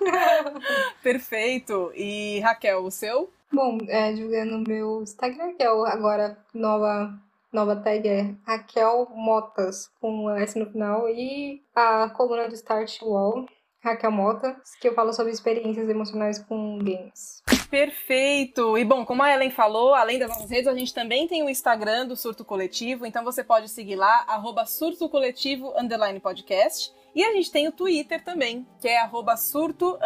perfeito. 1.02 1.92
E 1.94 2.40
Raquel, 2.40 2.84
o 2.84 2.90
seu? 2.90 3.32
Bom, 3.52 3.78
é, 3.88 4.12
divulgando 4.12 4.56
o 4.56 4.64
meu 4.68 5.02
Instagram, 5.02 5.54
que 5.54 5.62
é 5.62 5.72
o 5.72 5.84
agora 5.84 6.38
nova, 6.52 7.12
nova 7.52 7.76
tag 7.76 8.06
é 8.06 8.34
Raquel 8.46 9.08
Motas, 9.14 9.90
com 10.00 10.30
S 10.30 10.58
no 10.58 10.70
final, 10.70 11.08
e 11.08 11.62
a 11.74 12.10
coluna 12.10 12.46
do 12.46 12.54
Start 12.54 13.00
Wall, 13.02 13.46
Raquel 13.80 14.12
Motas, 14.12 14.74
que 14.80 14.88
eu 14.88 14.94
falo 14.94 15.12
sobre 15.12 15.32
experiências 15.32 15.88
emocionais 15.88 16.38
com 16.38 16.78
games. 16.78 17.42
Perfeito! 17.70 18.76
E 18.76 18.84
bom, 18.84 19.04
como 19.04 19.22
a 19.22 19.32
Ellen 19.32 19.50
falou, 19.50 19.94
além 19.94 20.18
das 20.18 20.28
nossas 20.28 20.50
redes, 20.50 20.66
a 20.66 20.74
gente 20.74 20.92
também 20.92 21.26
tem 21.26 21.42
o 21.42 21.48
Instagram 21.48 22.06
do 22.06 22.16
Surto 22.16 22.44
Coletivo, 22.44 23.06
então 23.06 23.24
você 23.24 23.42
pode 23.42 23.68
seguir 23.68 23.96
lá, 23.96 24.24
arroba 24.28 24.66
Surto 24.66 25.08
Coletivo 25.08 25.72
podcast. 26.20 26.92
E 27.14 27.24
a 27.24 27.32
gente 27.32 27.50
tem 27.50 27.66
o 27.66 27.72
Twitter 27.72 28.22
também, 28.22 28.66
que 28.80 28.88
é 28.88 29.00
arroba 29.00 29.36
surto 29.36 29.98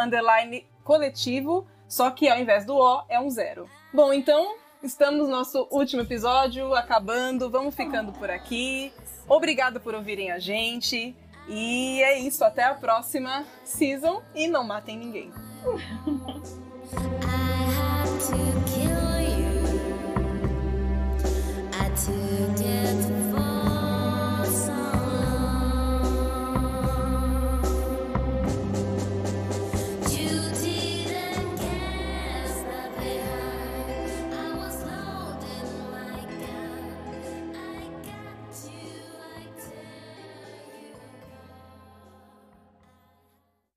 coletivo, 0.82 1.66
só 1.92 2.10
que 2.10 2.26
ao 2.26 2.40
invés 2.40 2.64
do 2.64 2.74
O 2.74 3.04
é 3.06 3.20
um 3.20 3.28
zero. 3.28 3.68
Bom, 3.92 4.14
então 4.14 4.54
estamos 4.82 5.20
no 5.20 5.28
nosso 5.28 5.68
último 5.70 6.00
episódio, 6.00 6.74
acabando, 6.74 7.50
vamos 7.50 7.74
ficando 7.74 8.12
por 8.12 8.30
aqui. 8.30 8.90
Obrigado 9.28 9.78
por 9.78 9.94
ouvirem 9.94 10.30
a 10.30 10.38
gente. 10.38 11.14
E 11.46 12.02
é 12.02 12.18
isso, 12.18 12.42
até 12.46 12.64
a 12.64 12.72
próxima 12.72 13.44
season 13.62 14.22
e 14.34 14.48
não 14.48 14.64
matem 14.64 14.96
ninguém. 14.96 15.30
I 21.74 21.90
took 21.94 22.56
death 22.56 23.11